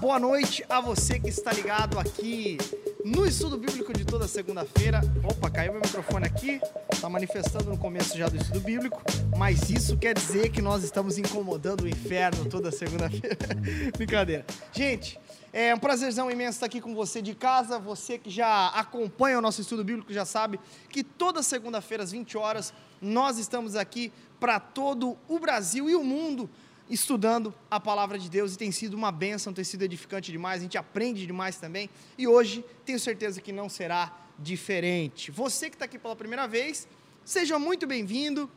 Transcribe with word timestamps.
boa 0.00 0.18
noite 0.18 0.64
a 0.66 0.80
você 0.80 1.20
que 1.20 1.28
está 1.28 1.52
ligado 1.52 1.98
aqui 1.98 2.56
no 3.04 3.26
estudo 3.26 3.58
bíblico 3.58 3.92
de 3.92 4.02
toda 4.02 4.26
segunda-feira. 4.26 5.02
Opa, 5.22 5.50
caiu 5.50 5.72
meu 5.72 5.82
microfone 5.82 6.24
aqui, 6.24 6.58
está 6.90 7.06
manifestando 7.06 7.68
no 7.68 7.76
começo 7.76 8.16
já 8.16 8.26
do 8.26 8.34
estudo 8.38 8.60
bíblico, 8.60 9.02
mas 9.36 9.68
isso 9.68 9.98
quer 9.98 10.14
dizer 10.14 10.48
que 10.48 10.62
nós 10.62 10.82
estamos 10.82 11.18
incomodando 11.18 11.82
o 11.82 11.88
inferno 11.88 12.46
toda 12.46 12.70
segunda-feira. 12.70 13.36
Brincadeira. 13.94 14.46
Gente, 14.72 15.20
é 15.52 15.74
um 15.74 15.78
prazerzão 15.78 16.30
imenso 16.30 16.56
estar 16.56 16.66
aqui 16.66 16.80
com 16.80 16.94
você 16.94 17.20
de 17.20 17.34
casa, 17.34 17.78
você 17.78 18.16
que 18.16 18.30
já 18.30 18.68
acompanha 18.68 19.38
o 19.38 19.42
nosso 19.42 19.60
estudo 19.60 19.84
bíblico 19.84 20.10
já 20.14 20.24
sabe 20.24 20.58
que 20.88 21.04
toda 21.04 21.42
segunda-feira 21.42 22.02
às 22.02 22.10
20 22.10 22.38
horas 22.38 22.72
nós 23.02 23.36
estamos 23.36 23.76
aqui 23.76 24.10
para 24.40 24.58
todo 24.58 25.18
o 25.28 25.38
Brasil 25.38 25.90
e 25.90 25.94
o 25.94 26.02
mundo 26.02 26.48
estudando 26.90 27.54
a 27.70 27.78
palavra 27.78 28.18
de 28.18 28.28
Deus 28.28 28.54
e 28.54 28.58
tem 28.58 28.72
sido 28.72 28.94
uma 28.94 29.12
bênção, 29.12 29.52
tem 29.52 29.64
sido 29.64 29.82
edificante 29.82 30.32
demais, 30.32 30.60
a 30.60 30.64
gente 30.64 30.76
aprende 30.76 31.24
demais 31.24 31.56
também 31.56 31.88
e 32.18 32.26
hoje 32.26 32.64
tenho 32.84 32.98
certeza 32.98 33.40
que 33.40 33.52
não 33.52 33.68
será 33.68 34.12
diferente. 34.38 35.30
Você 35.30 35.70
que 35.70 35.76
está 35.76 35.84
aqui 35.84 35.98
pela 35.98 36.16
primeira 36.16 36.48
vez, 36.48 36.88
seja 37.24 37.58
muito 37.58 37.86
bem-vindo, 37.86 38.50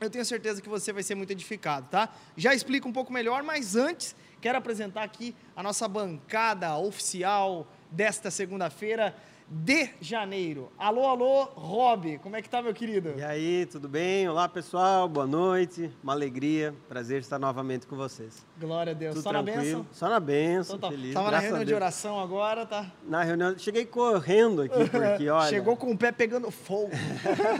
eu 0.00 0.10
tenho 0.10 0.24
certeza 0.24 0.60
que 0.60 0.68
você 0.68 0.92
vai 0.92 1.02
ser 1.02 1.14
muito 1.14 1.30
edificado, 1.30 1.88
tá? 1.88 2.12
Já 2.36 2.54
explico 2.54 2.88
um 2.88 2.92
pouco 2.92 3.12
melhor, 3.12 3.42
mas 3.42 3.76
antes 3.76 4.14
quero 4.40 4.58
apresentar 4.58 5.02
aqui 5.02 5.34
a 5.54 5.62
nossa 5.62 5.86
bancada 5.88 6.76
oficial 6.76 7.66
desta 7.90 8.30
segunda-feira 8.30 9.16
de 9.50 9.88
janeiro. 10.00 10.70
Alô, 10.78 11.06
alô, 11.06 11.44
Rob, 11.54 12.18
como 12.18 12.36
é 12.36 12.42
que 12.42 12.50
tá, 12.50 12.60
meu 12.60 12.74
querido? 12.74 13.14
E 13.16 13.22
aí, 13.22 13.64
tudo 13.64 13.88
bem? 13.88 14.28
Olá, 14.28 14.46
pessoal, 14.46 15.08
boa 15.08 15.26
noite, 15.26 15.90
uma 16.02 16.12
alegria, 16.12 16.74
prazer 16.86 17.20
estar 17.20 17.38
novamente 17.38 17.86
com 17.86 17.96
vocês. 17.96 18.44
Glória 18.60 18.90
a 18.90 18.94
Deus. 18.94 19.14
Tudo 19.14 19.22
Só 19.22 19.30
tranquilo? 19.30 19.56
na 19.56 19.62
bênção? 19.62 19.86
Só 19.90 20.08
na 20.10 20.20
benção, 20.20 20.76
Então 20.76 20.90
tá. 20.90 20.94
feliz. 20.94 21.14
Tava 21.14 21.30
na 21.30 21.38
reunião 21.38 21.64
de 21.64 21.74
oração 21.74 22.20
agora, 22.20 22.66
tá? 22.66 22.92
Na 23.08 23.22
reunião, 23.22 23.56
cheguei 23.56 23.86
correndo 23.86 24.62
aqui, 24.62 24.84
porque 24.90 25.30
olha... 25.30 25.48
Chegou 25.48 25.76
com 25.78 25.92
o 25.92 25.96
pé 25.96 26.12
pegando 26.12 26.50
fogo. 26.50 26.90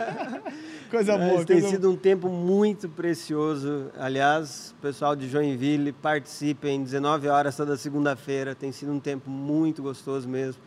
coisa 0.90 1.16
mas 1.16 1.26
boa, 1.26 1.44
tem 1.46 1.60
coisa 1.60 1.68
sido 1.70 1.90
um 1.90 1.96
tempo 1.96 2.28
muito 2.28 2.86
precioso. 2.90 3.90
Aliás, 3.98 4.74
o 4.78 4.82
pessoal 4.82 5.16
de 5.16 5.26
Joinville 5.26 5.92
participa 5.92 6.68
em 6.68 6.82
19 6.82 7.28
horas 7.28 7.56
toda 7.56 7.78
segunda-feira. 7.78 8.54
Tem 8.54 8.72
sido 8.72 8.92
um 8.92 9.00
tempo 9.00 9.30
muito 9.30 9.82
gostoso 9.82 10.28
mesmo 10.28 10.60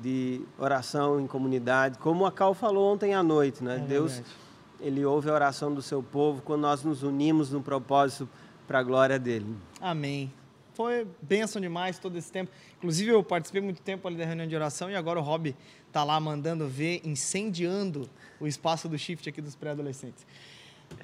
de 0.00 0.40
oração 0.58 1.20
em 1.20 1.26
comunidade. 1.26 1.98
Como 1.98 2.24
a 2.26 2.32
Cal 2.32 2.54
falou 2.54 2.92
ontem 2.92 3.14
à 3.14 3.22
noite, 3.22 3.62
né? 3.62 3.76
É 3.76 3.78
Deus, 3.78 4.12
verdade. 4.14 4.34
ele 4.80 5.04
ouve 5.04 5.28
a 5.28 5.34
oração 5.34 5.74
do 5.74 5.82
seu 5.82 6.02
povo 6.02 6.40
quando 6.42 6.62
nós 6.62 6.82
nos 6.82 7.02
unimos 7.02 7.50
no 7.50 7.60
propósito 7.62 8.28
para 8.66 8.78
a 8.78 8.82
glória 8.82 9.18
dele. 9.18 9.46
Amém. 9.80 10.32
Foi 10.74 11.06
bênção 11.20 11.60
demais 11.60 11.98
todo 11.98 12.16
esse 12.16 12.30
tempo. 12.30 12.52
Inclusive, 12.76 13.10
eu 13.10 13.22
participei 13.24 13.60
muito 13.60 13.82
tempo 13.82 14.06
ali 14.06 14.16
da 14.16 14.24
reunião 14.24 14.46
de 14.46 14.54
oração 14.54 14.88
e 14.88 14.94
agora 14.94 15.18
o 15.18 15.22
Rob 15.22 15.56
tá 15.90 16.04
lá 16.04 16.20
mandando 16.20 16.68
ver, 16.68 17.00
incendiando 17.04 18.08
o 18.38 18.46
espaço 18.46 18.88
do 18.88 18.96
shift 18.96 19.28
aqui 19.28 19.40
dos 19.42 19.56
pré-adolescentes. 19.56 20.24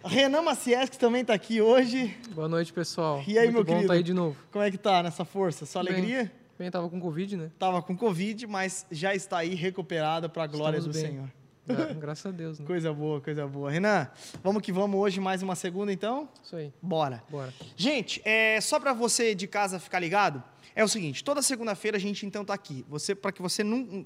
Renan 0.05 0.43
Macieschi 0.43 0.97
também 0.99 1.23
está 1.23 1.35
aqui 1.35 1.61
hoje. 1.61 2.17
Boa 2.35 2.49
noite, 2.49 2.73
pessoal. 2.73 3.23
E 3.27 3.37
aí, 3.39 3.47
Muito 3.47 3.55
meu 3.55 3.65
bom 3.65 3.67
querido? 3.67 3.83
estar 3.85 3.95
aí 3.95 4.03
de 4.03 4.15
novo. 4.15 4.37
Como 4.53 4.65
é 4.65 4.71
que 4.71 4.79
tá 4.79 5.03
nessa 5.03 5.25
força? 5.25 5.67
Só 5.67 5.81
alegria? 5.81 6.25
Bem, 6.25 6.31
tava 6.71 6.89
com 6.89 7.01
Covid, 7.01 7.37
né? 7.37 7.51
Tava 7.59 7.83
com 7.83 7.97
Covid, 7.97 8.47
mas 8.47 8.87
já 8.91 9.15
está 9.15 9.39
aí 9.39 9.55
recuperada 9.55 10.29
para 10.29 10.45
a 10.45 10.47
glória 10.47 10.79
Estamos 10.79 10.97
do 10.97 11.01
bem. 11.03 11.13
Senhor. 11.13 11.33
Gra- 11.67 11.95
Graças 11.99 12.27
a 12.27 12.31
Deus, 12.31 12.59
né? 12.59 12.67
Coisa 12.67 12.93
boa, 12.93 13.21
coisa 13.21 13.47
boa. 13.47 13.71
Renan, 13.71 14.09
vamos 14.43 14.63
que 14.63 14.71
vamos 14.73 14.99
hoje 15.01 15.19
mais 15.21 15.43
uma 15.43 15.55
segunda 15.55 15.93
então? 15.93 16.29
Isso 16.43 16.57
aí. 16.57 16.73
Bora. 16.83 17.23
Bora. 17.31 17.53
Gente, 17.77 18.21
é, 18.25 18.61
só 18.61 18.79
para 18.79 18.93
você 18.93 19.35
de 19.35 19.47
casa 19.47 19.79
ficar 19.81 19.99
ligado, 19.99 20.43
é 20.77 20.85
o 20.85 20.89
seguinte, 20.89 21.23
toda 21.25 21.41
segunda-feira 21.41 21.97
a 21.97 22.01
gente 22.01 22.27
então 22.27 22.45
tá 22.45 22.53
aqui. 22.55 22.85
Você 22.89 23.15
para 23.15 23.33
que 23.33 23.41
você 23.41 23.65
não 23.65 24.05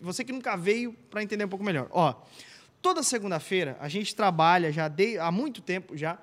você 0.00 0.24
que 0.24 0.32
nunca 0.32 0.56
veio 0.56 0.92
para 1.10 1.22
entender 1.22 1.44
um 1.44 1.48
pouco 1.48 1.64
melhor. 1.64 1.86
Ó, 1.90 2.14
toda 2.82 3.02
segunda-feira 3.02 3.76
a 3.80 3.88
gente 3.88 4.14
trabalha 4.14 4.72
já 4.72 4.88
de, 4.88 5.18
há 5.18 5.30
muito 5.30 5.60
tempo 5.62 5.96
já 5.96 6.18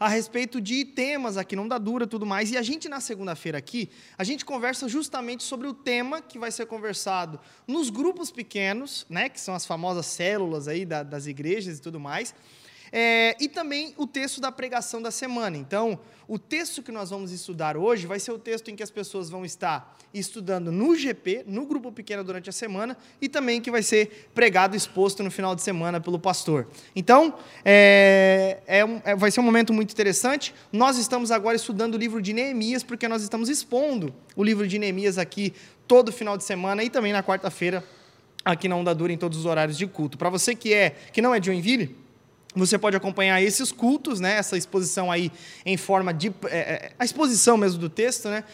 a 0.00 0.08
respeito 0.08 0.60
de 0.60 0.84
temas 0.84 1.36
aqui 1.36 1.54
não 1.54 1.68
dá 1.68 1.76
dura 1.78 2.06
tudo 2.06 2.24
mais. 2.24 2.50
E 2.50 2.56
a 2.56 2.62
gente 2.62 2.88
na 2.88 2.98
segunda-feira 3.00 3.58
aqui 3.58 3.90
a 4.16 4.24
gente 4.24 4.44
conversa 4.46 4.88
justamente 4.88 5.42
sobre 5.44 5.68
o 5.68 5.74
tema 5.74 6.22
que 6.22 6.38
vai 6.38 6.50
ser 6.50 6.64
conversado 6.66 7.38
nos 7.68 7.90
grupos 7.90 8.30
pequenos 8.30 9.06
né 9.10 9.28
que 9.28 9.38
são 9.40 9.54
as 9.54 9.66
famosas 9.66 10.06
células 10.06 10.66
aí 10.66 10.86
da- 10.86 11.02
das 11.02 11.26
igrejas 11.26 11.78
e 11.78 11.82
tudo 11.82 12.00
mais 12.00 12.34
é, 12.92 13.36
e 13.40 13.48
também 13.48 13.94
o 13.96 14.06
texto 14.06 14.40
da 14.40 14.50
pregação 14.50 15.00
da 15.00 15.10
semana. 15.10 15.56
Então, 15.56 15.98
o 16.26 16.38
texto 16.38 16.82
que 16.82 16.92
nós 16.92 17.10
vamos 17.10 17.32
estudar 17.32 17.76
hoje 17.76 18.06
vai 18.06 18.20
ser 18.20 18.30
o 18.30 18.38
texto 18.38 18.70
em 18.70 18.76
que 18.76 18.82
as 18.82 18.90
pessoas 18.90 19.28
vão 19.28 19.44
estar 19.44 19.98
estudando 20.14 20.70
no 20.70 20.94
GP, 20.94 21.44
no 21.46 21.66
grupo 21.66 21.90
pequeno 21.90 22.22
durante 22.22 22.48
a 22.48 22.52
semana, 22.52 22.96
e 23.20 23.28
também 23.28 23.60
que 23.60 23.70
vai 23.70 23.82
ser 23.82 24.30
pregado, 24.34 24.76
exposto 24.76 25.22
no 25.22 25.30
final 25.30 25.56
de 25.56 25.62
semana 25.62 26.00
pelo 26.00 26.18
pastor. 26.18 26.68
Então, 26.94 27.34
é, 27.64 28.58
é 28.66 28.80
é- 29.04 29.16
vai 29.16 29.30
ser 29.30 29.40
um 29.40 29.44
momento 29.44 29.72
muito 29.72 29.92
interessante. 29.92 30.54
Nós 30.72 30.98
estamos 30.98 31.30
agora 31.30 31.56
estudando 31.56 31.94
o 31.94 31.98
livro 31.98 32.20
de 32.22 32.32
Neemias, 32.32 32.82
porque 32.82 33.08
nós 33.08 33.22
estamos 33.22 33.48
expondo 33.48 34.14
o 34.36 34.44
livro 34.44 34.66
de 34.66 34.78
Neemias 34.78 35.18
aqui 35.18 35.52
todo 35.86 36.12
final 36.12 36.36
de 36.36 36.44
semana 36.44 36.82
e 36.84 36.90
também 36.90 37.12
na 37.12 37.22
quarta-feira 37.22 37.84
aqui 38.44 38.68
na 38.68 38.76
Onda 38.76 38.94
Dura 38.94 39.12
em 39.12 39.18
todos 39.18 39.38
os 39.38 39.46
horários 39.46 39.76
de 39.76 39.86
culto. 39.86 40.16
Para 40.16 40.30
você 40.30 40.54
que 40.54 40.72
é 40.72 40.90
que 41.12 41.20
não 41.20 41.34
é 41.34 41.40
de 41.40 41.46
Joinville, 41.46 41.96
você 42.54 42.78
pode 42.78 42.96
acompanhar 42.96 43.40
esses 43.42 43.70
cultos, 43.70 44.20
né? 44.20 44.36
Essa 44.36 44.56
exposição 44.56 45.10
aí 45.10 45.30
em 45.64 45.76
forma 45.76 46.12
de 46.12 46.28
é, 46.46 46.58
é, 46.58 46.92
a 46.98 47.04
exposição 47.04 47.56
mesmo 47.56 47.78
do 47.78 47.88
texto, 47.88 48.28
né? 48.28 48.44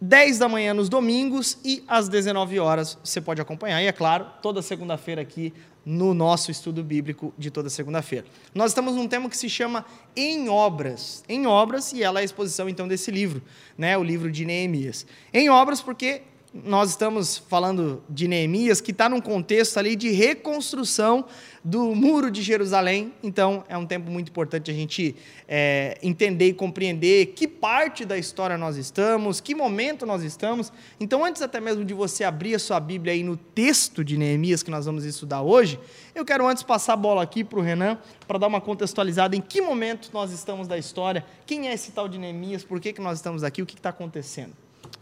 10 0.00 0.38
da 0.38 0.48
manhã 0.48 0.72
nos 0.72 0.88
domingos 0.88 1.58
e 1.62 1.84
às 1.86 2.08
19 2.08 2.58
horas 2.58 2.96
você 3.04 3.20
pode 3.20 3.40
acompanhar. 3.40 3.82
E 3.82 3.86
é 3.86 3.92
claro, 3.92 4.26
toda 4.40 4.62
segunda-feira 4.62 5.20
aqui 5.20 5.52
no 5.84 6.14
nosso 6.14 6.50
estudo 6.50 6.82
bíblico 6.82 7.34
de 7.36 7.50
toda 7.50 7.68
segunda-feira. 7.68 8.26
Nós 8.54 8.70
estamos 8.70 8.94
num 8.94 9.08
tema 9.08 9.28
que 9.28 9.36
se 9.36 9.48
chama 9.48 9.84
Em 10.16 10.48
Obras. 10.48 11.22
Em 11.28 11.46
Obras, 11.46 11.92
e 11.92 12.02
ela 12.02 12.20
é 12.20 12.22
a 12.22 12.24
exposição 12.24 12.68
então 12.68 12.86
desse 12.86 13.10
livro, 13.10 13.42
né? 13.76 13.96
O 13.98 14.02
livro 14.02 14.30
de 14.30 14.44
Neemias. 14.44 15.06
Em 15.32 15.50
Obras, 15.50 15.82
porque 15.82 16.22
nós 16.52 16.90
estamos 16.90 17.38
falando 17.38 18.02
de 18.08 18.26
Neemias, 18.26 18.80
que 18.80 18.90
está 18.90 19.08
num 19.08 19.20
contexto 19.20 19.78
ali 19.78 19.94
de 19.94 20.10
reconstrução 20.10 21.24
do 21.62 21.94
muro 21.94 22.28
de 22.28 22.42
Jerusalém. 22.42 23.12
Então, 23.22 23.64
é 23.68 23.78
um 23.78 23.86
tempo 23.86 24.10
muito 24.10 24.30
importante 24.30 24.68
a 24.68 24.74
gente 24.74 25.14
é, 25.46 25.96
entender 26.02 26.48
e 26.48 26.52
compreender 26.52 27.26
que 27.26 27.46
parte 27.46 28.04
da 28.04 28.18
história 28.18 28.58
nós 28.58 28.76
estamos, 28.76 29.40
que 29.40 29.54
momento 29.54 30.04
nós 30.04 30.24
estamos. 30.24 30.72
Então, 30.98 31.24
antes 31.24 31.40
até 31.40 31.60
mesmo 31.60 31.84
de 31.84 31.94
você 31.94 32.24
abrir 32.24 32.56
a 32.56 32.58
sua 32.58 32.80
Bíblia 32.80 33.12
aí 33.12 33.22
no 33.22 33.36
texto 33.36 34.04
de 34.04 34.16
Neemias 34.16 34.60
que 34.60 34.72
nós 34.72 34.86
vamos 34.86 35.04
estudar 35.04 35.42
hoje, 35.42 35.78
eu 36.16 36.24
quero 36.24 36.48
antes 36.48 36.64
passar 36.64 36.94
a 36.94 36.96
bola 36.96 37.22
aqui 37.22 37.44
para 37.44 37.60
o 37.60 37.62
Renan, 37.62 37.96
para 38.26 38.38
dar 38.38 38.48
uma 38.48 38.60
contextualizada 38.60 39.36
em 39.36 39.40
que 39.40 39.60
momento 39.60 40.10
nós 40.12 40.32
estamos 40.32 40.66
da 40.66 40.76
história, 40.76 41.24
quem 41.46 41.68
é 41.68 41.74
esse 41.74 41.92
tal 41.92 42.08
de 42.08 42.18
Neemias, 42.18 42.64
por 42.64 42.80
que, 42.80 42.92
que 42.92 43.00
nós 43.00 43.18
estamos 43.18 43.44
aqui, 43.44 43.62
o 43.62 43.66
que 43.66 43.74
está 43.76 43.90
acontecendo. 43.90 44.52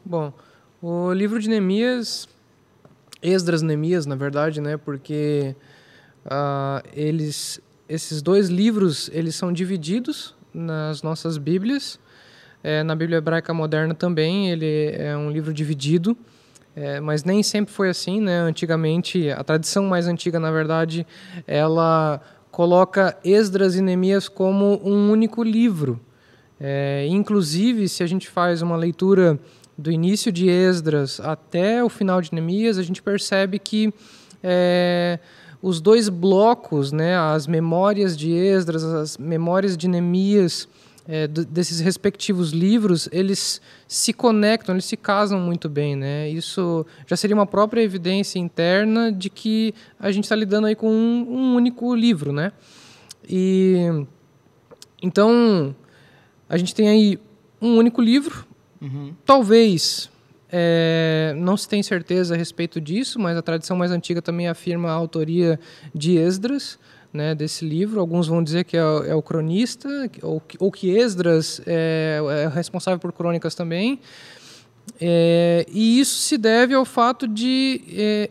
Bom, 0.04 0.32
o 0.80 1.12
livro 1.12 1.40
de 1.40 1.48
Neemias, 1.48 2.28
Esdras 3.22 3.62
Neemias, 3.62 4.06
na 4.06 4.14
verdade, 4.14 4.60
né? 4.60 4.76
Porque 4.76 5.54
ah, 6.24 6.82
eles, 6.94 7.60
esses 7.88 8.22
dois 8.22 8.48
livros, 8.48 9.10
eles 9.12 9.34
são 9.34 9.52
divididos 9.52 10.34
nas 10.54 11.02
nossas 11.02 11.36
Bíblias. 11.36 11.98
É, 12.62 12.82
na 12.82 12.94
Bíblia 12.94 13.18
Hebraica 13.18 13.52
Moderna 13.54 13.94
também, 13.94 14.50
ele 14.50 14.92
é 14.92 15.16
um 15.16 15.30
livro 15.30 15.52
dividido. 15.52 16.16
É, 16.76 17.00
mas 17.00 17.24
nem 17.24 17.42
sempre 17.42 17.74
foi 17.74 17.88
assim, 17.88 18.20
né? 18.20 18.38
Antigamente, 18.38 19.30
a 19.30 19.42
tradição 19.42 19.84
mais 19.86 20.06
antiga, 20.06 20.38
na 20.38 20.50
verdade, 20.50 21.04
ela 21.44 22.20
coloca 22.52 23.16
Esdras 23.24 23.74
e 23.74 23.82
Neemias 23.82 24.28
como 24.28 24.80
um 24.84 25.10
único 25.10 25.42
livro. 25.42 26.00
É, 26.60 27.06
inclusive, 27.08 27.88
se 27.88 28.02
a 28.02 28.06
gente 28.06 28.28
faz 28.28 28.62
uma 28.62 28.76
leitura 28.76 29.38
do 29.78 29.92
início 29.92 30.32
de 30.32 30.50
Esdras 30.50 31.20
até 31.20 31.84
o 31.84 31.88
final 31.88 32.20
de 32.20 32.34
Neemias, 32.34 32.76
a 32.76 32.82
gente 32.82 33.00
percebe 33.00 33.60
que 33.60 33.94
é, 34.42 35.20
os 35.62 35.80
dois 35.80 36.08
blocos, 36.08 36.90
né, 36.90 37.16
as 37.16 37.46
memórias 37.46 38.16
de 38.16 38.32
Esdras, 38.32 38.82
as 38.82 39.16
memórias 39.16 39.76
de 39.76 39.86
Neemias, 39.86 40.68
é, 41.10 41.26
desses 41.26 41.80
respectivos 41.80 42.50
livros, 42.50 43.08
eles 43.10 43.62
se 43.86 44.12
conectam, 44.12 44.74
eles 44.74 44.84
se 44.84 44.96
casam 44.96 45.40
muito 45.40 45.66
bem, 45.66 45.96
né? 45.96 46.28
Isso 46.28 46.84
já 47.06 47.16
seria 47.16 47.34
uma 47.34 47.46
própria 47.46 47.80
evidência 47.80 48.38
interna 48.38 49.10
de 49.10 49.30
que 49.30 49.74
a 49.98 50.12
gente 50.12 50.24
está 50.24 50.36
lidando 50.36 50.66
aí 50.66 50.74
com 50.74 50.90
um, 50.90 51.26
um 51.30 51.54
único 51.54 51.94
livro, 51.94 52.30
né? 52.30 52.52
E 53.26 53.86
então 55.02 55.74
a 56.46 56.58
gente 56.58 56.74
tem 56.74 56.90
aí 56.90 57.18
um 57.58 57.78
único 57.78 58.02
livro. 58.02 58.47
Talvez 59.24 60.10
é, 60.50 61.34
não 61.36 61.56
se 61.56 61.68
tem 61.68 61.82
certeza 61.82 62.34
a 62.34 62.36
respeito 62.36 62.80
disso, 62.80 63.18
mas 63.18 63.36
a 63.36 63.42
tradição 63.42 63.76
mais 63.76 63.90
antiga 63.90 64.22
também 64.22 64.48
afirma 64.48 64.88
a 64.88 64.92
autoria 64.92 65.60
de 65.94 66.16
Esdras, 66.16 66.78
né, 67.12 67.34
desse 67.34 67.64
livro. 67.64 68.00
Alguns 68.00 68.26
vão 68.26 68.42
dizer 68.42 68.64
que 68.64 68.76
é, 68.76 68.80
é 68.80 69.14
o 69.14 69.22
cronista, 69.22 69.88
ou, 70.22 70.42
ou 70.58 70.72
que 70.72 70.90
Esdras 70.90 71.60
é, 71.66 72.20
é 72.44 72.48
responsável 72.48 72.98
por 72.98 73.12
crônicas 73.12 73.54
também. 73.54 74.00
É, 75.00 75.66
e 75.70 76.00
isso 76.00 76.18
se 76.20 76.38
deve 76.38 76.74
ao 76.74 76.84
fato 76.84 77.28
de 77.28 77.82
é, 77.92 78.30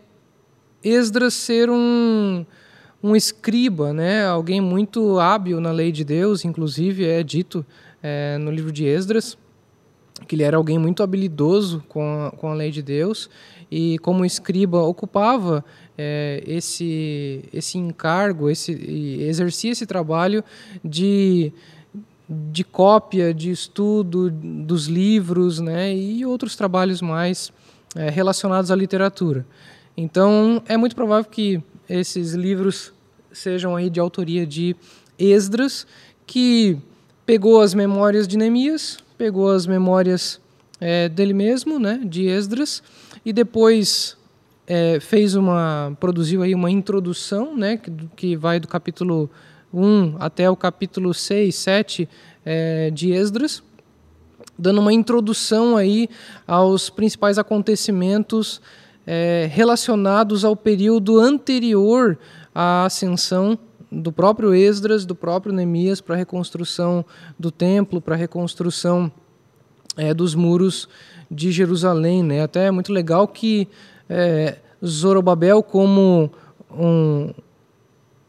Esdras 0.83 1.35
ser 1.35 1.69
um, 1.69 2.43
um 3.03 3.15
escriba, 3.15 3.93
né? 3.93 4.25
alguém 4.25 4.59
muito 4.59 5.19
hábil 5.19 5.61
na 5.61 5.71
lei 5.71 5.91
de 5.91 6.03
Deus, 6.03 6.43
inclusive 6.43 7.05
é 7.05 7.21
dito 7.21 7.63
é, 8.01 8.39
no 8.39 8.49
livro 8.49 8.71
de 8.71 8.85
Esdras 8.85 9.37
que 10.25 10.35
ele 10.35 10.43
era 10.43 10.57
alguém 10.57 10.77
muito 10.77 11.03
habilidoso 11.03 11.83
com 11.87 12.25
a, 12.25 12.31
com 12.31 12.49
a 12.49 12.53
lei 12.53 12.71
de 12.71 12.81
Deus 12.81 13.29
e 13.69 13.97
como 13.99 14.25
escriba 14.25 14.81
ocupava 14.81 15.63
é, 15.97 16.43
esse 16.45 17.43
esse 17.51 17.77
encargo, 17.77 18.49
esse 18.49 18.71
exercia 18.71 19.71
esse 19.71 19.85
trabalho 19.85 20.43
de 20.83 21.51
de 22.29 22.63
cópia, 22.63 23.33
de 23.33 23.51
estudo 23.51 24.29
dos 24.29 24.87
livros, 24.87 25.59
né, 25.59 25.95
e 25.95 26.25
outros 26.25 26.57
trabalhos 26.57 27.01
mais 27.01 27.53
é, 27.95 28.09
relacionados 28.09 28.69
à 28.69 28.75
literatura. 28.75 29.45
Então, 29.95 30.61
é 30.67 30.75
muito 30.75 30.95
provável 30.95 31.29
que 31.29 31.63
esses 31.89 32.33
livros 32.33 32.93
sejam 33.31 33.75
aí 33.75 33.89
de 33.89 33.99
autoria 33.99 34.45
de 34.45 34.75
Esdras, 35.17 35.87
que 36.25 36.77
pegou 37.25 37.61
as 37.61 37.73
memórias 37.73 38.27
de 38.27 38.37
Neemias, 38.37 38.97
pegou 39.17 39.49
as 39.49 39.65
memórias 39.65 40.39
é, 40.79 41.09
dele 41.09 41.33
mesmo, 41.33 41.79
né, 41.79 42.01
de 42.03 42.27
Esdras, 42.27 42.83
e 43.25 43.33
depois 43.33 44.15
é, 44.67 44.99
fez 44.99 45.35
uma 45.35 45.95
produziu 45.99 46.43
aí 46.43 46.53
uma 46.53 46.69
introdução, 46.69 47.55
né, 47.55 47.77
que, 47.77 47.91
que 48.15 48.35
vai 48.35 48.59
do 48.59 48.67
capítulo 48.67 49.29
1 49.73 50.15
até 50.19 50.49
o 50.49 50.55
capítulo 50.55 51.13
6, 51.13 51.53
7 51.55 52.09
é, 52.45 52.91
de 52.91 53.11
Esdras, 53.11 53.63
dando 54.57 54.79
uma 54.79 54.93
introdução 54.93 55.75
aí 55.75 56.09
aos 56.45 56.89
principais 56.89 57.37
acontecimentos 57.37 58.61
é, 59.05 59.49
relacionados 59.51 60.43
ao 60.45 60.55
período 60.55 61.19
anterior 61.19 62.17
à 62.53 62.85
ascensão 62.85 63.57
do 63.91 64.11
próprio 64.11 64.53
Esdras, 64.53 65.05
do 65.05 65.15
próprio 65.15 65.53
Neemias 65.53 66.01
para 66.01 66.15
a 66.15 66.17
reconstrução 66.17 67.05
do 67.39 67.51
templo, 67.51 68.01
para 68.01 68.15
a 68.15 68.17
reconstrução 68.17 69.11
é, 69.95 70.13
dos 70.13 70.35
muros 70.35 70.87
de 71.29 71.51
Jerusalém. 71.51 72.23
Né? 72.23 72.41
Até 72.41 72.65
é 72.65 72.71
muito 72.71 72.91
legal 72.91 73.27
que 73.27 73.67
é, 74.09 74.57
Zorobabel, 74.85 75.63
como 75.63 76.31
um, 76.71 77.33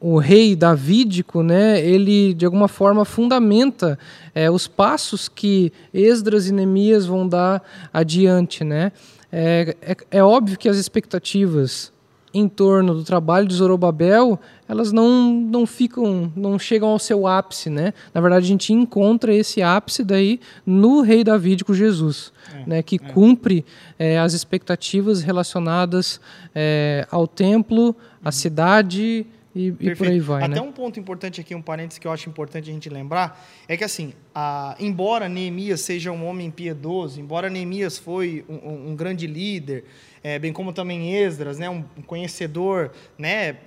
o 0.00 0.18
rei 0.18 0.54
davídico, 0.54 1.42
né, 1.42 1.84
ele 1.84 2.32
de 2.32 2.44
alguma 2.44 2.68
forma 2.68 3.04
fundamenta 3.04 3.98
é, 4.34 4.50
os 4.50 4.68
passos 4.68 5.28
que 5.28 5.72
Esdras 5.92 6.46
e 6.46 6.52
Neemias 6.52 7.04
vão 7.04 7.26
dar 7.28 7.62
adiante. 7.92 8.62
Né? 8.62 8.92
É, 9.30 9.76
é, 9.82 9.96
é 10.18 10.24
óbvio 10.24 10.58
que 10.58 10.68
as 10.68 10.76
expectativas 10.76 11.92
em 12.38 12.48
torno 12.48 12.94
do 12.94 13.04
trabalho 13.04 13.46
de 13.46 13.54
Zorobabel, 13.54 14.38
elas 14.68 14.92
não, 14.92 15.32
não 15.32 15.66
ficam, 15.66 16.32
não 16.36 16.58
chegam 16.58 16.88
ao 16.88 16.98
seu 16.98 17.26
ápice, 17.26 17.68
né? 17.70 17.92
Na 18.14 18.20
verdade, 18.20 18.44
a 18.44 18.48
gente 18.48 18.72
encontra 18.72 19.34
esse 19.34 19.62
ápice 19.62 20.04
daí 20.04 20.40
no 20.64 21.00
rei 21.00 21.24
Davídico 21.24 21.74
Jesus, 21.74 22.32
é, 22.54 22.68
né? 22.68 22.82
Que 22.82 22.96
é. 22.96 22.98
cumpre 22.98 23.64
é, 23.98 24.18
as 24.18 24.32
expectativas 24.32 25.22
relacionadas 25.22 26.20
é, 26.54 27.06
ao 27.10 27.26
templo, 27.26 27.94
à 28.24 28.30
cidade 28.30 29.26
e, 29.58 29.74
e, 29.80 29.96
por 29.96 30.06
aí 30.06 30.20
vai, 30.20 30.44
Até 30.44 30.54
né? 30.54 30.60
um 30.60 30.70
ponto 30.70 31.00
importante 31.00 31.40
aqui, 31.40 31.52
um 31.52 31.62
parênteses 31.62 31.98
que 31.98 32.06
eu 32.06 32.12
acho 32.12 32.28
importante 32.28 32.70
a 32.70 32.72
gente 32.72 32.88
lembrar, 32.88 33.44
é 33.66 33.76
que 33.76 33.82
assim, 33.82 34.12
a, 34.32 34.76
embora 34.78 35.28
Neemias 35.28 35.80
seja 35.80 36.12
um 36.12 36.26
homem 36.26 36.48
piedoso, 36.48 37.20
embora 37.20 37.50
Neemias 37.50 37.98
foi 37.98 38.44
um, 38.48 38.90
um 38.90 38.96
grande 38.96 39.26
líder, 39.26 39.84
é, 40.22 40.38
bem 40.38 40.52
como 40.52 40.72
também 40.72 41.14
Esdras, 41.14 41.58
né, 41.58 41.68
um 41.68 41.82
conhecedor 42.06 42.92
né, 43.16 43.58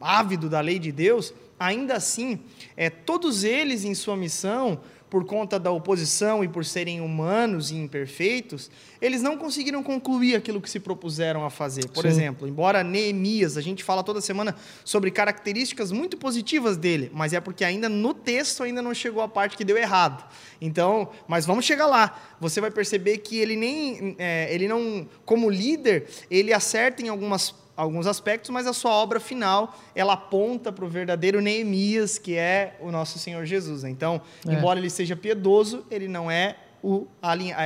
ávido 0.00 0.48
da 0.48 0.60
lei 0.60 0.78
de 0.78 0.90
Deus, 0.90 1.34
ainda 1.58 1.94
assim, 1.94 2.40
é, 2.76 2.88
todos 2.88 3.44
eles 3.44 3.84
em 3.84 3.94
sua 3.94 4.16
missão 4.16 4.80
por 5.10 5.24
conta 5.24 5.58
da 5.58 5.72
oposição 5.72 6.44
e 6.44 6.48
por 6.48 6.64
serem 6.64 7.00
humanos 7.00 7.72
e 7.72 7.74
imperfeitos, 7.74 8.70
eles 9.02 9.20
não 9.20 9.36
conseguiram 9.36 9.82
concluir 9.82 10.36
aquilo 10.36 10.60
que 10.60 10.70
se 10.70 10.78
propuseram 10.78 11.44
a 11.44 11.50
fazer. 11.50 11.88
Por 11.88 12.02
Sim. 12.02 12.08
exemplo, 12.08 12.46
embora 12.46 12.84
Neemias, 12.84 13.56
a 13.56 13.60
gente 13.60 13.82
fala 13.82 14.04
toda 14.04 14.20
semana 14.20 14.54
sobre 14.84 15.10
características 15.10 15.90
muito 15.90 16.16
positivas 16.16 16.76
dele, 16.76 17.10
mas 17.12 17.32
é 17.32 17.40
porque 17.40 17.64
ainda 17.64 17.88
no 17.88 18.14
texto 18.14 18.62
ainda 18.62 18.80
não 18.80 18.94
chegou 18.94 19.20
a 19.20 19.28
parte 19.28 19.56
que 19.56 19.64
deu 19.64 19.76
errado. 19.76 20.24
Então, 20.60 21.10
mas 21.26 21.44
vamos 21.44 21.64
chegar 21.64 21.86
lá. 21.86 22.16
Você 22.38 22.60
vai 22.60 22.70
perceber 22.70 23.18
que 23.18 23.36
ele 23.38 23.56
nem, 23.56 24.14
é, 24.16 24.54
ele 24.54 24.68
não, 24.68 25.08
como 25.24 25.50
líder, 25.50 26.06
ele 26.30 26.52
acerta 26.52 27.02
em 27.02 27.08
algumas 27.08 27.52
alguns 27.80 28.06
aspectos, 28.06 28.50
mas 28.50 28.66
a 28.66 28.72
sua 28.72 28.92
obra 28.92 29.18
final 29.18 29.74
ela 29.94 30.12
aponta 30.12 30.70
para 30.70 30.84
o 30.84 30.88
verdadeiro 30.88 31.40
Neemias, 31.40 32.18
que 32.18 32.36
é 32.36 32.76
o 32.80 32.90
nosso 32.90 33.18
Senhor 33.18 33.44
Jesus. 33.46 33.84
Então, 33.84 34.20
é. 34.46 34.52
embora 34.52 34.78
ele 34.78 34.90
seja 34.90 35.16
piedoso, 35.16 35.84
ele 35.90 36.06
não 36.06 36.30
é 36.30 36.56
o 36.82 37.06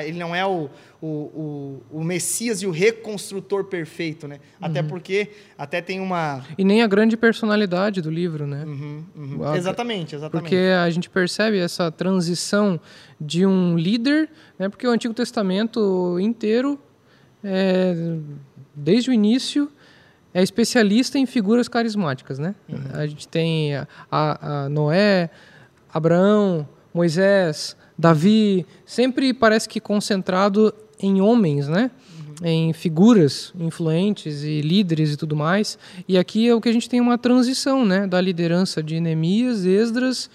ele 0.05 0.19
não 0.19 0.35
é 0.35 0.45
o, 0.45 0.69
o, 1.01 1.07
o, 1.07 1.83
o 1.91 2.05
Messias 2.05 2.63
e 2.63 2.67
o 2.67 2.71
reconstrutor 2.71 3.65
perfeito, 3.65 4.27
né? 4.27 4.37
Uhum. 4.61 4.67
Até 4.67 4.83
porque 4.83 5.31
até 5.57 5.81
tem 5.81 6.01
uma 6.01 6.45
e 6.59 6.65
nem 6.65 6.83
a 6.83 6.87
grande 6.87 7.17
personalidade 7.17 8.01
do 8.01 8.11
livro, 8.11 8.47
né? 8.47 8.65
Uhum, 8.65 9.05
uhum. 9.15 9.55
Exatamente, 9.55 10.17
exatamente. 10.17 10.43
Porque 10.43 10.57
a 10.57 10.91
gente 10.91 11.09
percebe 11.09 11.59
essa 11.59 11.91
transição 11.93 12.81
de 13.21 13.47
um 13.47 13.77
líder, 13.77 14.29
né? 14.59 14.69
Porque 14.69 14.87
o 14.87 14.91
Antigo 14.91 15.15
Testamento 15.15 16.19
inteiro, 16.19 16.79
é, 17.43 18.17
desde 18.75 19.11
o 19.11 19.13
início 19.13 19.71
é 20.35 20.43
especialista 20.43 21.17
em 21.17 21.25
figuras 21.25 21.69
carismáticas, 21.69 22.41
né? 22.41 22.57
Uhum. 22.69 22.79
A 22.93 23.07
gente 23.07 23.29
tem 23.29 23.77
a, 23.77 23.87
a, 24.11 24.69
Noé, 24.69 25.31
Abraão, 25.93 26.69
Moisés, 26.93 27.77
Davi, 27.97 28.67
sempre 28.85 29.33
parece 29.33 29.69
que 29.69 29.81
concentrado 29.81 30.75
em 30.99 31.21
homens, 31.21 31.69
né? 31.69 31.89
Uhum. 32.43 32.49
Em 32.49 32.73
figuras 32.73 33.53
influentes 33.57 34.43
e 34.43 34.61
líderes 34.61 35.13
e 35.13 35.17
tudo 35.17 35.37
mais. 35.37 35.79
E 36.09 36.19
aqui 36.19 36.49
é 36.49 36.55
o 36.55 36.61
que 36.61 36.69
a 36.69 36.73
gente 36.73 36.89
tem 36.89 37.01
uma 37.01 37.17
transição, 37.17 37.85
né? 37.85 38.05
Da 38.05 38.21
liderança 38.21 38.83
de 38.83 38.99
Neemias, 38.99 39.65
Esdras, 39.65 40.29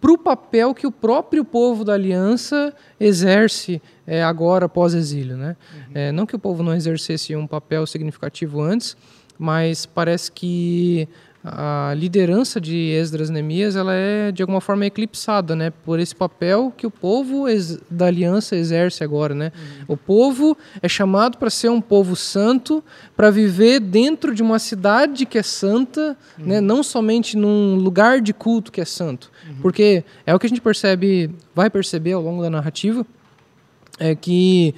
para 0.00 0.12
o 0.12 0.18
papel 0.18 0.74
que 0.74 0.86
o 0.86 0.92
próprio 0.92 1.44
povo 1.44 1.84
da 1.84 1.94
aliança 1.94 2.74
exerce 3.00 3.82
é, 4.06 4.22
agora 4.22 4.68
pós-exílio. 4.68 5.36
Né? 5.36 5.56
Uhum. 5.72 5.92
É, 5.94 6.12
não 6.12 6.26
que 6.26 6.36
o 6.36 6.38
povo 6.38 6.62
não 6.62 6.74
exercesse 6.74 7.34
um 7.34 7.46
papel 7.46 7.86
significativo 7.86 8.60
antes, 8.60 8.96
mas 9.38 9.86
parece 9.86 10.30
que 10.30 11.08
a 11.44 11.94
liderança 11.96 12.60
de 12.60 12.90
Esdras 12.90 13.30
Neemias 13.30 13.76
ela 13.76 13.94
é 13.94 14.32
de 14.32 14.42
alguma 14.42 14.60
forma 14.60 14.86
eclipsada, 14.86 15.54
né, 15.54 15.72
por 15.84 16.00
esse 16.00 16.14
papel 16.14 16.72
que 16.76 16.86
o 16.86 16.90
povo 16.90 17.44
da 17.88 18.06
aliança 18.06 18.56
exerce 18.56 19.04
agora, 19.04 19.34
né? 19.34 19.52
Uhum. 19.54 19.84
O 19.94 19.96
povo 19.96 20.58
é 20.82 20.88
chamado 20.88 21.38
para 21.38 21.48
ser 21.48 21.70
um 21.70 21.80
povo 21.80 22.16
santo, 22.16 22.82
para 23.16 23.30
viver 23.30 23.78
dentro 23.78 24.34
de 24.34 24.42
uma 24.42 24.58
cidade 24.58 25.24
que 25.24 25.38
é 25.38 25.42
santa, 25.42 26.16
uhum. 26.38 26.46
né, 26.46 26.60
não 26.60 26.82
somente 26.82 27.36
num 27.36 27.76
lugar 27.76 28.20
de 28.20 28.34
culto 28.34 28.72
que 28.72 28.80
é 28.80 28.84
santo, 28.84 29.30
uhum. 29.48 29.56
porque 29.62 30.04
é 30.26 30.34
o 30.34 30.38
que 30.38 30.46
a 30.46 30.48
gente 30.48 30.60
percebe, 30.60 31.30
vai 31.54 31.70
perceber 31.70 32.12
ao 32.12 32.22
longo 32.22 32.42
da 32.42 32.50
narrativa, 32.50 33.06
é 33.98 34.14
que 34.14 34.74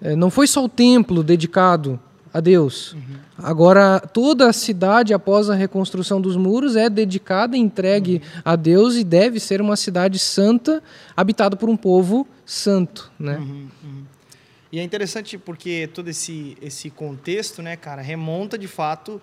é, 0.00 0.14
não 0.14 0.30
foi 0.30 0.46
só 0.46 0.64
o 0.64 0.68
templo 0.68 1.22
dedicado 1.22 1.98
a 2.32 2.40
Deus. 2.40 2.92
Uhum. 2.92 3.16
Agora, 3.38 4.00
toda 4.00 4.48
a 4.48 4.52
cidade, 4.52 5.14
após 5.14 5.50
a 5.50 5.54
reconstrução 5.54 6.20
dos 6.20 6.36
muros, 6.36 6.76
é 6.76 6.88
dedicada, 6.88 7.56
entregue 7.56 8.22
uhum. 8.22 8.42
a 8.44 8.56
Deus 8.56 8.96
e 8.96 9.04
deve 9.04 9.40
ser 9.40 9.60
uma 9.60 9.76
cidade 9.76 10.18
santa, 10.18 10.82
habitada 11.16 11.56
por 11.56 11.68
um 11.68 11.76
povo 11.76 12.26
santo. 12.44 13.10
Né? 13.18 13.36
Uhum, 13.36 13.68
uhum. 13.84 14.04
E 14.72 14.78
é 14.78 14.82
interessante 14.82 15.38
porque 15.38 15.88
todo 15.92 16.08
esse, 16.08 16.56
esse 16.60 16.90
contexto, 16.90 17.62
né, 17.62 17.76
cara, 17.76 18.02
remonta 18.02 18.58
de 18.58 18.68
fato 18.68 19.20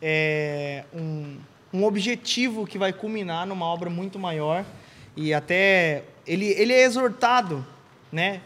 é, 0.00 0.84
um, 0.94 1.36
um 1.72 1.84
objetivo 1.84 2.66
que 2.66 2.78
vai 2.78 2.92
culminar 2.92 3.46
numa 3.46 3.66
obra 3.66 3.90
muito 3.90 4.18
maior. 4.18 4.64
E 5.16 5.32
até 5.32 6.04
ele, 6.26 6.46
ele 6.46 6.72
é 6.72 6.84
exortado, 6.84 7.64
né? 8.10 8.40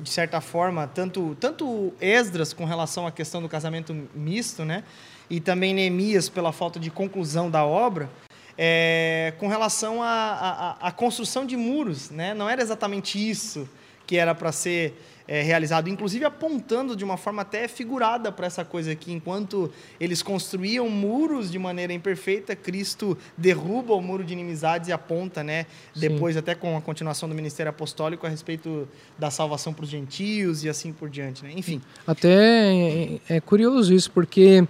De 0.00 0.10
certa 0.10 0.40
forma, 0.40 0.86
tanto, 0.86 1.36
tanto 1.40 1.92
Esdras 2.00 2.52
com 2.52 2.64
relação 2.64 3.06
à 3.06 3.12
questão 3.12 3.40
do 3.40 3.48
casamento 3.48 3.94
misto, 4.14 4.64
né? 4.64 4.84
E 5.28 5.40
também 5.40 5.72
Neemias 5.72 6.28
pela 6.28 6.52
falta 6.52 6.78
de 6.78 6.90
conclusão 6.90 7.50
da 7.50 7.64
obra, 7.64 8.10
é, 8.56 9.34
com 9.38 9.48
relação 9.48 10.02
à, 10.02 10.92
construção 10.96 11.44
de 11.44 11.56
muros, 11.56 12.10
né? 12.10 12.34
Não 12.34 12.48
era 12.48 12.62
exatamente 12.62 13.18
isso 13.18 13.68
que 14.06 14.16
era 14.16 14.34
para 14.34 14.52
ser 14.52 15.00
é, 15.26 15.42
realizado, 15.42 15.88
inclusive 15.88 16.24
apontando 16.24 16.94
de 16.94 17.04
uma 17.04 17.16
forma 17.16 17.42
até 17.42 17.66
figurada 17.66 18.30
para 18.30 18.46
essa 18.46 18.64
coisa 18.64 18.92
aqui. 18.92 19.12
Enquanto 19.12 19.70
eles 19.98 20.22
construíam 20.22 20.88
muros 20.88 21.50
de 21.50 21.58
maneira 21.58 21.92
imperfeita, 21.92 22.54
Cristo 22.54 23.16
derruba 23.36 23.94
o 23.94 24.02
muro 24.02 24.22
de 24.22 24.32
inimizades 24.32 24.88
e 24.88 24.92
aponta, 24.92 25.42
né? 25.42 25.66
Depois, 25.94 26.36
até 26.36 26.54
com 26.54 26.76
a 26.76 26.82
continuação 26.82 27.28
do 27.28 27.34
ministério 27.34 27.70
apostólico, 27.70 28.26
a 28.26 28.28
respeito 28.28 28.88
da 29.18 29.30
salvação 29.30 29.72
para 29.72 29.84
os 29.84 29.88
gentios 29.88 30.64
e 30.64 30.68
assim 30.68 30.92
por 30.92 31.08
diante, 31.08 31.42
né? 31.42 31.52
Enfim. 31.56 31.80
Até 32.06 32.28
é, 32.28 33.20
é 33.28 33.40
curioso 33.40 33.94
isso, 33.94 34.10
porque 34.10 34.66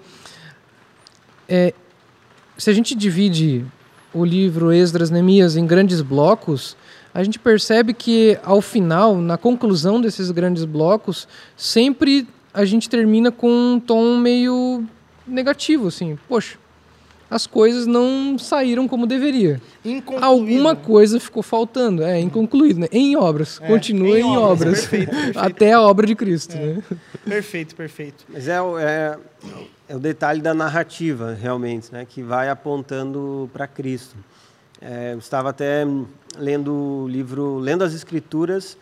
é, 1.49 1.75
se 2.57 2.71
a 2.71 2.73
gente 2.73 2.95
divide 2.95 3.65
o 4.15 4.25
livro 4.25 4.73
Esdras 4.73 5.11
Neemias 5.11 5.57
em 5.57 5.67
grandes 5.67 6.01
blocos, 6.01 6.77
a 7.13 7.23
gente 7.23 7.39
percebe 7.39 7.93
que 7.93 8.39
ao 8.43 8.61
final, 8.61 9.17
na 9.17 9.37
conclusão 9.37 10.01
desses 10.01 10.31
grandes 10.31 10.65
blocos, 10.65 11.29
sempre 11.57 12.27
a 12.53 12.65
gente 12.65 12.89
termina 12.89 13.33
com 13.33 13.51
um 13.51 13.81
tom 13.81 14.17
meio 14.17 14.85
negativo, 15.27 15.89
assim, 15.89 16.17
poxa, 16.29 16.57
as 17.31 17.47
coisas 17.47 17.87
não 17.87 18.39
saíram 18.39 18.87
como 18.87 19.07
deveria. 19.07 19.61
Alguma 20.21 20.77
coisa 20.77 21.19
ficou 21.19 21.43
faltando, 21.43 22.05
é 22.05 22.21
inconcluído, 22.21 22.81
né? 22.81 22.87
Em 22.93 23.17
obras, 23.17 23.59
é, 23.61 23.67
continua 23.67 24.17
em, 24.17 24.21
em 24.21 24.25
obras, 24.25 24.51
obras. 24.51 24.81
Perfeito, 24.87 25.11
perfeito. 25.11 25.39
até 25.39 25.73
a 25.73 25.81
obra 25.81 26.07
de 26.07 26.15
Cristo. 26.15 26.57
É. 26.57 26.61
Né? 26.61 26.83
Perfeito, 27.25 27.75
perfeito. 27.75 28.25
Mas 28.29 28.47
é, 28.47 28.57
é, 28.59 29.19
é 29.89 29.95
o 29.95 29.99
detalhe 29.99 30.41
da 30.41 30.55
narrativa, 30.55 31.35
realmente, 31.35 31.93
né? 31.93 32.07
que 32.09 32.23
vai 32.23 32.49
apontando 32.49 33.51
para 33.53 33.67
Cristo. 33.67 34.17
É, 34.81 35.13
eu 35.13 35.19
estava 35.19 35.51
até 35.51 35.85
lendo 36.37 36.73
o 36.73 37.09
livro 37.09 37.59
Lendo 37.59 37.85
as 37.85 37.95
Escrituras 37.95 38.79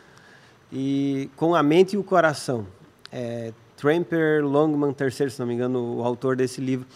e 0.72 1.28
com 1.36 1.54
a 1.54 1.62
mente 1.62 1.94
e 1.94 1.98
o 1.98 2.04
coração. 2.04 2.66
É, 3.10 3.52
Tramper 3.76 4.44
Longman 4.44 4.94
III, 4.98 5.30
se 5.30 5.40
não 5.40 5.46
me 5.46 5.54
engano, 5.54 5.98
o 5.98 6.04
autor 6.04 6.36
desse 6.36 6.60
livro. 6.60 6.86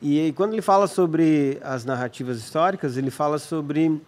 E, 0.00 0.28
e 0.28 0.32
quando 0.32 0.52
ele 0.52 0.62
fala 0.62 0.86
sobre 0.86 1.58
as 1.62 1.84
narrativas 1.86 2.38
históricas, 2.38 2.98
ele 2.98 3.10
fala 3.10 3.38
sobre 3.38 4.00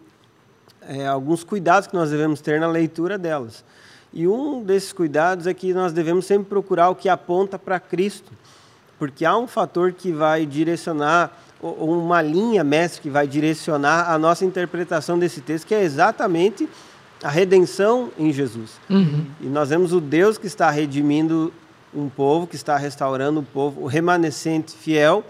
é, 0.83 1.07
alguns 1.07 1.43
cuidados 1.43 1.89
que 1.89 1.95
nós 1.95 2.11
devemos 2.11 2.43
ter 2.43 2.61
na 2.61 2.69
leitura 2.69 3.17
delas. 3.17 3.65
E 4.13 4.29
um 4.29 4.63
desses 4.63 4.93
cuidados 4.93 5.47
é 5.47 5.55
que 5.55 5.73
nós 5.73 5.93
devemos 5.93 6.27
sempre 6.27 6.49
procurar 6.49 6.91
o 6.91 6.95
que 6.95 7.09
aponta 7.09 7.59
para 7.59 7.81
Cristo, 7.81 8.31
porque 8.99 9.25
há 9.25 9.37
um 9.37 9.47
fator 9.47 9.93
que 9.93 10.13
vai 10.13 10.47
direcionar 10.47 11.37
uma 11.61 12.21
linha 12.21 12.63
mestre 12.63 13.01
que 13.01 13.11
vai 13.11 13.27
direcionar 13.27 14.11
a 14.11 14.19
nossa 14.19 14.45
interpretação 14.45 15.19
desse 15.19 15.41
texto, 15.41 15.67
que 15.67 15.75
é 15.75 15.83
exatamente 15.83 16.69
a 17.23 17.31
redenção 17.31 18.11
em 18.19 18.33
Jesus. 18.33 18.79
Uhum. 18.91 19.27
E 19.41 19.47
nós 19.47 19.71
vemos 19.71 19.93
o 19.93 20.01
Deus 20.01 20.37
que 20.37 20.47
está 20.47 20.71
redimindo 20.71 21.53
um 21.95 22.09
povo, 22.09 22.47
que 22.47 22.57
está 22.57 22.77
restaurando 22.77 23.41
o 23.41 23.43
povo, 23.43 23.83
o 23.83 23.87
remanescente 23.87 24.77
fiel, 24.77 25.25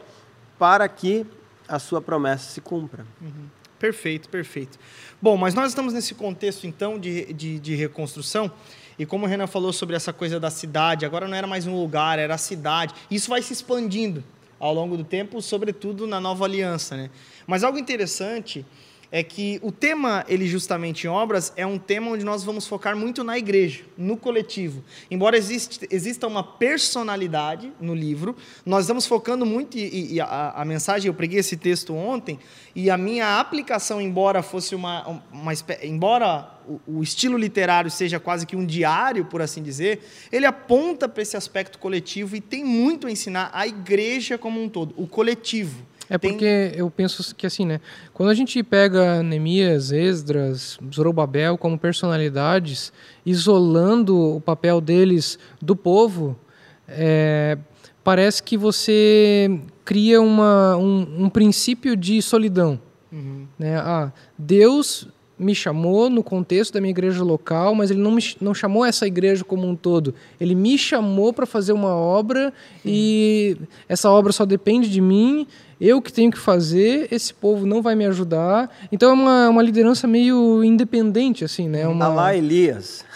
para 0.58 0.88
que 0.88 1.24
a 1.68 1.78
sua 1.78 2.00
promessa 2.00 2.50
se 2.50 2.60
cumpra. 2.60 3.06
Uhum. 3.20 3.46
Perfeito, 3.78 4.28
perfeito. 4.28 4.78
Bom, 5.20 5.36
mas 5.36 5.54
nós 5.54 5.68
estamos 5.68 5.92
nesse 5.92 6.14
contexto, 6.14 6.66
então, 6.66 6.98
de, 6.98 7.32
de, 7.32 7.58
de 7.58 7.74
reconstrução. 7.74 8.50
E 8.98 9.04
como 9.04 9.26
o 9.26 9.28
Renan 9.28 9.46
falou 9.46 9.72
sobre 9.72 9.94
essa 9.94 10.12
coisa 10.12 10.40
da 10.40 10.50
cidade, 10.50 11.04
agora 11.04 11.28
não 11.28 11.36
era 11.36 11.46
mais 11.46 11.66
um 11.66 11.78
lugar, 11.78 12.18
era 12.18 12.34
a 12.34 12.38
cidade. 12.38 12.94
Isso 13.10 13.28
vai 13.28 13.42
se 13.42 13.52
expandindo 13.52 14.24
ao 14.58 14.72
longo 14.72 14.96
do 14.96 15.04
tempo, 15.04 15.40
sobretudo 15.42 16.06
na 16.06 16.20
nova 16.20 16.44
aliança. 16.44 16.96
Né? 16.96 17.10
Mas 17.46 17.62
algo 17.62 17.78
interessante 17.78 18.64
é 19.10 19.22
que 19.22 19.60
o 19.62 19.70
tema, 19.70 20.24
ele 20.28 20.46
justamente 20.46 21.06
em 21.06 21.10
obras, 21.10 21.52
é 21.56 21.66
um 21.66 21.78
tema 21.78 22.10
onde 22.10 22.24
nós 22.24 22.42
vamos 22.42 22.66
focar 22.66 22.96
muito 22.96 23.22
na 23.22 23.38
igreja, 23.38 23.84
no 23.96 24.16
coletivo. 24.16 24.82
Embora 25.10 25.36
existe, 25.36 25.86
exista 25.90 26.26
uma 26.26 26.42
personalidade 26.42 27.72
no 27.80 27.94
livro, 27.94 28.36
nós 28.64 28.84
estamos 28.84 29.06
focando 29.06 29.46
muito, 29.46 29.78
e, 29.78 30.14
e 30.14 30.20
a, 30.20 30.50
a, 30.56 30.64
mensagem, 30.64 31.08
eu 31.08 31.14
preguei 31.14 31.38
esse 31.38 31.56
texto 31.56 31.94
ontem, 31.94 32.38
e 32.74 32.90
a 32.90 32.98
minha 32.98 33.38
aplicação, 33.38 34.00
embora 34.00 34.42
fosse 34.42 34.74
uma. 34.74 35.22
uma, 35.32 35.52
embora 35.82 36.55
o, 36.68 36.98
o 36.98 37.02
estilo 37.02 37.36
literário 37.38 37.90
seja 37.90 38.18
quase 38.18 38.46
que 38.46 38.56
um 38.56 38.66
diário, 38.66 39.24
por 39.24 39.40
assim 39.40 39.62
dizer, 39.62 40.00
ele 40.30 40.46
aponta 40.46 41.08
para 41.08 41.22
esse 41.22 41.36
aspecto 41.36 41.78
coletivo 41.78 42.36
e 42.36 42.40
tem 42.40 42.64
muito 42.64 43.06
a 43.06 43.10
ensinar 43.10 43.50
a 43.52 43.66
igreja 43.66 44.36
como 44.36 44.62
um 44.62 44.68
todo, 44.68 44.94
o 44.96 45.06
coletivo. 45.06 45.84
É 46.08 46.16
porque 46.16 46.72
eu 46.76 46.88
penso 46.88 47.34
que 47.34 47.46
assim, 47.46 47.66
né? 47.66 47.80
Quando 48.14 48.30
a 48.30 48.34
gente 48.34 48.62
pega 48.62 49.22
Neemias, 49.22 49.90
Esdras, 49.90 50.78
Zorobabel 50.94 51.58
como 51.58 51.76
personalidades, 51.76 52.92
isolando 53.24 54.36
o 54.36 54.40
papel 54.40 54.80
deles 54.80 55.36
do 55.60 55.74
povo, 55.74 56.38
é, 56.86 57.58
parece 58.04 58.40
que 58.40 58.56
você 58.56 59.60
cria 59.84 60.20
uma, 60.20 60.76
um, 60.76 61.24
um 61.24 61.28
princípio 61.28 61.96
de 61.96 62.22
solidão. 62.22 62.80
Uhum. 63.10 63.46
Né? 63.58 63.76
Ah, 63.76 64.12
Deus 64.38 65.08
me 65.38 65.54
chamou 65.54 66.08
no 66.08 66.22
contexto 66.22 66.72
da 66.74 66.80
minha 66.80 66.90
igreja 66.90 67.22
local, 67.22 67.74
mas 67.74 67.90
ele 67.90 68.00
não, 68.00 68.10
me, 68.10 68.22
não 68.40 68.54
chamou 68.54 68.84
essa 68.84 69.06
igreja 69.06 69.44
como 69.44 69.66
um 69.66 69.76
todo. 69.76 70.14
Ele 70.40 70.54
me 70.54 70.78
chamou 70.78 71.32
para 71.32 71.44
fazer 71.44 71.72
uma 71.72 71.94
obra 71.94 72.52
e 72.84 73.56
essa 73.88 74.10
obra 74.10 74.32
só 74.32 74.46
depende 74.46 74.88
de 74.88 75.00
mim, 75.00 75.46
eu 75.80 76.00
que 76.00 76.12
tenho 76.12 76.30
que 76.30 76.38
fazer, 76.38 77.08
esse 77.10 77.34
povo 77.34 77.66
não 77.66 77.82
vai 77.82 77.94
me 77.94 78.06
ajudar. 78.06 78.74
Então 78.90 79.10
é 79.10 79.12
uma, 79.12 79.48
uma 79.50 79.62
liderança 79.62 80.06
meio 80.06 80.64
independente, 80.64 81.44
assim, 81.44 81.68
né? 81.68 81.86
Uma... 81.86 82.08
lá 82.08 82.34
Elias. 82.34 83.04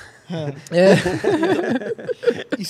É. 0.71 0.95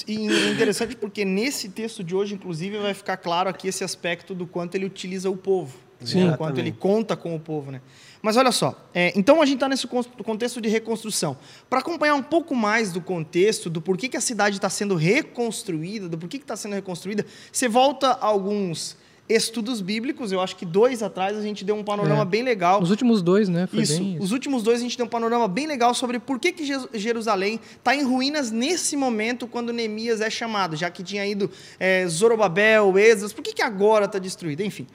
e 0.08 0.28
é 0.28 0.50
interessante 0.50 0.96
porque 0.96 1.26
nesse 1.26 1.68
texto 1.68 2.02
de 2.02 2.16
hoje, 2.16 2.32
inclusive, 2.32 2.78
vai 2.78 2.94
ficar 2.94 3.18
claro 3.18 3.50
aqui 3.50 3.68
esse 3.68 3.84
aspecto 3.84 4.34
do 4.34 4.46
quanto 4.46 4.76
ele 4.76 4.86
utiliza 4.86 5.28
o 5.28 5.36
povo. 5.36 5.76
Sim, 6.04 6.28
né? 6.28 6.36
quanto 6.36 6.58
ele 6.58 6.72
conta 6.72 7.16
com 7.16 7.34
o 7.34 7.40
povo, 7.40 7.70
né? 7.70 7.80
Mas 8.22 8.36
olha 8.36 8.52
só, 8.52 8.74
é, 8.92 9.12
então 9.16 9.40
a 9.40 9.46
gente 9.46 9.56
está 9.56 9.68
nesse 9.68 9.86
contexto 9.86 10.60
de 10.60 10.68
reconstrução. 10.68 11.36
Para 11.68 11.78
acompanhar 11.78 12.14
um 12.14 12.22
pouco 12.22 12.54
mais 12.54 12.92
do 12.92 13.00
contexto, 13.00 13.70
do 13.70 13.80
porquê 13.80 14.08
que 14.08 14.16
a 14.16 14.20
cidade 14.20 14.56
está 14.56 14.68
sendo 14.68 14.94
reconstruída, 14.94 16.08
do 16.08 16.18
porquê 16.18 16.36
que 16.36 16.44
está 16.44 16.56
sendo 16.56 16.74
reconstruída, 16.74 17.24
você 17.50 17.66
volta 17.66 18.08
a 18.08 18.26
alguns 18.26 18.96
estudos 19.26 19.80
bíblicos. 19.80 20.32
Eu 20.32 20.40
acho 20.40 20.56
que 20.56 20.66
dois 20.66 21.02
atrás 21.02 21.36
a 21.36 21.40
gente 21.40 21.64
deu 21.64 21.76
um 21.76 21.84
panorama 21.84 22.22
é. 22.22 22.26
bem 22.26 22.42
legal. 22.42 22.82
Os 22.82 22.90
últimos 22.90 23.22
dois, 23.22 23.48
né? 23.48 23.66
Foi 23.66 23.82
isso, 23.82 24.02
isso, 24.02 24.22
Os 24.22 24.32
últimos 24.32 24.62
dois 24.62 24.80
a 24.80 24.82
gente 24.82 24.96
deu 24.96 25.06
um 25.06 25.08
panorama 25.08 25.48
bem 25.48 25.66
legal 25.66 25.94
sobre 25.94 26.18
por 26.18 26.38
que, 26.38 26.52
que 26.52 26.64
Jerusalém 26.92 27.60
está 27.78 27.94
em 27.94 28.02
ruínas 28.02 28.50
nesse 28.50 28.96
momento 28.96 29.46
quando 29.46 29.72
Neemias 29.72 30.20
é 30.20 30.28
chamado, 30.28 30.76
já 30.76 30.90
que 30.90 31.02
tinha 31.02 31.24
ido 31.24 31.50
é, 31.78 32.06
Zorobabel, 32.06 32.98
Esdras. 32.98 33.32
Por 33.32 33.42
que, 33.42 33.54
que 33.54 33.62
agora 33.62 34.04
está 34.04 34.18
destruída? 34.18 34.64
Enfim. 34.64 34.86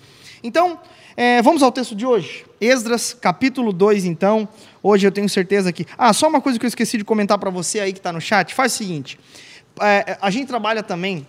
Então, 0.43 0.79
é, 1.17 1.41
vamos 1.41 1.63
ao 1.63 1.71
texto 1.71 1.95
de 1.95 2.05
hoje. 2.05 2.45
Esdras, 2.59 3.13
capítulo 3.13 3.71
2, 3.71 4.05
então. 4.05 4.47
Hoje 4.81 5.07
eu 5.07 5.11
tenho 5.11 5.29
certeza 5.29 5.71
que. 5.71 5.85
Ah, 5.97 6.13
só 6.13 6.27
uma 6.27 6.41
coisa 6.41 6.59
que 6.59 6.65
eu 6.65 6.67
esqueci 6.67 6.97
de 6.97 7.03
comentar 7.03 7.37
para 7.37 7.49
você 7.49 7.79
aí 7.79 7.93
que 7.93 7.99
está 7.99 8.11
no 8.11 8.21
chat. 8.21 8.53
Faz 8.53 8.73
o 8.73 8.77
seguinte: 8.77 9.19
é, 9.81 10.17
a 10.21 10.29
gente 10.29 10.47
trabalha 10.47 10.83
também 10.83 11.25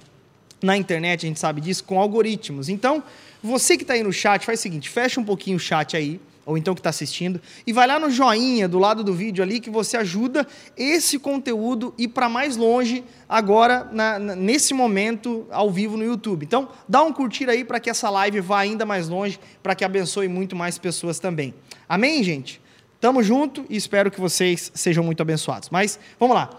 na 0.62 0.76
internet, 0.76 1.24
a 1.24 1.28
gente 1.28 1.40
sabe 1.40 1.60
disso, 1.60 1.84
com 1.84 2.00
algoritmos. 2.00 2.68
Então, 2.68 3.02
você 3.42 3.76
que 3.76 3.84
está 3.84 3.94
aí 3.94 4.02
no 4.02 4.12
chat, 4.12 4.44
faz 4.44 4.60
o 4.60 4.62
seguinte: 4.62 4.88
fecha 4.88 5.20
um 5.20 5.24
pouquinho 5.24 5.56
o 5.56 5.60
chat 5.60 5.96
aí 5.96 6.20
ou 6.46 6.56
então 6.56 6.74
que 6.74 6.80
está 6.80 6.90
assistindo, 6.90 7.40
e 7.66 7.72
vai 7.72 7.88
lá 7.88 7.98
no 7.98 8.08
joinha 8.08 8.68
do 8.68 8.78
lado 8.78 9.02
do 9.02 9.12
vídeo 9.12 9.42
ali 9.42 9.58
que 9.58 9.68
você 9.68 9.96
ajuda 9.96 10.46
esse 10.76 11.18
conteúdo 11.18 11.92
ir 11.98 12.08
para 12.08 12.28
mais 12.28 12.56
longe 12.56 13.02
agora, 13.28 13.88
na, 13.90 14.16
nesse 14.20 14.72
momento, 14.72 15.44
ao 15.50 15.68
vivo 15.68 15.96
no 15.96 16.04
YouTube. 16.04 16.46
Então, 16.46 16.68
dá 16.88 17.02
um 17.02 17.12
curtir 17.12 17.50
aí 17.50 17.64
para 17.64 17.80
que 17.80 17.90
essa 17.90 18.08
live 18.08 18.40
vá 18.40 18.60
ainda 18.60 18.86
mais 18.86 19.08
longe, 19.08 19.40
para 19.60 19.74
que 19.74 19.84
abençoe 19.84 20.28
muito 20.28 20.54
mais 20.54 20.78
pessoas 20.78 21.18
também. 21.18 21.52
Amém, 21.88 22.22
gente? 22.22 22.60
Tamo 23.00 23.24
junto 23.24 23.66
e 23.68 23.76
espero 23.76 24.08
que 24.08 24.20
vocês 24.20 24.70
sejam 24.72 25.02
muito 25.02 25.20
abençoados. 25.20 25.68
Mas, 25.68 25.98
vamos 26.18 26.36
lá. 26.36 26.50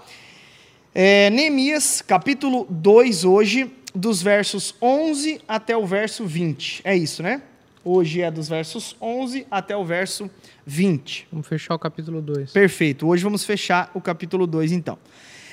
É, 0.93 1.29
Neemias, 1.29 2.01
capítulo 2.01 2.67
2 2.69 3.23
hoje, 3.23 3.71
dos 3.95 4.21
versos 4.21 4.75
11 4.81 5.41
até 5.47 5.77
o 5.77 5.85
verso 5.85 6.25
20. 6.25 6.81
É 6.83 6.93
isso, 6.93 7.23
né? 7.23 7.41
Hoje 7.89 8.21
é 8.21 8.29
dos 8.29 8.49
versos 8.49 8.97
11 9.01 9.47
até 9.49 9.73
o 9.77 9.85
verso 9.85 10.29
20. 10.65 11.29
Vamos 11.31 11.47
fechar 11.47 11.73
o 11.73 11.79
capítulo 11.79 12.21
2. 12.21 12.51
Perfeito. 12.51 13.07
Hoje 13.07 13.23
vamos 13.23 13.45
fechar 13.45 13.89
o 13.93 14.01
capítulo 14.01 14.45
2, 14.45 14.73
então. 14.73 14.99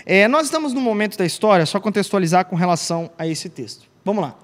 É, 0.05 0.27
nós 0.27 0.47
estamos 0.47 0.73
no 0.73 0.81
momento 0.81 1.17
da 1.17 1.25
história, 1.25 1.65
só 1.65 1.79
contextualizar 1.79 2.47
com 2.47 2.57
relação 2.57 3.09
a 3.17 3.25
esse 3.25 3.49
texto. 3.49 3.87
Vamos 4.05 4.25
lá. 4.25 4.37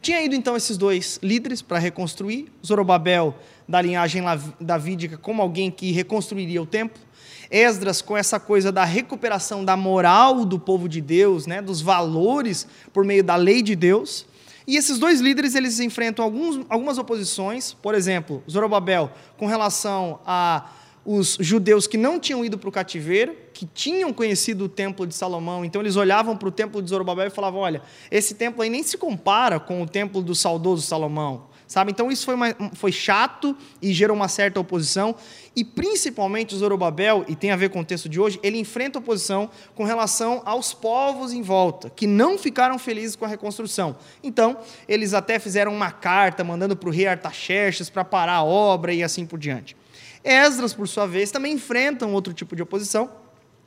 Tinha 0.00 0.22
ido 0.22 0.34
então 0.34 0.56
esses 0.56 0.78
dois 0.78 1.20
líderes 1.22 1.60
para 1.60 1.78
reconstruir, 1.78 2.50
Zorobabel, 2.66 3.34
da 3.68 3.82
linhagem 3.82 4.22
davídica, 4.58 5.18
como 5.18 5.42
alguém 5.42 5.70
que 5.70 5.92
reconstruiria 5.92 6.62
o 6.62 6.66
templo, 6.66 7.02
Esdras 7.50 8.00
com 8.00 8.16
essa 8.16 8.40
coisa 8.40 8.72
da 8.72 8.84
recuperação 8.84 9.62
da 9.62 9.76
moral 9.76 10.46
do 10.46 10.58
povo 10.58 10.88
de 10.88 11.02
Deus, 11.02 11.46
né, 11.46 11.60
dos 11.60 11.82
valores 11.82 12.66
por 12.90 13.04
meio 13.04 13.22
da 13.22 13.36
lei 13.36 13.60
de 13.60 13.76
Deus, 13.76 14.24
e 14.66 14.76
esses 14.76 14.98
dois 14.98 15.20
líderes 15.20 15.54
eles 15.54 15.80
enfrentam 15.80 16.24
alguns, 16.24 16.64
algumas 16.68 16.98
oposições, 16.98 17.72
por 17.72 17.94
exemplo, 17.94 18.42
Zorobabel 18.50 19.10
com 19.36 19.46
relação 19.46 20.20
a 20.24 20.70
os 21.04 21.36
judeus 21.40 21.86
que 21.86 21.96
não 21.96 22.20
tinham 22.20 22.44
ido 22.44 22.56
para 22.56 22.68
o 22.68 22.72
cativeiro, 22.72 23.36
que 23.52 23.66
tinham 23.66 24.12
conhecido 24.12 24.64
o 24.64 24.68
templo 24.68 25.06
de 25.06 25.14
Salomão, 25.14 25.64
então 25.64 25.82
eles 25.82 25.96
olhavam 25.96 26.36
para 26.36 26.48
o 26.48 26.52
templo 26.52 26.80
de 26.80 26.88
Zorobabel 26.88 27.26
e 27.26 27.30
falavam: 27.30 27.60
olha, 27.60 27.82
esse 28.10 28.34
templo 28.34 28.62
aí 28.62 28.70
nem 28.70 28.82
se 28.82 28.96
compara 28.96 29.58
com 29.58 29.82
o 29.82 29.86
templo 29.86 30.22
do 30.22 30.34
saudoso 30.34 30.82
Salomão. 30.82 31.50
Sabe? 31.72 31.90
Então 31.90 32.12
isso 32.12 32.26
foi, 32.26 32.34
uma, 32.34 32.54
foi 32.74 32.92
chato 32.92 33.56
e 33.80 33.94
gerou 33.94 34.14
uma 34.14 34.28
certa 34.28 34.60
oposição. 34.60 35.16
E 35.56 35.64
principalmente 35.64 36.54
o 36.54 36.58
Zorobabel, 36.58 37.24
e 37.26 37.34
tem 37.34 37.50
a 37.50 37.56
ver 37.56 37.70
com 37.70 37.80
o 37.80 37.84
texto 37.84 38.10
de 38.10 38.20
hoje, 38.20 38.38
ele 38.42 38.58
enfrenta 38.58 38.98
oposição 38.98 39.48
com 39.74 39.82
relação 39.82 40.42
aos 40.44 40.74
povos 40.74 41.32
em 41.32 41.40
volta, 41.40 41.88
que 41.88 42.06
não 42.06 42.36
ficaram 42.36 42.78
felizes 42.78 43.16
com 43.16 43.24
a 43.24 43.28
reconstrução. 43.28 43.96
Então, 44.22 44.58
eles 44.86 45.14
até 45.14 45.38
fizeram 45.38 45.74
uma 45.74 45.90
carta 45.90 46.44
mandando 46.44 46.76
para 46.76 46.90
o 46.90 46.92
rei 46.92 47.06
Artaxerxes 47.06 47.88
para 47.88 48.04
parar 48.04 48.34
a 48.34 48.44
obra 48.44 48.92
e 48.92 49.02
assim 49.02 49.24
por 49.24 49.38
diante. 49.38 49.74
Esdras, 50.22 50.74
por 50.74 50.86
sua 50.86 51.06
vez, 51.06 51.30
também 51.30 51.54
enfrenta 51.54 52.04
um 52.04 52.12
outro 52.12 52.34
tipo 52.34 52.54
de 52.54 52.60
oposição, 52.60 53.10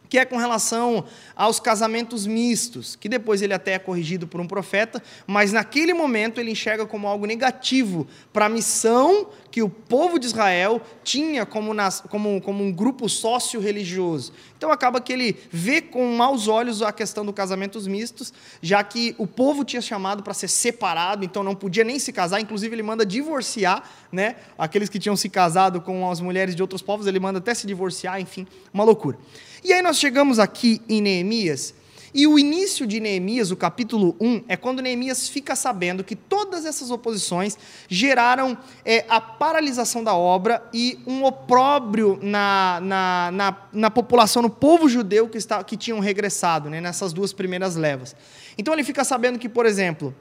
que 0.09 0.17
é 0.17 0.25
com 0.25 0.37
relação 0.37 1.05
aos 1.35 1.59
casamentos 1.59 2.25
mistos, 2.25 2.95
que 2.95 3.09
depois 3.09 3.41
ele 3.41 3.53
até 3.53 3.73
é 3.73 3.79
corrigido 3.79 4.27
por 4.27 4.39
um 4.39 4.47
profeta, 4.47 5.01
mas 5.25 5.51
naquele 5.51 5.93
momento 5.93 6.39
ele 6.39 6.51
enxerga 6.51 6.85
como 6.85 7.07
algo 7.07 7.25
negativo 7.25 8.07
para 8.31 8.45
a 8.45 8.49
missão 8.49 9.27
que 9.55 9.63
o 9.63 9.69
povo 9.69 10.19
de 10.19 10.25
Israel 10.25 10.81
tinha 11.01 11.45
como, 11.45 11.73
nas, 11.73 12.01
como, 12.01 12.41
como 12.41 12.61
um 12.61 12.73
grupo 12.73 13.07
sócio-religioso. 13.07 14.33
Então 14.57 14.69
acaba 14.69 14.99
que 14.99 15.13
ele 15.13 15.37
vê 15.49 15.81
com 15.81 16.05
maus 16.13 16.49
olhos 16.49 16.81
a 16.81 16.91
questão 16.91 17.25
dos 17.25 17.33
casamentos 17.33 17.87
mistos, 17.87 18.33
já 18.61 18.83
que 18.83 19.15
o 19.17 19.25
povo 19.25 19.63
tinha 19.63 19.81
chamado 19.81 20.23
para 20.23 20.33
ser 20.33 20.49
separado, 20.49 21.23
então 21.23 21.41
não 21.41 21.55
podia 21.55 21.85
nem 21.85 21.97
se 21.99 22.11
casar, 22.11 22.41
inclusive 22.41 22.75
ele 22.75 22.83
manda 22.83 23.05
divorciar, 23.05 23.89
né? 24.11 24.35
Aqueles 24.57 24.89
que 24.89 24.99
tinham 24.99 25.15
se 25.15 25.29
casado 25.29 25.79
com 25.79 26.11
as 26.11 26.19
mulheres 26.19 26.53
de 26.53 26.61
outros 26.61 26.81
povos, 26.81 27.07
ele 27.07 27.19
manda 27.19 27.39
até 27.39 27.53
se 27.53 27.65
divorciar, 27.65 28.19
enfim, 28.19 28.45
uma 28.73 28.83
loucura. 28.83 29.17
E 29.65 29.73
aí 29.73 29.81
nós 29.81 29.97
chegamos 29.97 30.37
aqui 30.37 30.79
em 30.87 31.01
Neemias, 31.01 31.73
e 32.13 32.27
o 32.27 32.37
início 32.37 32.85
de 32.85 32.99
Neemias, 32.99 33.49
o 33.49 33.55
capítulo 33.55 34.15
1, 34.21 34.43
é 34.47 34.55
quando 34.55 34.79
Neemias 34.79 35.27
fica 35.27 35.55
sabendo 35.55 36.03
que 36.03 36.15
todas 36.15 36.67
essas 36.67 36.91
oposições 36.91 37.57
geraram 37.89 38.55
é, 38.85 39.05
a 39.09 39.19
paralisação 39.19 40.03
da 40.03 40.13
obra 40.13 40.63
e 40.71 40.99
um 41.07 41.23
opróbrio 41.23 42.19
na, 42.21 42.79
na, 42.79 43.31
na, 43.33 43.57
na, 43.73 43.89
população, 43.89 44.43
no 44.43 44.51
povo 44.51 44.87
judeu 44.87 45.27
que, 45.27 45.39
está, 45.39 45.63
que 45.63 45.75
tinham 45.75 45.99
regressado, 45.99 46.69
né, 46.69 46.79
nessas 46.79 47.11
duas 47.11 47.33
primeiras 47.33 47.75
levas. 47.75 48.15
Então 48.59 48.71
ele 48.71 48.83
fica 48.83 49.03
sabendo 49.03 49.39
que, 49.39 49.49
por 49.49 49.65
exemplo, 49.65 50.13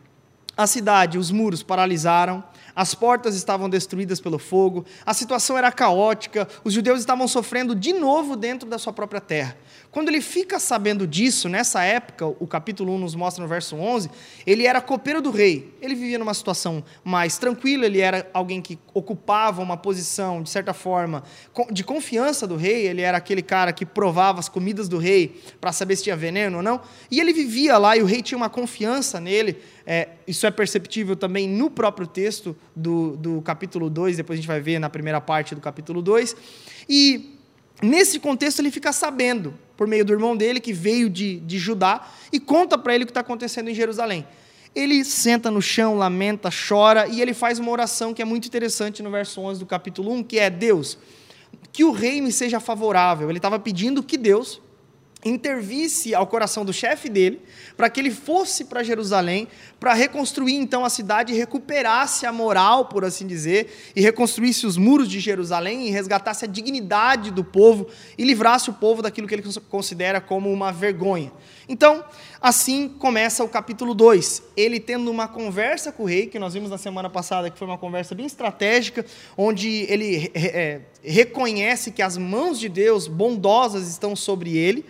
a 0.57 0.67
cidade, 0.67 1.19
os 1.19 1.31
muros 1.31 1.63
paralisaram, 1.63 2.43
as 2.75 2.95
portas 2.95 3.35
estavam 3.35 3.69
destruídas 3.69 4.21
pelo 4.21 4.39
fogo, 4.39 4.85
a 5.05 5.15
situação 5.15 5.57
era 5.57 5.71
caótica, 5.71 6.49
os 6.65 6.73
judeus 6.73 7.01
estavam 7.01 7.29
sofrendo 7.29 7.75
de 7.75 7.93
novo 7.93 8.37
dentro 8.37 8.69
da 8.69 8.79
sua 8.79 8.93
própria 8.93 9.21
terra. 9.21 9.57
Quando 9.95 10.09
ele 10.09 10.21
fica 10.21 10.59
sabendo 10.59 11.07
disso, 11.07 11.49
nessa 11.49 11.85
época, 11.85 12.27
o 12.27 12.49
capítulo 12.49 12.93
1 12.95 12.99
nos 12.99 13.15
mostra 13.15 13.41
no 13.41 13.49
verso 13.49 13.77
11, 13.77 14.11
ele 14.45 14.67
era 14.67 14.81
copeiro 14.81 15.23
do 15.23 15.31
rei. 15.31 15.73
Ele 15.81 15.95
vivia 15.95 16.19
numa 16.19 16.35
situação 16.35 16.83
mais 17.05 17.39
tranquila, 17.39 17.87
ele 17.87 18.01
era 18.01 18.29
alguém 18.35 18.61
que 18.61 18.77
ocupava 18.93 19.63
uma 19.63 19.77
posição, 19.77 20.43
de 20.43 20.51
certa 20.51 20.75
forma, 20.75 21.23
de 21.71 21.85
confiança 21.85 22.45
do 22.45 22.57
rei, 22.57 22.89
ele 22.89 23.03
era 23.03 23.17
aquele 23.19 23.41
cara 23.41 23.73
que 23.73 23.87
provava 23.87 24.41
as 24.41 24.49
comidas 24.49 24.89
do 24.89 24.99
rei 24.99 25.41
para 25.61 25.71
saber 25.71 25.95
se 25.95 26.03
tinha 26.03 26.17
veneno 26.17 26.57
ou 26.57 26.63
não. 26.65 26.81
E 27.09 27.21
ele 27.21 27.33
vivia 27.33 27.79
lá 27.79 27.97
e 27.97 28.03
o 28.03 28.05
rei 28.05 28.21
tinha 28.21 28.37
uma 28.37 28.51
confiança 28.51 29.21
nele. 29.21 29.59
É, 29.87 30.09
isso 30.27 30.45
é 30.45 30.51
perceptível 30.51 31.15
também 31.15 31.49
no 31.49 31.71
próprio 31.71 32.09
texto 32.09 32.57
do, 32.75 33.17
do 33.17 33.43
capítulo 33.43 33.89
2, 33.89 34.17
depois 34.17 34.41
a 34.41 34.41
gente 34.41 34.49
vai 34.49 34.61
ver 34.61 34.81
na 34.81 34.91
primeira 34.91 35.21
parte 35.21 35.55
do 35.55 35.61
capítulo 35.61 36.03
2. 36.03 36.35
E 36.89 37.34
Nesse 37.83 38.19
contexto, 38.19 38.61
ele 38.61 38.71
fica 38.71 38.93
sabendo, 38.93 39.55
por 39.77 39.87
meio 39.87 40.05
do 40.05 40.13
irmão 40.13 40.37
dele, 40.37 40.61
que 40.61 40.73
veio 40.73 41.11
de, 41.11 41.41
de 41.41 41.59
Judá, 41.59 42.09
e 42.33 42.39
conta 42.39 42.79
para 42.79 42.95
ele 42.95 43.05
o 43.05 43.07
que 43.07 43.11
está 43.11 43.21
acontecendo 43.21 43.69
em 43.69 43.75
Jerusalém. 43.75 44.27
Ele 44.75 45.05
senta 45.05 45.51
no 45.51 45.63
chão, 45.63 45.97
lamenta, 45.97 46.51
chora, 46.51 47.07
e 47.07 47.21
ele 47.21 47.33
faz 47.33 47.59
uma 47.59 47.71
oração 47.71 48.13
que 48.13 48.21
é 48.21 48.25
muito 48.25 48.47
interessante 48.47 49.03
no 49.03 49.11
verso 49.11 49.41
11 49.41 49.61
do 49.61 49.67
capítulo 49.67 50.13
1, 50.13 50.25
que 50.25 50.39
é: 50.39 50.51
Deus, 50.51 50.99
que 51.73 51.85
o 51.85 51.93
rei 51.93 52.21
me 52.21 52.33
seja 52.33 52.59
favorável. 52.59 53.29
Ele 53.29 53.39
estava 53.39 53.59
pedindo 53.59 54.03
que 54.03 54.17
Deus 54.17 54.61
intervisse 55.25 56.15
ao 56.15 56.27
coração 56.27 56.65
do 56.65 56.73
chefe 56.73 57.09
dele, 57.09 57.41
para 57.77 57.89
que 57.89 58.01
ele 58.01 58.11
fosse 58.11 58.65
para 58.65 58.83
Jerusalém, 58.83 59.49
para 59.81 59.95
reconstruir 59.95 60.55
então 60.55 60.85
a 60.85 60.91
cidade 60.91 61.33
e 61.33 61.37
recuperasse 61.37 62.27
a 62.27 62.33
moral, 62.33 62.87
por 62.87 63.05
assim 63.05 63.27
dizer, 63.27 63.93
e 63.97 64.01
reconstruísse 64.01 64.67
os 64.67 64.77
muros 64.77 65.09
de 65.09 65.21
Jerusalém 65.21 65.87
e 65.87 65.91
resgatasse 65.91 66.45
a 66.45 66.49
dignidade 66.49 67.31
do 67.31 67.43
povo 67.43 67.87
e 68.17 68.25
livrasse 68.25 68.71
o 68.71 68.75
povo 68.75 69.03
daquilo 69.03 69.27
que 69.27 69.35
ele 69.35 69.45
considera 69.69 70.21
como 70.21 70.53
uma 70.53 70.71
vergonha. 70.71 71.33
Então, 71.69 72.05
assim 72.41 72.89
começa 72.89 73.43
o 73.43 73.49
capítulo 73.49 73.95
2. 73.95 74.43
Ele 74.57 74.79
tendo 74.79 75.11
uma 75.11 75.27
conversa 75.27 75.91
com 75.91 76.03
o 76.03 76.07
rei, 76.07 76.27
que 76.27 76.39
nós 76.39 76.53
vimos 76.53 76.71
na 76.71 76.77
semana 76.77 77.09
passada, 77.09 77.49
que 77.49 77.59
foi 77.59 77.67
uma 77.67 77.79
conversa 77.79 78.15
bem 78.15 78.27
estratégica, 78.27 79.05
onde 79.37 79.87
ele 79.89 80.31
é, 80.35 80.83
reconhece 81.03 81.91
que 81.91 82.03
as 82.03 82.19
mãos 82.19 82.61
de 82.61 82.69
Deus 82.69 83.09
bondosas 83.09 83.89
estão 83.89 84.15
sobre 84.15 84.57
ele 84.57 84.85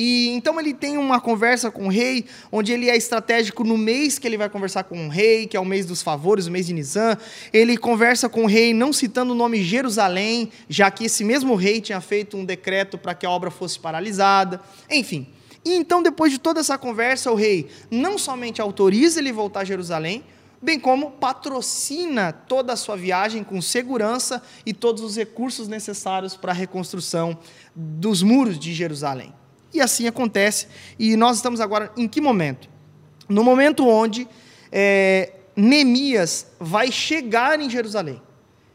e 0.00 0.28
então 0.28 0.60
ele 0.60 0.72
tem 0.72 0.96
uma 0.96 1.20
conversa 1.20 1.72
com 1.72 1.86
o 1.86 1.88
rei, 1.88 2.24
onde 2.52 2.72
ele 2.72 2.88
é 2.88 2.96
estratégico 2.96 3.64
no 3.64 3.76
mês 3.76 4.16
que 4.16 4.28
ele 4.28 4.38
vai 4.38 4.48
conversar 4.48 4.84
com 4.84 5.08
o 5.08 5.08
rei, 5.08 5.44
que 5.44 5.56
é 5.56 5.60
o 5.60 5.64
mês 5.64 5.86
dos 5.86 6.02
favores, 6.02 6.46
o 6.46 6.52
mês 6.52 6.68
de 6.68 6.72
Nisan. 6.72 7.18
Ele 7.52 7.76
conversa 7.76 8.28
com 8.28 8.44
o 8.44 8.46
rei 8.46 8.72
não 8.72 8.92
citando 8.92 9.32
o 9.32 9.34
nome 9.34 9.60
Jerusalém, 9.60 10.52
já 10.68 10.88
que 10.88 11.06
esse 11.06 11.24
mesmo 11.24 11.56
rei 11.56 11.80
tinha 11.80 12.00
feito 12.00 12.36
um 12.36 12.44
decreto 12.44 12.96
para 12.96 13.12
que 13.12 13.26
a 13.26 13.30
obra 13.30 13.50
fosse 13.50 13.76
paralisada. 13.80 14.60
Enfim. 14.88 15.26
E 15.64 15.74
então, 15.74 16.00
depois 16.00 16.30
de 16.30 16.38
toda 16.38 16.60
essa 16.60 16.78
conversa, 16.78 17.32
o 17.32 17.34
rei 17.34 17.66
não 17.90 18.16
somente 18.16 18.60
autoriza 18.60 19.18
ele 19.18 19.32
voltar 19.32 19.62
a 19.62 19.64
Jerusalém, 19.64 20.22
bem 20.62 20.78
como 20.78 21.10
patrocina 21.10 22.32
toda 22.32 22.72
a 22.72 22.76
sua 22.76 22.94
viagem 22.94 23.42
com 23.42 23.60
segurança 23.60 24.40
e 24.64 24.72
todos 24.72 25.02
os 25.02 25.16
recursos 25.16 25.66
necessários 25.66 26.36
para 26.36 26.52
a 26.52 26.54
reconstrução 26.54 27.36
dos 27.74 28.22
muros 28.22 28.56
de 28.60 28.72
Jerusalém. 28.72 29.34
E 29.72 29.80
assim 29.80 30.06
acontece. 30.06 30.66
E 30.98 31.16
nós 31.16 31.36
estamos 31.36 31.60
agora 31.60 31.92
em 31.96 32.08
que 32.08 32.20
momento? 32.20 32.68
No 33.28 33.44
momento 33.44 33.86
onde 33.86 34.26
é, 34.72 35.32
Neemias 35.54 36.46
vai 36.58 36.90
chegar 36.90 37.60
em 37.60 37.68
Jerusalém. 37.68 38.22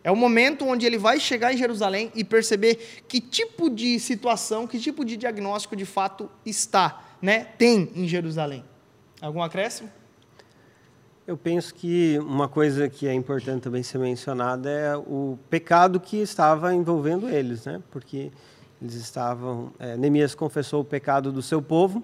É 0.03 0.11
o 0.11 0.15
momento 0.15 0.65
onde 0.65 0.85
ele 0.85 0.97
vai 0.97 1.19
chegar 1.19 1.53
em 1.53 1.57
Jerusalém 1.57 2.11
e 2.13 2.23
perceber 2.23 3.03
que 3.07 3.21
tipo 3.21 3.69
de 3.69 3.97
situação, 3.99 4.67
que 4.67 4.77
tipo 4.77 5.05
de 5.05 5.15
diagnóstico 5.15 5.77
de 5.77 5.85
fato 5.85 6.29
está, 6.45 7.01
né, 7.21 7.45
tem 7.57 7.89
em 7.95 8.05
Jerusalém. 8.05 8.65
Algum 9.21 9.41
acréscimo? 9.41 9.89
Eu 11.25 11.37
penso 11.37 11.73
que 11.73 12.19
uma 12.19 12.49
coisa 12.49 12.89
que 12.89 13.07
é 13.07 13.13
importante 13.13 13.61
também 13.61 13.81
ser 13.81 13.97
mencionada 13.97 14.69
é 14.69 14.97
o 14.97 15.39
pecado 15.49 15.97
que 16.01 16.17
estava 16.17 16.75
envolvendo 16.75 17.29
eles, 17.29 17.63
né? 17.63 17.81
Porque 17.89 18.29
eles 18.83 18.95
estavam. 18.95 19.71
É, 19.79 19.95
Neemias 19.95 20.35
confessou 20.35 20.81
o 20.81 20.85
pecado 20.85 21.31
do 21.31 21.41
seu 21.41 21.61
povo 21.61 22.03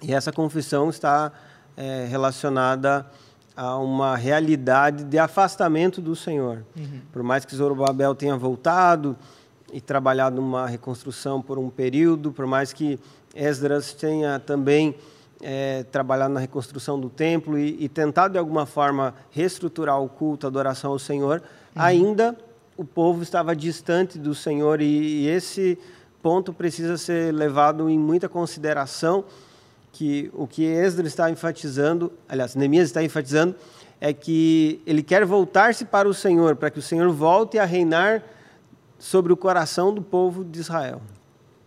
e 0.00 0.14
essa 0.14 0.32
confissão 0.32 0.88
está 0.88 1.32
é, 1.76 2.06
relacionada 2.08 3.04
a 3.56 3.76
uma 3.76 4.16
realidade 4.16 5.02
de 5.02 5.18
afastamento 5.18 6.00
do 6.00 6.14
Senhor. 6.14 6.64
Uhum. 6.76 7.00
Por 7.12 7.22
mais 7.24 7.44
que 7.44 7.56
Zorobabel 7.56 8.14
tenha 8.14 8.36
voltado 8.36 9.16
e 9.72 9.80
trabalhado 9.80 10.36
numa 10.36 10.66
reconstrução 10.68 11.42
por 11.42 11.58
um 11.58 11.68
período, 11.68 12.30
por 12.30 12.46
mais 12.46 12.72
que 12.72 13.00
Esdras 13.34 13.92
tenha 13.92 14.38
também 14.38 14.94
é, 15.42 15.82
trabalhado 15.90 16.32
na 16.32 16.40
reconstrução 16.40 17.00
do 17.00 17.10
templo 17.10 17.58
e, 17.58 17.84
e 17.84 17.88
tentado 17.88 18.32
de 18.32 18.38
alguma 18.38 18.64
forma 18.64 19.12
reestruturar 19.30 20.00
o 20.00 20.08
culto, 20.08 20.46
a 20.46 20.48
adoração 20.48 20.92
ao 20.92 20.98
Senhor, 21.00 21.42
uhum. 21.74 21.82
ainda 21.82 22.36
o 22.76 22.84
povo 22.84 23.22
estava 23.22 23.56
distante 23.56 24.18
do 24.18 24.34
Senhor 24.34 24.80
e, 24.80 24.84
e 24.84 25.28
esse 25.28 25.78
ponto 26.26 26.52
precisa 26.52 26.96
ser 26.96 27.32
levado 27.32 27.88
em 27.88 27.96
muita 27.96 28.28
consideração 28.28 29.24
que 29.92 30.28
o 30.34 30.44
que 30.44 30.64
Esdras 30.64 31.12
está 31.12 31.30
enfatizando, 31.30 32.12
aliás, 32.28 32.56
Neemias 32.56 32.88
está 32.88 33.00
enfatizando, 33.00 33.54
é 34.00 34.12
que 34.12 34.82
ele 34.84 35.04
quer 35.04 35.24
voltar-se 35.24 35.84
para 35.84 36.08
o 36.08 36.12
Senhor, 36.12 36.56
para 36.56 36.68
que 36.68 36.80
o 36.80 36.82
Senhor 36.82 37.08
volte 37.12 37.60
a 37.60 37.64
reinar 37.64 38.24
sobre 38.98 39.32
o 39.32 39.36
coração 39.36 39.94
do 39.94 40.02
povo 40.02 40.44
de 40.44 40.58
Israel. 40.58 41.00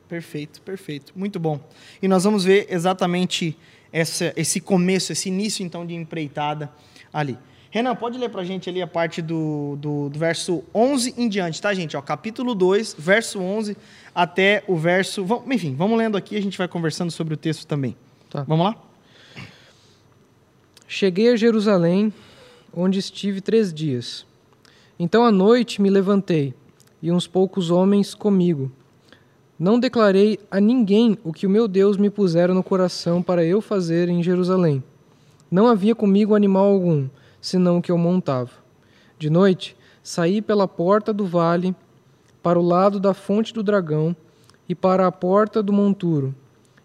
Perfeito, 0.10 0.62
perfeito. 0.62 1.14
Muito 1.16 1.40
bom. 1.40 1.58
E 2.02 2.08
nós 2.10 2.26
vamos 2.26 2.44
ver 2.44 2.68
exatamente 2.70 3.58
essa, 3.94 4.34
esse 4.36 4.60
começo, 4.60 5.14
esse 5.14 5.30
início, 5.30 5.66
então, 5.66 5.86
de 5.86 5.96
empreitada 5.96 6.70
ali. 7.14 7.38
Renan, 7.72 7.96
pode 7.96 8.18
ler 8.18 8.30
para 8.30 8.42
a 8.42 8.46
gente 8.46 8.68
ali 8.68 8.82
a 8.82 8.88
parte 8.88 9.22
do, 9.22 9.78
do, 9.80 10.10
do, 10.10 10.20
verso 10.20 10.64
11 10.74 11.14
em 11.18 11.30
diante, 11.30 11.62
tá, 11.62 11.72
gente? 11.72 11.96
Ó, 11.96 12.02
capítulo 12.02 12.56
2, 12.56 12.96
verso 12.98 13.40
11 13.40 13.78
até 14.14 14.64
o 14.68 14.76
verso. 14.76 15.24
Vamos, 15.24 15.54
enfim, 15.54 15.76
vamos 15.76 15.96
lendo 15.98 16.18
aqui 16.18 16.36
a 16.36 16.42
gente 16.42 16.58
vai 16.58 16.68
conversando 16.68 17.12
sobre 17.12 17.36
o 17.36 17.38
texto 17.38 17.68
também. 17.68 17.96
Tá. 18.28 18.44
Vamos 18.44 18.66
lá? 18.66 18.76
Cheguei 20.88 21.32
a 21.32 21.36
Jerusalém, 21.36 22.12
onde 22.74 22.98
estive 22.98 23.40
três 23.40 23.72
dias. 23.72 24.26
Então 24.98 25.24
à 25.24 25.32
noite 25.32 25.80
me 25.80 25.92
levantei, 25.92 26.56
e 27.04 27.12
uns 27.12 27.28
poucos 27.28 27.70
homens 27.70 28.16
comigo. 28.16 28.72
Não 29.60 29.80
declarei 29.80 30.40
a 30.50 30.60
ninguém 30.60 31.20
o 31.24 31.32
que 31.32 31.46
o 31.46 31.50
meu 31.50 31.68
Deus 31.68 31.98
me 31.98 32.10
pusera 32.10 32.52
no 32.52 32.64
coração 32.64 33.22
para 33.22 33.44
eu 33.44 33.62
fazer 33.62 34.10
em 34.10 34.24
Jerusalém. 34.24 34.84
Não 35.52 35.68
havia 35.68 35.94
comigo 35.94 36.34
animal 36.34 36.66
algum, 36.66 37.08
senão 37.42 37.78
o 37.78 37.82
que 37.82 37.92
eu 37.92 37.98
montava. 37.98 38.52
De 39.18 39.30
noite, 39.30 39.76
saí 40.04 40.42
pela 40.42 40.68
porta 40.68 41.14
do 41.14 41.26
vale, 41.26 41.76
para 42.42 42.60
o 42.60 42.66
lado 42.66 43.00
da 43.00 43.14
fonte 43.14 43.54
do 43.54 43.62
dragão 43.62 44.16
e 44.68 44.74
para 44.74 45.06
a 45.06 45.12
porta 45.12 45.62
do 45.62 45.74
monturo, 45.74 46.34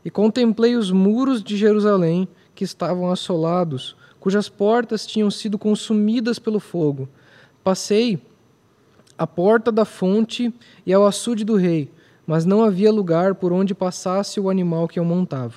e 0.04 0.10
contemplei 0.10 0.74
os 0.74 0.90
muros 0.90 1.42
de 1.42 1.56
Jerusalém 1.56 2.26
que 2.54 2.64
estavam 2.64 3.10
assolados, 3.10 3.96
cujas 4.18 4.48
portas 4.48 5.06
tinham 5.06 5.30
sido 5.30 5.58
consumidas 5.58 6.38
pelo 6.38 6.58
fogo. 6.58 7.08
Passei 7.62 8.18
à 9.16 9.26
porta 9.26 9.70
da 9.70 9.84
fonte 9.84 10.52
e 10.84 10.92
ao 10.92 11.06
açude 11.06 11.44
do 11.44 11.56
rei, 11.56 11.90
mas 12.26 12.44
não 12.44 12.62
havia 12.62 12.90
lugar 12.90 13.34
por 13.34 13.52
onde 13.52 13.74
passasse 13.74 14.40
o 14.40 14.48
animal 14.48 14.88
que 14.88 14.98
eu 14.98 15.04
montava. 15.04 15.54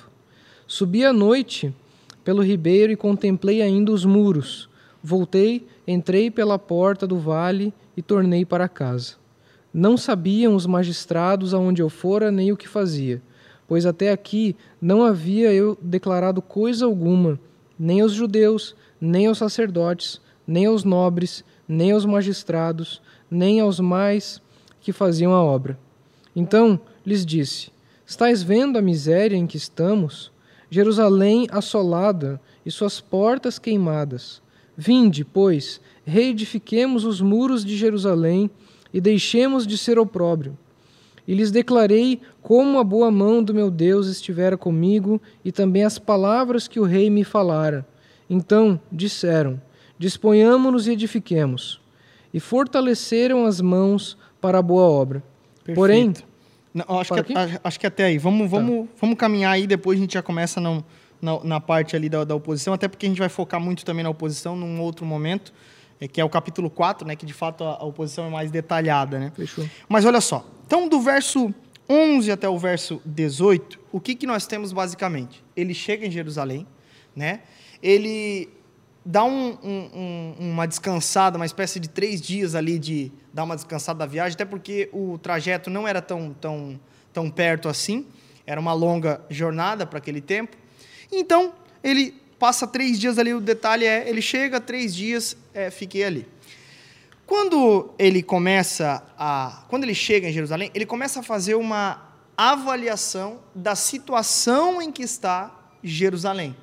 Subi 0.66 1.04
à 1.04 1.12
noite 1.12 1.74
pelo 2.22 2.42
ribeiro 2.42 2.92
e 2.92 2.96
contemplei 2.96 3.62
ainda 3.62 3.90
os 3.90 4.04
muros. 4.04 4.68
Voltei, 5.02 5.66
entrei 5.86 6.30
pela 6.30 6.58
porta 6.58 7.06
do 7.06 7.18
vale 7.18 7.72
e 7.96 8.02
tornei 8.02 8.44
para 8.44 8.68
casa. 8.68 9.14
Não 9.72 9.96
sabiam 9.96 10.54
os 10.54 10.66
magistrados 10.66 11.54
aonde 11.54 11.82
eu 11.82 11.88
fora 11.88 12.30
nem 12.30 12.50
o 12.50 12.56
que 12.56 12.66
fazia, 12.66 13.22
pois 13.66 13.86
até 13.86 14.10
aqui 14.10 14.56
não 14.80 15.02
havia 15.02 15.52
eu 15.52 15.78
declarado 15.80 16.42
coisa 16.42 16.86
alguma, 16.86 17.38
nem 17.78 18.00
aos 18.00 18.12
judeus, 18.12 18.74
nem 19.00 19.26
aos 19.26 19.38
sacerdotes, 19.38 20.20
nem 20.46 20.66
aos 20.66 20.82
nobres, 20.84 21.44
nem 21.68 21.92
aos 21.92 22.04
magistrados, 22.04 23.00
nem 23.30 23.60
aos 23.60 23.78
mais 23.78 24.40
que 24.80 24.92
faziam 24.92 25.32
a 25.32 25.42
obra. 25.42 25.78
Então 26.34 26.80
lhes 27.04 27.24
disse: 27.24 27.70
Estais 28.06 28.42
vendo 28.42 28.78
a 28.78 28.82
miséria 28.82 29.36
em 29.36 29.46
que 29.46 29.56
estamos? 29.56 30.32
Jerusalém 30.70 31.46
assolada 31.50 32.40
e 32.64 32.70
suas 32.70 33.00
portas 33.00 33.58
queimadas. 33.58 34.42
Vinde, 34.80 35.24
pois, 35.24 35.80
reedifiquemos 36.06 37.04
os 37.04 37.20
muros 37.20 37.64
de 37.64 37.76
Jerusalém 37.76 38.48
e 38.94 39.00
deixemos 39.00 39.66
de 39.66 39.76
ser 39.76 39.98
opróbrio. 39.98 40.56
E 41.26 41.34
lhes 41.34 41.50
declarei 41.50 42.20
como 42.40 42.78
a 42.78 42.84
boa 42.84 43.10
mão 43.10 43.42
do 43.42 43.52
meu 43.52 43.72
Deus 43.72 44.06
estivera 44.06 44.56
comigo 44.56 45.20
e 45.44 45.50
também 45.50 45.82
as 45.82 45.98
palavras 45.98 46.68
que 46.68 46.78
o 46.78 46.84
rei 46.84 47.10
me 47.10 47.24
falara. 47.24 47.84
Então 48.30 48.80
disseram: 48.90 49.60
Disponhamo-nos 49.98 50.86
e 50.86 50.92
edifiquemos. 50.92 51.80
E 52.32 52.38
fortaleceram 52.38 53.46
as 53.46 53.60
mãos 53.60 54.16
para 54.40 54.58
a 54.58 54.62
boa 54.62 54.84
obra. 54.84 55.24
Perfeito. 55.64 55.74
Porém, 55.74 56.14
Não, 56.72 57.00
acho, 57.00 57.14
que, 57.24 57.34
acho 57.64 57.80
que 57.80 57.86
até 57.86 58.04
aí. 58.04 58.16
Vamos, 58.16 58.48
vamos, 58.48 58.88
vamos 59.00 59.18
caminhar 59.18 59.54
aí, 59.54 59.66
depois 59.66 59.98
a 59.98 60.00
gente 60.00 60.14
já 60.14 60.22
começa 60.22 60.60
na, 60.60 60.84
na, 61.20 61.42
na 61.44 61.60
parte 61.60 61.96
ali 61.96 62.08
da, 62.08 62.24
da 62.24 62.34
oposição, 62.34 62.74
até 62.74 62.88
porque 62.88 63.06
a 63.06 63.08
gente 63.08 63.18
vai 63.18 63.28
focar 63.28 63.60
muito 63.60 63.84
também 63.84 64.02
na 64.02 64.10
oposição 64.10 64.56
num 64.56 64.80
outro 64.80 65.04
momento, 65.04 65.52
é, 66.00 66.06
que 66.06 66.20
é 66.20 66.24
o 66.24 66.28
capítulo 66.28 66.70
4, 66.70 67.06
né, 67.06 67.16
que 67.16 67.26
de 67.26 67.32
fato 67.32 67.64
a, 67.64 67.76
a 67.76 67.84
oposição 67.84 68.26
é 68.26 68.30
mais 68.30 68.50
detalhada. 68.50 69.18
Né? 69.18 69.32
Fechou. 69.34 69.68
Mas 69.88 70.04
olha 70.04 70.20
só, 70.20 70.46
então 70.66 70.88
do 70.88 71.00
verso 71.00 71.52
11 71.88 72.30
até 72.30 72.48
o 72.48 72.58
verso 72.58 73.00
18, 73.04 73.80
o 73.90 74.00
que, 74.00 74.14
que 74.14 74.26
nós 74.26 74.46
temos 74.46 74.72
basicamente? 74.72 75.44
Ele 75.56 75.74
chega 75.74 76.06
em 76.06 76.10
Jerusalém, 76.10 76.66
né? 77.16 77.40
ele 77.82 78.48
dá 79.04 79.24
um, 79.24 79.56
um, 79.62 79.90
um, 79.94 80.50
uma 80.52 80.66
descansada, 80.66 81.38
uma 81.38 81.46
espécie 81.46 81.80
de 81.80 81.88
três 81.88 82.20
dias 82.20 82.54
ali 82.54 82.78
de 82.78 83.10
dar 83.32 83.44
uma 83.44 83.54
descansada 83.54 84.00
da 84.00 84.06
viagem, 84.06 84.34
até 84.34 84.44
porque 84.44 84.90
o 84.92 85.16
trajeto 85.16 85.70
não 85.70 85.88
era 85.88 86.02
tão, 86.02 86.34
tão, 86.38 86.78
tão 87.10 87.30
perto 87.30 87.68
assim, 87.68 88.06
era 88.46 88.60
uma 88.60 88.72
longa 88.74 89.20
jornada 89.30 89.86
para 89.86 89.98
aquele 89.98 90.20
tempo. 90.20 90.56
Então, 91.10 91.52
ele 91.82 92.14
passa 92.38 92.66
três 92.66 92.98
dias 92.98 93.18
ali, 93.18 93.34
o 93.34 93.40
detalhe 93.40 93.84
é, 93.84 94.08
ele 94.08 94.22
chega, 94.22 94.60
três 94.60 94.94
dias, 94.94 95.36
é, 95.52 95.70
fiquei 95.70 96.04
ali. 96.04 96.26
Quando 97.26 97.90
ele 97.98 98.22
começa 98.22 99.02
a. 99.18 99.64
Quando 99.68 99.84
ele 99.84 99.94
chega 99.94 100.28
em 100.28 100.32
Jerusalém, 100.32 100.70
ele 100.74 100.86
começa 100.86 101.20
a 101.20 101.22
fazer 101.22 101.54
uma 101.56 102.02
avaliação 102.36 103.40
da 103.54 103.74
situação 103.74 104.80
em 104.80 104.90
que 104.90 105.02
está 105.02 105.54
Jerusalém. 105.82 106.56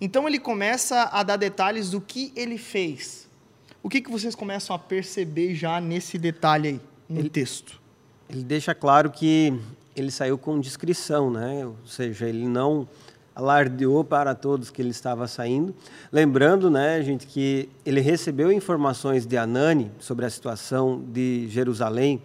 Então 0.00 0.28
ele 0.28 0.38
começa 0.38 1.08
a 1.12 1.22
dar 1.22 1.36
detalhes 1.36 1.90
do 1.90 2.00
que 2.00 2.32
ele 2.36 2.58
fez. 2.58 3.26
O 3.82 3.88
que, 3.88 4.00
que 4.00 4.10
vocês 4.10 4.34
começam 4.34 4.76
a 4.76 4.78
perceber 4.78 5.54
já 5.54 5.80
nesse 5.80 6.18
detalhe 6.18 6.68
aí, 6.68 6.80
no 7.08 7.20
Ele- 7.20 7.30
texto? 7.30 7.80
Ele 8.28 8.42
deixa 8.44 8.74
claro 8.74 9.10
que 9.10 9.58
ele 9.94 10.10
saiu 10.10 10.36
com 10.36 10.60
discrição, 10.60 11.30
né? 11.30 11.64
Ou 11.64 11.76
seja, 11.86 12.28
ele 12.28 12.46
não 12.46 12.88
alardeou 13.36 14.02
para 14.02 14.34
todos 14.34 14.70
que 14.70 14.80
ele 14.80 14.88
estava 14.88 15.28
saindo. 15.28 15.74
Lembrando, 16.10 16.70
né, 16.70 17.02
gente, 17.02 17.26
que 17.26 17.68
ele 17.84 18.00
recebeu 18.00 18.50
informações 18.50 19.26
de 19.26 19.36
Anani 19.36 19.92
sobre 19.98 20.24
a 20.24 20.30
situação 20.30 21.04
de 21.12 21.46
Jerusalém, 21.50 22.22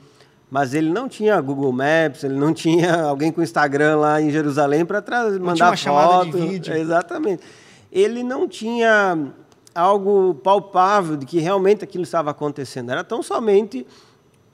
mas 0.50 0.74
ele 0.74 0.89
não 0.89 1.10
tinha 1.10 1.39
Google 1.41 1.74
Maps, 1.74 2.24
ele 2.24 2.36
não 2.36 2.54
tinha 2.56 3.04
alguém 3.04 3.30
com 3.30 3.43
Instagram 3.43 3.97
lá 3.97 4.21
em 4.21 4.32
Jerusalém 4.32 4.86
para 4.86 5.02
mandar 5.38 5.56
tinha 5.56 5.67
uma 5.67 5.76
chamada 5.76 6.26
de 6.26 6.32
foto. 6.32 6.47
vídeo. 6.47 6.74
Exatamente. 6.74 7.43
Ele 7.91 8.24
não 8.24 8.47
tinha 8.47 9.34
algo 9.76 10.34
palpável 10.36 11.17
de 11.17 11.26
que 11.26 11.39
realmente 11.39 11.84
aquilo 11.84 12.06
estava 12.06 12.32
acontecendo. 12.32 12.89
Era 12.89 13.04
tão 13.04 13.21
somente 13.21 13.86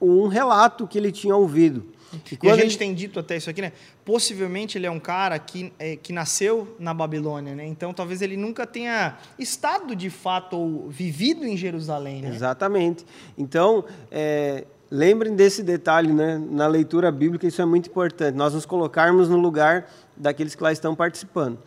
um 0.02 0.28
relato 0.28 0.88
que 0.88 0.98
ele 0.98 1.12
tinha 1.12 1.36
ouvido. 1.36 1.86
E 2.14 2.38
E 2.42 2.50
a 2.50 2.56
gente 2.56 2.66
ele- 2.72 2.78
tem 2.78 2.94
dito 2.94 3.20
até 3.20 3.36
isso 3.38 3.50
aqui, 3.50 3.62
né? 3.62 3.72
Possivelmente 4.06 4.78
ele 4.78 4.86
é 4.86 4.92
um 4.92 5.00
cara 5.00 5.38
que, 5.38 5.72
é, 5.78 5.96
que 5.96 6.14
nasceu 6.14 6.76
na 6.80 6.94
Babilônia, 6.94 7.54
né? 7.56 7.66
Então 7.66 7.94
talvez 7.94 8.22
ele 8.22 8.38
nunca 8.38 8.66
tenha 8.66 9.18
estado 9.38 9.96
de 9.96 10.10
fato 10.10 10.56
ou 10.58 10.90
vivido 10.90 11.46
em 11.46 11.58
Jerusalém, 11.58 12.22
né? 12.22 12.30
Exatamente. 12.30 13.06
Então, 13.38 13.84
é, 14.10 14.66
lembrem 14.90 15.36
desse 15.36 15.62
detalhe, 15.62 16.14
né? 16.14 16.42
Na 16.50 16.68
leitura 16.68 17.12
bíblica, 17.12 17.46
isso 17.46 17.62
é 17.62 17.66
muito 17.66 17.90
importante. 17.90 18.36
Nós 18.36 18.54
nos 18.54 18.66
colocarmos 18.66 19.28
no 19.28 19.38
lugar 19.38 19.90
daqueles 20.16 20.56
que 20.56 20.64
lá 20.64 20.72
estão 20.72 20.96
participando. 20.96 21.58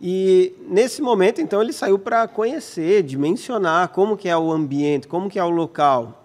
E 0.00 0.54
nesse 0.66 1.02
momento, 1.02 1.42
então, 1.42 1.60
ele 1.60 1.74
saiu 1.74 1.98
para 1.98 2.26
conhecer, 2.26 3.02
dimensionar 3.02 3.90
como 3.90 4.16
que 4.16 4.30
é 4.30 4.36
o 4.36 4.50
ambiente, 4.50 5.06
como 5.06 5.28
que 5.28 5.38
é 5.38 5.44
o 5.44 5.50
local. 5.50 6.19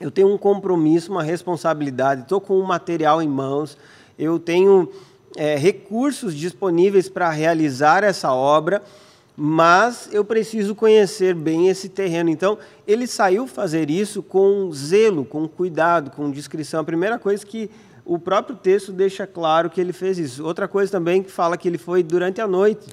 Eu 0.00 0.10
tenho 0.10 0.32
um 0.32 0.38
compromisso, 0.38 1.10
uma 1.10 1.22
responsabilidade. 1.22 2.22
Estou 2.22 2.40
com 2.40 2.58
um 2.58 2.64
material 2.64 3.20
em 3.20 3.28
mãos. 3.28 3.76
Eu 4.18 4.38
tenho 4.38 4.88
é, 5.36 5.56
recursos 5.56 6.34
disponíveis 6.34 7.08
para 7.08 7.30
realizar 7.30 8.04
essa 8.04 8.32
obra, 8.32 8.82
mas 9.36 10.08
eu 10.12 10.24
preciso 10.24 10.74
conhecer 10.74 11.34
bem 11.34 11.68
esse 11.68 11.88
terreno. 11.88 12.30
Então, 12.30 12.58
ele 12.86 13.06
saiu 13.06 13.46
fazer 13.46 13.90
isso 13.90 14.22
com 14.22 14.70
zelo, 14.72 15.24
com 15.24 15.48
cuidado, 15.48 16.10
com 16.12 16.30
discrição. 16.30 16.80
A 16.80 16.84
primeira 16.84 17.18
coisa 17.18 17.44
que 17.44 17.70
o 18.04 18.18
próprio 18.18 18.56
texto 18.56 18.92
deixa 18.92 19.26
claro 19.26 19.68
que 19.68 19.80
ele 19.80 19.92
fez 19.92 20.18
isso. 20.18 20.44
Outra 20.44 20.66
coisa 20.66 20.90
também 20.90 21.22
que 21.22 21.30
fala 21.30 21.56
que 21.56 21.68
ele 21.68 21.78
foi 21.78 22.02
durante 22.02 22.40
a 22.40 22.46
noite. 22.46 22.88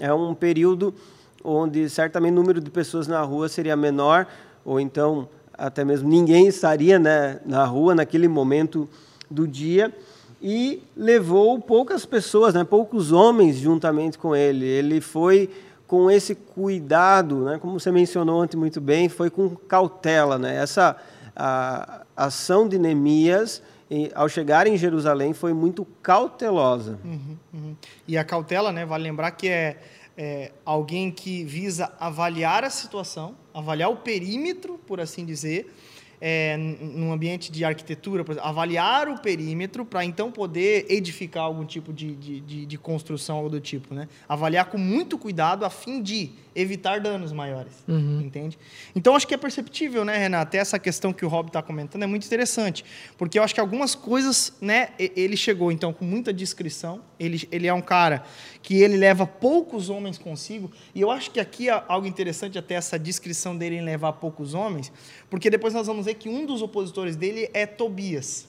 É 0.00 0.12
um 0.12 0.34
período 0.34 0.94
onde 1.42 1.88
certamente 1.88 2.32
o 2.32 2.36
número 2.36 2.60
de 2.60 2.70
pessoas 2.70 3.08
na 3.08 3.22
rua 3.22 3.48
seria 3.48 3.74
menor, 3.74 4.26
ou 4.64 4.78
então 4.78 5.28
até 5.60 5.84
mesmo 5.84 6.08
ninguém 6.08 6.46
estaria 6.46 6.98
né, 6.98 7.40
na 7.44 7.64
rua 7.64 7.94
naquele 7.94 8.26
momento 8.28 8.88
do 9.30 9.46
dia 9.46 9.94
e 10.42 10.82
levou 10.96 11.60
poucas 11.60 12.06
pessoas, 12.06 12.54
né, 12.54 12.64
poucos 12.64 13.12
homens 13.12 13.56
juntamente 13.56 14.18
com 14.18 14.34
ele. 14.34 14.64
Ele 14.66 15.00
foi 15.00 15.50
com 15.86 16.10
esse 16.10 16.34
cuidado, 16.34 17.44
né, 17.44 17.58
como 17.60 17.78
você 17.78 17.90
mencionou 17.92 18.42
ontem 18.42 18.56
muito 18.56 18.80
bem, 18.80 19.08
foi 19.08 19.28
com 19.28 19.50
cautela. 19.50 20.38
Né? 20.38 20.56
Essa 20.56 20.96
a, 21.36 22.02
ação 22.16 22.68
de 22.68 22.78
Neemias, 22.78 23.62
em- 23.90 24.10
ao 24.14 24.28
chegar 24.28 24.66
em 24.66 24.76
Jerusalém, 24.76 25.32
foi 25.34 25.52
muito 25.52 25.84
cautelosa. 26.02 26.98
Uhum, 27.04 27.36
uhum. 27.52 27.76
E 28.06 28.16
a 28.16 28.24
cautela, 28.24 28.72
né? 28.72 28.86
Vale 28.86 29.02
lembrar 29.04 29.32
que 29.32 29.48
é, 29.48 29.78
é 30.16 30.52
alguém 30.64 31.10
que 31.10 31.44
visa 31.44 31.90
avaliar 31.98 32.62
a 32.64 32.70
situação, 32.70 33.34
avaliar 33.52 33.90
o 33.90 33.96
perímetro, 33.96 34.78
por 34.86 35.00
assim 35.00 35.24
dizer, 35.24 35.72
é, 36.20 36.56
num 36.56 37.12
ambiente 37.12 37.50
de 37.50 37.64
arquitetura, 37.64 38.22
exemplo, 38.22 38.46
avaliar 38.46 39.08
o 39.08 39.18
perímetro 39.18 39.84
para 39.84 40.04
então 40.04 40.30
poder 40.30 40.84
edificar 40.88 41.44
algum 41.44 41.64
tipo 41.64 41.92
de, 41.92 42.14
de, 42.14 42.40
de, 42.40 42.66
de 42.66 42.78
construção, 42.78 43.36
algo 43.36 43.48
do 43.48 43.60
tipo, 43.60 43.94
né? 43.94 44.06
Avaliar 44.28 44.66
com 44.66 44.76
muito 44.76 45.16
cuidado 45.16 45.64
a 45.64 45.70
fim 45.70 46.02
de 46.02 46.30
evitar 46.54 47.00
danos 47.00 47.32
maiores, 47.32 47.72
Uhum. 47.86 48.20
entende? 48.20 48.58
Então 48.94 49.14
acho 49.14 49.26
que 49.26 49.34
é 49.34 49.36
perceptível, 49.36 50.04
né, 50.04 50.16
Renato? 50.18 50.48
Até 50.48 50.58
essa 50.58 50.78
questão 50.78 51.12
que 51.12 51.24
o 51.24 51.28
Rob 51.28 51.48
está 51.48 51.62
comentando 51.62 52.02
é 52.02 52.06
muito 52.06 52.26
interessante, 52.26 52.84
porque 53.16 53.38
eu 53.38 53.42
acho 53.42 53.54
que 53.54 53.60
algumas 53.60 53.94
coisas, 53.94 54.52
né, 54.60 54.90
ele 54.98 55.36
chegou 55.36 55.70
então 55.70 55.92
com 55.92 56.04
muita 56.04 56.32
discrição. 56.32 57.00
Ele, 57.18 57.46
ele 57.52 57.66
é 57.66 57.74
um 57.74 57.80
cara 57.82 58.24
que 58.62 58.80
ele 58.82 58.96
leva 58.96 59.26
poucos 59.26 59.88
homens 59.88 60.18
consigo, 60.18 60.70
e 60.94 61.00
eu 61.00 61.10
acho 61.10 61.30
que 61.30 61.38
aqui 61.40 61.68
é 61.68 61.84
algo 61.88 62.06
interessante 62.06 62.58
até 62.58 62.74
essa 62.74 62.98
descrição 62.98 63.56
dele 63.56 63.76
em 63.76 63.82
levar 63.84 64.14
poucos 64.14 64.54
homens, 64.54 64.92
porque 65.28 65.48
depois 65.50 65.72
nós 65.74 65.86
vamos 65.86 66.06
ver 66.06 66.14
que 66.14 66.28
um 66.28 66.44
dos 66.46 66.62
opositores 66.62 67.16
dele 67.16 67.48
é 67.54 67.66
Tobias. 67.66 68.48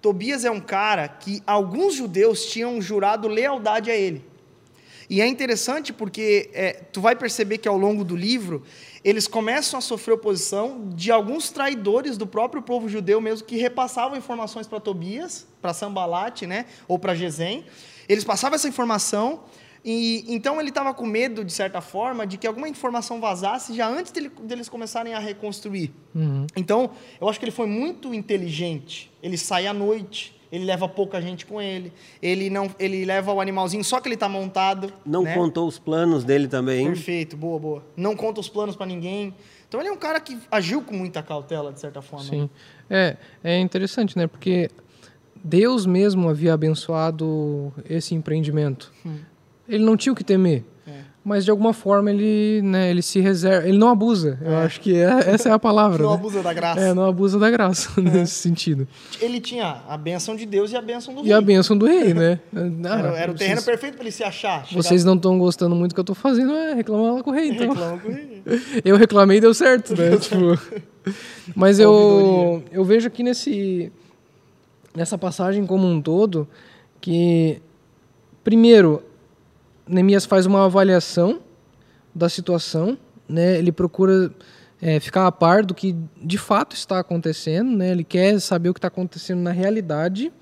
Tobias 0.00 0.44
é 0.46 0.50
um 0.50 0.60
cara 0.60 1.06
que 1.08 1.42
alguns 1.46 1.94
judeus 1.94 2.46
tinham 2.46 2.80
jurado 2.80 3.28
lealdade 3.28 3.90
a 3.90 3.94
ele. 3.96 4.24
E 5.10 5.20
é 5.20 5.26
interessante 5.26 5.92
porque 5.92 6.50
é, 6.54 6.72
tu 6.72 7.00
vai 7.00 7.16
perceber 7.16 7.58
que 7.58 7.66
ao 7.66 7.76
longo 7.76 8.04
do 8.04 8.14
livro 8.14 8.62
eles 9.02 9.26
começam 9.26 9.76
a 9.76 9.80
sofrer 9.80 10.12
oposição 10.12 10.88
de 10.94 11.10
alguns 11.10 11.50
traidores 11.50 12.16
do 12.16 12.28
próprio 12.28 12.62
povo 12.62 12.88
judeu 12.88 13.20
mesmo 13.20 13.44
que 13.44 13.56
repassavam 13.56 14.16
informações 14.16 14.68
para 14.68 14.78
Tobias, 14.78 15.48
para 15.60 15.74
Sambalate, 15.74 16.46
né, 16.46 16.66
ou 16.86 16.96
para 16.96 17.12
Gesem. 17.12 17.64
Eles 18.08 18.22
passavam 18.22 18.54
essa 18.54 18.68
informação 18.68 19.40
e 19.84 20.24
então 20.28 20.60
ele 20.60 20.68
estava 20.68 20.94
com 20.94 21.06
medo, 21.06 21.44
de 21.44 21.52
certa 21.52 21.80
forma, 21.80 22.24
de 22.24 22.38
que 22.38 22.46
alguma 22.46 22.68
informação 22.68 23.20
vazasse 23.20 23.74
já 23.74 23.88
antes 23.88 24.12
dele, 24.12 24.30
deles 24.44 24.68
começarem 24.68 25.14
a 25.14 25.18
reconstruir. 25.18 25.90
Uhum. 26.14 26.46
Então, 26.54 26.90
eu 27.20 27.28
acho 27.28 27.38
que 27.38 27.44
ele 27.44 27.52
foi 27.52 27.66
muito 27.66 28.14
inteligente. 28.14 29.10
Ele 29.20 29.36
sai 29.36 29.66
à 29.66 29.72
noite, 29.72 30.39
ele 30.52 30.64
leva 30.64 30.88
pouca 30.88 31.20
gente 31.20 31.46
com 31.46 31.60
ele, 31.60 31.92
ele 32.20 32.50
não, 32.50 32.70
ele 32.78 33.04
leva 33.04 33.32
o 33.32 33.40
animalzinho 33.40 33.84
só 33.84 34.00
que 34.00 34.08
ele 34.08 34.14
está 34.14 34.28
montado. 34.28 34.92
Não 35.04 35.22
né? 35.22 35.34
contou 35.34 35.68
os 35.68 35.78
planos 35.78 36.24
dele 36.24 36.48
também. 36.48 36.86
Perfeito, 36.86 37.36
boa, 37.36 37.58
boa. 37.58 37.84
Não 37.96 38.16
conta 38.16 38.40
os 38.40 38.48
planos 38.48 38.74
para 38.74 38.86
ninguém. 38.86 39.34
Então 39.68 39.80
ele 39.80 39.88
é 39.88 39.92
um 39.92 39.96
cara 39.96 40.18
que 40.20 40.36
agiu 40.50 40.82
com 40.82 40.94
muita 40.94 41.22
cautela, 41.22 41.72
de 41.72 41.78
certa 41.78 42.02
forma. 42.02 42.24
Sim. 42.24 42.50
É, 42.88 43.16
é 43.44 43.60
interessante, 43.60 44.18
né? 44.18 44.26
Porque 44.26 44.68
Deus 45.42 45.86
mesmo 45.86 46.28
havia 46.28 46.52
abençoado 46.52 47.72
esse 47.88 48.14
empreendimento. 48.14 48.92
Hum. 49.06 49.18
Ele 49.68 49.84
não 49.84 49.96
tinha 49.96 50.12
o 50.12 50.16
que 50.16 50.24
temer. 50.24 50.64
É. 51.22 51.22
Mas 51.22 51.44
de 51.44 51.50
alguma 51.50 51.74
forma 51.74 52.10
ele, 52.10 52.62
né, 52.62 52.90
ele 52.90 53.02
se 53.02 53.20
reserva, 53.20 53.68
ele 53.68 53.76
não 53.76 53.88
abusa. 53.90 54.38
Eu 54.40 54.52
É. 54.52 54.64
acho 54.64 54.80
que 54.80 54.94
é- 54.96 55.30
essa 55.30 55.50
é 55.50 55.52
a 55.52 55.58
palavra. 55.58 56.02
Não 56.02 56.10
né? 56.10 56.16
abusa 56.16 56.42
da 56.42 56.52
graça. 56.54 56.80
É, 56.80 56.94
não 56.94 57.04
abusa 57.06 57.38
da 57.38 57.50
graça 57.50 57.90
nesse 58.00 58.34
sentido. 58.36 58.88
Ele 59.20 59.38
tinha 59.38 59.82
a 59.86 59.98
bênção 59.98 60.34
de 60.34 60.46
Deus 60.46 60.72
e 60.72 60.76
a 60.76 60.80
bênção 60.82 61.14
do 61.14 61.26
E 61.26 61.30
a 61.32 61.36
rei. 61.36 61.44
bênção 61.44 61.76
do 61.76 61.84
rei, 61.86 62.14
né? 62.14 62.40
Ah, 62.84 62.98
Era, 62.98 63.08
era 63.18 63.32
o 63.32 63.34
terreno 63.34 63.60
vocês, 63.60 63.64
perfeito 63.66 63.94
para 63.96 64.04
ele 64.04 64.12
se 64.12 64.24
achar. 64.24 64.64
Chegar- 64.66 64.82
vocês 64.82 65.04
não 65.04 65.14
estão 65.14 65.38
gostando 65.38 65.74
muito 65.76 65.90
do 65.90 65.94
que 65.94 66.00
eu 66.00 66.04
tô 66.04 66.14
fazendo, 66.14 66.52
é 66.52 66.72
reclamar 66.74 67.14
lá 67.14 67.22
com 67.22 67.30
o 67.30 67.34
rei, 67.34 67.50
então. 67.50 67.68
Reclama 67.68 67.98
com 67.98 68.08
o 68.08 68.12
rei. 68.12 68.42
Eu 68.84 68.96
reclamei 68.96 69.36
e 69.36 69.40
deu 69.42 69.52
certo, 69.52 69.94
né? 69.94 70.16
tipo, 70.16 70.58
mas 71.54 71.78
eu, 71.78 72.62
eu 72.72 72.82
vejo 72.84 73.06
aqui 73.06 73.22
nesse, 73.22 73.92
nessa 74.96 75.18
passagem 75.18 75.66
como 75.66 75.86
um 75.86 76.00
todo 76.00 76.48
que, 77.02 77.60
primeiro, 78.42 79.02
Neemias 79.90 80.24
faz 80.24 80.46
uma 80.46 80.64
avaliação 80.64 81.40
da 82.14 82.28
situação, 82.28 82.96
né? 83.28 83.58
ele 83.58 83.72
procura 83.72 84.32
é, 84.80 84.98
ficar 85.00 85.26
a 85.26 85.32
par 85.32 85.64
do 85.64 85.74
que 85.74 85.96
de 86.22 86.38
fato 86.38 86.74
está 86.74 86.98
acontecendo, 86.98 87.76
né? 87.76 87.90
ele 87.90 88.04
quer 88.04 88.40
saber 88.40 88.68
o 88.70 88.74
que 88.74 88.78
está 88.78 88.88
acontecendo 88.88 89.40
na 89.40 89.50
realidade. 89.50 90.32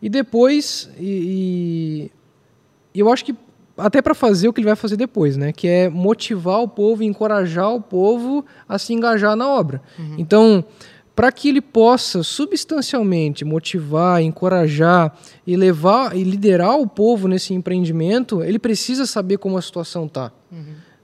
E 0.00 0.08
depois, 0.08 0.90
e, 0.98 2.10
e 2.94 3.00
eu 3.00 3.10
acho 3.10 3.24
que 3.24 3.34
até 3.76 4.02
para 4.02 4.14
fazer 4.14 4.48
o 4.48 4.52
que 4.52 4.60
ele 4.60 4.66
vai 4.66 4.76
fazer 4.76 4.96
depois, 4.96 5.36
né? 5.36 5.52
Que 5.52 5.66
é 5.66 5.88
motivar 5.88 6.60
o 6.60 6.68
povo, 6.68 7.02
encorajar 7.02 7.72
o 7.72 7.80
povo 7.80 8.44
a 8.68 8.78
se 8.78 8.92
engajar 8.92 9.34
na 9.34 9.48
obra. 9.48 9.80
Então, 10.18 10.64
para 11.14 11.30
que 11.30 11.48
ele 11.48 11.60
possa 11.60 12.22
substancialmente 12.22 13.44
motivar, 13.44 14.22
encorajar 14.22 15.16
e 15.46 15.56
levar 15.56 16.16
e 16.16 16.24
liderar 16.24 16.78
o 16.78 16.86
povo 16.86 17.28
nesse 17.28 17.52
empreendimento, 17.52 18.42
ele 18.42 18.58
precisa 18.58 19.04
saber 19.04 19.38
como 19.38 19.58
a 19.58 19.62
situação 19.62 20.08
tá. 20.08 20.32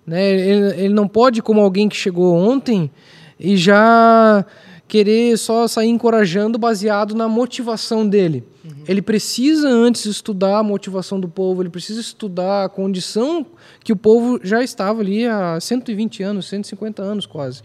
Né? 0.07 0.31
Ele, 0.31 0.85
ele 0.85 0.95
não 0.95 1.07
pode, 1.07 1.43
como 1.43 1.61
alguém 1.61 1.89
que 1.89 1.97
chegou 1.97 2.35
ontem 2.35 2.91
e 3.39 3.57
já 3.57 4.45
querer 4.89 5.37
só 5.37 5.69
sair 5.69 5.91
encorajando 5.91 6.59
baseado 6.59 7.15
na 7.15 7.29
motivação 7.29 8.09
dele. 8.09 8.43
Ele 8.87 9.03
precisa 9.03 9.69
antes 9.69 10.07
estudar 10.07 10.59
a 10.59 10.63
motivação 10.63 11.21
do 11.21 11.29
povo, 11.29 11.63
ele 11.63 11.69
precisa 11.69 12.01
estudar 12.01 12.65
a 12.65 12.69
condição 12.69 13.45
que 13.85 13.93
o 13.93 13.97
povo 13.97 14.41
já 14.43 14.63
estava 14.63 15.01
ali 15.01 15.27
há 15.27 15.61
120 15.61 16.23
anos, 16.23 16.49
150 16.49 17.03
anos 17.03 17.27
quase. 17.27 17.63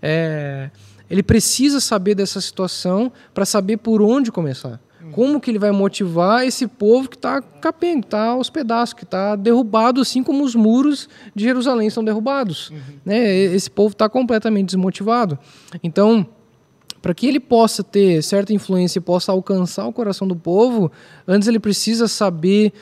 É, 0.00 0.70
ele 1.12 1.22
precisa 1.22 1.78
saber 1.78 2.14
dessa 2.14 2.40
situação 2.40 3.12
para 3.34 3.44
saber 3.44 3.76
por 3.76 4.00
onde 4.00 4.32
começar. 4.32 4.80
Como 5.12 5.38
que 5.38 5.50
ele 5.50 5.58
vai 5.58 5.70
motivar 5.70 6.46
esse 6.46 6.66
povo 6.66 7.06
que 7.06 7.16
está 7.16 7.42
capenga, 7.42 8.00
que 8.00 8.06
está 8.06 8.28
aos 8.28 8.48
pedaços, 8.48 8.94
que 8.94 9.04
está 9.04 9.36
derrubado, 9.36 10.00
assim 10.00 10.22
como 10.22 10.42
os 10.42 10.54
muros 10.54 11.10
de 11.34 11.44
Jerusalém 11.44 11.90
são 11.90 12.02
derrubados. 12.02 12.72
Né? 13.04 13.30
Esse 13.30 13.70
povo 13.70 13.92
está 13.92 14.08
completamente 14.08 14.68
desmotivado. 14.68 15.38
Então, 15.82 16.26
para 17.02 17.12
que 17.12 17.26
ele 17.26 17.40
possa 17.40 17.84
ter 17.84 18.22
certa 18.22 18.54
influência 18.54 18.98
e 18.98 19.02
possa 19.02 19.32
alcançar 19.32 19.86
o 19.86 19.92
coração 19.92 20.26
do 20.26 20.36
povo, 20.36 20.90
antes 21.28 21.46
ele 21.46 21.58
precisa 21.58 22.08
saber 22.08 22.72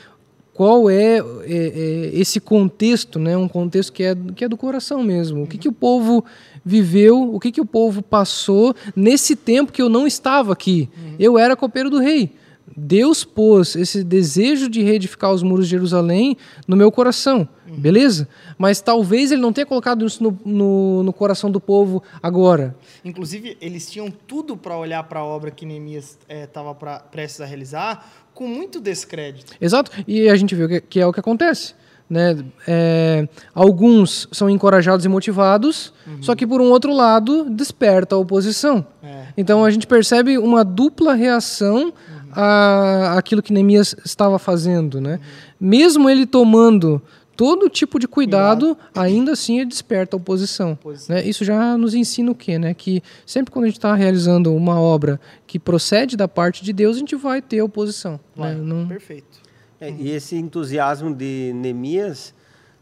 qual 0.61 0.91
é, 0.91 1.17
é, 1.17 1.23
é, 1.47 2.11
esse 2.13 2.39
contexto, 2.39 3.17
né? 3.17 3.35
um 3.35 3.47
contexto 3.47 3.91
que 3.91 4.03
é, 4.03 4.15
que 4.35 4.45
é 4.45 4.47
do 4.47 4.55
coração 4.55 5.01
mesmo. 5.01 5.41
O 5.41 5.47
que, 5.47 5.57
que 5.57 5.67
o 5.67 5.71
povo 5.71 6.23
viveu, 6.63 7.33
o 7.33 7.39
que, 7.39 7.51
que 7.51 7.59
o 7.59 7.65
povo 7.65 8.03
passou 8.03 8.75
nesse 8.95 9.35
tempo 9.35 9.71
que 9.71 9.81
eu 9.81 9.89
não 9.89 10.05
estava 10.05 10.53
aqui. 10.53 10.87
Eu 11.17 11.35
era 11.35 11.55
copeiro 11.55 11.89
do 11.89 11.97
rei. 11.97 12.35
Deus 12.77 13.23
pôs 13.23 13.75
esse 13.75 14.03
desejo 14.03 14.69
de 14.69 14.83
reedificar 14.83 15.31
os 15.31 15.41
muros 15.41 15.65
de 15.65 15.71
Jerusalém 15.71 16.37
no 16.67 16.77
meu 16.77 16.91
coração, 16.91 17.49
beleza? 17.65 18.27
Mas 18.57 18.81
talvez 18.81 19.31
ele 19.31 19.41
não 19.41 19.51
tenha 19.51 19.65
colocado 19.65 20.05
isso 20.05 20.23
no, 20.23 20.39
no, 20.45 21.03
no 21.03 21.11
coração 21.11 21.51
do 21.51 21.59
povo 21.59 22.01
agora. 22.21 22.75
Inclusive, 23.03 23.57
eles 23.59 23.89
tinham 23.89 24.09
tudo 24.09 24.55
para 24.55 24.77
olhar 24.77 25.03
para 25.03 25.19
a 25.19 25.25
obra 25.25 25.51
que 25.51 25.65
Neemias 25.65 26.17
estava 26.29 26.73
prestes 27.11 27.41
a 27.41 27.45
realizar 27.45 28.20
com 28.41 28.47
muito 28.47 28.79
descrédito. 28.79 29.53
Exato, 29.61 29.91
e 30.07 30.27
a 30.27 30.35
gente 30.35 30.55
viu 30.55 30.67
que, 30.67 30.81
que 30.81 30.99
é 30.99 31.05
o 31.05 31.13
que 31.13 31.19
acontece. 31.19 31.75
Né? 32.09 32.43
É, 32.67 33.29
alguns 33.53 34.27
são 34.31 34.49
encorajados 34.49 35.05
e 35.05 35.07
motivados, 35.07 35.93
só 36.21 36.33
que 36.33 36.47
por 36.47 36.59
um 36.59 36.71
outro 36.71 36.91
lado 36.91 37.47
desperta 37.51 38.15
a 38.15 38.17
oposição. 38.17 38.83
É. 39.03 39.27
Então 39.37 39.63
a 39.63 39.69
gente 39.69 39.85
percebe 39.85 40.39
uma 40.39 40.65
dupla 40.65 41.13
reação 41.13 41.93
a 42.33 43.13
aquilo 43.15 43.43
que 43.43 43.53
Neemias 43.53 43.95
estava 44.03 44.39
fazendo, 44.39 44.99
né? 44.99 45.19
Mesmo 45.59 46.09
ele 46.09 46.25
tomando 46.25 46.99
todo 47.41 47.67
tipo 47.69 47.97
de 47.97 48.07
cuidado, 48.07 48.77
ainda 48.95 49.31
assim 49.31 49.57
ele 49.57 49.65
desperta 49.65 50.15
a 50.15 50.17
oposição. 50.17 50.73
Oposição. 50.73 51.15
né? 51.15 51.23
Isso 51.25 51.43
já 51.43 51.75
nos 51.75 51.95
ensina 51.95 52.29
o 52.29 52.35
quê? 52.35 52.59
Né? 52.59 52.71
Que 52.75 53.01
sempre 53.25 53.51
quando 53.51 53.65
a 53.65 53.67
gente 53.67 53.79
está 53.79 53.95
realizando 53.95 54.53
uma 54.53 54.79
obra 54.79 55.19
que 55.47 55.57
procede 55.57 56.15
da 56.15 56.27
parte 56.27 56.63
de 56.63 56.71
Deus, 56.71 56.97
a 56.97 56.99
gente 56.99 57.15
vai 57.15 57.41
ter 57.41 57.59
oposição. 57.63 58.19
Vai, 58.35 58.53
né? 58.53 58.61
Não- 58.61 58.87
Perfeito. 58.87 59.39
É, 59.79 59.89
e 59.89 60.11
esse 60.11 60.35
entusiasmo 60.35 61.15
de 61.15 61.51
Neemias 61.55 62.31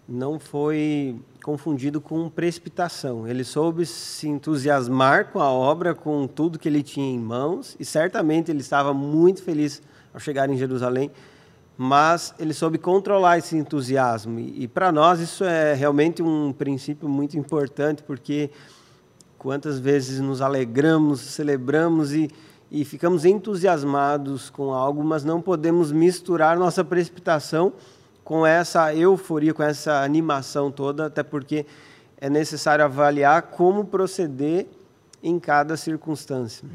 não 0.05 0.37
foi 0.37 1.15
confundido 1.41 2.01
com 2.01 2.29
precipitação. 2.29 3.25
Ele 3.25 3.45
soube 3.45 3.85
se 3.85 4.27
entusiasmar 4.27 5.31
com 5.31 5.39
a 5.39 5.49
obra, 5.49 5.95
com 5.95 6.27
tudo 6.27 6.59
que 6.59 6.67
ele 6.67 6.83
tinha 6.83 7.09
em 7.09 7.17
mãos, 7.17 7.77
e 7.79 7.85
certamente 7.85 8.51
ele 8.51 8.59
estava 8.59 8.93
muito 8.93 9.41
feliz 9.41 9.81
ao 10.13 10.19
chegar 10.19 10.49
em 10.49 10.57
Jerusalém, 10.57 11.09
mas 11.81 12.35
ele 12.37 12.53
soube 12.53 12.77
controlar 12.77 13.37
esse 13.37 13.55
entusiasmo. 13.55 14.37
E, 14.37 14.63
e 14.63 14.67
para 14.67 14.91
nós 14.91 15.21
isso 15.21 15.45
é 15.45 15.73
realmente 15.73 16.21
um 16.21 16.51
princípio 16.51 17.07
muito 17.07 17.37
importante, 17.37 18.03
porque 18.03 18.49
quantas 19.37 19.79
vezes 19.79 20.19
nos 20.19 20.41
alegramos, 20.41 21.21
celebramos 21.21 22.11
e, 22.11 22.29
e 22.69 22.83
ficamos 22.83 23.23
entusiasmados 23.23 24.49
com 24.49 24.73
algo, 24.73 25.01
mas 25.05 25.23
não 25.23 25.41
podemos 25.41 25.89
misturar 25.89 26.59
nossa 26.59 26.83
precipitação 26.83 27.71
com 28.25 28.45
essa 28.45 28.93
euforia, 28.93 29.53
com 29.53 29.63
essa 29.63 30.03
animação 30.03 30.69
toda, 30.69 31.05
até 31.05 31.23
porque 31.23 31.65
é 32.19 32.29
necessário 32.29 32.83
avaliar 32.83 33.43
como 33.43 33.85
proceder 33.85 34.67
em 35.23 35.39
cada 35.39 35.77
circunstância. 35.77 36.67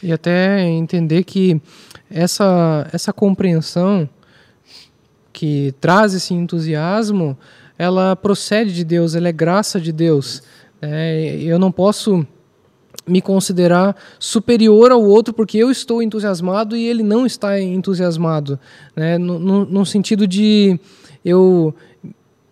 E 0.00 0.12
até 0.12 0.60
entender 0.68 1.24
que 1.24 1.60
essa, 2.08 2.88
essa 2.92 3.12
compreensão 3.12 4.08
que 5.32 5.74
traz 5.80 6.14
esse 6.14 6.34
entusiasmo, 6.34 7.36
ela 7.78 8.14
procede 8.14 8.72
de 8.72 8.84
Deus, 8.84 9.14
ela 9.14 9.28
é 9.28 9.32
graça 9.32 9.80
de 9.80 9.92
Deus. 9.92 10.42
É, 10.80 11.38
eu 11.40 11.58
não 11.58 11.72
posso 11.72 12.26
me 13.06 13.20
considerar 13.20 13.96
superior 14.18 14.92
ao 14.92 15.02
outro 15.02 15.34
porque 15.34 15.58
eu 15.58 15.70
estou 15.70 16.02
entusiasmado 16.02 16.76
e 16.76 16.86
ele 16.86 17.02
não 17.02 17.26
está 17.26 17.60
entusiasmado. 17.60 18.58
Né? 18.94 19.18
No, 19.18 19.38
no, 19.38 19.64
no 19.64 19.86
sentido 19.86 20.26
de 20.26 20.78
eu 21.24 21.74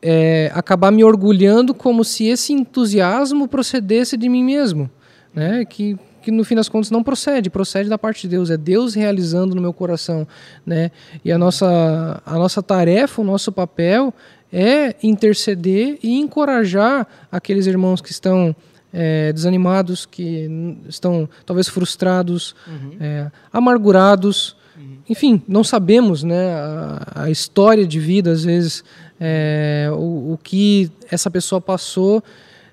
é, 0.02 0.50
acabar 0.54 0.90
me 0.90 1.04
orgulhando 1.04 1.74
como 1.74 2.04
se 2.04 2.26
esse 2.26 2.52
entusiasmo 2.52 3.46
procedesse 3.46 4.16
de 4.16 4.28
mim 4.28 4.44
mesmo. 4.44 4.90
Né? 5.34 5.64
Que, 5.64 5.96
que 6.22 6.30
no 6.30 6.44
fim 6.44 6.54
das 6.54 6.68
contas 6.68 6.90
não 6.90 7.02
procede, 7.02 7.50
procede 7.50 7.88
da 7.88 7.98
parte 7.98 8.22
de 8.22 8.28
Deus, 8.28 8.50
é 8.50 8.56
Deus 8.56 8.94
realizando 8.94 9.54
no 9.54 9.60
meu 9.60 9.72
coração, 9.72 10.26
né? 10.64 10.90
E 11.24 11.32
a 11.32 11.38
nossa 11.38 12.22
a 12.24 12.34
nossa 12.34 12.62
tarefa, 12.62 13.22
o 13.22 13.24
nosso 13.24 13.50
papel 13.50 14.12
é 14.52 14.94
interceder 15.02 15.98
e 16.02 16.18
encorajar 16.18 17.06
aqueles 17.30 17.66
irmãos 17.66 18.00
que 18.00 18.10
estão 18.10 18.54
é, 18.92 19.32
desanimados, 19.32 20.04
que 20.06 20.48
estão 20.88 21.28
talvez 21.46 21.68
frustrados, 21.68 22.54
uhum. 22.66 22.96
é, 23.00 23.30
amargurados. 23.52 24.56
Uhum. 24.76 24.98
Enfim, 25.08 25.42
não 25.46 25.62
sabemos 25.62 26.22
né, 26.22 26.52
a, 26.52 27.24
a, 27.24 27.30
história 27.30 27.86
de 27.86 28.00
vida, 28.00 28.32
às 28.32 28.44
vezes, 28.44 28.84
é, 29.20 29.88
o, 29.92 30.32
o, 30.32 30.38
que 30.42 30.90
essa 31.10 31.30
pessoa 31.30 31.60
passou. 31.60 32.22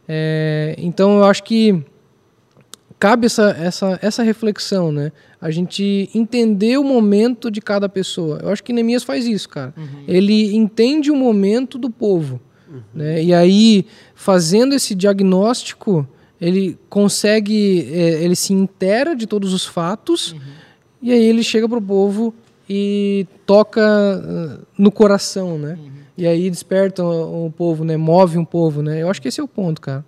É, 0.07 0.75
então, 0.79 1.19
eu 1.19 1.25
acho 1.25 1.43
que 1.43 1.83
cabe 2.99 3.25
essa, 3.25 3.55
essa, 3.59 3.99
essa 4.01 4.23
reflexão, 4.23 4.91
né? 4.91 5.11
A 5.39 5.51
gente 5.51 6.09
entender 6.13 6.77
o 6.77 6.83
momento 6.83 7.51
de 7.51 7.61
cada 7.61 7.87
pessoa. 7.87 8.39
Eu 8.41 8.49
acho 8.49 8.63
que 8.63 8.73
Neemias 8.73 9.03
faz 9.03 9.25
isso, 9.25 9.47
cara. 9.49 9.73
Uhum. 9.77 10.03
Ele 10.07 10.55
entende 10.55 11.11
o 11.11 11.15
momento 11.15 11.77
do 11.77 11.89
povo. 11.89 12.41
Uhum. 12.67 12.81
Né? 12.93 13.23
E 13.23 13.33
aí, 13.33 13.85
fazendo 14.15 14.73
esse 14.73 14.95
diagnóstico, 14.95 16.07
ele 16.41 16.77
consegue, 16.89 17.87
é, 17.91 18.23
ele 18.23 18.35
se 18.35 18.53
intera 18.53 19.15
de 19.15 19.27
todos 19.27 19.53
os 19.53 19.65
fatos, 19.65 20.33
uhum. 20.33 20.39
e 21.01 21.11
aí 21.11 21.23
ele 21.23 21.43
chega 21.43 21.67
para 21.67 21.77
o 21.77 21.81
povo 21.81 22.33
e 22.69 23.25
toca 23.45 23.81
uh, 23.81 24.65
no 24.77 24.91
coração, 24.91 25.57
né? 25.57 25.77
Uhum. 25.79 25.91
E 26.17 26.27
aí 26.27 26.49
desperta 26.49 27.03
o, 27.03 27.45
o, 27.45 27.51
povo, 27.51 27.85
né? 27.85 27.95
Move 27.95 28.37
um 28.37 28.45
povo, 28.45 28.81
né? 28.81 29.01
Eu 29.01 29.09
acho 29.09 29.21
que 29.21 29.27
esse 29.27 29.39
é 29.39 29.43
o 29.43 29.47
ponto, 29.47 29.79
cara. 29.79 30.03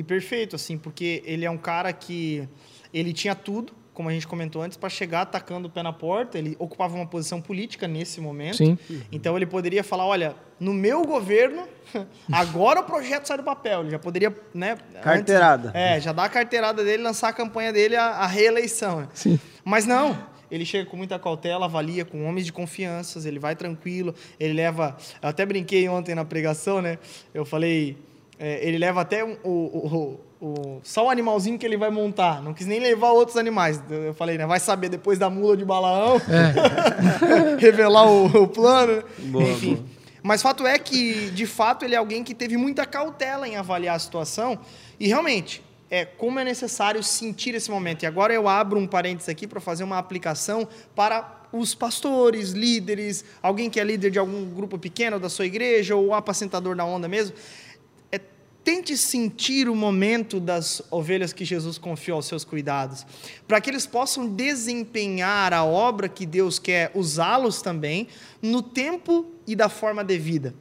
E 0.00 0.02
perfeito, 0.02 0.56
assim, 0.56 0.78
porque 0.78 1.22
ele 1.26 1.44
é 1.44 1.50
um 1.50 1.58
cara 1.58 1.92
que 1.92 2.48
ele 2.90 3.12
tinha 3.12 3.34
tudo, 3.34 3.74
como 3.92 4.08
a 4.08 4.12
gente 4.12 4.26
comentou 4.26 4.62
antes, 4.62 4.78
para 4.78 4.88
chegar 4.88 5.20
atacando 5.20 5.68
o 5.68 5.70
pé 5.70 5.82
na 5.82 5.92
porta. 5.92 6.38
Ele 6.38 6.56
ocupava 6.58 6.94
uma 6.94 7.04
posição 7.04 7.38
política 7.38 7.86
nesse 7.86 8.18
momento. 8.18 8.56
Sim. 8.56 8.78
Então 9.12 9.36
ele 9.36 9.44
poderia 9.44 9.84
falar: 9.84 10.06
olha, 10.06 10.34
no 10.58 10.72
meu 10.72 11.04
governo, 11.04 11.68
agora 12.32 12.80
o 12.80 12.84
projeto 12.84 13.26
sai 13.26 13.36
do 13.36 13.42
papel. 13.42 13.82
Ele 13.82 13.90
já 13.90 13.98
poderia, 13.98 14.34
né? 14.54 14.78
Carteirada. 15.02 15.68
Antes, 15.68 15.78
é, 15.78 16.00
já 16.00 16.14
dar 16.14 16.24
a 16.24 16.28
carteirada 16.30 16.82
dele, 16.82 17.02
lançar 17.02 17.28
a 17.28 17.32
campanha 17.34 17.70
dele, 17.70 17.94
a, 17.94 18.06
a 18.06 18.26
reeleição. 18.26 19.00
Né? 19.00 19.08
Sim. 19.12 19.38
Mas 19.62 19.84
não. 19.84 20.16
Ele 20.50 20.64
chega 20.64 20.88
com 20.88 20.96
muita 20.96 21.18
cautela, 21.18 21.66
avalia 21.66 22.06
com 22.06 22.24
homens 22.24 22.46
de 22.46 22.54
confiança, 22.54 23.28
ele 23.28 23.38
vai 23.38 23.54
tranquilo, 23.54 24.14
ele 24.38 24.54
leva. 24.54 24.96
Eu 25.22 25.28
até 25.28 25.44
brinquei 25.44 25.86
ontem 25.90 26.14
na 26.14 26.24
pregação, 26.24 26.80
né? 26.80 26.98
Eu 27.34 27.44
falei. 27.44 28.08
É, 28.40 28.66
ele 28.66 28.78
leva 28.78 29.02
até 29.02 29.22
o, 29.22 29.36
o 29.44 30.20
o, 30.40 30.80
só 30.82 31.06
o 31.06 31.10
animalzinho 31.10 31.58
que 31.58 31.66
ele 31.66 31.76
vai 31.76 31.90
montar. 31.90 32.42
Não 32.42 32.54
quis 32.54 32.66
nem 32.66 32.80
levar 32.80 33.10
outros 33.10 33.36
animais. 33.36 33.80
Eu 33.90 34.14
falei, 34.14 34.38
né? 34.38 34.46
Vai 34.46 34.58
saber 34.58 34.88
depois 34.88 35.18
da 35.18 35.28
mula 35.28 35.56
de 35.56 35.64
Balaão, 35.66 36.16
é. 36.16 37.56
revelar 37.60 38.06
o, 38.10 38.24
o 38.44 38.48
plano. 38.48 39.04
Boa, 39.18 39.44
Enfim. 39.44 39.74
Boa. 39.74 40.00
Mas 40.22 40.42
fato 40.42 40.66
é 40.66 40.78
que, 40.78 41.30
de 41.30 41.46
fato, 41.46 41.84
ele 41.84 41.94
é 41.94 41.98
alguém 41.98 42.24
que 42.24 42.34
teve 42.34 42.56
muita 42.56 42.86
cautela 42.86 43.46
em 43.46 43.56
avaliar 43.56 43.96
a 43.96 43.98
situação. 43.98 44.58
E 44.98 45.08
realmente, 45.08 45.62
é 45.90 46.04
como 46.04 46.38
é 46.38 46.44
necessário 46.44 47.02
sentir 47.02 47.54
esse 47.54 47.70
momento. 47.70 48.02
E 48.02 48.06
agora 48.06 48.32
eu 48.32 48.48
abro 48.48 48.78
um 48.78 48.86
parênteses 48.86 49.28
aqui 49.28 49.46
para 49.46 49.60
fazer 49.60 49.82
uma 49.82 49.98
aplicação 49.98 50.68
para 50.94 51.40
os 51.52 51.74
pastores, 51.74 52.50
líderes, 52.50 53.24
alguém 53.42 53.68
que 53.68 53.80
é 53.80 53.84
líder 53.84 54.10
de 54.10 54.18
algum 54.18 54.44
grupo 54.50 54.78
pequeno 54.78 55.18
da 55.18 55.28
sua 55.28 55.46
igreja, 55.46 55.96
ou 55.96 56.14
apacentador 56.14 56.76
da 56.76 56.84
onda 56.84 57.08
mesmo. 57.08 57.34
Tente 58.62 58.96
sentir 58.96 59.68
o 59.68 59.74
momento 59.74 60.38
das 60.38 60.82
ovelhas 60.90 61.32
que 61.32 61.44
Jesus 61.44 61.78
confiou 61.78 62.16
aos 62.16 62.26
seus 62.26 62.44
cuidados, 62.44 63.06
para 63.48 63.60
que 63.60 63.70
eles 63.70 63.86
possam 63.86 64.28
desempenhar 64.28 65.54
a 65.54 65.64
obra 65.64 66.08
que 66.08 66.26
Deus 66.26 66.58
quer 66.58 66.90
usá-los 66.94 67.62
também 67.62 68.06
no 68.42 68.62
tempo 68.62 69.26
e 69.46 69.56
da 69.56 69.68
forma 69.68 70.04
devida. 70.04 70.54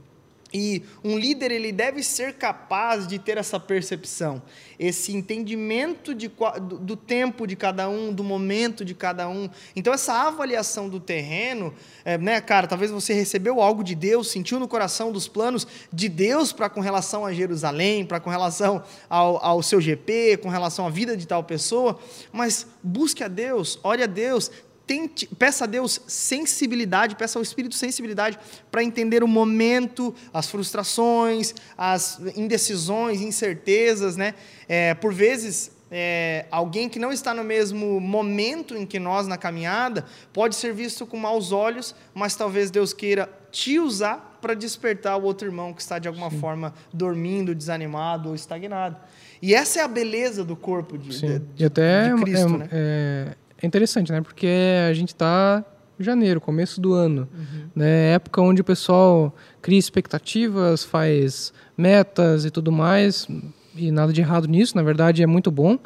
E 0.51 0.83
um 1.03 1.17
líder 1.17 1.51
ele 1.51 1.71
deve 1.71 2.01
ser 2.01 2.33
capaz 2.33 3.07
de 3.07 3.19
ter 3.19 3.37
essa 3.37 3.59
percepção, 3.59 4.41
esse 4.79 5.15
entendimento 5.15 6.15
de, 6.15 6.27
do, 6.27 6.79
do, 6.79 6.95
tempo 6.95 7.45
de 7.45 7.55
cada 7.55 7.87
um, 7.87 8.11
do 8.11 8.23
momento 8.23 8.83
de 8.83 8.95
cada 8.95 9.29
um. 9.29 9.47
Então 9.75 9.93
essa 9.93 10.13
avaliação 10.13 10.89
do 10.89 10.99
terreno, 10.99 11.73
é, 12.03 12.17
né, 12.17 12.41
cara, 12.41 12.65
talvez 12.65 12.89
você 12.89 13.13
recebeu 13.13 13.61
algo 13.61 13.83
de 13.83 13.93
Deus, 13.93 14.31
sentiu 14.31 14.59
no 14.59 14.67
coração 14.67 15.11
dos 15.11 15.27
planos 15.27 15.67
de 15.93 16.09
Deus 16.09 16.51
para 16.51 16.67
com 16.67 16.81
relação 16.81 17.25
a 17.25 17.31
Jerusalém, 17.31 18.03
para 18.03 18.19
com 18.19 18.29
relação 18.29 18.83
ao, 19.07 19.43
ao 19.43 19.61
seu 19.61 19.79
GP, 19.79 20.37
com 20.37 20.49
relação 20.49 20.87
à 20.87 20.89
vida 20.89 21.15
de 21.15 21.27
tal 21.27 21.43
pessoa, 21.43 21.99
mas 22.31 22.65
busque 22.81 23.23
a 23.23 23.27
Deus, 23.27 23.79
ore 23.83 24.01
a 24.01 24.07
Deus, 24.07 24.51
tente, 24.89 25.27
peça 25.27 25.65
a 25.65 25.67
Deus 25.67 26.01
sensibilidade, 26.07 27.15
peça 27.15 27.37
ao 27.37 27.43
Espírito 27.43 27.75
sensibilidade 27.75 28.39
para 28.71 28.83
entender 28.83 29.23
o 29.23 29.27
momento, 29.27 30.15
as 30.33 30.49
frustrações, 30.49 31.53
as 31.77 32.19
indecisões, 32.35 33.21
incertezas, 33.21 34.17
né? 34.17 34.33
É, 34.67 34.95
por 34.95 35.13
vezes, 35.13 35.71
é, 35.91 36.47
alguém 36.49 36.89
que 36.89 36.97
não 36.97 37.11
está 37.11 37.35
no 37.35 37.43
mesmo 37.43 37.99
momento 37.99 38.75
em 38.75 38.83
que 38.83 38.97
nós 38.97 39.27
na 39.27 39.37
caminhada 39.37 40.05
pode 40.33 40.55
ser 40.55 40.73
visto 40.73 41.05
com 41.05 41.17
maus 41.17 41.51
olhos, 41.51 41.93
mas 42.11 42.35
talvez 42.35 42.71
Deus 42.71 42.91
queira 42.91 43.29
te 43.51 43.77
usar 43.77 44.39
para 44.41 44.55
despertar 44.55 45.17
o 45.17 45.23
outro 45.23 45.47
irmão 45.47 45.71
que 45.71 45.83
está 45.83 45.99
de 45.99 46.07
alguma 46.07 46.31
Sim. 46.31 46.39
forma 46.39 46.73
dormindo, 46.91 47.53
desanimado 47.53 48.29
ou 48.29 48.35
estagnado. 48.35 48.97
E 49.39 49.53
essa 49.53 49.81
é 49.81 49.83
a 49.83 49.87
beleza 49.87 50.43
do 50.43 50.55
corpo 50.55 50.97
de, 50.97 51.09
de, 51.19 51.39
de, 51.39 51.65
até 51.65 52.11
de 52.11 52.21
Cristo, 52.23 52.55
é, 52.55 52.57
né? 52.57 52.69
É, 52.71 53.35
é 53.61 53.67
interessante, 53.67 54.11
né? 54.11 54.21
Porque 54.21 54.47
a 54.87 54.93
gente 54.93 55.09
está 55.09 55.63
em 55.99 56.03
janeiro, 56.03 56.39
começo 56.39 56.79
do 56.79 56.93
ano, 56.93 57.27
uhum. 57.33 57.69
né? 57.75 58.13
Época 58.13 58.41
onde 58.41 58.61
o 58.61 58.63
pessoal 58.63 59.35
cria 59.61 59.77
expectativas, 59.77 60.83
faz 60.83 61.51
metas 61.77 62.45
e 62.45 62.51
tudo 62.51 62.71
mais, 62.71 63.27
e 63.75 63.91
nada 63.91 64.13
de 64.13 64.21
errado 64.21 64.47
nisso, 64.47 64.75
na 64.75 64.83
verdade 64.83 65.21
é 65.21 65.27
muito 65.27 65.51
bom. 65.51 65.77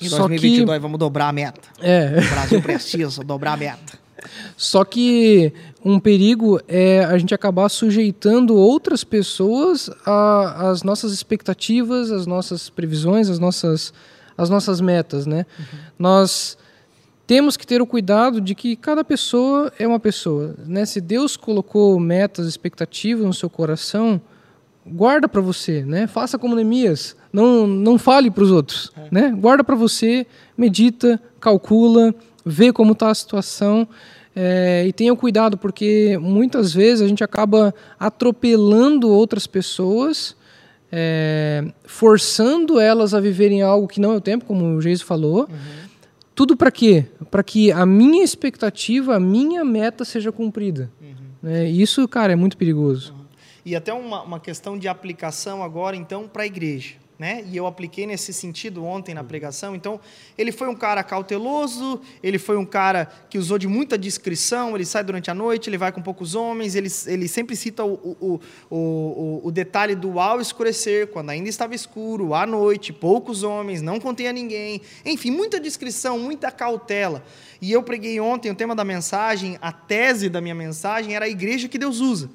Em 0.00 0.08
Só 0.08 0.26
2022 0.26 0.76
que... 0.76 0.82
vamos 0.82 0.98
dobrar 0.98 1.28
a 1.28 1.32
meta. 1.32 1.68
É. 1.80 2.18
O 2.18 2.30
Brasil 2.30 2.62
precisa 2.62 3.22
dobrar 3.22 3.52
a 3.52 3.56
meta. 3.56 3.98
Só 4.56 4.84
que 4.84 5.52
um 5.84 5.98
perigo 5.98 6.60
é 6.68 7.04
a 7.04 7.16
gente 7.16 7.34
acabar 7.34 7.68
sujeitando 7.68 8.54
outras 8.56 9.04
pessoas 9.04 9.90
às 10.04 10.82
nossas 10.82 11.12
expectativas, 11.12 12.10
às 12.10 12.26
nossas 12.26 12.68
previsões, 12.68 13.28
às 13.30 13.38
nossas, 13.38 13.92
às 14.36 14.50
nossas 14.50 14.80
metas, 14.80 15.26
né? 15.26 15.46
Uhum. 15.58 15.78
Nós 15.98 16.58
temos 17.30 17.56
que 17.56 17.64
ter 17.64 17.80
o 17.80 17.86
cuidado 17.86 18.40
de 18.40 18.56
que 18.56 18.74
cada 18.74 19.04
pessoa 19.04 19.72
é 19.78 19.86
uma 19.86 20.00
pessoa. 20.00 20.56
Né? 20.66 20.84
Se 20.84 21.00
Deus 21.00 21.36
colocou 21.36 22.00
metas, 22.00 22.44
expectativas 22.48 23.24
no 23.24 23.32
seu 23.32 23.48
coração, 23.48 24.20
guarda 24.84 25.28
para 25.28 25.40
você, 25.40 25.84
né? 25.84 26.08
Faça 26.08 26.36
como 26.36 26.56
Neemias, 26.56 27.14
não 27.32 27.68
não 27.68 27.98
fale 28.00 28.32
para 28.32 28.42
os 28.42 28.50
outros, 28.50 28.90
é. 28.96 29.06
né? 29.12 29.30
Guarda 29.30 29.62
para 29.62 29.76
você, 29.76 30.26
medita, 30.58 31.22
calcula, 31.38 32.12
vê 32.44 32.72
como 32.72 32.94
está 32.94 33.10
a 33.10 33.14
situação 33.14 33.86
é, 34.34 34.84
e 34.88 34.92
tenha 34.92 35.14
cuidado 35.14 35.56
porque 35.56 36.18
muitas 36.20 36.74
vezes 36.74 37.00
a 37.00 37.06
gente 37.06 37.22
acaba 37.22 37.72
atropelando 37.96 39.08
outras 39.08 39.46
pessoas, 39.46 40.34
é, 40.90 41.64
forçando 41.84 42.80
elas 42.80 43.14
a 43.14 43.20
viverem 43.20 43.62
algo 43.62 43.86
que 43.86 44.00
não 44.00 44.14
é 44.14 44.16
o 44.16 44.20
tempo, 44.20 44.44
como 44.46 44.64
o 44.74 44.82
Geis 44.82 45.00
falou. 45.00 45.42
Uhum 45.42 45.89
tudo 46.40 46.56
para 46.56 46.70
quê? 46.70 47.04
Para 47.30 47.42
que 47.42 47.70
a 47.70 47.84
minha 47.84 48.24
expectativa, 48.24 49.14
a 49.14 49.20
minha 49.20 49.62
meta 49.62 50.06
seja 50.06 50.32
cumprida. 50.32 50.90
Uhum. 50.98 51.14
Né? 51.42 51.68
Isso, 51.68 52.08
cara, 52.08 52.32
é 52.32 52.36
muito 52.36 52.56
perigoso. 52.56 53.12
Uhum. 53.12 53.26
E 53.62 53.76
até 53.76 53.92
uma, 53.92 54.22
uma 54.22 54.40
questão 54.40 54.78
de 54.78 54.88
aplicação 54.88 55.62
agora, 55.62 55.94
então, 55.94 56.26
para 56.26 56.44
a 56.44 56.46
igreja 56.46 56.94
né? 57.20 57.44
E 57.52 57.54
eu 57.54 57.66
apliquei 57.66 58.06
nesse 58.06 58.32
sentido 58.32 58.82
ontem 58.82 59.14
na 59.14 59.22
pregação. 59.22 59.76
Então, 59.76 60.00
ele 60.38 60.50
foi 60.50 60.68
um 60.68 60.74
cara 60.74 61.04
cauteloso, 61.04 62.00
ele 62.22 62.38
foi 62.38 62.56
um 62.56 62.64
cara 62.64 63.06
que 63.28 63.36
usou 63.36 63.58
de 63.58 63.68
muita 63.68 63.98
discrição, 63.98 64.74
ele 64.74 64.86
sai 64.86 65.04
durante 65.04 65.30
a 65.30 65.34
noite, 65.34 65.68
ele 65.68 65.76
vai 65.76 65.92
com 65.92 66.00
poucos 66.00 66.34
homens, 66.34 66.74
ele, 66.74 66.88
ele 67.06 67.28
sempre 67.28 67.54
cita 67.56 67.84
o, 67.84 68.16
o, 68.18 68.40
o, 68.70 69.40
o 69.44 69.50
detalhe 69.50 69.94
do 69.94 70.18
ao 70.18 70.40
escurecer, 70.40 71.08
quando 71.08 71.28
ainda 71.28 71.50
estava 71.50 71.74
escuro, 71.74 72.32
à 72.32 72.46
noite, 72.46 72.90
poucos 72.90 73.42
homens, 73.42 73.82
não 73.82 74.00
contenha 74.00 74.32
ninguém. 74.32 74.80
Enfim, 75.04 75.30
muita 75.30 75.60
discrição, 75.60 76.18
muita 76.18 76.50
cautela. 76.50 77.22
E 77.60 77.70
eu 77.70 77.82
preguei 77.82 78.18
ontem 78.18 78.50
o 78.50 78.54
tema 78.54 78.74
da 78.74 78.82
mensagem, 78.82 79.58
a 79.60 79.70
tese 79.70 80.30
da 80.30 80.40
minha 80.40 80.54
mensagem 80.54 81.14
era 81.14 81.26
a 81.26 81.28
igreja 81.28 81.68
que 81.68 81.76
Deus 81.76 82.00
usa. 82.00 82.30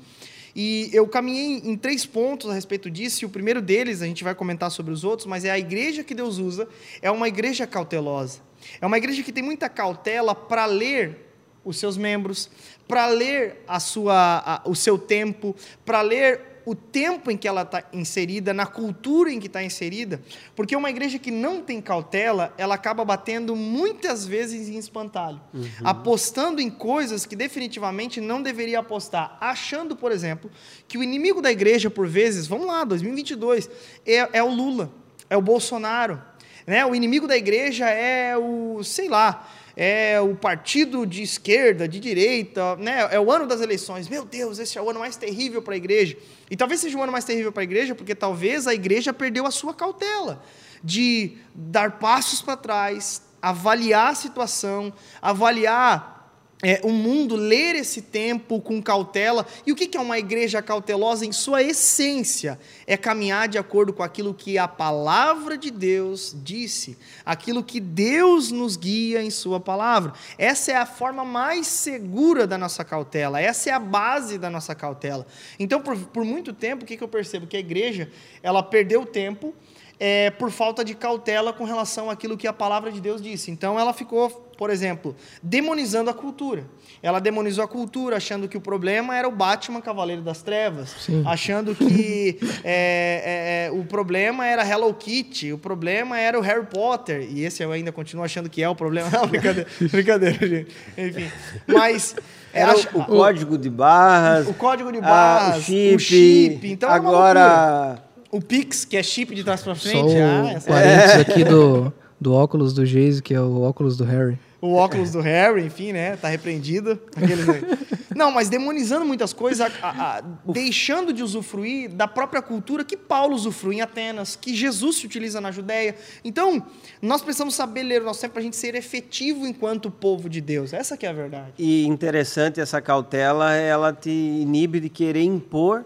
E 0.55 0.89
eu 0.93 1.05
caminhei 1.05 1.61
em 1.65 1.75
três 1.75 2.05
pontos 2.05 2.49
a 2.49 2.53
respeito 2.53 2.89
disso, 2.89 3.23
e 3.23 3.25
o 3.25 3.29
primeiro 3.29 3.61
deles, 3.61 4.01
a 4.01 4.05
gente 4.05 4.23
vai 4.23 4.33
comentar 4.33 4.71
sobre 4.71 4.93
os 4.93 5.03
outros, 5.03 5.27
mas 5.27 5.43
é 5.43 5.51
a 5.51 5.59
igreja 5.59 6.03
que 6.03 6.15
Deus 6.15 6.37
usa, 6.37 6.67
é 7.01 7.12
uma 7.12 7.27
igreja 7.27 7.67
cautelosa. 7.67 8.39
É 8.79 8.85
uma 8.85 8.97
igreja 8.97 9.21
que 9.21 9.33
tem 9.33 9.43
muita 9.43 9.67
cautela 9.67 10.33
para 10.33 10.65
ler 10.65 11.25
os 11.65 11.77
seus 11.77 11.97
membros, 11.97 12.49
para 12.87 13.08
ler 13.08 13.63
a 13.67 13.79
sua, 13.79 14.43
a, 14.45 14.69
o 14.69 14.75
seu 14.75 14.97
tempo, 14.97 15.53
para 15.83 16.01
ler 16.01 16.54
o 16.65 16.73
tempo 16.73 17.29
em 17.29 17.37
que 17.37 17.47
ela 17.47 17.61
está 17.61 17.83
inserida, 17.93 18.53
na 18.53 18.65
cultura 18.65 19.31
em 19.31 19.39
que 19.39 19.47
está 19.47 19.63
inserida, 19.63 20.21
porque 20.55 20.75
uma 20.75 20.89
igreja 20.89 21.19
que 21.19 21.31
não 21.31 21.61
tem 21.61 21.81
cautela, 21.81 22.53
ela 22.57 22.75
acaba 22.75 23.05
batendo 23.05 23.55
muitas 23.55 24.25
vezes 24.25 24.67
em 24.67 24.77
espantalho, 24.77 25.39
uhum. 25.53 25.67
apostando 25.83 26.61
em 26.61 26.69
coisas 26.69 27.25
que 27.25 27.35
definitivamente 27.35 28.19
não 28.19 28.41
deveria 28.41 28.79
apostar, 28.79 29.37
achando, 29.39 29.95
por 29.95 30.11
exemplo, 30.11 30.49
que 30.87 30.97
o 30.97 31.03
inimigo 31.03 31.41
da 31.41 31.51
igreja, 31.51 31.89
por 31.89 32.07
vezes, 32.07 32.47
vamos 32.47 32.67
lá, 32.67 32.83
2022, 32.83 33.69
é, 34.05 34.37
é 34.37 34.43
o 34.43 34.49
Lula 34.49 34.91
é 35.29 35.37
o 35.37 35.41
Bolsonaro. 35.41 36.21
Né? 36.65 36.85
O 36.85 36.95
inimigo 36.95 37.27
da 37.27 37.37
igreja 37.37 37.89
é 37.89 38.35
o, 38.37 38.83
sei 38.83 39.07
lá, 39.07 39.47
é 39.76 40.19
o 40.21 40.36
partido 40.36 41.06
de 41.06 41.21
esquerda, 41.21 41.88
de 41.88 42.00
direita, 42.00 42.76
né? 42.78 43.08
é 43.12 43.19
o 43.19 43.30
ano 43.30 43.46
das 43.46 43.60
eleições. 43.60 44.08
Meu 44.08 44.23
Deus, 44.23 44.58
esse 44.58 44.78
é 44.78 44.82
o 44.82 44.90
ano 44.90 45.00
mais 45.00 45.17
terrível 45.17 45.62
para 45.62 45.73
a 45.73 45.78
igreja. 45.78 46.17
E 46.50 46.56
talvez 46.56 46.80
seja 46.80 46.98
o 46.98 47.04
ano 47.04 47.12
mais 47.12 47.26
terrível 47.26 47.52
para 47.52 47.62
a 47.62 47.65
igreja, 47.65 47.94
porque 47.94 48.15
talvez 48.15 48.67
a 48.67 48.73
igreja 48.73 49.12
perdeu 49.12 49.46
a 49.46 49.52
sua 49.52 49.73
cautela 49.73 50.42
de 50.84 51.38
dar 51.54 52.00
passos 52.00 52.42
para 52.42 52.56
trás, 52.56 53.21
avaliar 53.42 54.12
a 54.12 54.15
situação, 54.15 54.94
avaliar 55.21 56.14
é, 56.63 56.79
o 56.83 56.89
mundo 56.89 57.35
ler 57.35 57.75
esse 57.75 58.01
tempo 58.01 58.62
com 58.62 58.81
cautela. 58.81 59.45
E 59.65 59.71
o 59.71 59.75
que 59.75 59.95
é 59.95 59.99
uma 59.99 60.17
igreja 60.17 60.62
cautelosa? 60.62 61.25
Em 61.25 61.31
sua 61.31 61.62
essência, 61.62 62.60
é 62.87 62.95
caminhar 62.95 63.47
de 63.47 63.58
acordo 63.58 63.91
com 63.91 64.01
aquilo 64.01 64.33
que 64.33 64.58
a 64.58 64.67
palavra 64.67 65.58
de 65.58 65.69
Deus 65.69 66.35
disse, 66.43 66.97
aquilo 67.25 67.63
que 67.63 67.79
Deus 67.79 68.51
nos 68.51 68.77
guia 68.77 69.21
em 69.21 69.29
Sua 69.29 69.60
palavra. 69.60 70.13
Essa 70.37 70.71
é 70.71 70.75
a 70.75 70.85
forma 70.85 71.25
mais 71.25 71.67
segura 71.67 72.47
da 72.47 72.58
nossa 72.58 72.83
cautela, 72.83 73.41
essa 73.41 73.69
é 73.69 73.73
a 73.73 73.79
base 73.79 74.37
da 74.37 74.49
nossa 74.49 74.73
cautela. 74.73 75.27
Então, 75.60 75.81
por, 75.81 75.97
por 75.97 76.23
muito 76.23 76.53
tempo, 76.53 76.83
o 76.83 76.85
que, 76.85 77.01
eu 77.01 77.08
percebo? 77.08 77.47
Que 77.47 77.58
a 77.58 77.60
igreja 77.60 78.10
ela 78.41 78.63
perdeu 78.63 79.06
tempo 79.06 79.53
é, 80.00 80.29
por 80.29 80.52
falta 80.52 80.83
de 80.83 80.93
cautela 80.93 81.54
com 81.54 81.63
relação 81.63 82.10
àquilo 82.10 82.37
que 82.37 82.48
a 82.48 82.54
palavra 82.54 82.91
de 82.91 83.00
Deus 83.00 83.21
disse. 83.21 83.52
Então 83.52 83.79
ela 83.79 83.93
ficou, 83.93 84.29
por 84.58 84.69
exemplo, 84.69 85.15
demonizando 85.41 86.10
a 86.10 86.13
cultura. 86.13 86.65
Ela 87.02 87.19
demonizou 87.19 87.63
a 87.63 87.67
cultura, 87.67 88.17
achando 88.17 88.48
que 88.48 88.58
o 88.58 88.62
problema 88.62 89.15
era 89.15 89.27
o 89.27 89.31
Batman 89.31 89.81
Cavaleiro 89.81 90.21
das 90.21 90.41
Trevas, 90.41 90.89
Sim. 91.00 91.23
achando 91.25 91.75
que 91.75 92.39
é, 92.63 93.65
é, 93.65 93.67
é, 93.67 93.71
o 93.71 93.83
problema 93.85 94.46
era 94.46 94.67
Hello 94.67 94.93
Kitty, 94.93 95.54
o 95.54 95.58
problema 95.58 96.19
era 96.19 96.37
o 96.37 96.41
Harry 96.41 96.65
Potter, 96.65 97.27
e 97.29 97.43
esse 97.43 97.63
eu 97.63 97.71
ainda 97.71 97.91
continuo 97.91 98.25
achando 98.25 98.50
que 98.50 98.62
é 98.63 98.69
o 98.69 98.75
problema. 98.75 99.10
Não, 99.13 99.27
brincadeira, 99.27 99.69
brincadeira 99.79 100.48
gente. 100.48 100.75
Enfim, 100.98 101.31
mas... 101.67 102.15
É, 102.54 102.62
era 102.62 102.73
o, 102.73 103.02
o, 103.02 103.06
código 103.06 103.58
de 103.58 103.69
barras. 103.69 104.48
O 104.48 104.54
código 104.54 104.89
de 104.89 105.02
barras, 105.02 105.56
a, 105.56 105.58
o 105.58 105.62
chip. 105.62 105.96
O 105.96 106.00
chip. 106.00 106.71
Então, 106.71 106.89
agora 106.89 108.02
o 108.36 108.42
Pix, 108.42 108.83
que 108.83 108.98
é 108.98 109.04
chip 109.04 109.33
de 109.33 109.44
trás 109.44 109.62
para 109.62 109.75
frente. 109.75 110.12
Só 110.12 110.17
ah, 110.17 110.52
essa 110.52 110.67
parênteses 110.67 111.15
é. 111.15 111.21
aqui 111.21 111.44
do, 111.46 111.94
do 112.19 112.33
óculos 112.33 112.73
do 112.73 112.86
Geise, 112.86 113.23
que 113.23 113.33
é 113.33 113.40
o 113.40 113.62
óculos 113.62 113.96
do 113.96 114.04
Harry. 114.04 114.38
O 114.60 114.73
óculos 114.73 115.12
do 115.12 115.21
Harry, 115.21 115.63
enfim, 115.63 115.94
né? 115.94 116.17
Tá 116.17 116.27
repreendido. 116.27 117.00
Aqueles... 117.15 117.46
Não, 118.13 118.31
mas 118.31 118.50
demonizando 118.50 119.06
muitas 119.06 119.31
coisas, 119.31 119.71
a, 119.81 119.90
a, 119.90 120.21
deixando 120.52 121.13
de 121.13 121.23
usufruir 121.23 121.90
da 121.90 122.08
própria 122.08 122.42
cultura 122.42 122.83
que 122.83 122.98
Paulo 122.98 123.36
usufrui 123.36 123.75
em 123.75 123.81
Atenas, 123.81 124.36
que 124.36 124.56
Jesus 124.56 124.98
se 124.98 125.06
utiliza 125.06 125.40
na 125.40 125.52
Judéia. 125.52 125.96
Então, 126.23 126.65
nós 127.02 127.21
precisamos 127.21 127.56
saber 127.56 127.83
ler 127.83 128.02
o 128.02 128.06
nosso 128.06 128.19
tempo 128.19 128.33
para 128.33 128.42
a 128.42 128.44
gente 128.44 128.56
ser 128.58 128.75
efetivo 128.75 129.46
enquanto 129.46 129.90
povo 129.90 130.27
de 130.29 130.42
Deus. 130.42 130.73
Essa 130.73 130.98
que 130.98 131.06
é 131.06 131.10
a 131.10 131.13
verdade. 131.13 131.54
E 131.58 131.86
interessante 131.86 132.60
essa 132.60 132.81
cautela, 132.81 133.54
ela 133.54 133.94
te 133.94 134.10
inibe 134.10 134.79
de 134.81 134.90
querer 134.90 135.23
impor 135.23 135.86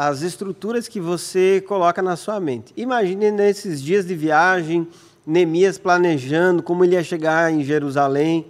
as 0.00 0.22
estruturas 0.22 0.86
que 0.86 1.00
você 1.00 1.60
coloca 1.66 2.00
na 2.00 2.14
sua 2.14 2.38
mente. 2.38 2.72
Imagine 2.76 3.32
nesses 3.32 3.82
dias 3.82 4.06
de 4.06 4.14
viagem, 4.14 4.86
Neemias 5.26 5.76
planejando 5.76 6.62
como 6.62 6.84
ele 6.84 6.94
ia 6.94 7.02
chegar 7.02 7.52
em 7.52 7.64
Jerusalém, 7.64 8.46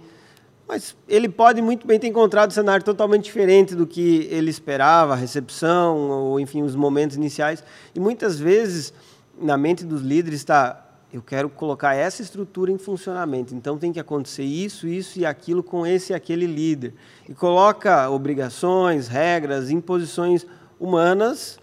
mas 0.67 0.95
ele 1.07 1.27
pode 1.27 1.59
muito 1.59 1.87
bem 1.87 1.97
ter 1.97 2.05
encontrado 2.05 2.51
um 2.51 2.53
cenário 2.53 2.85
totalmente 2.85 3.23
diferente 3.23 3.73
do 3.73 3.87
que 3.87 4.27
ele 4.29 4.51
esperava, 4.51 5.13
a 5.13 5.15
recepção, 5.15 5.97
ou 5.97 6.39
enfim, 6.39 6.61
os 6.61 6.75
momentos 6.75 7.17
iniciais. 7.17 7.63
E 7.95 7.99
muitas 7.99 8.39
vezes, 8.39 8.93
na 9.41 9.57
mente 9.57 9.83
dos 9.83 10.03
líderes 10.03 10.41
está, 10.41 10.85
eu 11.11 11.23
quero 11.23 11.49
colocar 11.49 11.95
essa 11.95 12.21
estrutura 12.21 12.71
em 12.71 12.77
funcionamento, 12.77 13.55
então 13.55 13.75
tem 13.75 13.91
que 13.91 13.99
acontecer 13.99 14.43
isso, 14.43 14.87
isso 14.87 15.17
e 15.17 15.25
aquilo 15.25 15.63
com 15.63 15.83
esse 15.83 16.13
e 16.13 16.15
aquele 16.15 16.45
líder. 16.45 16.93
E 17.27 17.33
coloca 17.33 18.07
obrigações, 18.07 19.07
regras, 19.07 19.71
imposições 19.71 20.45
humanas 20.79 21.59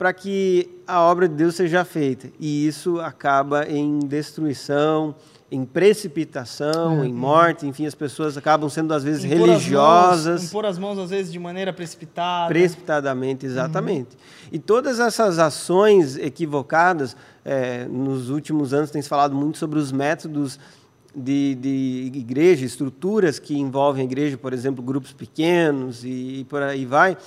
para 0.00 0.14
que 0.14 0.66
a 0.86 1.02
obra 1.02 1.28
de 1.28 1.34
Deus 1.34 1.54
seja 1.54 1.84
feita. 1.84 2.30
E 2.40 2.66
isso 2.66 2.98
acaba 3.00 3.68
em 3.68 3.98
destruição, 3.98 5.14
em 5.50 5.62
precipitação, 5.62 7.02
é. 7.02 7.06
em 7.06 7.12
morte, 7.12 7.66
enfim, 7.66 7.84
as 7.84 7.94
pessoas 7.94 8.34
acabam 8.34 8.70
sendo 8.70 8.94
às 8.94 9.04
vezes 9.04 9.24
impor 9.24 9.48
religiosas. 9.48 10.26
As 10.26 10.40
mãos, 10.40 10.48
impor 10.48 10.64
as 10.64 10.78
mãos 10.78 10.98
às 10.98 11.10
vezes 11.10 11.30
de 11.30 11.38
maneira 11.38 11.70
precipitada. 11.70 12.48
Precipitadamente, 12.48 13.44
exatamente. 13.44 14.14
Uhum. 14.14 14.48
E 14.52 14.58
todas 14.58 15.00
essas 15.00 15.38
ações 15.38 16.16
equivocadas, 16.16 17.14
é, 17.44 17.84
nos 17.84 18.30
últimos 18.30 18.72
anos 18.72 18.90
tem 18.90 19.02
se 19.02 19.08
falado 19.08 19.34
muito 19.34 19.58
sobre 19.58 19.78
os 19.78 19.92
métodos 19.92 20.58
de, 21.14 21.56
de 21.56 22.10
igreja, 22.14 22.64
estruturas 22.64 23.38
que 23.38 23.58
envolvem 23.58 24.00
a 24.00 24.04
igreja, 24.06 24.38
por 24.38 24.54
exemplo, 24.54 24.82
grupos 24.82 25.12
pequenos 25.12 26.04
e, 26.04 26.40
e 26.40 26.46
por 26.48 26.62
aí 26.62 26.86
vai 26.86 27.18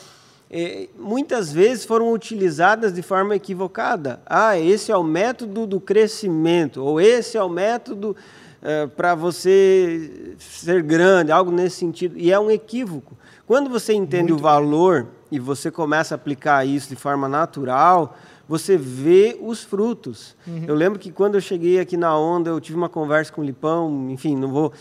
muitas 0.97 1.51
vezes 1.51 1.85
foram 1.85 2.11
utilizadas 2.11 2.93
de 2.93 3.01
forma 3.01 3.35
equivocada. 3.35 4.21
Ah, 4.25 4.57
esse 4.57 4.91
é 4.91 4.97
o 4.97 5.03
método 5.03 5.65
do 5.65 5.79
crescimento, 5.79 6.83
ou 6.83 7.01
esse 7.01 7.37
é 7.37 7.43
o 7.43 7.49
método 7.49 8.15
é, 8.61 8.87
para 8.87 9.13
você 9.13 10.35
ser 10.39 10.81
grande, 10.83 11.31
algo 11.31 11.51
nesse 11.51 11.77
sentido. 11.77 12.17
E 12.17 12.31
é 12.31 12.39
um 12.39 12.49
equívoco. 12.49 13.17
Quando 13.45 13.69
você 13.69 13.93
entende 13.93 14.31
Muito 14.31 14.39
o 14.39 14.43
valor 14.43 15.03
bem. 15.03 15.11
e 15.33 15.39
você 15.39 15.69
começa 15.69 16.13
a 16.13 16.17
aplicar 16.17 16.65
isso 16.65 16.87
de 16.87 16.95
forma 16.95 17.27
natural, 17.27 18.15
você 18.47 18.77
vê 18.77 19.37
os 19.41 19.63
frutos. 19.63 20.35
Uhum. 20.47 20.63
Eu 20.67 20.75
lembro 20.75 20.97
que 20.97 21.11
quando 21.11 21.35
eu 21.35 21.41
cheguei 21.41 21.79
aqui 21.79 21.97
na 21.97 22.17
Onda, 22.17 22.51
eu 22.51 22.59
tive 22.61 22.77
uma 22.77 22.89
conversa 22.89 23.31
com 23.33 23.41
o 23.41 23.43
Lipão, 23.43 24.09
enfim, 24.09 24.35
não 24.35 24.49
vou 24.49 24.71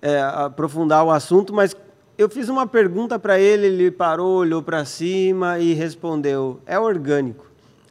é, 0.00 0.20
aprofundar 0.20 1.04
o 1.04 1.10
assunto, 1.10 1.54
mas 1.54 1.74
eu 2.22 2.28
fiz 2.28 2.48
uma 2.48 2.66
pergunta 2.66 3.18
para 3.18 3.38
ele, 3.38 3.66
ele 3.66 3.90
parou, 3.90 4.38
olhou 4.38 4.62
para 4.62 4.84
cima 4.84 5.58
e 5.58 5.72
respondeu: 5.72 6.60
é 6.64 6.78
orgânico. 6.78 7.46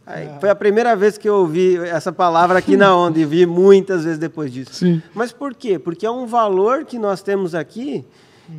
Aí, 0.05 0.27
ah. 0.27 0.39
Foi 0.39 0.49
a 0.49 0.55
primeira 0.55 0.95
vez 0.95 1.17
que 1.17 1.29
eu 1.29 1.36
ouvi 1.36 1.77
essa 1.77 2.11
palavra 2.11 2.59
aqui 2.59 2.75
na 2.75 2.95
onda 2.95 3.19
e 3.19 3.25
vi 3.25 3.45
muitas 3.45 4.03
vezes 4.03 4.17
depois 4.17 4.51
disso. 4.51 4.73
Sim. 4.73 5.01
Mas 5.13 5.32
por 5.32 5.53
quê? 5.53 5.77
Porque 5.77 6.05
é 6.05 6.11
um 6.11 6.25
valor 6.25 6.86
que 6.86 6.97
nós 6.97 7.21
temos 7.21 7.53
aqui 7.53 8.05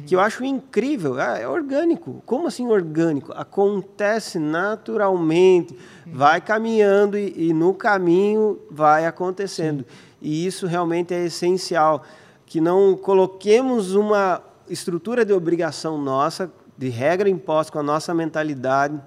que 0.06 0.14
eu 0.14 0.20
acho 0.20 0.44
incrível. 0.44 1.20
Ah, 1.20 1.38
é 1.38 1.46
orgânico. 1.46 2.22
Como 2.24 2.46
assim 2.46 2.66
orgânico? 2.66 3.32
Acontece 3.32 4.38
naturalmente, 4.38 5.76
vai 6.06 6.40
caminhando 6.40 7.18
e, 7.18 7.48
e 7.48 7.52
no 7.52 7.74
caminho 7.74 8.58
vai 8.70 9.06
acontecendo. 9.06 9.80
Sim. 9.80 9.96
E 10.20 10.46
isso 10.46 10.66
realmente 10.66 11.12
é 11.12 11.24
essencial. 11.24 12.02
Que 12.46 12.60
não 12.60 12.96
coloquemos 12.96 13.94
uma 13.94 14.42
estrutura 14.68 15.24
de 15.24 15.32
obrigação 15.32 16.00
nossa, 16.00 16.52
de 16.76 16.88
regra 16.88 17.28
imposta 17.28 17.72
com 17.72 17.78
a 17.78 17.82
nossa 17.82 18.14
mentalidade, 18.14 19.00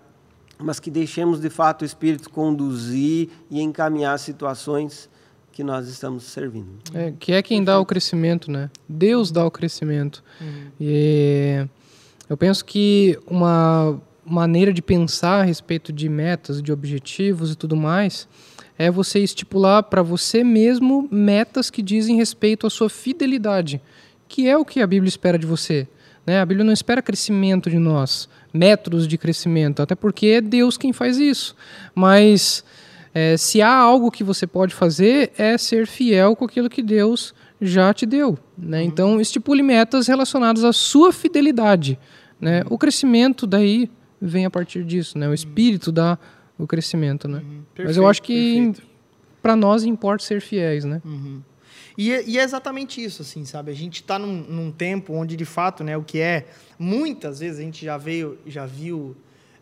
mas 0.58 0.80
que 0.80 0.89
deixemos 0.89 1.39
de 1.39 1.49
fato 1.49 1.82
o 1.82 1.86
Espírito 1.86 2.30
conduzir 2.30 3.30
e 3.49 3.62
encaminhar 3.62 4.18
situações 4.20 5.10
que 5.51 5.64
nós 5.64 5.88
estamos 5.88 6.24
servindo. 6.24 6.70
É, 6.93 7.14
que 7.18 7.34
é 7.34 7.41
quem 7.41 7.64
dá 7.64 7.80
o 7.80 7.86
crescimento, 7.86 8.51
né? 8.51 8.70
Deus 8.88 9.32
dá 9.32 9.45
o 9.45 9.51
crescimento. 9.51 10.24
Uhum. 10.39 10.68
E 10.80 11.66
eu 12.30 12.36
penso 12.36 12.64
que 12.66 13.18
uma 13.26 13.99
maneira 14.26 14.74
de 14.74 14.82
pensar 14.82 15.41
a 15.41 15.43
respeito 15.43 15.93
de 15.93 16.10
metas, 16.10 16.62
de 16.62 16.72
objetivos 16.72 17.51
e 17.51 17.56
tudo 17.56 17.76
mais, 17.76 18.28
é 18.78 18.91
você 18.91 19.20
estipular 19.20 19.84
para 19.84 20.01
você 20.01 20.43
mesmo 20.43 21.08
metas 21.12 21.70
que 21.70 21.82
dizem 21.82 22.18
respeito 22.18 22.68
à 22.68 22.70
sua 22.70 22.89
fidelidade 22.89 23.82
que 24.36 24.49
é 24.49 24.57
o 24.57 24.65
que 24.65 24.81
a 24.81 24.88
Bíblia 24.88 25.07
espera 25.07 25.39
de 25.39 25.45
você. 25.45 25.88
Né? 26.27 26.41
A 26.41 26.45
Bíblia 26.45 26.65
não 26.65 26.73
espera 26.73 27.01
crescimento 27.01 27.69
de 27.69 27.79
nós, 27.79 28.27
métodos 28.53 29.07
de 29.07 29.17
crescimento, 29.17 29.81
até 29.81 29.95
porque 29.95 30.27
é 30.27 30.41
Deus 30.41 30.77
quem 30.77 30.91
faz 30.91 31.17
isso. 31.17 31.55
Mas 31.95 32.61
é, 33.13 33.38
se 33.38 33.61
há 33.61 33.73
algo 33.73 34.11
que 34.11 34.25
você 34.25 34.45
pode 34.45 34.75
fazer, 34.75 35.31
é 35.38 35.57
ser 35.57 35.88
fiel 35.88 36.36
com 36.36 36.43
aquilo 36.43 36.69
que 36.69 36.83
Deus 36.83 37.33
já 37.61 37.93
te 37.93 38.05
deu. 38.05 38.38
Né? 38.57 38.81
Uhum. 38.81 38.86
Então, 38.86 39.21
estipule 39.21 39.63
metas 39.63 40.05
relacionadas 40.07 40.65
à 40.65 40.73
sua 40.73 41.13
fidelidade. 41.13 41.97
Né? 42.38 42.61
O 42.69 42.77
crescimento 42.77 43.47
daí 43.47 43.89
vem 44.21 44.45
a 44.45 44.49
partir 44.49 44.83
disso, 44.83 45.17
né? 45.17 45.29
o 45.29 45.33
espírito 45.33 45.93
dá 45.93 46.19
o 46.57 46.67
crescimento. 46.67 47.25
Né? 47.29 47.38
Uhum. 47.38 47.61
Perfeito, 47.73 47.88
Mas 47.88 47.95
eu 47.95 48.05
acho 48.05 48.21
que 48.21 48.73
para 49.41 49.55
nós 49.55 49.86
importa 49.86 50.25
ser 50.25 50.41
fiéis. 50.41 50.83
Né? 50.83 51.01
Uhum. 51.05 51.39
E, 51.98 52.12
é, 52.12 52.24
e, 52.26 52.38
é 52.38 52.43
exatamente 52.43 53.04
isso, 53.04 53.22
assim, 53.22 53.46
sabe? 53.46 53.72
A 53.72 53.76
gente 53.76 54.02
está 54.02 54.20
num, 54.20 54.41
num, 54.41 54.72
tempo 54.72 55.14
onde, 55.14 55.36
de 55.36 55.46
fato, 55.46 55.84
né, 55.84 55.96
o 55.96 56.04
que 56.04 56.20
é... 56.20 56.48
Muitas 56.78 57.39
vezes 57.39 57.60
a 57.60 57.64
gente 57.64 57.86
já 57.86 57.98
veio, 57.98 58.38
já 58.46 58.66
viu 58.66 59.16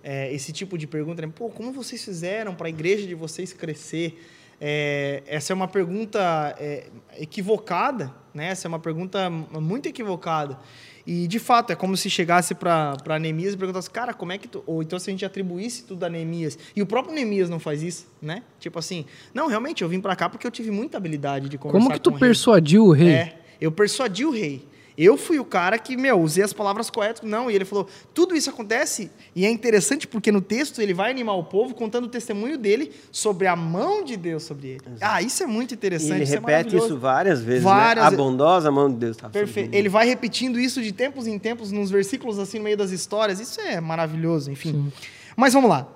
é, 0.03 0.33
esse 0.33 0.51
tipo 0.51 0.77
de 0.77 0.85
pergunta, 0.85 1.21
né? 1.21 1.31
Pô, 1.33 1.49
como 1.49 1.71
vocês 1.71 2.03
fizeram 2.03 2.53
para 2.53 2.67
a 2.67 2.69
igreja 2.69 3.07
de 3.07 3.15
vocês 3.15 3.53
crescer? 3.53 4.19
É, 4.59 5.23
essa 5.25 5.53
é 5.53 5.55
uma 5.55 5.67
pergunta 5.67 6.55
é, 6.59 6.87
equivocada, 7.17 8.13
né? 8.33 8.47
Essa 8.47 8.67
é 8.67 8.69
uma 8.69 8.79
pergunta 8.79 9.29
muito 9.29 9.87
equivocada. 9.87 10.59
E, 11.05 11.27
de 11.27 11.37
fato, 11.37 11.71
é 11.71 11.75
como 11.75 11.97
se 11.97 12.09
chegasse 12.09 12.55
para 12.55 13.19
Neemias 13.19 13.53
e 13.53 13.57
perguntasse, 13.57 13.89
cara, 13.89 14.13
como 14.13 14.31
é 14.31 14.37
que 14.37 14.47
tu... 14.47 14.63
Ou 14.65 14.81
então 14.81 14.97
se 14.97 15.09
a 15.09 15.11
gente 15.11 15.25
atribuísse 15.25 15.83
tudo 15.83 16.05
a 16.05 16.09
Neemias. 16.09 16.57
E 16.75 16.81
o 16.81 16.85
próprio 16.85 17.13
Neemias 17.13 17.49
não 17.49 17.59
faz 17.59 17.83
isso, 17.83 18.07
né? 18.21 18.43
Tipo 18.59 18.79
assim, 18.79 19.05
não, 19.33 19.47
realmente, 19.47 19.83
eu 19.83 19.89
vim 19.89 19.99
para 19.99 20.15
cá 20.15 20.29
porque 20.29 20.47
eu 20.47 20.51
tive 20.51 20.71
muita 20.71 20.97
habilidade 20.97 21.49
de 21.49 21.57
conversar 21.57 21.85
Como 21.85 21.93
que 21.93 21.99
tu 21.99 22.13
persuadiu 22.13 22.85
o 22.85 22.91
rei? 22.91 23.09
É, 23.09 23.39
eu 23.59 23.71
persuadi 23.71 24.25
o 24.25 24.31
rei. 24.31 24.65
Eu 24.97 25.17
fui 25.17 25.39
o 25.39 25.45
cara 25.45 25.77
que, 25.77 25.97
meu, 25.97 26.21
usei 26.21 26.43
as 26.43 26.53
palavras 26.53 26.89
corretas. 26.89 27.27
Não, 27.27 27.49
e 27.49 27.55
ele 27.55 27.65
falou: 27.65 27.87
tudo 28.13 28.35
isso 28.35 28.49
acontece, 28.49 29.09
e 29.35 29.45
é 29.45 29.49
interessante 29.49 30.07
porque 30.07 30.31
no 30.31 30.41
texto 30.41 30.81
ele 30.81 30.93
vai 30.93 31.11
animar 31.11 31.33
o 31.33 31.43
povo 31.43 31.73
contando 31.73 32.05
o 32.05 32.09
testemunho 32.09 32.57
dele 32.57 32.91
sobre 33.11 33.47
a 33.47 33.55
mão 33.55 34.03
de 34.03 34.15
Deus 34.15 34.43
sobre 34.43 34.69
ele. 34.69 34.81
Exato. 34.85 34.99
Ah, 35.01 35.21
isso 35.21 35.43
é 35.43 35.47
muito 35.47 35.71
E 35.71 35.75
interessante. 35.75 36.13
ele 36.13 36.23
isso 36.23 36.33
é 36.33 36.39
repete 36.39 36.75
isso 36.75 36.97
várias 36.97 37.41
vezes, 37.41 37.63
Várias 37.63 38.05
né? 38.05 38.13
A 38.13 38.17
bondosa 38.17 38.71
mão 38.71 38.89
de 38.89 38.97
Deus 38.97 39.15
está 39.15 39.29
Perfeito. 39.29 39.73
Ele 39.73 39.89
vai 39.89 40.05
repetindo 40.07 40.59
isso 40.59 40.81
de 40.81 40.91
tempos 40.91 41.27
em 41.27 41.39
tempos, 41.39 41.71
nos 41.71 41.89
versículos 41.89 42.39
assim, 42.39 42.57
no 42.57 42.63
meio 42.63 42.77
das 42.77 42.91
histórias. 42.91 43.39
Isso 43.39 43.59
é 43.61 43.81
maravilhoso, 43.81 44.51
enfim. 44.51 44.91
Mas 45.35 45.53
vamos 45.53 45.69
lá. 45.69 45.87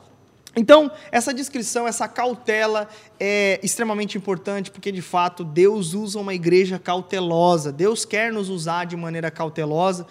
Então, 0.60 0.90
essa 1.12 1.32
descrição, 1.32 1.88
essa 1.88 2.08
cautela 2.08 2.90
é 3.20 3.60
extremamente 3.62 4.18
importante, 4.18 4.72
porque 4.72 4.92
de 4.92 5.04
fato 5.04 5.44
Deus 5.44 5.94
usa 5.94 6.20
uma 6.20 6.34
igreja 6.34 6.80
cautelosa. 6.80 7.72
Deus 7.72 8.06
quer 8.06 8.34
nos 8.34 8.50
usar 8.50 8.86
de 8.86 8.98
maneira 8.98 9.30
cautelosa 9.30 10.08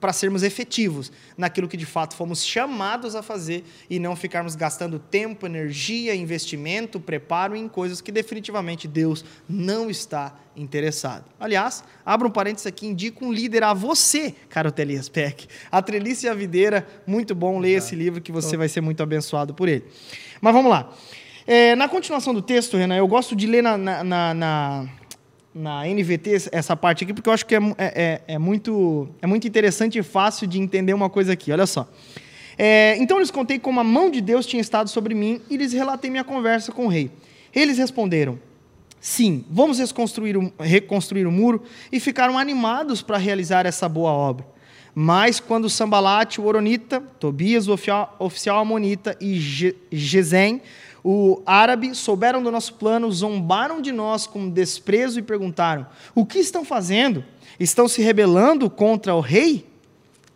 para 0.00 0.12
sermos 0.12 0.42
efetivos 0.42 1.12
naquilo 1.38 1.68
que 1.68 1.76
de 1.76 1.86
fato 1.86 2.16
fomos 2.16 2.44
chamados 2.44 3.14
a 3.14 3.22
fazer 3.22 3.64
e 3.88 4.00
não 4.00 4.16
ficarmos 4.16 4.56
gastando 4.56 4.98
tempo, 4.98 5.46
energia, 5.46 6.12
investimento, 6.12 6.98
preparo 6.98 7.54
em 7.54 7.68
coisas 7.68 8.00
que 8.00 8.10
definitivamente 8.10 8.88
Deus 8.88 9.24
não 9.48 9.88
está 9.88 10.34
interessado. 10.56 11.24
Aliás, 11.38 11.84
abra 12.04 12.26
um 12.28 12.30
parênteses 12.30 12.66
aqui, 12.66 12.86
indico 12.86 13.24
um 13.24 13.32
líder 13.32 13.62
a 13.64 13.74
você, 13.74 14.34
caro 14.48 14.70
Telias 14.70 15.08
Peck. 15.08 15.46
A 15.70 15.82
Trelice 15.82 16.26
e 16.26 16.28
a 16.28 16.34
Videira, 16.34 16.86
muito 17.06 17.34
bom 17.34 17.58
ler 17.58 17.78
esse 17.78 17.94
livro 17.94 18.20
que 18.20 18.32
você 18.32 18.56
vai 18.56 18.68
ser 18.68 18.80
muito 18.80 19.02
abençoado 19.02 19.54
por 19.54 19.68
ele. 19.68 19.84
Mas 20.40 20.52
vamos 20.52 20.70
lá. 20.70 20.92
É, 21.46 21.74
na 21.76 21.88
continuação 21.88 22.32
do 22.32 22.40
texto, 22.40 22.76
Renan, 22.76 22.96
eu 22.96 23.06
gosto 23.06 23.36
de 23.36 23.46
ler 23.46 23.62
na, 23.62 23.76
na, 23.76 24.04
na, 24.04 24.34
na, 24.34 24.88
na 25.54 25.84
NVT 25.86 26.48
essa 26.52 26.74
parte 26.74 27.04
aqui, 27.04 27.12
porque 27.12 27.28
eu 27.28 27.32
acho 27.32 27.44
que 27.44 27.54
é, 27.54 27.58
é, 27.58 27.72
é, 27.78 28.20
é 28.34 28.38
muito, 28.38 29.08
é 29.20 29.26
muito 29.26 29.46
interessante 29.46 29.98
e 29.98 30.02
fácil 30.02 30.46
de 30.46 30.58
entender 30.58 30.94
uma 30.94 31.10
coisa 31.10 31.32
aqui. 31.32 31.52
Olha 31.52 31.66
só. 31.66 31.86
É, 32.56 32.96
então 32.98 33.18
lhes 33.18 33.30
contei 33.30 33.58
como 33.58 33.80
a 33.80 33.84
mão 33.84 34.10
de 34.10 34.20
Deus 34.20 34.46
tinha 34.46 34.60
estado 34.60 34.88
sobre 34.88 35.14
mim 35.14 35.40
e 35.50 35.56
lhes 35.56 35.72
relatei 35.72 36.10
minha 36.10 36.24
conversa 36.24 36.72
com 36.72 36.86
o 36.86 36.88
rei. 36.88 37.10
Eles 37.54 37.78
responderam: 37.78 38.38
Sim, 39.06 39.44
vamos 39.50 39.78
reconstruir 39.80 40.34
o, 40.34 40.50
reconstruir 40.58 41.26
o 41.26 41.30
muro 41.30 41.62
e 41.92 42.00
ficaram 42.00 42.38
animados 42.38 43.02
para 43.02 43.18
realizar 43.18 43.66
essa 43.66 43.86
boa 43.86 44.10
obra. 44.10 44.46
Mas 44.94 45.38
quando 45.38 45.68
Sambalate, 45.68 46.40
o 46.40 46.46
Oronita, 46.46 47.02
Tobias, 47.20 47.68
o 47.68 47.74
oficial, 48.18 48.58
Amonita 48.58 49.14
e 49.20 49.38
Ge- 49.38 49.76
Gesem, 49.92 50.62
o 51.04 51.42
árabe, 51.44 51.94
souberam 51.94 52.42
do 52.42 52.50
nosso 52.50 52.76
plano, 52.76 53.12
zombaram 53.12 53.82
de 53.82 53.92
nós 53.92 54.26
com 54.26 54.48
desprezo 54.48 55.18
e 55.18 55.22
perguntaram: 55.22 55.86
O 56.14 56.24
que 56.24 56.38
estão 56.38 56.64
fazendo? 56.64 57.22
Estão 57.60 57.86
se 57.86 58.00
rebelando 58.00 58.70
contra 58.70 59.14
o 59.14 59.20
rei? 59.20 59.66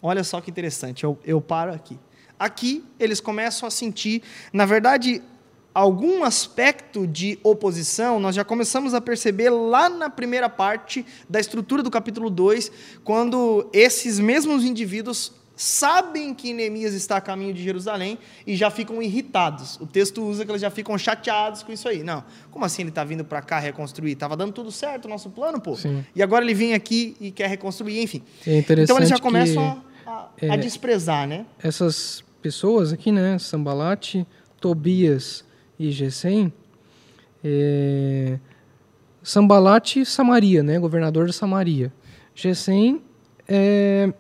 Olha 0.03 0.23
só 0.23 0.43
que 0.43 0.51
interessante, 0.51 1.05
eu, 1.05 1.19
eu 1.25 1.41
paro 1.41 1.73
aqui. 1.73 1.99
Aqui 2.39 2.85
eles 3.01 3.19
começam 3.19 3.67
a 3.67 3.71
sentir, 3.71 4.23
na 4.53 4.67
verdade, 4.67 5.23
algum 5.79 6.25
aspecto 6.25 7.07
de 7.07 7.39
oposição, 7.43 8.19
nós 8.19 8.35
já 8.35 8.45
começamos 8.45 8.95
a 8.95 9.01
perceber 9.01 9.51
lá 9.51 9.89
na 9.89 10.11
primeira 10.11 10.49
parte 10.49 11.07
da 11.29 11.39
estrutura 11.39 11.83
do 11.83 11.91
capítulo 11.91 12.29
2, 12.31 12.71
quando 13.05 13.69
esses 13.73 14.19
mesmos 14.19 14.65
indivíduos 14.65 15.33
sabem 15.55 16.33
que 16.35 16.53
Neemias 16.53 16.95
está 16.95 17.17
a 17.17 17.21
caminho 17.21 17.53
de 17.55 17.63
Jerusalém 17.63 18.19
e 18.47 18.55
já 18.57 18.71
ficam 18.71 19.01
irritados. 19.03 19.77
O 19.81 19.87
texto 19.87 20.23
usa 20.23 20.45
que 20.45 20.51
eles 20.51 20.61
já 20.63 20.71
ficam 20.71 20.97
chateados 20.99 21.63
com 21.63 21.73
isso 21.73 21.89
aí. 21.89 22.03
Não, 22.03 22.25
como 22.51 22.65
assim 22.65 22.83
ele 22.83 22.89
está 22.91 23.03
vindo 23.05 23.25
para 23.25 23.41
cá 23.43 23.59
reconstruir? 23.59 24.13
Estava 24.13 24.37
dando 24.37 24.53
tudo 24.53 24.71
certo 24.73 25.05
o 25.07 25.09
nosso 25.09 25.31
plano, 25.31 25.61
pô. 25.61 25.77
Sim. 25.77 26.05
E 26.15 26.23
agora 26.23 26.45
ele 26.45 26.55
vem 26.55 26.75
aqui 26.75 27.17
e 27.21 27.31
quer 27.33 27.49
reconstruir, 27.49 28.01
enfim. 28.01 28.23
É 28.47 28.59
interessante 28.59 28.85
então 28.85 28.97
eles 28.99 29.09
já 29.09 29.17
que- 29.17 29.23
começam 29.23 29.83
a, 30.07 30.11
a- 30.11 30.29
a 30.43 30.55
é, 30.55 30.57
desprezar, 30.57 31.27
né? 31.27 31.45
essas 31.63 32.23
pessoas 32.43 32.93
aqui, 32.93 33.11
né, 33.13 33.37
Sambalate, 33.41 34.25
Tobias 34.61 35.45
e 35.79 35.91
Gesem, 35.91 36.53
é... 37.43 38.39
Sambalate, 39.23 40.05
Samaria, 40.05 40.63
né, 40.63 40.79
governador 40.79 41.27
de 41.27 41.33
Samaria. 41.33 41.93
Gesem, 42.35 43.03
é... 43.47 44.13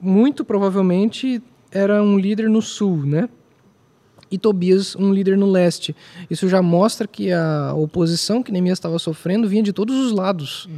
muito 0.00 0.44
provavelmente 0.44 1.42
era 1.70 2.02
um 2.02 2.18
líder 2.18 2.48
no 2.48 2.62
sul, 2.62 3.04
né? 3.04 3.28
E 4.30 4.38
Tobias, 4.38 4.96
um 4.96 5.12
líder 5.12 5.36
no 5.36 5.50
leste. 5.50 5.94
Isso 6.30 6.48
já 6.48 6.62
mostra 6.62 7.06
que 7.06 7.32
a 7.32 7.72
oposição 7.74 8.42
que 8.42 8.50
Neemias 8.52 8.78
estava 8.78 8.98
sofrendo 8.98 9.48
vinha 9.48 9.62
de 9.62 9.72
todos 9.72 9.96
os 9.96 10.12
lados. 10.12 10.68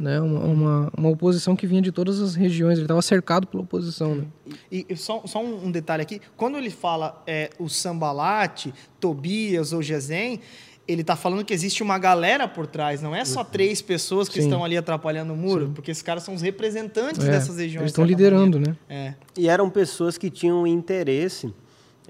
Né? 0.00 0.18
Uma, 0.18 0.40
uma, 0.40 0.92
uma 0.96 1.08
oposição 1.10 1.54
que 1.54 1.66
vinha 1.66 1.82
de 1.82 1.92
todas 1.92 2.22
as 2.22 2.34
regiões. 2.34 2.78
Ele 2.78 2.86
estava 2.86 3.02
cercado 3.02 3.46
pela 3.46 3.62
oposição. 3.62 4.14
Né? 4.14 4.24
E, 4.72 4.86
e 4.88 4.96
só, 4.96 5.22
só 5.26 5.44
um, 5.44 5.66
um 5.66 5.70
detalhe 5.70 6.00
aqui, 6.00 6.22
quando 6.38 6.56
ele 6.56 6.70
fala 6.70 7.22
é, 7.26 7.50
o 7.58 7.68
Sambalate, 7.68 8.72
Tobias 8.98 9.74
ou 9.74 9.82
Gesem, 9.82 10.40
ele 10.88 11.02
está 11.02 11.14
falando 11.14 11.44
que 11.44 11.52
existe 11.52 11.82
uma 11.82 11.98
galera 11.98 12.48
por 12.48 12.66
trás, 12.66 13.02
não 13.02 13.14
é 13.14 13.26
só 13.26 13.44
três 13.44 13.82
pessoas 13.82 14.26
que 14.26 14.40
Sim. 14.40 14.46
estão 14.48 14.64
ali 14.64 14.76
atrapalhando 14.76 15.34
o 15.34 15.36
muro, 15.36 15.70
porque 15.74 15.90
esses 15.90 16.02
caras 16.02 16.22
são 16.22 16.34
os 16.34 16.40
representantes 16.40 17.22
É, 17.24 17.30
dessas 17.30 17.58
regiões. 17.58 17.82
Eles 17.82 17.90
estão 17.92 18.04
liderando, 18.04 18.58
né? 18.58 18.74
maneira. 18.88 19.14
É. 19.36 19.40
E 19.40 19.48
eram 19.50 19.68
pessoas 19.68 20.16
que 20.16 20.30
tinham 20.30 20.66
interesse, 20.66 21.52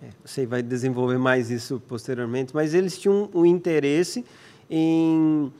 é, 0.00 0.06
você 0.24 0.46
vai 0.46 0.62
desenvolver 0.62 1.18
mais 1.18 1.50
isso 1.50 1.82
posteriormente, 1.88 2.54
mas 2.54 2.72
eles 2.72 2.96
tinham 2.96 3.28
o 3.34 3.44
interesse 3.44 4.24
em 4.70 5.52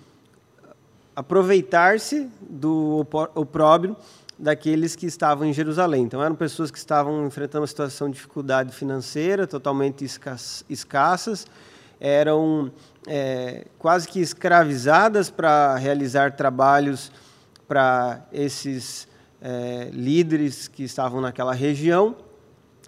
aproveitar-se 1.21 2.29
do 2.41 3.07
opróbrio 3.35 3.95
daqueles 4.39 4.97
que 4.97 5.05
estavam 5.05 5.47
em 5.47 5.53
Jerusalém. 5.53 6.05
Então, 6.05 6.23
eram 6.23 6.35
pessoas 6.35 6.71
que 6.71 6.79
estavam 6.79 7.27
enfrentando 7.27 7.61
uma 7.61 7.67
situação 7.67 8.09
de 8.09 8.15
dificuldade 8.15 8.73
financeira, 8.73 9.47
totalmente 9.47 10.03
escass- 10.03 10.65
escassas, 10.69 11.47
eram 12.01 12.73
é, 13.07 13.67
quase 13.79 14.09
que 14.09 14.19
escravizadas 14.19 15.29
para 15.29 15.77
realizar 15.77 16.33
trabalhos 16.33 17.13
para 17.69 18.27
esses 18.33 19.07
é, 19.43 19.91
líderes 19.93 20.69
que 20.69 20.85
estavam 20.85 21.21
naquela 21.21 21.53
região. 21.53 22.17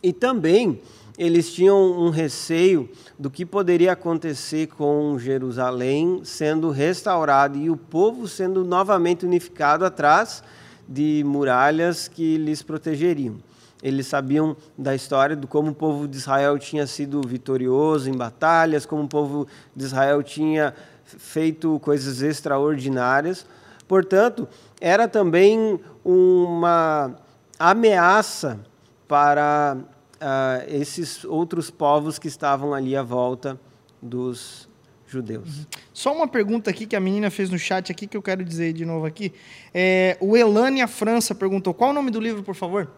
E 0.03 0.11
também 0.11 0.81
eles 1.19 1.53
tinham 1.53 1.79
um 1.79 2.11
receio 2.11 2.89
do 3.19 3.31
que 3.31 3.45
poderia 3.45 3.93
acontecer 3.93 4.69
com 4.69 5.19
Jerusalém 5.19 6.23
sendo 6.25 6.71
restaurado 6.71 7.59
e 7.59 7.69
o 7.69 7.77
povo 7.77 8.27
sendo 8.27 8.65
novamente 8.65 9.27
unificado 9.27 9.85
atrás 9.85 10.43
de 10.89 11.23
muralhas 11.27 12.09
que 12.09 12.37
lhes 12.39 12.63
protegeriam. 12.63 13.37
Eles 13.83 14.07
sabiam 14.07 14.57
da 14.79 14.95
história 14.95 15.35
de 15.35 15.47
como 15.47 15.71
o 15.71 15.75
povo 15.75 16.07
de 16.07 16.17
Israel 16.17 16.59
tinha 16.59 16.87
sido 16.87 17.21
vitorioso 17.27 18.09
em 18.09 18.17
batalhas, 18.17 18.87
como 18.87 19.03
o 19.03 19.09
povo 19.09 19.47
de 19.75 19.85
Israel 19.85 20.23
tinha 20.23 20.73
feito 21.05 21.81
coisas 21.81 22.23
extraordinárias. 22.23 23.45
Portanto, 23.89 24.49
era 24.81 25.09
também 25.09 25.81
uma 26.05 27.17
ameaça 27.59 28.61
para 29.09 29.77
ah, 30.23 30.63
esses 30.69 31.25
outros 31.25 31.71
povos 31.71 32.19
que 32.19 32.29
estavam 32.29 32.73
ali 32.73 32.97
à 32.97 33.03
volta 33.03 33.59
dos 34.01 34.69
judeus. 35.07 35.67
Só 35.93 36.15
uma 36.15 36.27
pergunta 36.27 36.71
aqui 36.71 36.87
que 36.87 36.97
a 36.97 37.01
menina 37.01 37.31
fez 37.31 37.51
no 37.51 37.59
chat 37.59 37.93
aqui 37.93 38.07
que 38.07 38.17
eu 38.17 38.23
quero 38.23 38.43
dizer 38.45 38.73
de 38.73 38.85
novo 38.87 39.05
aqui. 39.05 39.33
É, 39.75 40.17
o 40.21 40.37
Elânia 40.37 40.89
França 40.89 41.35
perguntou: 41.35 41.75
qual 41.75 41.91
o 41.91 41.93
nome 41.93 42.11
do 42.11 42.19
livro, 42.21 42.43
por 42.43 42.55
favor? 42.55 42.89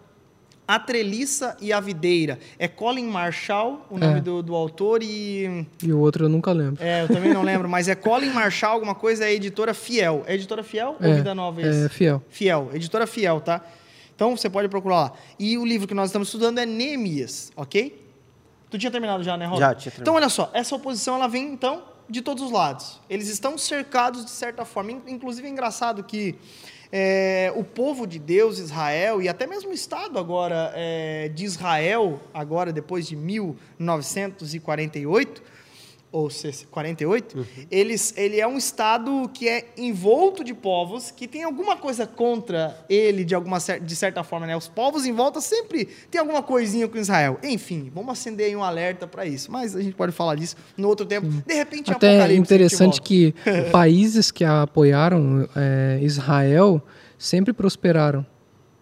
A 0.67 0.79
Treliça 0.79 1.57
e 1.61 1.75
a 1.75 1.81
Videira. 1.81 2.39
É 2.59 2.67
Colin 2.67 3.07
Marshall, 3.09 3.85
o 3.91 3.99
nome 3.99 4.19
É. 4.19 4.21
do, 4.23 4.43
do 4.43 4.55
autor, 4.55 5.03
e. 5.03 5.67
E 5.83 5.93
o 5.93 5.99
outro 5.99 6.25
eu 6.25 6.29
nunca 6.31 6.53
lembro. 6.53 6.83
É, 6.83 7.03
eu 7.03 7.09
também 7.09 7.35
não 7.35 7.43
lembro, 7.43 7.69
mas 7.69 7.87
é 7.87 7.95
Colin 7.95 8.31
Marshall, 8.31 8.73
alguma 8.73 8.95
coisa, 8.95 9.25
é 9.25 9.29
a 9.29 9.33
editora 9.33 9.75
Fiel. 9.75 10.23
É 10.27 10.35
editora 10.35 10.63
Fiel 10.63 10.97
ou 10.99 11.15
Vida 11.15 11.35
Nova 11.35 11.61
esse? 11.61 11.85
é 11.85 11.89
fiel. 11.91 12.23
Fiel, 12.31 12.71
editora 12.73 13.07
Fiel, 13.07 13.41
tá? 13.43 13.61
Então 14.15 14.37
você 14.37 14.49
pode 14.51 14.69
procurar 14.69 14.97
lá. 14.97 15.13
E 15.39 15.57
o 15.59 15.65
livro 15.65 15.87
que 15.89 15.95
nós 15.95 16.11
estamos 16.11 16.29
estudando 16.29 16.59
é 16.59 16.67
Neemias, 16.67 17.51
ok? 17.57 18.03
Tu 18.71 18.79
tinha 18.79 18.91
terminado 18.91 19.23
já, 19.23 19.37
né, 19.37 19.47
Rob? 19.47 19.59
Já 19.61 19.75
tinha 19.75 19.93
terminado. 19.93 20.03
Então, 20.03 20.15
olha 20.15 20.29
só, 20.29 20.51
essa 20.53 20.75
oposição 20.75 21.15
ela 21.17 21.29
vem, 21.29 21.53
então, 21.53 21.83
de 22.09 22.21
todos 22.23 22.43
os 22.43 22.51
lados. 22.51 23.01
Eles 23.09 23.29
estão 23.29 23.57
cercados 23.59 24.25
de 24.25 24.31
certa 24.31 24.65
forma. 24.65 24.93
In- 24.93 25.03
Inclusive, 25.07 25.47
é 25.47 25.51
engraçado 25.51 26.03
que 26.05 26.35
é, 26.93 27.53
o 27.57 27.65
povo 27.65 28.07
de 28.07 28.19
Deus, 28.19 28.59
Israel, 28.59 29.21
e 29.23 29.29
até 29.29 29.47
mesmo 29.47 29.71
o 29.71 29.75
Estado 29.75 30.19
agora 30.19 30.73
é, 30.75 31.29
de 31.35 31.45
Israel, 31.45 32.21
agora 32.33 32.73
depois 32.73 33.07
de 33.07 33.17
1948, 33.17 35.43
ou 36.15 36.29
48, 36.71 37.37
uhum. 37.37 37.45
eles, 37.69 38.15
ele 38.17 38.39
é 38.39 38.47
um 38.47 38.57
estado 38.57 39.29
que 39.35 39.49
é 39.49 39.67
envolto 39.77 40.45
de 40.45 40.55
povos 40.55 41.11
que 41.11 41.27
tem 41.27 41.43
alguma 41.43 41.77
coisa 41.77 42.07
contra 42.07 42.79
ele 42.89 43.25
de 43.25 43.35
alguma 43.35 43.59
de 43.59 43.97
certa 43.97 44.23
forma, 44.23 44.47
né? 44.47 44.57
Os 44.57 44.69
povos 44.69 45.05
em 45.07 45.13
volta 45.13 45.41
sempre 45.41 45.89
tem 46.13 46.21
alguma 46.21 46.41
coisinha 46.41 46.87
com 46.87 46.97
Israel. 46.97 47.37
Enfim, 47.43 47.91
vamos 47.93 48.13
acender 48.13 48.47
aí 48.47 48.55
um 48.55 48.63
alerta 48.63 49.09
para 49.09 49.27
isso. 49.27 49.51
Mas 49.51 49.75
a 49.75 49.83
gente 49.83 49.97
pode 49.97 50.13
falar 50.13 50.37
disso 50.37 50.55
no 50.77 50.87
outro 50.87 51.05
tempo. 51.05 51.27
De 51.27 51.55
repente, 51.55 51.91
até 51.91 52.31
é 52.31 52.35
interessante 52.37 53.03
que 53.03 53.35
países 53.73 54.31
que 54.31 54.45
apoiaram 54.45 55.49
é, 55.57 55.99
Israel 56.01 56.81
sempre 57.19 57.53
prosperaram. 57.53 58.25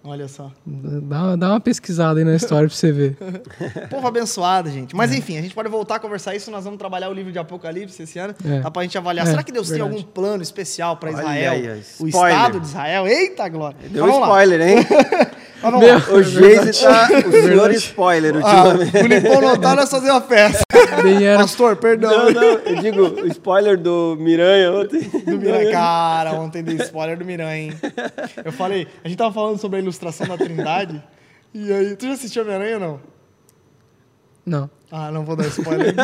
Olha 0.05 0.27
só. 0.27 0.51
Dá, 0.67 1.37
dá 1.37 1.51
uma 1.51 1.61
pesquisada 1.61 2.19
aí 2.19 2.25
na 2.25 2.35
história 2.35 2.69
pra 2.69 2.77
você 2.77 2.91
ver. 2.91 3.17
Povo 3.89 4.07
abençoado, 4.07 4.69
gente. 4.69 4.97
Mas 4.97 5.13
é. 5.13 5.17
enfim, 5.17 5.39
a 5.39 5.43
gente 5.43 5.55
pode 5.55 5.69
voltar 5.69 5.97
a 5.97 6.01
conversar 6.01 6.35
isso. 6.35 6.51
Nós 6.51 6.65
vamos 6.65 6.79
trabalhar 6.79 7.09
o 7.09 7.13
livro 7.13 7.31
de 7.31 7.39
Apocalipse 7.39 8.03
esse 8.03 8.19
ano. 8.19 8.35
É. 8.45 8.61
Dá 8.61 8.71
pra 8.71 8.83
gente 8.83 8.99
avaliar. 8.99 9.27
É, 9.27 9.31
Será 9.31 9.43
que 9.45 9.53
Deus 9.53 9.69
verdade. 9.69 9.91
tem 9.91 9.99
algum 9.99 10.11
plano 10.11 10.43
especial 10.43 10.97
para 10.97 11.13
Israel? 11.13 11.53
Aí, 11.53 11.83
o 12.01 12.09
Estado 12.09 12.59
de 12.59 12.67
Israel? 12.67 13.07
Eita, 13.07 13.49
glória. 13.49 13.77
Deu 13.89 14.05
um 14.05 14.21
spoiler, 14.21 14.61
Meu, 15.71 16.17
o 16.17 16.23
Geise 16.23 16.83
tá 16.83 17.09
o 17.27 17.31
senhor 17.31 17.71
spoiler 17.73 18.37
ultimamente. 18.37 18.97
Ah, 18.97 19.01
o 19.05 19.07
Lipão 19.07 19.41
não 19.41 19.57
tá, 19.57 19.77
nós 19.77 19.91
fazer 19.91 20.11
uma 20.11 20.21
festa. 20.21 20.65
Era... 20.73 21.39
Pastor, 21.39 21.77
perdão. 21.77 22.11
Não, 22.11 22.31
não, 22.33 22.43
eu 22.43 22.77
digo 22.77 23.03
o 23.03 23.27
spoiler 23.29 23.79
do 23.79 24.17
Miranha 24.19 24.73
ontem. 24.73 25.01
Do 25.01 25.39
Miranha, 25.39 25.71
cara, 25.73 26.33
ontem 26.33 26.63
dei 26.63 26.77
spoiler 26.77 27.17
do 27.17 27.25
Miranha, 27.25 27.57
hein? 27.57 27.73
Eu 28.45 28.53
falei, 28.53 28.89
a 29.05 29.09
gente 29.09 29.19
tava 29.19 29.33
falando 29.33 29.59
sobre 29.59 29.79
a 29.79 29.83
ilustração 29.83 30.27
da 30.27 30.37
Trindade, 30.37 31.03
e 31.55 31.73
aí, 31.73 31.97
tu 31.97 32.07
já 32.07 32.13
assistiu 32.13 32.43
Homem-Aranha 32.43 32.75
ou 32.75 32.81
não? 32.81 33.01
Não. 34.45 34.71
Ah, 34.95 35.11
não 35.11 35.25
vou 35.25 35.35
dar 35.35 35.47
spoiler. 35.47 35.95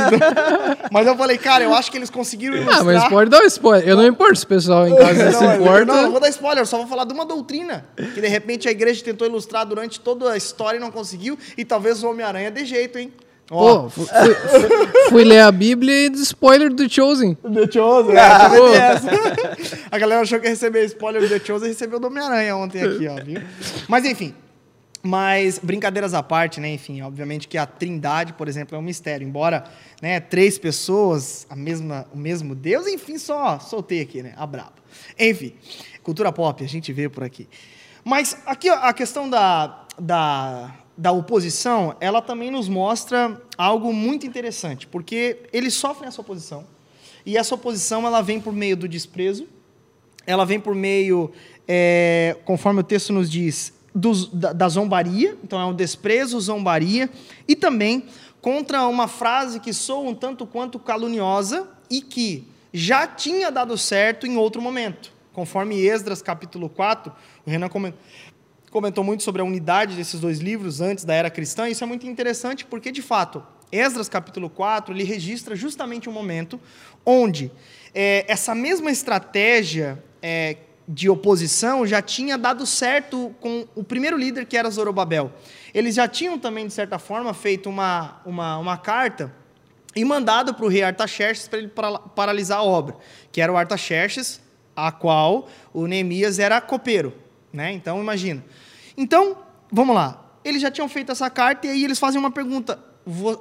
mas 0.90 1.06
eu 1.06 1.14
falei, 1.14 1.36
cara, 1.36 1.62
eu 1.62 1.74
acho 1.74 1.90
que 1.90 1.98
eles 1.98 2.08
conseguiram 2.08 2.56
ilustrar... 2.56 2.80
Ah, 2.80 2.84
mas 2.84 3.06
pode 3.06 3.28
dar 3.28 3.42
um 3.42 3.44
spoiler. 3.44 3.86
Eu 3.86 3.96
não 3.96 4.06
importo 4.06 4.36
se 4.36 4.46
o 4.46 4.48
pessoal 4.48 4.88
em 4.88 4.96
casa 4.96 5.24
não, 5.30 5.38
se 5.38 5.44
importa. 5.44 5.84
Não, 5.84 6.02
não 6.04 6.10
vou 6.10 6.18
dar 6.20 6.30
spoiler, 6.30 6.62
eu 6.62 6.66
só 6.66 6.78
vou 6.78 6.86
falar 6.86 7.04
de 7.04 7.12
uma 7.12 7.26
doutrina. 7.26 7.84
Que 7.94 8.18
de 8.18 8.28
repente 8.28 8.66
a 8.66 8.70
igreja 8.70 9.04
tentou 9.04 9.26
ilustrar 9.26 9.66
durante 9.66 10.00
toda 10.00 10.32
a 10.32 10.38
história 10.38 10.78
e 10.78 10.80
não 10.80 10.90
conseguiu. 10.90 11.38
E 11.54 11.66
talvez 11.66 12.02
o 12.02 12.08
Homem-Aranha 12.08 12.50
dê 12.50 12.64
jeito, 12.64 12.98
hein? 12.98 13.12
Pô, 13.46 13.90
fui, 13.90 14.06
fui, 15.08 15.24
ler 15.24 15.40
a 15.40 15.50
Bíblia 15.50 16.06
e 16.06 16.12
spoiler 16.20 16.72
do 16.72 16.88
Chosen. 16.88 17.34
The 17.34 17.70
Chosen, 17.70 18.14
é, 18.14 18.20
ah, 18.20 18.50
A 19.90 19.98
galera 19.98 20.20
achou 20.20 20.38
que 20.38 20.46
ia 20.46 20.50
receber 20.50 20.84
spoiler 20.84 21.22
do 21.22 21.28
The 21.28 21.40
Chosen 21.42 21.68
e 21.68 21.72
recebeu 21.72 21.98
do 21.98 22.08
Homem-Aranha 22.08 22.56
ontem 22.56 22.82
aqui, 22.82 23.08
ó, 23.08 23.14
viu? 23.24 23.40
Mas 23.88 24.04
enfim, 24.04 24.34
mas, 25.02 25.58
brincadeiras 25.58 26.12
à 26.12 26.22
parte, 26.22 26.60
né? 26.60 26.72
Enfim, 26.74 27.02
obviamente 27.02 27.46
que 27.46 27.56
a 27.56 27.66
trindade, 27.66 28.32
por 28.32 28.48
exemplo, 28.48 28.76
é 28.76 28.78
um 28.78 28.82
mistério. 28.82 29.26
Embora 29.26 29.64
né, 30.02 30.18
três 30.18 30.58
pessoas, 30.58 31.46
a 31.48 31.54
mesma, 31.54 32.06
o 32.12 32.18
mesmo 32.18 32.54
Deus, 32.54 32.86
enfim, 32.86 33.18
só 33.18 33.58
soltei 33.60 34.00
aqui, 34.00 34.22
né? 34.22 34.34
A 34.36 34.46
braba. 34.46 34.74
Enfim, 35.18 35.54
cultura 36.02 36.32
pop, 36.32 36.62
a 36.64 36.68
gente 36.68 36.92
vê 36.92 37.08
por 37.08 37.22
aqui. 37.22 37.48
Mas 38.04 38.38
aqui 38.46 38.68
a 38.68 38.92
questão 38.92 39.28
da, 39.28 39.86
da, 39.98 40.74
da 40.96 41.12
oposição, 41.12 41.96
ela 42.00 42.20
também 42.20 42.50
nos 42.50 42.68
mostra 42.68 43.40
algo 43.56 43.92
muito 43.92 44.26
interessante, 44.26 44.86
porque 44.86 45.42
eles 45.52 45.74
sofrem 45.74 46.08
essa 46.08 46.20
oposição, 46.20 46.64
e 47.24 47.36
essa 47.36 47.54
oposição 47.54 48.06
ela 48.06 48.22
vem 48.22 48.40
por 48.40 48.52
meio 48.52 48.76
do 48.76 48.88
desprezo, 48.88 49.46
ela 50.26 50.44
vem 50.44 50.58
por 50.58 50.74
meio, 50.74 51.30
é, 51.66 52.36
conforme 52.44 52.80
o 52.80 52.82
texto 52.82 53.12
nos 53.12 53.30
diz, 53.30 53.72
da, 53.98 54.52
da 54.52 54.68
zombaria, 54.68 55.36
então 55.42 55.60
é 55.60 55.64
um 55.64 55.74
desprezo, 55.74 56.40
zombaria, 56.40 57.10
e 57.46 57.56
também 57.56 58.04
contra 58.40 58.86
uma 58.86 59.08
frase 59.08 59.60
que 59.60 59.72
soa 59.72 60.08
um 60.10 60.14
tanto 60.14 60.46
quanto 60.46 60.78
caluniosa 60.78 61.68
e 61.90 62.00
que 62.00 62.46
já 62.72 63.06
tinha 63.06 63.50
dado 63.50 63.76
certo 63.76 64.26
em 64.26 64.36
outro 64.36 64.62
momento. 64.62 65.12
Conforme 65.32 65.80
Esdras 65.80 66.22
capítulo 66.22 66.68
4, 66.68 67.12
o 67.46 67.50
Renan 67.50 67.68
comentou 68.70 69.04
muito 69.04 69.22
sobre 69.22 69.40
a 69.40 69.44
unidade 69.44 69.96
desses 69.96 70.20
dois 70.20 70.38
livros 70.38 70.80
antes 70.80 71.04
da 71.04 71.14
era 71.14 71.30
cristã, 71.30 71.68
isso 71.68 71.82
é 71.82 71.86
muito 71.86 72.06
interessante 72.06 72.64
porque, 72.64 72.92
de 72.92 73.02
fato, 73.02 73.42
Esdras 73.70 74.08
capítulo 74.08 74.48
4, 74.48 74.94
ele 74.94 75.04
registra 75.04 75.54
justamente 75.54 76.08
um 76.08 76.12
momento 76.12 76.60
onde 77.04 77.50
é, 77.94 78.24
essa 78.28 78.54
mesma 78.54 78.90
estratégia 78.90 80.02
é, 80.22 80.56
de 80.88 81.10
oposição 81.10 81.86
já 81.86 82.00
tinha 82.00 82.38
dado 82.38 82.64
certo 82.64 83.34
com 83.40 83.68
o 83.74 83.84
primeiro 83.84 84.16
líder, 84.16 84.46
que 84.46 84.56
era 84.56 84.70
Zorobabel. 84.70 85.30
Eles 85.74 85.94
já 85.94 86.08
tinham 86.08 86.38
também, 86.38 86.66
de 86.66 86.72
certa 86.72 86.98
forma, 86.98 87.34
feito 87.34 87.68
uma, 87.68 88.22
uma, 88.24 88.56
uma 88.56 88.78
carta 88.78 89.30
e 89.94 90.02
mandado 90.02 90.54
para 90.54 90.64
o 90.64 90.68
rei 90.68 90.82
Artaxerxes 90.82 91.46
para 91.46 91.58
ele 91.58 91.70
paralisar 92.14 92.58
a 92.58 92.62
obra, 92.62 92.96
que 93.30 93.40
era 93.40 93.52
o 93.52 93.56
Artaxerxes, 93.58 94.40
a 94.74 94.90
qual 94.90 95.48
o 95.74 95.86
Neemias 95.86 96.38
era 96.38 96.58
copeiro. 96.58 97.12
Né? 97.52 97.72
Então, 97.72 98.00
imagina. 98.00 98.42
Então, 98.96 99.36
vamos 99.70 99.94
lá. 99.94 100.24
Eles 100.42 100.62
já 100.62 100.70
tinham 100.70 100.88
feito 100.88 101.12
essa 101.12 101.28
carta 101.28 101.66
e 101.66 101.70
aí 101.70 101.84
eles 101.84 101.98
fazem 101.98 102.18
uma 102.18 102.30
pergunta, 102.30 102.78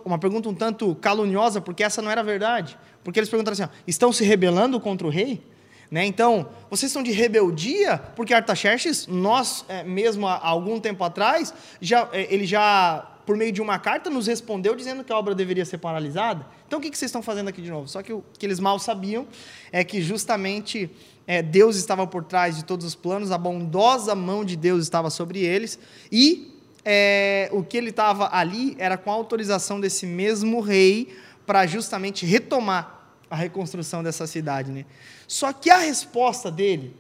uma 0.04 0.20
pergunta 0.20 0.50
um 0.50 0.54
tanto 0.54 0.96
caluniosa, 0.96 1.62
porque 1.62 1.84
essa 1.84 2.02
não 2.02 2.12
era 2.12 2.22
verdade. 2.24 2.78
Porque 3.04 3.20
eles 3.20 3.30
perguntaram 3.30 3.54
assim: 3.54 3.64
ó, 3.64 3.70
estão 3.88 4.12
se 4.12 4.26
rebelando 4.26 4.80
contra 4.82 5.08
o 5.08 5.10
rei? 5.10 5.42
Né? 5.90 6.06
Então, 6.06 6.50
vocês 6.70 6.92
são 6.92 7.02
de 7.02 7.12
rebeldia, 7.12 7.98
porque 8.16 8.34
Artaxerxes, 8.34 9.08
nós, 9.08 9.64
é, 9.70 9.84
mesmo 9.84 10.28
há, 10.28 10.38
algum 10.46 10.80
tempo 10.80 11.04
atrás, 11.04 11.54
já, 11.80 12.10
é, 12.12 12.34
ele 12.34 12.46
já, 12.46 13.08
por 13.26 13.38
meio 13.38 13.54
de 13.54 13.62
uma 13.62 13.80
carta, 13.80 14.10
nos 14.10 14.28
respondeu 14.28 14.76
dizendo 14.76 15.04
que 15.04 15.14
a 15.14 15.18
obra 15.18 15.34
deveria 15.34 15.64
ser 15.64 15.78
paralisada. 15.78 16.46
Então, 16.68 16.80
o 16.80 16.82
que, 16.82 16.92
que 16.92 16.98
vocês 16.98 17.10
estão 17.10 17.22
fazendo 17.22 17.48
aqui 17.48 17.62
de 17.62 17.70
novo? 17.70 17.88
Só 17.88 18.04
que 18.04 18.12
o 18.12 18.24
que 18.38 18.46
eles 18.46 18.60
mal 18.60 18.78
sabiam 18.80 19.26
é 19.72 19.82
que 19.84 20.02
justamente 20.02 20.90
é, 21.26 21.42
Deus 21.42 21.78
estava 21.78 22.06
por 22.06 22.26
trás 22.26 22.58
de 22.58 22.66
todos 22.66 22.86
os 22.86 22.96
planos, 22.96 23.32
a 23.32 23.38
bondosa 23.38 24.14
mão 24.14 24.44
de 24.44 24.58
Deus 24.58 24.84
estava 24.84 25.10
sobre 25.10 25.40
eles, 25.40 25.80
e 26.12 26.54
é, 26.84 27.50
o 27.54 27.64
que 27.64 27.78
ele 27.78 27.92
estava 27.92 28.30
ali 28.34 28.76
era 28.78 28.98
com 28.98 29.10
a 29.10 29.14
autorização 29.14 29.80
desse 29.80 30.06
mesmo 30.06 30.60
rei 30.60 31.16
para 31.46 31.66
justamente 31.66 32.26
retomar 32.26 32.97
a 33.30 33.36
reconstrução 33.36 34.04
dessa 34.04 34.26
cidade. 34.28 34.72
Né? 34.72 34.86
Só 35.28 35.52
que 35.54 35.70
a 35.70 35.78
resposta 35.78 36.52
dele 36.52 36.96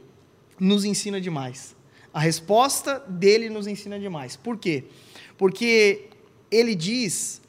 nos 0.59 0.85
ensina 0.85 1.19
demais. 1.19 1.75
A 2.13 2.19
resposta 2.19 2.99
dele 3.07 3.49
nos 3.49 3.67
ensina 3.67 3.99
demais. 3.99 4.35
Por 4.35 4.57
quê? 4.57 4.85
Porque 5.37 6.09
ele 6.49 6.73
diz, 6.73 7.41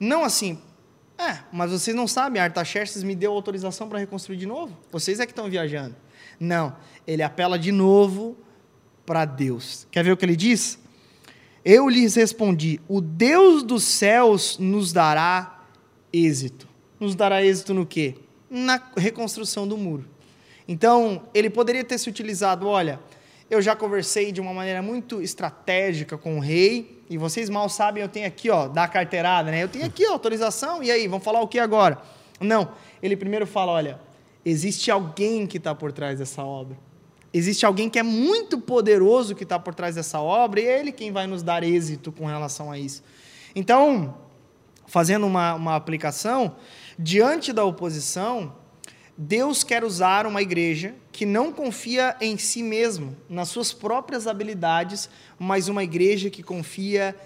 não 0.00 0.24
assim, 0.24 0.58
é, 1.18 1.38
mas 1.52 1.70
vocês 1.70 1.96
não 1.96 2.06
sabem, 2.06 2.42
Artaxerxes 2.42 3.02
me 3.02 3.14
deu 3.14 3.32
autorização 3.32 3.88
para 3.88 3.98
reconstruir 3.98 4.36
de 4.36 4.46
novo? 4.46 4.76
Vocês 4.90 5.20
é 5.20 5.26
que 5.26 5.32
estão 5.32 5.48
viajando. 5.48 5.94
Não, 6.38 6.76
ele 7.06 7.22
apela 7.22 7.58
de 7.58 7.72
novo 7.72 8.36
para 9.06 9.24
Deus. 9.24 9.86
Quer 9.90 10.04
ver 10.04 10.12
o 10.12 10.16
que 10.16 10.24
ele 10.24 10.36
diz? 10.36 10.78
Eu 11.64 11.88
lhes 11.88 12.14
respondi: 12.14 12.80
O 12.86 13.00
Deus 13.00 13.62
dos 13.62 13.84
céus 13.84 14.58
nos 14.58 14.92
dará 14.92 15.64
êxito. 16.12 16.68
Nos 17.00 17.14
dará 17.14 17.42
êxito 17.42 17.72
no 17.72 17.86
quê? 17.86 18.14
Na 18.58 18.80
reconstrução 18.96 19.68
do 19.68 19.76
muro. 19.76 20.06
Então, 20.66 21.22
ele 21.34 21.50
poderia 21.50 21.84
ter 21.84 21.98
se 21.98 22.08
utilizado, 22.08 22.66
olha, 22.66 22.98
eu 23.50 23.60
já 23.60 23.76
conversei 23.76 24.32
de 24.32 24.40
uma 24.40 24.54
maneira 24.54 24.80
muito 24.80 25.20
estratégica 25.20 26.16
com 26.16 26.38
o 26.38 26.40
rei, 26.40 27.02
e 27.10 27.18
vocês 27.18 27.50
mal 27.50 27.68
sabem, 27.68 28.02
eu 28.02 28.08
tenho 28.08 28.26
aqui, 28.26 28.48
ó, 28.48 28.66
da 28.66 28.88
carteirada, 28.88 29.50
né? 29.50 29.62
Eu 29.62 29.68
tenho 29.68 29.84
aqui, 29.84 30.06
ó, 30.06 30.12
autorização, 30.12 30.82
e 30.82 30.90
aí, 30.90 31.06
vamos 31.06 31.22
falar 31.22 31.42
o 31.42 31.46
que 31.46 31.58
agora? 31.58 31.98
Não, 32.40 32.70
ele 33.02 33.14
primeiro 33.14 33.46
fala, 33.46 33.72
olha, 33.72 34.00
existe 34.42 34.90
alguém 34.90 35.46
que 35.46 35.58
está 35.58 35.74
por 35.74 35.92
trás 35.92 36.18
dessa 36.18 36.42
obra. 36.42 36.78
Existe 37.34 37.66
alguém 37.66 37.90
que 37.90 37.98
é 37.98 38.02
muito 38.02 38.58
poderoso 38.58 39.34
que 39.34 39.42
está 39.42 39.58
por 39.58 39.74
trás 39.74 39.96
dessa 39.96 40.18
obra, 40.18 40.62
e 40.62 40.64
é 40.64 40.80
ele 40.80 40.92
quem 40.92 41.12
vai 41.12 41.26
nos 41.26 41.42
dar 41.42 41.62
êxito 41.62 42.10
com 42.10 42.24
relação 42.24 42.72
a 42.72 42.78
isso. 42.78 43.04
Então, 43.54 44.16
fazendo 44.86 45.26
uma, 45.26 45.54
uma 45.54 45.76
aplicação, 45.76 46.56
diante 46.98 47.52
da 47.52 47.64
oposição, 47.64 48.52
Deus 49.16 49.64
quer 49.64 49.82
usar 49.84 50.26
uma 50.26 50.42
igreja 50.42 50.94
que 51.10 51.24
não 51.24 51.50
confia 51.50 52.16
em 52.20 52.36
si 52.36 52.62
mesmo, 52.62 53.16
nas 53.28 53.48
suas 53.48 53.72
próprias 53.72 54.26
habilidades, 54.26 55.08
mas 55.38 55.68
uma 55.68 55.82
igreja 55.82 56.28
que 56.28 56.42
confia 56.42 57.16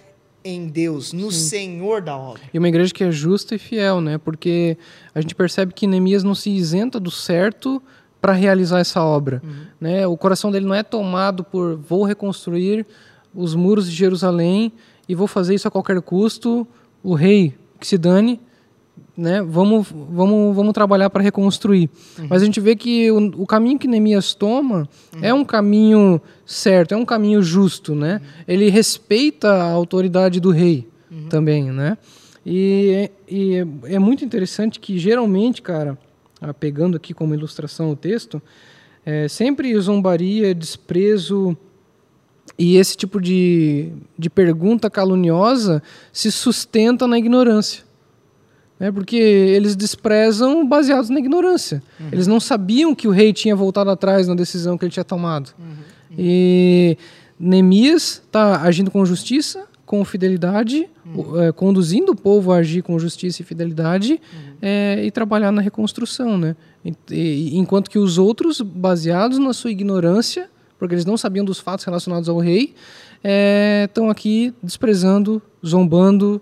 em 0.45 0.69
Deus, 0.69 1.13
no 1.13 1.31
Sim. 1.31 1.49
Senhor 1.49 2.01
da 2.01 2.17
obra. 2.17 2.43
E 2.53 2.59
uma 2.59 2.69
igreja 2.69 2.95
que 2.95 3.05
é 3.05 3.11
justa 3.11 3.55
e 3.55 3.59
fiel, 3.59 4.01
né? 4.01 4.19
Porque 4.19 4.79
a 5.15 5.21
gente 5.21 5.35
percebe 5.35 5.75
que 5.75 5.87
Neemias 5.87 6.23
não 6.23 6.35
se 6.35 6.51
isenta 6.51 6.99
do 6.99 7.11
certo 7.11 7.83
para 8.21 8.33
realizar 8.33 8.81
essa 8.81 9.03
obra, 9.03 9.43
uhum. 9.45 9.67
né? 9.81 10.07
O 10.07 10.17
coração 10.17 10.51
dele 10.51 10.67
não 10.67 10.75
é 10.75 10.83
tomado 10.83 11.43
por 11.43 11.77
vou 11.77 12.05
reconstruir 12.05 12.87
os 13.35 13.55
muros 13.55 13.91
de 13.91 13.97
Jerusalém 13.97 14.73
e 15.09 15.15
vou 15.15 15.27
fazer 15.27 15.55
isso 15.55 15.69
a 15.69 15.71
qualquer 15.71 16.01
custo. 16.01 16.67
O 17.03 17.15
rei 17.15 17.55
que 17.79 17.87
se 17.87 17.99
dane, 17.99 18.41
né, 19.17 19.43
vamos, 19.43 19.89
vamos, 19.91 20.57
vamos 20.57 20.73
trabalhar 20.73 21.11
para 21.11 21.23
reconstruir. 21.23 21.91
Uhum. 22.19 22.27
Mas 22.31 22.43
a 22.43 22.45
gente 22.45 22.61
vê 22.61 22.75
que 22.75 23.11
o, 23.11 23.43
o 23.43 23.47
caminho 23.47 23.79
que 23.79 23.87
Neemias 23.87 24.35
toma 24.35 24.89
uhum. 25.15 25.21
é 25.23 25.35
um 25.35 25.45
caminho 25.45 26.21
certo, 26.47 26.93
é 26.93 26.97
um 26.97 27.05
caminho 27.05 27.43
justo, 27.43 27.95
né? 27.95 28.15
Uhum. 28.23 28.45
Ele 28.49 28.71
respeita 28.71 29.53
a 29.53 29.71
autoridade 29.71 30.41
do 30.41 30.51
rei 30.51 30.89
uhum. 31.11 31.29
também, 31.29 31.71
né? 31.71 31.99
E, 32.45 33.11
e 33.29 33.57
é, 33.57 33.95
é 33.95 33.99
muito 33.99 34.25
interessante 34.25 34.81
que 34.81 34.99
geralmente, 34.99 35.61
cara, 35.61 35.99
ah, 36.41 36.55
pegando 36.55 36.97
aqui 36.97 37.13
como 37.13 37.35
ilustração 37.35 37.91
o 37.91 37.97
texto, 37.97 38.41
é, 39.05 39.29
sempre 39.29 39.79
zombaria, 39.79 40.55
desprezo 40.55 41.57
e 42.59 42.77
esse 42.77 42.97
tipo 42.97 43.21
de, 43.21 43.93
de 44.19 44.29
pergunta 44.29 44.91
caluniosa 44.91 45.83
se 46.13 46.31
sustenta 46.31 47.07
na 47.07 47.19
ignorância. 47.19 47.85
Né? 48.81 48.91
Porque 48.91 49.17
eles 49.17 49.77
desprezam 49.77 50.67
baseados 50.67 51.11
na 51.11 51.21
ignorância. 51.21 51.83
Uhum. 52.01 52.09
Eles 52.11 52.27
não 52.27 52.41
sabiam 52.41 52.95
que 52.95 53.07
o 53.07 53.11
rei 53.11 53.31
tinha 53.31 53.55
voltado 53.55 53.91
atrás 53.91 54.27
na 54.27 54.35
decisão 54.35 54.79
que 54.79 54.87
ele 54.87 54.93
tinha 54.93 55.05
tomado. 55.05 55.53
Uhum. 55.59 55.67
Uhum. 55.67 56.17
E 56.19 56.99
Neemias 57.39 58.23
está 58.25 58.63
agindo 58.63 58.91
com 58.91 59.05
justiça, 59.05 59.67
com 59.85 60.03
fidelidade, 60.05 60.89
uhum. 61.05 61.43
é, 61.43 61.53
conduzindo 61.53 62.13
o 62.13 62.17
povo 62.17 62.53
a 62.53 62.57
agir 62.57 62.83
com 62.83 62.99
justiça 62.99 63.43
e 63.43 63.45
fidelidade 63.45 64.13
uhum. 64.13 64.55
é, 64.63 65.05
e 65.05 65.11
trabalhar 65.11 65.53
na 65.53 65.61
reconstrução, 65.61 66.39
né? 66.39 66.57
E, 66.83 66.95
e, 67.11 67.59
enquanto 67.59 67.91
que 67.91 67.99
os 67.99 68.17
outros, 68.17 68.63
baseados 68.63 69.39
na 69.39 69.53
sua 69.53 69.71
ignorância, 69.71 70.49
porque 70.79 70.95
eles 70.95 71.05
não 71.05 71.19
sabiam 71.19 71.45
dos 71.45 71.59
fatos 71.59 71.85
relacionados 71.85 72.29
ao 72.29 72.39
rei, 72.39 72.75
estão 73.85 74.07
é, 74.07 74.11
aqui 74.11 74.55
desprezando, 74.63 75.43
zombando. 75.67 76.41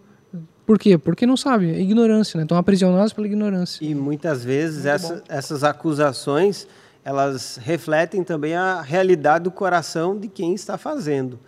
Por 0.68 0.78
quê? 0.78 0.98
Porque 0.98 1.24
não 1.24 1.34
sabem, 1.34 1.70
é 1.70 1.80
ignorância, 1.80 2.36
né? 2.36 2.42
Estão 2.42 2.58
aprisionados 2.58 3.14
pela 3.14 3.26
ignorância. 3.26 3.82
E 3.82 3.94
muitas 3.94 4.44
vezes 4.44 4.84
essa, 4.84 5.24
essas 5.26 5.64
acusações 5.64 6.68
elas 7.02 7.58
refletem 7.64 8.22
também 8.22 8.54
a 8.54 8.82
realidade 8.82 9.44
do 9.44 9.50
coração 9.50 10.14
de 10.14 10.28
quem 10.28 10.52
está 10.52 10.76
fazendo, 10.76 11.40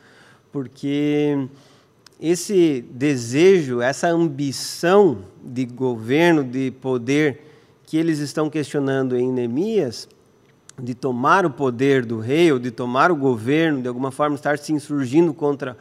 porque 0.50 1.46
esse 2.18 2.82
desejo, 2.92 3.82
essa 3.82 4.08
ambição 4.08 5.18
de 5.44 5.66
governo, 5.66 6.42
de 6.42 6.70
poder 6.70 7.42
que 7.84 7.98
eles 7.98 8.20
estão 8.20 8.48
questionando 8.48 9.18
em 9.18 9.30
Neemias, 9.30 10.08
de 10.78 10.94
tomar 10.94 11.44
o 11.44 11.50
poder 11.50 12.06
do 12.06 12.20
rei 12.20 12.50
ou 12.50 12.58
de 12.58 12.70
tomar 12.70 13.12
o 13.12 13.16
governo, 13.16 13.82
de 13.82 13.88
alguma 13.88 14.10
forma 14.10 14.34
estar 14.34 14.56
se 14.56 14.72
insurgindo 14.72 15.34
contra 15.34 15.76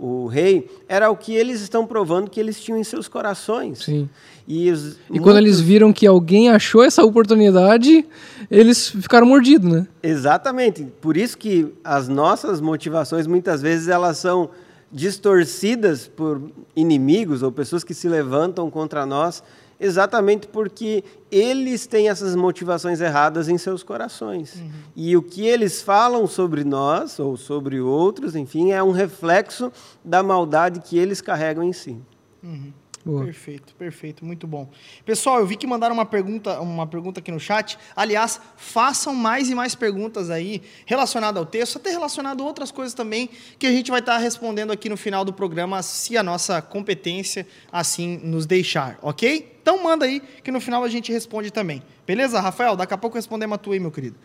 o 0.00 0.26
rei, 0.26 0.68
era 0.88 1.10
o 1.10 1.16
que 1.16 1.34
eles 1.34 1.60
estão 1.60 1.86
provando 1.86 2.30
que 2.30 2.40
eles 2.40 2.60
tinham 2.60 2.78
em 2.78 2.84
seus 2.84 3.06
corações. 3.06 3.84
Sim. 3.84 4.08
E, 4.48 4.70
os, 4.70 4.94
e 4.94 4.96
muitos... 5.10 5.24
quando 5.24 5.36
eles 5.36 5.60
viram 5.60 5.92
que 5.92 6.06
alguém 6.06 6.48
achou 6.48 6.82
essa 6.82 7.04
oportunidade, 7.04 8.04
eles 8.50 8.88
ficaram 8.88 9.26
mordidos, 9.26 9.70
né? 9.70 9.86
Exatamente. 10.02 10.86
Por 11.00 11.16
isso 11.16 11.36
que 11.36 11.68
as 11.84 12.08
nossas 12.08 12.60
motivações 12.60 13.26
muitas 13.26 13.60
vezes 13.60 13.88
elas 13.88 14.18
são 14.18 14.50
distorcidas 14.90 16.08
por 16.08 16.40
inimigos 16.74 17.42
ou 17.42 17.52
pessoas 17.52 17.84
que 17.84 17.94
se 17.94 18.08
levantam 18.08 18.68
contra 18.70 19.06
nós, 19.06 19.42
exatamente 19.80 20.46
porque 20.46 21.02
eles 21.30 21.86
têm 21.86 22.08
essas 22.08 22.36
motivações 22.36 23.00
erradas 23.00 23.48
em 23.48 23.56
seus 23.56 23.82
corações. 23.82 24.56
Uhum. 24.56 24.70
E 24.94 25.16
o 25.16 25.22
que 25.22 25.46
eles 25.46 25.80
falam 25.80 26.26
sobre 26.26 26.62
nós 26.62 27.18
ou 27.18 27.36
sobre 27.36 27.80
outros, 27.80 28.36
enfim, 28.36 28.72
é 28.72 28.82
um 28.82 28.90
reflexo 28.90 29.72
da 30.04 30.22
maldade 30.22 30.80
que 30.80 30.98
eles 30.98 31.20
carregam 31.20 31.64
em 31.64 31.72
si. 31.72 31.96
Uhum. 32.42 32.72
Boa. 33.02 33.24
Perfeito, 33.24 33.74
perfeito, 33.76 34.24
muito 34.24 34.46
bom. 34.46 34.68
Pessoal, 35.06 35.38
eu 35.38 35.46
vi 35.46 35.56
que 35.56 35.66
mandaram 35.66 35.94
uma 35.94 36.04
pergunta, 36.04 36.60
uma 36.60 36.86
pergunta 36.86 37.20
aqui 37.20 37.32
no 37.32 37.40
chat. 37.40 37.78
Aliás, 37.96 38.38
façam 38.56 39.14
mais 39.14 39.48
e 39.48 39.54
mais 39.54 39.74
perguntas 39.74 40.28
aí 40.28 40.60
relacionadas 40.84 41.38
ao 41.38 41.46
texto, 41.46 41.76
até 41.76 41.90
relacionado 41.90 42.42
a 42.42 42.46
outras 42.46 42.70
coisas 42.70 42.92
também 42.92 43.30
que 43.58 43.66
a 43.66 43.72
gente 43.72 43.90
vai 43.90 44.00
estar 44.00 44.18
respondendo 44.18 44.70
aqui 44.70 44.90
no 44.90 44.98
final 44.98 45.24
do 45.24 45.32
programa, 45.32 45.82
se 45.82 46.18
a 46.18 46.22
nossa 46.22 46.60
competência 46.60 47.46
assim 47.72 48.20
nos 48.22 48.44
deixar, 48.44 48.98
ok? 49.00 49.58
Então 49.62 49.82
manda 49.82 50.04
aí 50.04 50.20
que 50.42 50.50
no 50.50 50.60
final 50.60 50.84
a 50.84 50.88
gente 50.88 51.10
responde 51.10 51.50
também. 51.50 51.82
Beleza, 52.06 52.38
Rafael? 52.38 52.76
Daqui 52.76 52.92
a 52.92 52.98
pouco 52.98 53.16
respondemos 53.16 53.54
a 53.54 53.58
tua 53.58 53.74
aí, 53.74 53.80
meu 53.80 53.90
querido. 53.90 54.16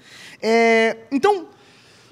É, 0.42 0.98
então, 1.12 1.48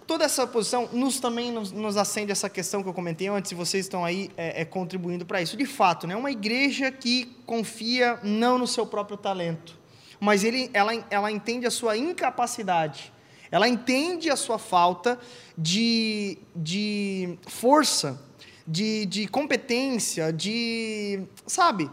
Toda 0.06 0.26
essa 0.26 0.46
posição 0.46 0.90
nos 0.92 1.20
também 1.20 1.52
nos, 1.52 1.72
nos, 1.72 1.96
acende 1.96 2.32
essa 2.32 2.50
questão 2.50 2.84
que 2.84 2.90
eu 2.90 2.94
comentei 2.94 3.28
antes, 3.28 3.52
e 3.52 3.56
vocês 3.56 3.86
estão 3.86 4.04
aí 4.04 4.30
é, 4.36 4.62
é, 4.62 4.66
contribuindo 4.66 5.26
para 5.26 5.42
isso. 5.42 5.56
De 5.56 5.66
fato, 5.66 6.06
né, 6.06 6.16
uma 6.16 6.32
igreja 6.32 6.92
que 6.92 7.26
confia 7.46 8.20
não 8.22 8.58
no 8.58 8.68
seu 8.68 8.86
próprio 8.86 9.16
talento, 9.16 9.78
mas 10.20 10.44
ele, 10.44 10.70
ela, 10.74 10.92
ela 11.10 11.32
entende 11.32 11.66
a 11.66 11.72
sua 11.72 11.96
incapacidade, 11.98 13.14
ela 13.50 13.68
entende 13.68 14.30
a 14.30 14.36
sua 14.36 14.58
falta 14.58 15.20
de, 15.58 16.38
de 16.56 17.38
força, 17.48 18.20
de, 18.68 19.06
de 19.06 19.28
competência, 19.28 20.34
de, 20.34 21.22
sabe, 21.46 21.90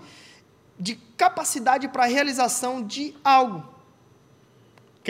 de 0.79 0.97
capacidade 1.17 1.87
para 1.89 2.05
a 2.05 2.07
realização 2.07 2.83
de 2.83 3.15
algo. 3.23 3.80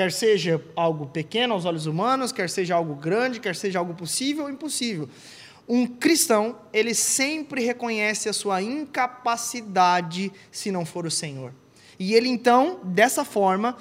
Quer 0.01 0.13
seja 0.13 0.65
algo 0.75 1.05
pequeno 1.09 1.53
aos 1.53 1.67
olhos 1.67 1.85
humanos, 1.85 2.33
quer 2.33 2.49
seja 2.49 2.75
algo 2.75 2.95
grande, 2.95 3.39
quer 3.39 3.55
seja 3.55 3.79
algo 3.79 3.93
possível 3.93 4.45
ou 4.45 4.51
impossível. 4.51 5.07
Um 5.69 5.87
cristão, 5.87 6.57
ele 6.73 6.95
sempre 6.95 7.63
reconhece 7.63 8.27
a 8.27 8.33
sua 8.33 8.63
incapacidade 8.63 10.33
se 10.51 10.73
não 10.73 10.87
for 10.87 11.05
o 11.05 11.11
Senhor. 11.11 11.53
E 11.99 12.15
ele 12.15 12.31
então, 12.31 12.81
dessa 12.83 13.27
forma, 13.27 13.77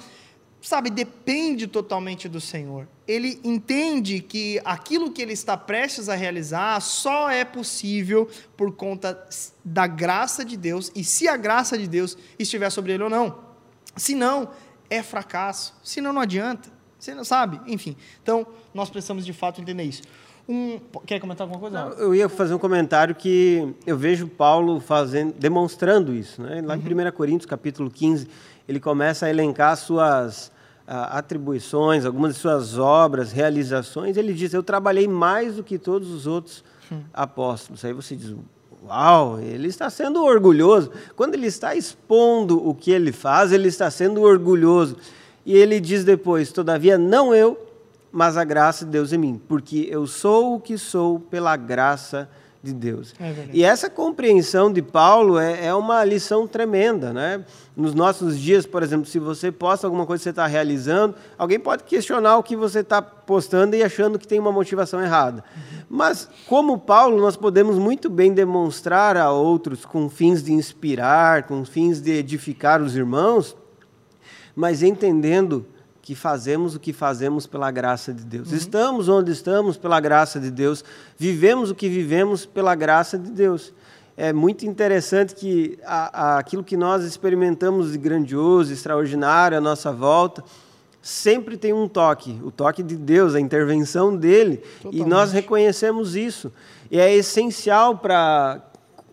sabe, 0.60 0.90
depende 0.90 1.66
totalmente 1.66 2.28
do 2.28 2.38
Senhor. 2.38 2.86
Ele 3.08 3.40
entende 3.42 4.20
que 4.20 4.60
aquilo 4.62 5.12
que 5.12 5.22
ele 5.22 5.32
está 5.32 5.56
prestes 5.56 6.10
a 6.10 6.14
realizar 6.14 6.78
só 6.80 7.30
é 7.30 7.46
possível 7.46 8.28
por 8.58 8.72
conta 8.76 9.26
da 9.64 9.86
graça 9.86 10.44
de 10.44 10.58
Deus 10.58 10.92
e 10.94 11.02
se 11.02 11.26
a 11.26 11.36
graça 11.38 11.78
de 11.78 11.88
Deus 11.88 12.18
estiver 12.38 12.68
sobre 12.68 12.92
ele 12.92 13.04
ou 13.04 13.08
não. 13.08 13.48
Se 13.96 14.14
não, 14.14 14.50
é 14.90 15.02
fracasso. 15.02 15.74
Senão 15.82 16.12
não 16.12 16.20
adianta. 16.20 16.68
Você 16.98 17.14
não 17.14 17.24
sabe, 17.24 17.58
enfim. 17.66 17.96
Então, 18.22 18.46
nós 18.74 18.90
precisamos 18.90 19.24
de 19.24 19.32
fato 19.32 19.60
entender 19.60 19.84
isso. 19.84 20.02
Um, 20.46 20.78
quer 21.06 21.18
comentar 21.20 21.46
alguma 21.46 21.60
coisa? 21.60 21.84
Não, 21.84 21.92
eu 21.92 22.14
ia 22.14 22.28
fazer 22.28 22.52
um 22.52 22.58
comentário 22.58 23.14
que 23.14 23.74
eu 23.86 23.96
vejo 23.96 24.26
Paulo 24.26 24.80
fazendo, 24.80 25.32
demonstrando 25.32 26.12
isso. 26.12 26.42
Né? 26.42 26.60
Lá 26.60 26.76
em 26.76 26.80
1 26.80 26.82
uhum. 26.82 27.12
Coríntios, 27.12 27.46
capítulo 27.46 27.90
15, 27.90 28.28
ele 28.68 28.80
começa 28.80 29.26
a 29.26 29.30
elencar 29.30 29.76
suas 29.76 30.52
atribuições, 30.86 32.04
algumas 32.04 32.34
de 32.34 32.40
suas 32.40 32.76
obras, 32.76 33.30
realizações. 33.30 34.16
Ele 34.16 34.32
diz: 34.32 34.52
Eu 34.52 34.62
trabalhei 34.62 35.06
mais 35.06 35.54
do 35.54 35.62
que 35.62 35.78
todos 35.78 36.10
os 36.10 36.26
outros 36.26 36.64
hum. 36.90 37.02
apóstolos. 37.14 37.84
Aí 37.84 37.92
você 37.92 38.16
diz: 38.16 38.34
Uau, 38.86 39.38
ele 39.40 39.68
está 39.68 39.90
sendo 39.90 40.22
orgulhoso. 40.24 40.90
Quando 41.14 41.34
ele 41.34 41.46
está 41.46 41.74
expondo 41.74 42.66
o 42.66 42.74
que 42.74 42.90
ele 42.90 43.12
faz, 43.12 43.52
ele 43.52 43.68
está 43.68 43.90
sendo 43.90 44.22
orgulhoso. 44.22 44.96
E 45.44 45.56
ele 45.56 45.78
diz 45.80 46.04
depois: 46.04 46.50
Todavia, 46.50 46.96
não 46.96 47.34
eu, 47.34 47.58
mas 48.10 48.36
a 48.36 48.44
graça 48.44 48.84
de 48.84 48.90
Deus 48.90 49.12
em 49.12 49.18
mim, 49.18 49.40
porque 49.48 49.86
eu 49.90 50.06
sou 50.06 50.56
o 50.56 50.60
que 50.60 50.78
sou 50.78 51.20
pela 51.20 51.56
graça 51.56 52.22
de 52.22 52.39
de 52.62 52.74
Deus. 52.74 53.14
É 53.18 53.32
e 53.52 53.64
essa 53.64 53.88
compreensão 53.88 54.70
de 54.70 54.82
Paulo 54.82 55.38
é, 55.38 55.66
é, 55.66 55.74
uma 55.74 56.04
lição 56.04 56.46
tremenda. 56.46 57.12
Né? 57.12 57.44
Nos 57.74 57.94
nossos 57.94 58.38
dias, 58.38 58.66
por 58.66 58.82
exemplo, 58.82 59.06
se 59.06 59.18
você 59.18 59.50
posta 59.50 59.86
alguma 59.86 60.04
coisa 60.04 60.20
que 60.20 60.24
você 60.24 60.30
está 60.30 60.46
realizando, 60.46 61.14
alguém 61.38 61.58
pode 61.58 61.84
questionar 61.84 62.36
o 62.36 62.42
que 62.42 62.54
você 62.54 62.80
está 62.80 63.00
postando 63.00 63.74
e 63.74 63.82
achando 63.82 64.18
que 64.18 64.28
tem 64.28 64.38
uma 64.38 64.52
motivação 64.52 65.00
errada. 65.00 65.42
Mas, 65.88 66.28
como 66.46 66.78
Paulo, 66.78 67.18
nós 67.18 67.36
podemos 67.36 67.78
muito 67.78 68.10
bem 68.10 68.32
demonstrar 68.32 69.16
a 69.16 69.32
outros 69.32 69.86
com 69.86 70.10
fins 70.10 70.42
de 70.42 70.52
inspirar, 70.52 71.44
com 71.44 71.64
fins 71.64 72.00
de 72.00 72.12
edificar 72.12 72.82
os 72.82 72.94
irmãos, 72.94 73.56
mas 74.54 74.82
entendendo 74.82 75.66
que 76.02 76.14
fazemos 76.14 76.74
o 76.74 76.80
que 76.80 76.92
fazemos 76.92 77.46
pela 77.46 77.70
graça 77.70 78.12
de 78.12 78.24
Deus. 78.24 78.50
Uhum. 78.50 78.56
Estamos 78.56 79.08
onde 79.08 79.30
estamos 79.32 79.76
pela 79.76 80.00
graça 80.00 80.40
de 80.40 80.50
Deus, 80.50 80.84
vivemos 81.18 81.70
o 81.70 81.74
que 81.74 81.88
vivemos 81.88 82.46
pela 82.46 82.74
graça 82.74 83.18
de 83.18 83.30
Deus. 83.30 83.72
É 84.16 84.32
muito 84.32 84.66
interessante 84.66 85.34
que 85.34 85.78
a, 85.84 86.34
a, 86.34 86.38
aquilo 86.38 86.62
que 86.62 86.76
nós 86.76 87.04
experimentamos 87.04 87.92
de 87.92 87.98
grandioso, 87.98 88.72
extraordinário 88.72 89.56
à 89.56 89.60
nossa 89.60 89.92
volta, 89.92 90.44
sempre 91.02 91.56
tem 91.56 91.72
um 91.72 91.88
toque, 91.88 92.38
o 92.44 92.50
toque 92.50 92.82
de 92.82 92.96
Deus, 92.96 93.34
a 93.34 93.40
intervenção 93.40 94.14
dele, 94.14 94.58
Totalmente. 94.82 95.00
e 95.00 95.08
nós 95.08 95.32
reconhecemos 95.32 96.14
isso. 96.14 96.52
E 96.90 96.98
é 96.98 97.14
essencial 97.14 97.96
para 97.96 98.60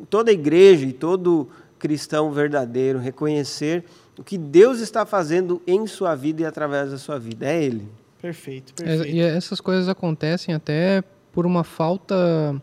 toda 0.09 0.31
igreja 0.31 0.85
e 0.85 0.91
todo 0.91 1.47
cristão 1.79 2.31
verdadeiro 2.31 2.99
reconhecer 2.99 3.85
o 4.17 4.23
que 4.23 4.37
Deus 4.37 4.79
está 4.79 5.05
fazendo 5.05 5.61
em 5.67 5.85
sua 5.85 6.15
vida 6.15 6.41
e 6.41 6.45
através 6.45 6.91
da 6.91 6.97
sua 6.97 7.19
vida. 7.19 7.45
É 7.45 7.63
Ele. 7.63 7.87
Perfeito, 8.21 8.73
perfeito. 8.73 9.03
É, 9.03 9.11
e 9.11 9.19
essas 9.19 9.61
coisas 9.61 9.87
acontecem 9.87 10.53
até 10.53 11.03
por 11.31 11.45
uma 11.45 11.63
falta 11.63 12.59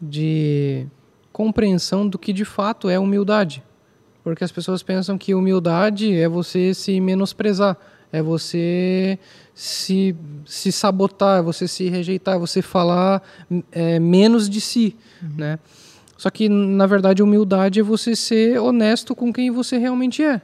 de 0.00 0.86
compreensão 1.32 2.08
do 2.08 2.18
que 2.18 2.32
de 2.32 2.44
fato 2.44 2.88
é 2.88 2.98
humildade. 2.98 3.62
Porque 4.22 4.44
as 4.44 4.52
pessoas 4.52 4.82
pensam 4.82 5.18
que 5.18 5.34
humildade 5.34 6.16
é 6.16 6.28
você 6.28 6.72
se 6.72 6.98
menosprezar, 7.00 7.76
é 8.10 8.22
você 8.22 9.18
se, 9.52 10.16
se 10.46 10.72
sabotar, 10.72 11.40
é 11.40 11.42
você 11.42 11.68
se 11.68 11.88
rejeitar, 11.88 12.36
é 12.36 12.38
você 12.38 12.62
falar 12.62 13.22
é, 13.70 13.98
menos 13.98 14.48
de 14.48 14.60
si, 14.60 14.96
uhum. 15.20 15.34
né? 15.36 15.58
Só 16.16 16.30
que, 16.30 16.48
na 16.48 16.86
verdade, 16.86 17.22
humildade 17.22 17.80
é 17.80 17.82
você 17.82 18.14
ser 18.14 18.58
honesto 18.58 19.14
com 19.14 19.32
quem 19.32 19.50
você 19.50 19.78
realmente 19.78 20.22
é. 20.22 20.40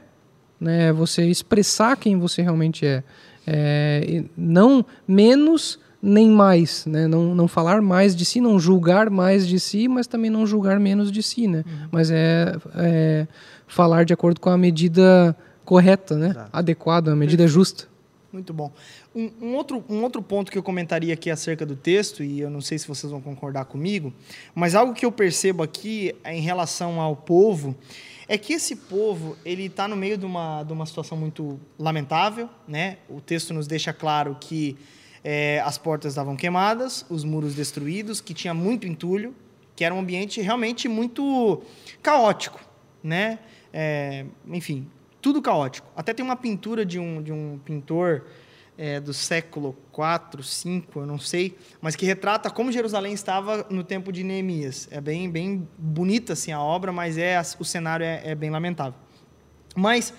Né? 0.59 0.87
É 0.87 0.93
você 0.93 1.25
expressar 1.25 1.97
quem 1.97 2.17
você 2.17 2.41
realmente 2.41 2.85
é. 2.85 3.03
é 3.47 4.23
não 4.37 4.85
menos 5.07 5.79
nem 6.01 6.29
mais, 6.29 6.85
né? 6.87 7.07
Não, 7.07 7.35
não 7.35 7.47
falar 7.47 7.79
mais 7.81 8.15
de 8.15 8.25
si, 8.25 8.41
não 8.41 8.59
julgar 8.59 9.09
mais 9.09 9.47
de 9.47 9.59
si, 9.59 9.87
mas 9.87 10.07
também 10.07 10.31
não 10.31 10.47
julgar 10.47 10.79
menos 10.79 11.11
de 11.11 11.21
si, 11.21 11.47
né? 11.47 11.63
Uhum. 11.65 11.87
Mas 11.91 12.09
é, 12.09 12.55
é, 12.75 13.27
falar 13.67 14.03
de 14.03 14.13
acordo 14.13 14.41
com 14.41 14.49
a 14.49 14.57
medida 14.57 15.35
correta, 15.63 16.17
né? 16.17 16.29
Exato. 16.29 16.49
Adequada, 16.51 17.11
a 17.11 17.15
medida 17.15 17.47
justa. 17.47 17.85
Muito 18.33 18.53
bom. 18.53 18.71
Um, 19.13 19.29
um, 19.41 19.55
outro, 19.55 19.83
um 19.89 20.03
outro 20.03 20.21
ponto 20.21 20.49
que 20.49 20.57
eu 20.57 20.63
comentaria 20.63 21.13
aqui 21.13 21.29
acerca 21.29 21.65
do 21.65 21.75
texto, 21.75 22.23
e 22.23 22.39
eu 22.39 22.49
não 22.49 22.61
sei 22.61 22.79
se 22.79 22.87
vocês 22.87 23.11
vão 23.11 23.19
concordar 23.19 23.65
comigo, 23.65 24.13
mas 24.55 24.73
algo 24.73 24.93
que 24.93 25.05
eu 25.05 25.11
percebo 25.11 25.61
aqui 25.61 26.15
em 26.25 26.39
relação 26.39 27.01
ao 27.01 27.15
povo 27.15 27.75
é 28.25 28.37
que 28.37 28.53
esse 28.53 28.75
povo 28.75 29.35
ele 29.43 29.65
está 29.65 29.85
no 29.89 29.95
meio 29.97 30.17
de 30.17 30.25
uma, 30.25 30.63
de 30.63 30.71
uma 30.71 30.85
situação 30.85 31.17
muito 31.17 31.59
lamentável, 31.77 32.49
né? 32.65 32.99
O 33.09 33.19
texto 33.19 33.53
nos 33.53 33.67
deixa 33.67 33.91
claro 33.91 34.37
que 34.39 34.77
é, 35.21 35.59
as 35.65 35.77
portas 35.77 36.13
estavam 36.13 36.37
queimadas, 36.37 37.05
os 37.09 37.25
muros 37.25 37.53
destruídos, 37.53 38.21
que 38.21 38.33
tinha 38.33 38.53
muito 38.53 38.87
entulho, 38.87 39.35
que 39.75 39.83
era 39.83 39.93
um 39.93 39.99
ambiente 39.99 40.39
realmente 40.39 40.87
muito 40.87 41.61
caótico, 42.01 42.61
né? 43.03 43.39
É, 43.73 44.25
enfim, 44.47 44.87
tudo 45.21 45.41
caótico. 45.41 45.87
Até 45.95 46.13
tem 46.13 46.23
uma 46.23 46.37
pintura 46.37 46.85
de 46.85 46.97
um, 46.97 47.21
de 47.21 47.33
um 47.33 47.59
pintor 47.65 48.23
é, 48.81 48.99
do 48.99 49.13
século 49.13 49.77
4, 49.91 50.41
5, 50.41 51.01
eu 51.01 51.05
não 51.05 51.19
sei, 51.19 51.55
mas 51.79 51.95
que 51.95 52.03
retrata 52.03 52.49
como 52.49 52.71
Jerusalém 52.71 53.13
estava 53.13 53.63
no 53.69 53.83
tempo 53.83 54.11
de 54.11 54.23
Neemias. 54.23 54.87
É 54.89 54.99
bem, 54.99 55.29
bem 55.29 55.69
bonita 55.77 56.33
assim, 56.33 56.51
a 56.51 56.59
obra, 56.59 56.91
mas 56.91 57.15
é, 57.15 57.39
o 57.59 57.63
cenário 57.63 58.03
é, 58.03 58.23
é 58.25 58.33
bem 58.33 58.49
lamentável. 58.49 58.99
Mas 59.75 60.11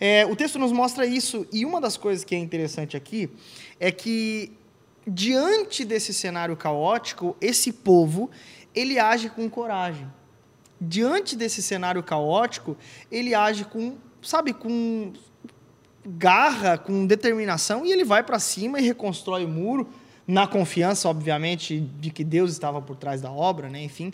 é, 0.00 0.24
o 0.24 0.34
texto 0.34 0.58
nos 0.58 0.72
mostra 0.72 1.04
isso, 1.04 1.46
e 1.52 1.66
uma 1.66 1.78
das 1.78 1.98
coisas 1.98 2.24
que 2.24 2.34
é 2.34 2.38
interessante 2.38 2.96
aqui 2.96 3.28
é 3.78 3.92
que, 3.92 4.50
diante 5.06 5.84
desse 5.84 6.14
cenário 6.14 6.56
caótico, 6.56 7.36
esse 7.38 7.70
povo 7.70 8.30
ele 8.74 8.98
age 8.98 9.28
com 9.28 9.46
coragem. 9.50 10.10
Diante 10.80 11.36
desse 11.36 11.62
cenário 11.62 12.02
caótico, 12.02 12.78
ele 13.12 13.34
age 13.34 13.66
com, 13.66 13.98
sabe, 14.22 14.54
com 14.54 15.12
garra, 16.06 16.78
com 16.78 17.06
determinação, 17.06 17.84
e 17.84 17.92
ele 17.92 18.04
vai 18.04 18.22
para 18.22 18.38
cima 18.38 18.78
e 18.78 18.82
reconstrói 18.82 19.44
o 19.44 19.48
muro, 19.48 19.88
na 20.26 20.46
confiança, 20.46 21.08
obviamente, 21.08 21.80
de 22.00 22.10
que 22.10 22.24
Deus 22.24 22.50
estava 22.50 22.82
por 22.82 22.96
trás 22.96 23.20
da 23.20 23.30
obra, 23.30 23.68
né? 23.68 23.82
enfim. 23.82 24.12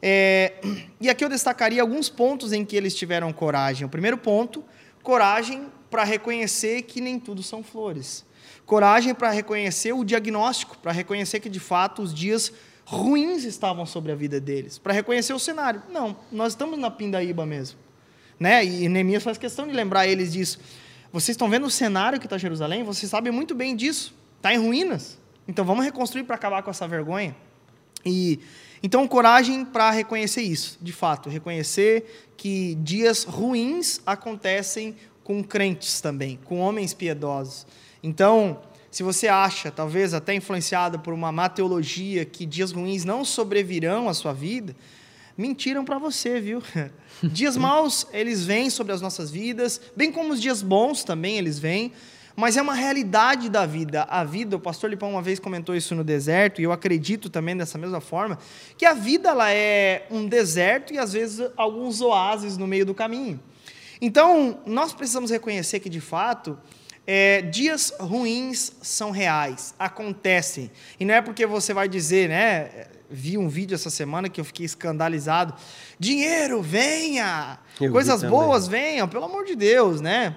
É, 0.00 0.54
e 1.00 1.08
aqui 1.08 1.24
eu 1.24 1.28
destacaria 1.28 1.82
alguns 1.82 2.08
pontos 2.08 2.52
em 2.52 2.64
que 2.64 2.76
eles 2.76 2.94
tiveram 2.94 3.32
coragem. 3.32 3.86
O 3.86 3.88
primeiro 3.88 4.16
ponto, 4.16 4.64
coragem 5.02 5.66
para 5.90 6.04
reconhecer 6.04 6.82
que 6.82 7.00
nem 7.00 7.18
tudo 7.18 7.42
são 7.42 7.62
flores. 7.62 8.24
Coragem 8.66 9.14
para 9.14 9.30
reconhecer 9.30 9.92
o 9.92 10.04
diagnóstico, 10.04 10.78
para 10.78 10.92
reconhecer 10.92 11.40
que 11.40 11.50
de 11.50 11.60
fato 11.60 12.02
os 12.02 12.12
dias 12.14 12.52
ruins 12.84 13.44
estavam 13.44 13.86
sobre 13.86 14.12
a 14.12 14.14
vida 14.14 14.40
deles, 14.40 14.78
para 14.78 14.92
reconhecer 14.92 15.32
o 15.32 15.38
cenário. 15.38 15.82
Não, 15.90 16.16
nós 16.32 16.52
estamos 16.52 16.78
na 16.78 16.90
pindaíba 16.90 17.44
mesmo. 17.46 17.78
Né? 18.38 18.64
E 18.64 18.88
Neemias 18.88 19.22
faz 19.22 19.38
questão 19.38 19.66
de 19.66 19.72
lembrar 19.72 20.06
eles 20.06 20.32
disso. 20.32 20.58
Vocês 21.14 21.36
estão 21.36 21.48
vendo 21.48 21.64
o 21.64 21.70
cenário 21.70 22.18
que 22.18 22.26
está 22.26 22.36
Jerusalém? 22.36 22.82
Vocês 22.82 23.08
sabem 23.08 23.32
muito 23.32 23.54
bem 23.54 23.76
disso. 23.76 24.12
Está 24.36 24.52
em 24.52 24.58
ruínas. 24.58 25.16
Então 25.46 25.64
vamos 25.64 25.84
reconstruir 25.84 26.24
para 26.24 26.34
acabar 26.34 26.60
com 26.64 26.72
essa 26.72 26.88
vergonha. 26.88 27.36
E 28.04 28.40
então 28.82 29.06
coragem 29.06 29.64
para 29.64 29.92
reconhecer 29.92 30.42
isso, 30.42 30.76
de 30.82 30.92
fato, 30.92 31.28
reconhecer 31.28 32.32
que 32.36 32.74
dias 32.82 33.22
ruins 33.22 34.00
acontecem 34.04 34.96
com 35.22 35.40
crentes 35.44 36.00
também, 36.00 36.36
com 36.46 36.58
homens 36.58 36.92
piedosos. 36.92 37.64
Então, 38.02 38.60
se 38.90 39.04
você 39.04 39.28
acha, 39.28 39.70
talvez 39.70 40.14
até 40.14 40.34
influenciado 40.34 40.98
por 40.98 41.14
uma 41.14 41.30
má 41.30 41.48
teologia, 41.48 42.24
que 42.24 42.44
dias 42.44 42.72
ruins 42.72 43.04
não 43.04 43.24
sobrevirão 43.24 44.08
à 44.08 44.14
sua 44.14 44.32
vida, 44.32 44.74
mentiram 45.36 45.84
para 45.84 45.98
você, 45.98 46.40
viu? 46.40 46.62
Dias 47.22 47.56
maus, 47.56 48.06
eles 48.12 48.44
vêm 48.44 48.70
sobre 48.70 48.92
as 48.92 49.00
nossas 49.00 49.30
vidas, 49.30 49.80
bem 49.96 50.10
como 50.12 50.32
os 50.32 50.40
dias 50.40 50.62
bons 50.62 51.04
também 51.04 51.38
eles 51.38 51.58
vêm, 51.58 51.92
mas 52.36 52.56
é 52.56 52.62
uma 52.62 52.74
realidade 52.74 53.48
da 53.48 53.64
vida. 53.64 54.02
A 54.04 54.24
vida, 54.24 54.56
o 54.56 54.60
pastor 54.60 54.90
Lipão 54.90 55.10
uma 55.10 55.22
vez 55.22 55.38
comentou 55.38 55.74
isso 55.74 55.94
no 55.94 56.02
deserto, 56.02 56.60
e 56.60 56.64
eu 56.64 56.72
acredito 56.72 57.30
também 57.30 57.56
dessa 57.56 57.78
mesma 57.78 58.00
forma, 58.00 58.38
que 58.76 58.84
a 58.84 58.92
vida 58.92 59.30
ela 59.30 59.52
é 59.52 60.06
um 60.10 60.26
deserto 60.26 60.92
e 60.92 60.98
às 60.98 61.12
vezes 61.12 61.48
alguns 61.56 62.00
oásis 62.00 62.56
no 62.56 62.66
meio 62.66 62.84
do 62.84 62.94
caminho. 62.94 63.40
Então, 64.00 64.60
nós 64.66 64.92
precisamos 64.92 65.30
reconhecer 65.30 65.80
que 65.80 65.88
de 65.88 66.00
fato, 66.00 66.58
é, 67.06 67.42
dias 67.42 67.92
ruins 68.00 68.72
são 68.82 69.10
reais, 69.10 69.74
acontecem. 69.78 70.70
E 70.98 71.04
não 71.04 71.14
é 71.14 71.22
porque 71.22 71.46
você 71.46 71.72
vai 71.72 71.88
dizer, 71.88 72.28
né? 72.28 72.88
Vi 73.14 73.38
um 73.38 73.48
vídeo 73.48 73.74
essa 73.74 73.90
semana 73.90 74.28
que 74.28 74.40
eu 74.40 74.44
fiquei 74.44 74.66
escandalizado. 74.66 75.54
Dinheiro, 75.98 76.60
venha! 76.60 77.58
Eu 77.80 77.92
Coisas 77.92 78.22
boas 78.24 78.66
venham, 78.66 79.08
pelo 79.08 79.24
amor 79.24 79.44
de 79.44 79.54
Deus, 79.54 80.00
né? 80.00 80.36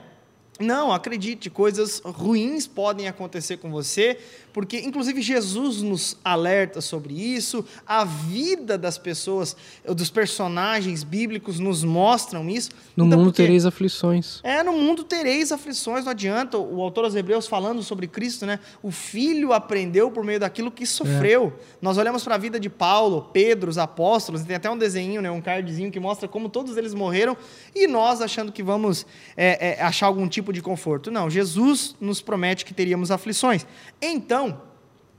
Não, 0.59 0.91
acredite, 0.91 1.49
coisas 1.49 1.99
ruins 2.03 2.65
podem 2.65 3.07
acontecer 3.07 3.57
com 3.57 3.69
você, 3.69 4.19
porque 4.57 4.79
inclusive 4.79 5.21
Jesus 5.21 5.83
nos 5.83 6.17
alerta 6.25 6.81
sobre 6.81 7.13
isso, 7.13 7.63
a 7.85 8.03
vida 8.03 8.75
das 8.75 8.97
pessoas, 8.97 9.55
dos 9.85 10.09
personagens 10.09 11.03
bíblicos 11.03 11.59
nos 11.59 11.83
mostram 11.83 12.49
isso. 12.49 12.71
No 12.95 13.05
então, 13.05 13.19
mundo 13.19 13.31
tereis 13.31 13.67
aflições. 13.67 14.39
É, 14.41 14.63
no 14.63 14.73
mundo 14.73 15.03
tereis 15.03 15.51
aflições, 15.51 16.05
não 16.05 16.11
adianta. 16.11 16.57
O 16.57 16.81
autor 16.81 17.03
aos 17.03 17.13
Hebreus 17.13 17.45
falando 17.45 17.83
sobre 17.83 18.07
Cristo, 18.07 18.47
né? 18.47 18.59
O 18.81 18.89
filho 18.89 19.53
aprendeu 19.53 20.09
por 20.09 20.23
meio 20.23 20.39
daquilo 20.39 20.71
que 20.71 20.87
sofreu. 20.87 21.53
É. 21.55 21.77
Nós 21.79 21.99
olhamos 21.99 22.23
para 22.23 22.33
a 22.33 22.39
vida 22.39 22.59
de 22.59 22.67
Paulo, 22.67 23.29
Pedro, 23.31 23.69
os 23.69 23.77
apóstolos, 23.77 24.41
tem 24.41 24.55
até 24.55 24.71
um 24.71 24.77
desenho, 24.77 25.21
né, 25.21 25.29
um 25.29 25.39
cardzinho 25.39 25.91
que 25.91 25.99
mostra 25.99 26.27
como 26.27 26.49
todos 26.49 26.77
eles 26.77 26.95
morreram, 26.95 27.37
e 27.75 27.85
nós 27.85 28.21
achando 28.21 28.51
que 28.51 28.63
vamos 28.63 29.05
é, 29.35 29.77
é, 29.77 29.83
achar 29.83 30.07
algum 30.07 30.27
tipo 30.27 30.51
de 30.51 30.63
conforto. 30.63 31.11
Não, 31.11 31.29
Jesus 31.29 31.95
nos 32.01 32.23
promete 32.23 32.65
que 32.65 32.73
teríamos 32.73 33.11
aflições. 33.11 33.63
Então, 34.01 34.46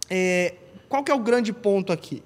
é, 0.09 0.55
qual 0.89 1.05
que 1.05 1.11
é 1.11 1.15
o 1.15 1.19
grande 1.19 1.53
ponto 1.53 1.93
aqui? 1.93 2.23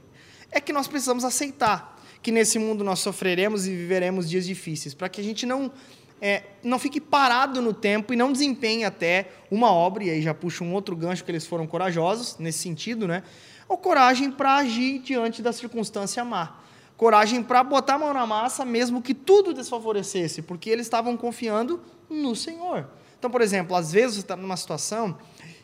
É 0.51 0.61
que 0.61 0.72
nós 0.72 0.87
precisamos 0.87 1.24
aceitar 1.24 2.01
que 2.22 2.30
nesse 2.30 2.59
mundo 2.59 2.85
nós 2.85 3.01
sofreremos 3.01 3.66
e 3.66 3.70
viveremos 3.70 4.30
dias 4.30 4.47
difíceis, 4.47 4.95
para 4.95 5.09
que 5.09 5.20
a 5.20 5.24
gente 5.24 5.45
não 5.45 5.72
é, 6.20 6.45
não 6.62 6.78
fique 6.78 7.01
parado 7.01 7.61
no 7.61 7.74
tempo 7.74 8.12
e 8.12 8.16
não 8.16 8.30
desempenhe 8.30 8.85
até 8.85 9.28
uma 9.51 9.72
obra, 9.72 10.05
e 10.05 10.11
aí 10.11 10.22
já 10.22 10.33
puxa 10.33 10.62
um 10.62 10.72
outro 10.72 10.95
gancho 10.95 11.24
que 11.24 11.30
eles 11.33 11.45
foram 11.45 11.66
corajosos 11.66 12.39
nesse 12.39 12.61
sentido, 12.61 13.09
né? 13.09 13.24
Ou 13.68 13.76
coragem 13.76 14.30
para 14.30 14.55
agir 14.55 15.01
diante 15.01 15.43
da 15.43 15.53
circunstância 15.53 16.24
má. 16.24 16.61
Coragem 16.97 17.43
para 17.43 17.64
botar 17.64 17.95
a 17.95 17.99
mão 17.99 18.14
na 18.14 18.24
massa, 18.24 18.64
mesmo 18.64 19.03
que 19.03 19.14
tudo 19.14 19.53
desfavorecesse, 19.53 20.43
porque 20.43 20.70
eles 20.70 20.87
estavam 20.87 21.16
confiando 21.16 21.80
no 22.09 22.37
Senhor. 22.37 22.87
Então, 23.18 23.28
por 23.28 23.41
exemplo, 23.41 23.74
às 23.74 23.91
vezes 23.91 24.16
você 24.16 24.20
está 24.20 24.37
numa 24.37 24.57
situação 24.57 25.18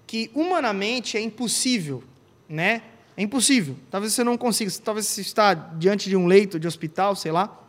que 0.09 0.31
humanamente 0.35 1.19
é 1.19 1.21
impossível, 1.21 2.03
né? 2.49 2.83
É 3.15 3.23
impossível. 3.23 3.77
Talvez 3.91 4.15
você 4.15 4.25
não 4.25 4.39
consiga, 4.39 4.73
talvez 4.83 5.07
você 5.07 5.21
está 5.21 5.53
diante 5.53 6.09
de 6.09 6.17
um 6.17 6.27
leito 6.27 6.59
de 6.59 6.67
hospital, 6.67 7.15
sei 7.15 7.31
lá, 7.31 7.63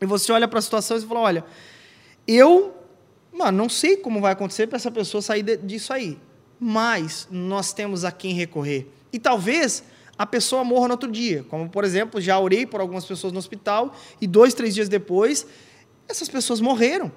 e 0.00 0.06
você 0.06 0.30
olha 0.30 0.46
para 0.46 0.60
a 0.60 0.62
situação 0.62 0.96
e 0.96 1.00
fala, 1.00 1.20
olha, 1.20 1.44
eu, 2.28 2.72
mano, 3.32 3.58
não 3.58 3.68
sei 3.68 3.96
como 3.96 4.20
vai 4.20 4.32
acontecer 4.32 4.68
para 4.68 4.76
essa 4.76 4.90
pessoa 4.90 5.20
sair 5.20 5.42
disso 5.58 5.92
aí, 5.92 6.16
mas 6.60 7.26
nós 7.28 7.72
temos 7.72 8.04
a 8.04 8.12
quem 8.12 8.34
recorrer. 8.34 8.86
E 9.12 9.18
talvez 9.18 9.82
a 10.16 10.24
pessoa 10.24 10.62
morra 10.62 10.86
no 10.86 10.94
outro 10.94 11.10
dia, 11.10 11.44
como 11.48 11.68
por 11.68 11.82
exemplo, 11.82 12.20
já 12.20 12.38
orei 12.38 12.66
por 12.66 12.80
algumas 12.80 13.04
pessoas 13.04 13.32
no 13.32 13.38
hospital 13.40 13.96
e 14.20 14.28
dois, 14.28 14.54
três 14.54 14.76
dias 14.76 14.88
depois, 14.88 15.44
essas 16.06 16.28
pessoas 16.28 16.60
morreram 16.60 17.10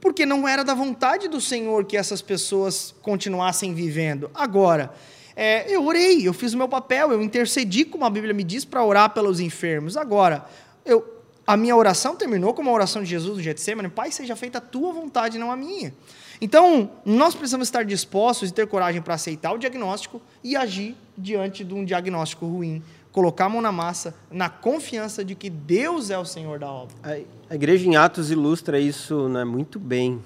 porque 0.00 0.24
não 0.24 0.48
era 0.48 0.64
da 0.64 0.74
vontade 0.74 1.28
do 1.28 1.40
Senhor 1.40 1.84
que 1.84 1.96
essas 1.96 2.22
pessoas 2.22 2.94
continuassem 3.02 3.74
vivendo. 3.74 4.30
Agora, 4.34 4.92
é, 5.36 5.70
eu 5.74 5.84
orei, 5.84 6.26
eu 6.26 6.32
fiz 6.32 6.54
o 6.54 6.58
meu 6.58 6.68
papel, 6.68 7.12
eu 7.12 7.22
intercedi, 7.22 7.84
como 7.84 8.04
a 8.04 8.10
Bíblia 8.10 8.32
me 8.32 8.42
diz, 8.42 8.64
para 8.64 8.84
orar 8.84 9.10
pelos 9.10 9.40
enfermos. 9.40 9.96
Agora, 9.96 10.46
eu, 10.84 11.04
a 11.46 11.56
minha 11.56 11.76
oração 11.76 12.16
terminou 12.16 12.54
como 12.54 12.70
a 12.70 12.72
oração 12.72 13.02
de 13.02 13.10
Jesus 13.10 13.36
no 13.36 13.42
Getsemane, 13.42 13.88
Pai, 13.88 14.10
seja 14.10 14.34
feita 14.36 14.58
a 14.58 14.60
tua 14.60 14.92
vontade, 14.92 15.38
não 15.38 15.50
a 15.50 15.56
minha. 15.56 15.94
Então, 16.40 16.90
nós 17.04 17.34
precisamos 17.34 17.68
estar 17.68 17.84
dispostos 17.84 18.48
e 18.48 18.52
ter 18.52 18.66
coragem 18.66 19.02
para 19.02 19.14
aceitar 19.14 19.52
o 19.52 19.58
diagnóstico 19.58 20.22
e 20.42 20.56
agir 20.56 20.96
diante 21.16 21.62
de 21.62 21.74
um 21.74 21.84
diagnóstico 21.84 22.46
ruim 22.46 22.82
colocar 23.12 23.46
a 23.46 23.48
mão 23.48 23.60
na 23.60 23.72
massa, 23.72 24.14
na 24.30 24.48
confiança 24.48 25.24
de 25.24 25.34
que 25.34 25.50
Deus 25.50 26.10
é 26.10 26.18
o 26.18 26.24
Senhor 26.24 26.58
da 26.58 26.70
obra. 26.70 26.94
A 27.48 27.54
igreja 27.54 27.88
em 27.88 27.96
Atos 27.96 28.30
ilustra 28.30 28.78
isso 28.78 29.28
né, 29.28 29.44
muito 29.44 29.78
bem. 29.78 30.20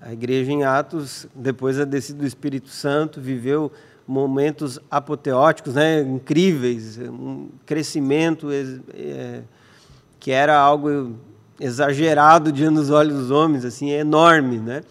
A 0.00 0.12
igreja 0.12 0.52
em 0.52 0.64
Atos, 0.64 1.26
depois 1.34 1.76
da 1.76 1.84
descida 1.84 2.18
do 2.18 2.26
Espírito 2.26 2.68
Santo, 2.68 3.20
viveu 3.20 3.72
momentos 4.06 4.78
apoteóticos, 4.90 5.74
né, 5.74 6.02
incríveis, 6.02 6.98
um 6.98 7.48
crescimento 7.64 8.48
é, 8.52 9.40
que 10.20 10.30
era 10.30 10.58
algo 10.58 11.16
exagerado 11.58 12.52
diante 12.52 12.74
dos 12.74 12.90
olhos 12.90 13.14
dos 13.14 13.30
homens, 13.30 13.64
assim, 13.64 13.92
é 13.92 14.00
enorme, 14.00 14.58
né? 14.58 14.82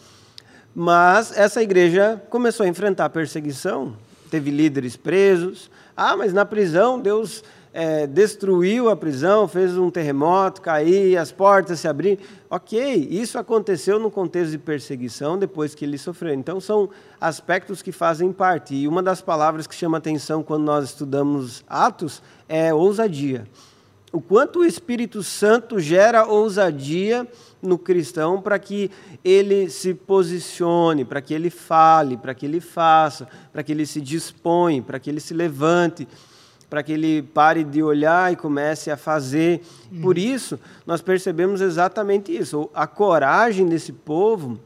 Mas 0.73 1.37
essa 1.37 1.61
igreja 1.61 2.19
começou 2.29 2.65
a 2.65 2.69
enfrentar 2.69 3.09
perseguição, 3.09 3.95
teve 4.31 4.49
líderes 4.49 4.95
presos. 4.95 5.69
Ah, 5.95 6.17
mas 6.17 6.33
na 6.33 6.45
prisão 6.45 6.99
Deus 6.99 7.43
é, 7.73 8.05
destruiu 8.05 8.89
a 8.89 8.95
prisão, 8.95 9.47
fez 9.47 9.75
um 9.75 9.89
terremoto, 9.89 10.61
cair, 10.61 11.17
as 11.17 11.31
portas 11.31 11.79
se 11.79 11.87
abrir. 11.87 12.19
Ok, 12.49 13.07
isso 13.09 13.39
aconteceu 13.39 13.99
no 13.99 14.11
contexto 14.11 14.51
de 14.51 14.59
perseguição 14.59 15.37
depois 15.39 15.73
que 15.73 15.83
ele 15.83 15.97
sofreu. 15.97 16.33
Então, 16.35 16.61
são 16.61 16.89
aspectos 17.19 17.81
que 17.81 17.91
fazem 17.91 18.31
parte. 18.31 18.75
E 18.75 18.87
uma 18.87 19.01
das 19.01 19.21
palavras 19.21 19.65
que 19.65 19.73
chama 19.73 19.97
atenção 19.97 20.43
quando 20.43 20.63
nós 20.63 20.85
estudamos 20.85 21.63
Atos 21.67 22.21
é 22.47 22.71
ousadia. 22.71 23.47
O 24.11 24.21
quanto 24.21 24.59
o 24.59 24.65
Espírito 24.65 25.23
Santo 25.23 25.79
gera 25.79 26.27
ousadia 26.27 27.27
no 27.63 27.77
cristão 27.77 28.41
para 28.41 28.59
que 28.59 28.91
ele 29.23 29.69
se 29.69 29.93
posicione, 29.93 31.05
para 31.05 31.21
que 31.21 31.33
ele 31.33 31.49
fale, 31.49 32.17
para 32.17 32.35
que 32.35 32.45
ele 32.45 32.59
faça, 32.59 33.27
para 33.51 33.63
que 33.63 33.71
ele 33.71 33.85
se 33.85 34.01
dispõe, 34.01 34.81
para 34.81 34.99
que 34.99 35.09
ele 35.09 35.19
se 35.19 35.33
levante 35.33 36.07
para 36.73 36.81
que 36.81 36.91
ele 36.91 37.21
pare 37.21 37.63
de 37.63 37.83
olhar 37.83 38.33
e 38.33 38.35
comece 38.35 38.89
a 38.89 38.97
fazer. 38.97 39.61
Por 40.01 40.17
isso, 40.17 40.59
nós 40.87 41.03
percebemos 41.03 41.61
exatamente 41.61 42.35
isso. 42.35 42.67
A 42.73 42.87
coragem 42.87 43.67
desse 43.67 43.93
povo, 43.93 44.57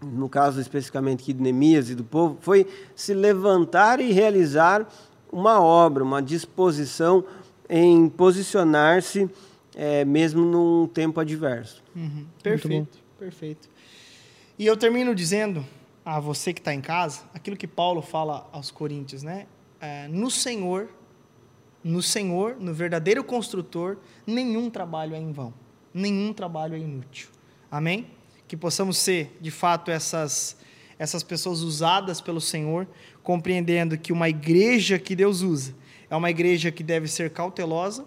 no 0.00 0.28
caso 0.28 0.60
especificamente 0.60 1.22
aqui 1.22 1.32
de 1.32 1.42
Neemias 1.42 1.90
e 1.90 1.96
do 1.96 2.04
povo, 2.04 2.38
foi 2.40 2.64
se 2.94 3.12
levantar 3.12 3.98
e 3.98 4.12
realizar 4.12 4.86
uma 5.32 5.60
obra, 5.60 6.04
uma 6.04 6.22
disposição 6.22 7.24
em 7.68 8.08
posicionar-se 8.08 9.28
é, 9.74 10.04
mesmo 10.04 10.44
num 10.44 10.86
tempo 10.86 11.20
adverso. 11.20 11.82
Uhum. 11.94 12.26
Perfeito, 12.42 12.98
perfeito. 13.18 13.68
E 14.58 14.66
eu 14.66 14.76
termino 14.76 15.14
dizendo 15.14 15.64
a 16.04 16.20
você 16.20 16.52
que 16.52 16.60
está 16.60 16.74
em 16.74 16.80
casa 16.80 17.22
aquilo 17.32 17.56
que 17.56 17.66
Paulo 17.66 18.02
fala 18.02 18.48
aos 18.52 18.70
Coríntios, 18.70 19.22
né? 19.22 19.46
É, 19.80 20.06
no 20.08 20.30
Senhor 20.30 20.88
no 21.82 22.02
Senhor, 22.02 22.56
no 22.60 22.72
verdadeiro 22.72 23.24
construtor, 23.24 23.98
nenhum 24.26 24.70
trabalho 24.70 25.14
é 25.14 25.18
em 25.18 25.32
vão, 25.32 25.52
nenhum 25.92 26.32
trabalho 26.32 26.74
é 26.74 26.78
inútil. 26.78 27.28
Amém? 27.70 28.06
Que 28.46 28.56
possamos 28.56 28.98
ser, 28.98 29.36
de 29.40 29.50
fato, 29.50 29.90
essas, 29.90 30.56
essas 30.98 31.22
pessoas 31.22 31.60
usadas 31.60 32.20
pelo 32.20 32.40
Senhor, 32.40 32.86
compreendendo 33.22 33.98
que 33.98 34.12
uma 34.12 34.28
igreja 34.28 34.98
que 34.98 35.16
Deus 35.16 35.40
usa 35.40 35.74
é 36.08 36.14
uma 36.14 36.30
igreja 36.30 36.70
que 36.70 36.82
deve 36.82 37.08
ser 37.08 37.30
cautelosa, 37.30 38.04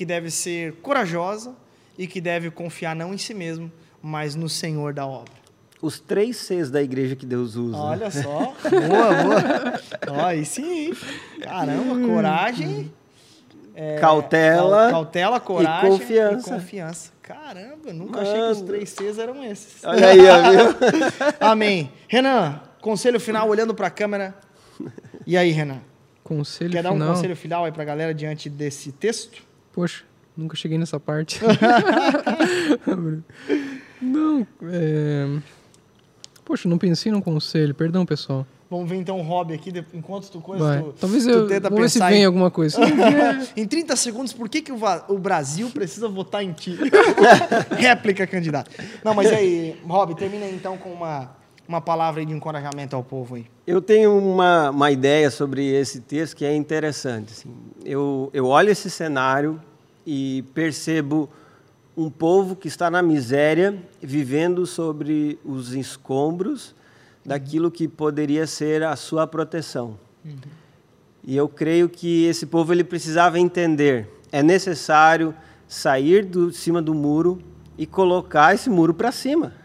que 0.00 0.06
deve 0.06 0.30
ser 0.30 0.76
corajosa 0.76 1.54
e 1.98 2.06
que 2.06 2.22
deve 2.22 2.50
confiar 2.50 2.96
não 2.96 3.12
em 3.12 3.18
si 3.18 3.34
mesmo, 3.34 3.70
mas 4.00 4.34
no 4.34 4.48
Senhor 4.48 4.94
da 4.94 5.06
obra. 5.06 5.34
Os 5.82 6.00
três 6.00 6.38
Cs 6.38 6.70
da 6.70 6.82
igreja 6.82 7.14
que 7.14 7.26
Deus 7.26 7.54
usa. 7.54 7.76
Olha 7.76 8.10
só, 8.10 8.54
boa, 8.64 9.22
boa. 9.22 9.80
Ó, 10.08 10.24
aí 10.24 10.46
sim, 10.46 10.94
caramba, 11.42 12.08
coragem 12.08 12.90
é, 13.74 13.98
cautela, 13.98 14.90
cautela, 14.90 15.38
coragem 15.38 15.96
e 15.96 15.98
confiança. 15.98 16.48
E 16.48 16.52
confiança. 16.54 17.12
Caramba, 17.20 17.88
eu 17.88 17.92
nunca 17.92 18.22
Mano. 18.22 18.30
achei 18.30 18.42
que 18.42 18.50
os 18.52 18.60
três 18.62 18.88
Cs 18.88 19.18
eram 19.18 19.44
esses. 19.44 19.84
Olha 19.84 20.08
aí, 20.08 20.16
viu? 20.16 20.76
Amém. 21.38 21.92
Renan, 22.08 22.58
conselho 22.80 23.20
final 23.20 23.46
olhando 23.50 23.74
para 23.74 23.88
a 23.88 23.90
câmera. 23.90 24.34
E 25.26 25.36
aí, 25.36 25.50
Renan? 25.50 25.82
Conselho 26.24 26.70
Quer 26.70 26.78
final? 26.84 26.98
dar 26.98 27.04
um 27.04 27.14
conselho 27.14 27.36
final 27.36 27.66
aí 27.66 27.72
para 27.72 27.82
a 27.82 27.86
galera 27.86 28.14
diante 28.14 28.48
desse 28.48 28.92
texto? 28.92 29.49
Poxa, 29.72 30.04
nunca 30.36 30.56
cheguei 30.56 30.78
nessa 30.78 30.98
parte. 30.98 31.40
não, 34.00 34.46
é... 34.64 35.38
Poxa, 36.44 36.68
não 36.68 36.78
pensei 36.78 37.12
num 37.12 37.20
conselho. 37.20 37.74
Perdão, 37.74 38.04
pessoal. 38.04 38.46
Vamos 38.70 38.88
ver 38.88 38.96
então 38.96 39.18
um 39.18 39.22
hobby 39.22 39.54
aqui, 39.54 39.72
enquanto 39.92 40.30
tu 40.30 40.40
coisa, 40.40 40.80
tu, 40.80 40.94
Talvez 41.00 41.24
tu 41.24 41.30
eu, 41.30 41.46
tenta 41.48 41.68
pensar 41.68 41.80
ver 41.82 41.88
se 41.88 41.98
vem 41.98 42.22
em... 42.22 42.24
alguma 42.24 42.52
coisa. 42.52 42.78
em 43.56 43.66
30 43.66 43.96
segundos, 43.96 44.32
por 44.32 44.48
que, 44.48 44.62
que 44.62 44.70
o, 44.70 44.78
o 45.08 45.18
Brasil 45.18 45.68
precisa 45.70 46.08
votar 46.08 46.44
em 46.44 46.52
ti? 46.52 46.78
Réplica, 47.76 48.28
candidato. 48.28 48.70
Não, 49.04 49.12
mas 49.12 49.32
aí, 49.32 49.76
Rob, 49.84 50.14
termina 50.14 50.46
então 50.46 50.76
com 50.78 50.92
uma, 50.92 51.36
uma 51.70 51.80
palavra 51.80 52.26
de 52.26 52.32
encorajamento 52.32 52.96
ao 52.96 53.04
povo 53.04 53.36
aí. 53.36 53.46
Eu 53.64 53.80
tenho 53.80 54.18
uma, 54.18 54.70
uma 54.70 54.90
ideia 54.90 55.30
sobre 55.30 55.64
esse 55.64 56.00
texto 56.00 56.36
que 56.36 56.44
é 56.44 56.52
interessante. 56.52 57.32
Assim. 57.32 57.54
Eu, 57.84 58.28
eu 58.34 58.46
olho 58.46 58.70
esse 58.70 58.90
cenário 58.90 59.62
e 60.04 60.44
percebo 60.52 61.30
um 61.96 62.10
povo 62.10 62.56
que 62.56 62.66
está 62.66 62.90
na 62.90 63.00
miséria, 63.00 63.80
vivendo 64.02 64.66
sobre 64.66 65.38
os 65.44 65.72
escombros 65.72 66.74
daquilo 67.24 67.70
que 67.70 67.86
poderia 67.86 68.48
ser 68.48 68.82
a 68.82 68.96
sua 68.96 69.24
proteção. 69.24 69.96
Uhum. 70.24 70.34
E 71.22 71.36
eu 71.36 71.48
creio 71.48 71.88
que 71.88 72.24
esse 72.24 72.46
povo 72.46 72.72
ele 72.72 72.82
precisava 72.82 73.38
entender, 73.38 74.08
é 74.32 74.42
necessário 74.42 75.32
sair 75.68 76.24
de 76.24 76.52
cima 76.52 76.82
do 76.82 76.94
muro 76.94 77.40
e 77.78 77.86
colocar 77.86 78.56
esse 78.56 78.68
muro 78.68 78.92
para 78.92 79.12
cima. 79.12 79.59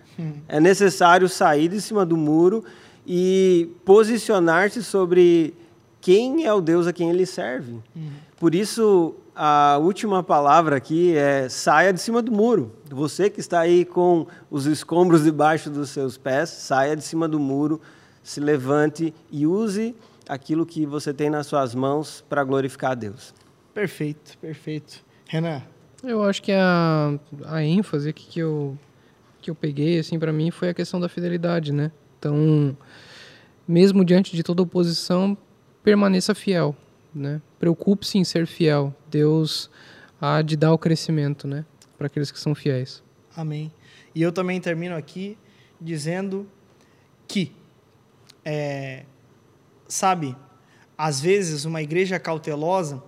É 0.48 0.60
necessário 0.60 1.28
sair 1.28 1.68
de 1.68 1.82
cima 1.82 2.06
do 2.06 2.16
muro 2.16 2.64
e 3.06 3.70
posicionar-se 3.84 4.84
sobre 4.84 5.54
quem 6.02 6.46
é 6.46 6.54
o 6.54 6.62
Deus 6.62 6.88
a 6.88 6.94
quem 6.94 7.10
ele 7.10 7.26
serve. 7.26 7.74
Uhum. 7.96 8.12
Por 8.38 8.54
isso, 8.54 9.16
a 9.36 9.78
última 9.82 10.22
palavra 10.22 10.78
aqui 10.78 11.16
é 11.16 11.50
saia 11.50 11.92
de 11.92 12.00
cima 12.00 12.22
do 12.22 12.32
muro. 12.32 12.72
Você 12.90 13.30
que 13.30 13.40
está 13.40 13.60
aí 13.60 13.84
com 13.84 14.28
os 14.50 14.66
escombros 14.66 15.24
debaixo 15.24 15.70
dos 15.70 15.90
seus 15.90 16.18
pés, 16.18 16.50
saia 16.50 16.96
de 16.96 17.04
cima 17.04 17.28
do 17.28 17.40
muro, 17.40 17.82
se 18.24 18.40
levante 18.40 19.14
e 19.32 19.46
use 19.46 19.96
aquilo 20.28 20.66
que 20.66 20.86
você 20.86 21.14
tem 21.14 21.30
nas 21.30 21.48
suas 21.48 21.76
mãos 21.76 22.24
para 22.28 22.44
glorificar 22.44 22.92
a 22.92 22.96
Deus. 22.96 23.34
Perfeito, 23.74 24.38
perfeito. 24.40 25.04
Renan? 25.28 25.62
Eu 26.04 26.24
acho 26.24 26.42
que 26.42 26.52
a, 26.52 27.18
a 27.46 27.64
ênfase 27.64 28.14
que, 28.14 28.28
que, 28.28 28.40
eu, 28.40 28.78
que 29.46 29.52
eu 29.52 29.56
peguei 29.56 30.00
assim 30.00 30.20
para 30.20 30.34
mim 30.34 30.52
foi 30.52 30.70
a 30.70 30.74
questão 30.74 31.00
da 31.00 31.08
fidelidade, 31.08 31.72
né? 31.72 31.92
Então, 32.20 32.78
mesmo 33.68 34.04
diante 34.04 34.36
de 34.36 34.44
toda 34.44 34.62
oposição, 34.62 35.38
permaneça 35.84 36.36
fiel 36.36 36.76
né? 37.16 37.42
Preocupe-se 37.58 38.18
em 38.18 38.24
ser 38.24 38.46
fiel. 38.46 38.94
Deus 39.10 39.72
há 40.20 40.42
de 40.42 40.58
dar 40.58 40.74
o 40.74 40.78
crescimento, 40.78 41.48
né? 41.48 41.66
Para 41.98 42.08
aqueles 42.08 42.30
que 42.30 42.38
são 42.38 42.54
fiéis. 42.54 43.02
Amém. 43.36 43.72
E 44.14 44.22
eu 44.22 44.32
também 44.32 44.60
termino 44.60 44.96
aqui 44.96 45.38
dizendo 45.80 46.48
que, 47.28 47.54
é, 48.44 49.06
sabe, 49.88 50.36
às 50.98 51.22
vezes 51.22 51.64
uma 51.64 51.82
igreja 51.82 52.20
cautelosa, 52.20 53.02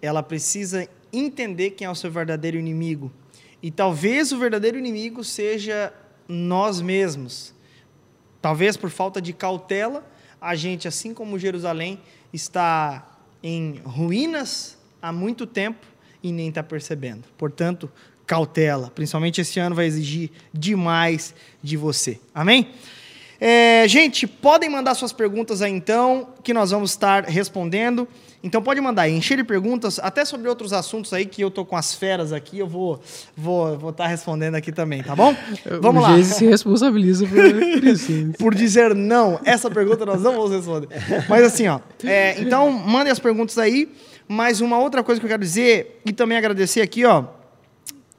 ela 0.00 0.22
precisa 0.22 0.88
entender 1.12 1.70
quem 1.70 1.86
é 1.86 1.90
o 1.90 1.94
seu 1.94 2.10
verdadeiro 2.10 2.56
inimigo. 2.56 3.12
E 3.62 3.70
talvez 3.70 4.32
o 4.32 4.38
verdadeiro 4.38 4.78
inimigo 4.78 5.24
seja 5.24 5.92
nós 6.28 6.80
mesmos. 6.80 7.54
Talvez 8.40 8.76
por 8.76 8.90
falta 8.90 9.20
de 9.20 9.32
cautela, 9.32 10.08
a 10.40 10.54
gente, 10.54 10.86
assim 10.86 11.12
como 11.12 11.38
Jerusalém, 11.38 12.00
está 12.32 13.18
em 13.42 13.80
ruínas 13.84 14.78
há 15.02 15.12
muito 15.12 15.46
tempo 15.46 15.86
e 16.22 16.32
nem 16.32 16.48
está 16.48 16.62
percebendo. 16.62 17.24
Portanto, 17.36 17.90
cautela. 18.26 18.90
Principalmente 18.94 19.40
esse 19.40 19.58
ano 19.58 19.74
vai 19.74 19.86
exigir 19.86 20.30
demais 20.52 21.34
de 21.62 21.76
você. 21.76 22.20
Amém? 22.34 22.70
É, 23.40 23.86
gente, 23.86 24.26
podem 24.26 24.68
mandar 24.68 24.94
suas 24.94 25.12
perguntas 25.12 25.62
aí 25.62 25.72
então, 25.72 26.28
que 26.42 26.52
nós 26.52 26.70
vamos 26.70 26.90
estar 26.90 27.24
respondendo. 27.24 28.08
Então 28.42 28.62
pode 28.62 28.80
mandar 28.80 29.02
aí, 29.02 29.14
encher 29.14 29.36
de 29.36 29.44
perguntas, 29.44 29.98
até 29.98 30.24
sobre 30.24 30.48
outros 30.48 30.72
assuntos 30.72 31.12
aí 31.12 31.26
que 31.26 31.42
eu 31.42 31.50
tô 31.50 31.64
com 31.64 31.76
as 31.76 31.94
feras 31.94 32.32
aqui, 32.32 32.58
eu 32.58 32.68
vou 32.68 33.00
vou 33.36 33.76
vou 33.76 33.90
estar 33.90 34.04
tá 34.04 34.10
respondendo 34.10 34.54
aqui 34.54 34.70
também, 34.70 35.02
tá 35.02 35.14
bom? 35.14 35.34
Vamos 35.80 36.04
o 36.04 36.06
lá. 36.06 36.22
se 36.22 36.46
responsabiliza 36.46 37.26
por 37.26 37.36
isso. 37.84 38.12
por 38.38 38.54
dizer 38.54 38.94
não, 38.94 39.40
essa 39.44 39.68
pergunta 39.68 40.06
nós 40.06 40.22
não 40.22 40.34
vamos 40.36 40.52
responder. 40.52 40.88
Mas 41.28 41.44
assim, 41.44 41.66
ó, 41.66 41.80
é, 42.04 42.40
então 42.40 42.70
mandem 42.70 43.12
as 43.12 43.18
perguntas 43.18 43.58
aí. 43.58 43.88
Mas 44.30 44.60
uma 44.60 44.78
outra 44.78 45.02
coisa 45.02 45.18
que 45.18 45.24
eu 45.24 45.30
quero 45.30 45.42
dizer 45.42 46.02
e 46.04 46.12
também 46.12 46.36
agradecer 46.36 46.82
aqui, 46.82 47.02
ó, 47.06 47.24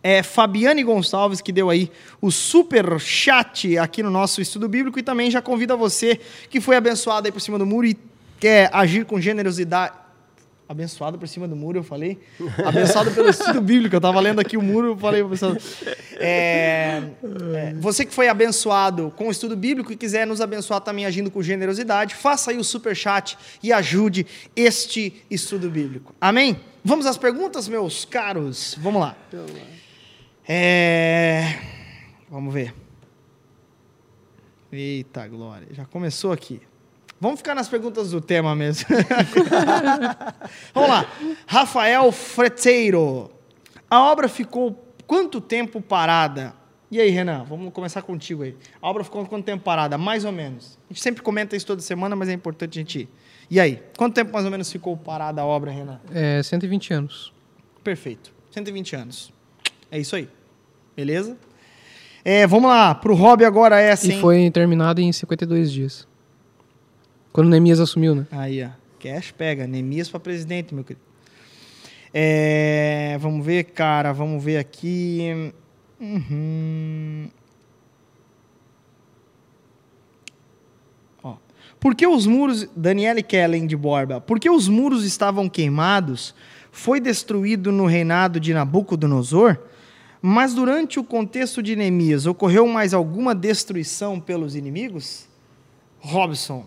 é 0.03 0.23
Fabiane 0.23 0.83
Gonçalves, 0.83 1.41
que 1.41 1.51
deu 1.51 1.69
aí 1.69 1.91
o 2.21 2.31
super 2.31 2.99
chat 2.99 3.77
aqui 3.77 4.01
no 4.01 4.09
nosso 4.09 4.41
estudo 4.41 4.67
bíblico 4.67 4.97
e 4.99 5.03
também 5.03 5.29
já 5.29 5.41
convida 5.41 5.75
você 5.75 6.19
que 6.49 6.61
foi 6.61 6.75
abençoado 6.75 7.27
aí 7.27 7.31
por 7.31 7.41
cima 7.41 7.57
do 7.57 7.65
muro 7.65 7.87
e 7.87 7.97
quer 8.39 8.69
agir 8.73 9.05
com 9.05 9.19
generosidade. 9.19 9.93
Abençoado 10.69 11.17
por 11.17 11.27
cima 11.27 11.47
do 11.47 11.55
muro, 11.55 11.79
eu 11.79 11.83
falei. 11.83 12.19
Abençoado 12.63 13.09
pelo 13.09 13.27
estudo 13.27 13.59
bíblico. 13.59 13.95
Eu 13.95 13.97
estava 13.97 14.19
lendo 14.19 14.39
aqui 14.39 14.55
o 14.55 14.61
muro, 14.61 14.89
eu 14.89 14.97
falei 14.97 15.23
abençoado. 15.23 15.57
É, 16.15 17.01
é, 17.55 17.73
você 17.79 18.05
que 18.05 18.13
foi 18.13 18.27
abençoado 18.27 19.11
com 19.17 19.29
o 19.29 19.31
estudo 19.31 19.55
bíblico 19.55 19.91
e 19.91 19.95
quiser 19.95 20.27
nos 20.27 20.41
abençoar 20.41 20.79
também 20.81 21.07
agindo 21.07 21.31
com 21.31 21.41
generosidade, 21.41 22.13
faça 22.13 22.51
aí 22.51 22.57
o 22.57 22.63
super 22.63 22.95
chat 22.95 23.35
e 23.63 23.73
ajude 23.73 24.27
este 24.55 25.23
estudo 25.27 25.71
bíblico. 25.71 26.13
Amém? 26.21 26.59
Vamos 26.85 27.07
às 27.07 27.17
perguntas, 27.17 27.67
meus 27.67 28.05
caros? 28.05 28.77
Vamos 28.79 29.01
lá. 29.01 29.15
É... 30.51 31.59
Vamos 32.27 32.51
ver. 32.51 32.73
Eita, 34.71 35.27
Glória. 35.27 35.67
Já 35.69 35.85
começou 35.85 36.31
aqui. 36.31 36.59
Vamos 37.21 37.39
ficar 37.39 37.53
nas 37.53 37.69
perguntas 37.69 38.09
do 38.09 38.19
tema 38.19 38.55
mesmo. 38.55 38.87
Vamos 40.73 40.89
lá. 40.89 41.05
Rafael 41.45 42.11
Freteiro. 42.11 43.29
A 43.87 44.01
obra 44.01 44.27
ficou 44.27 44.83
quanto 45.05 45.39
tempo 45.39 45.79
parada? 45.81 46.55
E 46.89 46.99
aí, 46.99 47.11
Renan, 47.11 47.43
vamos 47.43 47.71
começar 47.71 48.01
contigo 48.01 48.41
aí. 48.41 48.57
A 48.81 48.89
obra 48.89 49.03
ficou 49.03 49.23
quanto 49.27 49.45
tempo 49.45 49.63
parada? 49.63 49.99
Mais 49.99 50.25
ou 50.25 50.31
menos. 50.31 50.79
A 50.89 50.93
gente 50.93 51.03
sempre 51.03 51.21
comenta 51.21 51.55
isso 51.55 51.67
toda 51.67 51.83
semana, 51.83 52.15
mas 52.15 52.27
é 52.27 52.33
importante 52.33 52.79
a 52.79 52.81
gente 52.81 53.01
ir. 53.01 53.09
E 53.51 53.59
aí, 53.59 53.83
quanto 53.95 54.15
tempo 54.15 54.33
mais 54.33 54.45
ou 54.45 54.49
menos 54.49 54.71
ficou 54.71 54.97
parada 54.97 55.41
a 55.41 55.45
obra, 55.45 55.69
Renan? 55.69 56.01
É, 56.11 56.41
120 56.41 56.91
anos. 56.91 57.31
Perfeito. 57.83 58.33
120 58.49 58.95
anos. 58.95 59.31
É 59.91 59.99
isso 59.99 60.15
aí. 60.15 60.27
Beleza? 60.99 61.37
É, 62.25 62.45
vamos 62.45 62.69
lá, 62.69 62.93
pro 62.93 63.15
hobby 63.15 63.45
agora 63.45 63.79
é 63.79 63.93
assim. 63.93 64.17
E 64.17 64.19
foi 64.19 64.51
terminado 64.51 64.99
em 64.99 65.09
52 65.13 65.71
dias. 65.71 66.05
Quando 67.31 67.47
Neemias 67.47 67.79
assumiu, 67.79 68.13
né? 68.13 68.27
Aí, 68.29 68.61
ó. 68.61 68.67
Cash 68.99 69.31
pega. 69.31 69.65
Neemias 69.65 70.09
para 70.09 70.19
presidente, 70.19 70.75
meu 70.75 70.83
querido. 70.83 71.05
É, 72.13 73.17
vamos 73.21 73.45
ver, 73.45 73.63
cara. 73.63 74.11
Vamos 74.11 74.43
ver 74.43 74.57
aqui. 74.57 75.53
Uhum. 76.01 77.29
Ó. 81.23 81.37
Por 81.79 81.95
que 81.95 82.05
os 82.05 82.27
muros. 82.27 82.67
Daniele 82.75 83.23
Kellen 83.23 83.65
de 83.65 83.77
Borba. 83.77 84.19
Por 84.19 84.37
que 84.37 84.49
os 84.49 84.67
muros 84.67 85.05
estavam 85.05 85.47
queimados? 85.47 86.35
Foi 86.73 86.99
destruído 86.99 87.71
no 87.71 87.85
reinado 87.85 88.37
de 88.37 88.53
Nabucodonosor? 88.53 89.57
Mas 90.21 90.53
durante 90.53 90.99
o 90.99 91.03
contexto 91.03 91.63
de 91.63 91.75
Neemias, 91.75 92.25
ocorreu 92.25 92.67
mais 92.67 92.93
alguma 92.93 93.33
destruição 93.33 94.19
pelos 94.19 94.55
inimigos? 94.55 95.27
Robson. 95.99 96.65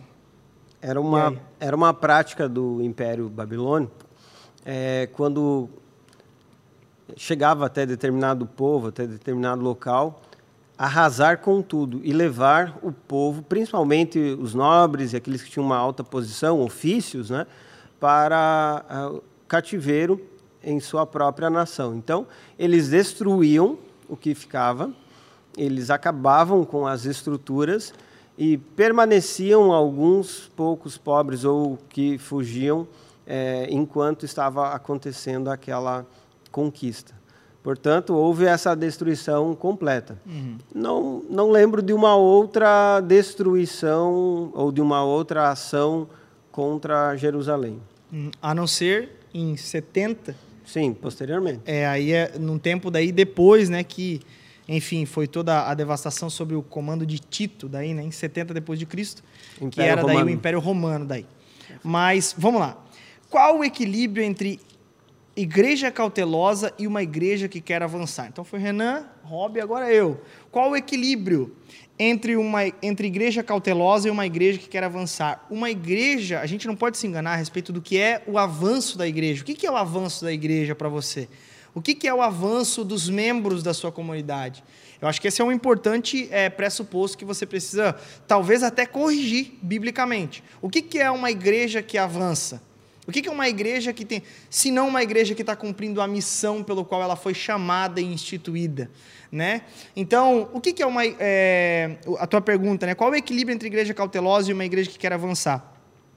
Era 0.81 1.01
uma, 1.01 1.37
era 1.61 1.77
uma 1.77 1.95
prática 1.95 2.49
do 2.49 2.83
Império 2.83 3.29
Babilônico, 3.29 3.93
é, 4.65 5.09
quando 5.13 5.69
chegava 7.17 7.67
até 7.67 7.85
determinado 7.87 8.47
povo, 8.47 8.89
até 8.89 9.07
determinado 9.07 9.63
local, 9.63 10.23
arrasar 10.77 11.39
com 11.39 11.63
tudo 11.63 12.01
e 12.03 12.13
levar 12.13 12.79
o 12.83 12.91
povo, 12.91 13.43
principalmente 13.43 14.19
os 14.19 14.55
nobres 14.55 15.13
e 15.13 15.17
aqueles 15.17 15.43
que 15.43 15.51
tinham 15.51 15.65
uma 15.65 15.77
alta 15.77 16.03
posição, 16.03 16.61
ofícios, 16.61 17.31
né, 17.31 17.47
para 18.01 18.85
uh, 19.13 19.23
cativeiro 19.47 20.21
em 20.65 20.81
sua 20.81 21.07
própria 21.07 21.51
nação. 21.51 21.95
Então, 21.95 22.27
eles 22.59 22.89
destruíam 22.89 23.79
o 24.09 24.17
que 24.17 24.35
ficava, 24.35 24.91
eles 25.57 25.91
acabavam 25.91 26.65
com 26.65 26.87
as 26.87 27.05
estruturas 27.05 27.93
e 28.37 28.57
permaneciam 28.57 29.73
alguns 29.73 30.51
poucos 30.57 30.97
pobres 30.97 31.45
ou 31.45 31.79
que 31.89 32.19
fugiam 32.19 32.87
é, 33.27 33.67
enquanto 33.71 34.25
estava 34.25 34.73
acontecendo 34.73 35.51
aquela 35.51 36.07
conquista. 36.51 37.15
Portanto, 37.63 38.15
houve 38.15 38.45
essa 38.45 38.75
destruição 38.75 39.55
completa. 39.55 40.19
Uhum. 40.27 40.59
Não, 40.75 41.23
não 41.31 41.51
lembro 41.51 41.81
de 41.81 41.93
uma 41.93 42.17
outra 42.17 43.01
destruição 43.01 44.51
ou 44.53 44.73
de 44.73 44.81
uma 44.81 45.05
outra 45.05 45.51
ação 45.51 46.09
contra 46.51 47.17
Jerusalém. 47.17 47.81
Uhum. 48.13 48.33
A 48.43 48.53
não 48.53 48.67
ser 48.67 49.11
em 49.33 49.57
70. 49.57 50.35
Sim, 50.73 50.95
posteriormente. 50.95 51.61
É, 51.67 51.87
aí 51.87 52.13
é 52.13 52.33
num 52.39 52.59
tempo 52.59 52.91
daí 52.91 53.13
depois, 53.13 53.69
né, 53.69 53.85
que 53.85 54.23
enfim, 54.67 55.05
foi 55.05 55.27
toda 55.27 55.69
a 55.69 55.75
devastação 55.75 56.31
sob 56.31 56.55
o 56.55 56.63
comando 56.63 57.05
de 57.05 57.19
Tito, 57.19 57.69
daí, 57.69 57.93
né, 57.93 58.03
em 58.03 58.11
70 58.11 58.55
depois 58.55 58.79
de 58.79 58.87
Cristo, 58.87 59.23
que 59.71 59.83
era 59.83 60.01
Romano. 60.01 60.19
daí 60.21 60.27
o 60.27 60.31
Império 60.31 60.61
Romano 60.61 61.05
daí. 61.05 61.27
Mas 61.85 62.35
vamos 62.39 62.61
lá. 62.61 62.83
Qual 63.29 63.59
o 63.59 63.65
equilíbrio 63.65 64.25
entre 64.25 64.59
igreja 65.37 65.91
cautelosa 65.91 66.73
e 66.79 66.87
uma 66.87 67.03
igreja 67.03 67.49
que 67.49 67.61
quer 67.61 67.83
avançar? 67.83 68.29
Então 68.29 68.45
foi 68.45 68.59
Renan, 68.59 69.07
Rob, 69.25 69.61
agora 69.61 69.93
eu. 69.93 70.21
Qual 70.51 70.71
o 70.71 70.77
equilíbrio 70.77 71.57
entre 71.99 72.37
uma 72.37 72.67
entre 72.83 73.07
igreja 73.07 73.43
cautelosa 73.43 74.09
e 74.09 74.11
uma 74.11 74.27
igreja 74.27 74.59
que 74.59 74.69
quer 74.69 74.85
avançar? 74.85 75.47
Uma 75.51 75.71
igreja, 75.71 76.41
a 76.41 76.47
gente 76.47 76.67
não 76.67 76.77
pode 76.77 76.99
se 76.99 77.07
enganar 77.07 77.33
a 77.33 77.37
respeito 77.37 77.73
do 77.73 77.81
que 77.81 77.99
é 77.99 78.23
o 78.27 78.39
avanço 78.39 78.99
da 78.99 79.07
igreja. 79.07 79.43
O 79.43 79.45
que 79.45 79.67
é 79.67 79.71
o 79.71 79.77
avanço 79.77 80.25
da 80.25 80.33
igreja 80.33 80.75
para 80.75 80.89
você? 80.89 81.29
O 81.75 81.81
que, 81.81 82.07
é 82.07 82.13
o 82.13 82.21
avanço 82.21 82.85
dos 82.85 83.09
membros 83.09 83.63
da 83.63 83.73
sua 83.73 83.91
comunidade? 83.91 84.63
Eu 85.01 85.09
acho 85.09 85.21
que 85.21 85.29
esse 85.29 85.41
é 85.41 85.45
um 85.45 85.51
importante 85.51 86.29
é, 86.31 86.51
pressuposto 86.51 87.17
que 87.17 87.25
você 87.25 87.47
precisa, 87.47 87.97
talvez 88.27 88.63
até 88.63 88.85
corrigir 88.85 89.59
biblicamente. 89.63 90.45
O 90.61 90.69
que 90.69 90.99
é 90.99 91.11
uma 91.11 91.31
igreja 91.31 91.83
que 91.83 91.97
avança? 91.97 92.63
O 93.07 93.11
que, 93.11 93.27
é 93.29 93.31
uma 93.31 93.49
igreja 93.49 93.93
que 93.93 94.05
tem, 94.05 94.23
se 94.49 94.71
não 94.71 94.89
uma 94.89 95.03
igreja 95.03 95.35
que 95.35 95.43
está 95.43 95.57
cumprindo 95.57 96.01
a 96.01 96.07
missão 96.07 96.63
pelo 96.63 96.85
qual 96.85 97.03
ela 97.03 97.17
foi 97.17 97.35
chamada 97.35 98.01
e 98.01 98.05
instituída? 98.05 98.91
Né? 99.31 99.63
Então, 99.97 100.49
o 100.53 100.61
que, 100.61 100.73
que 100.73 100.83
é 100.83 100.87
uma. 100.87 101.03
É, 101.05 101.97
a 102.19 102.27
tua 102.27 102.41
pergunta, 102.41 102.87
né? 102.87 102.95
Qual 102.95 103.11
é 103.11 103.15
o 103.15 103.17
equilíbrio 103.17 103.55
entre 103.55 103.67
igreja 103.67 103.93
cautelosa 103.95 104.51
e 104.51 104.55
uma 104.55 104.65
igreja 104.65 104.91
que 104.91 104.99
quer 104.99 105.13
avançar? 105.13 105.75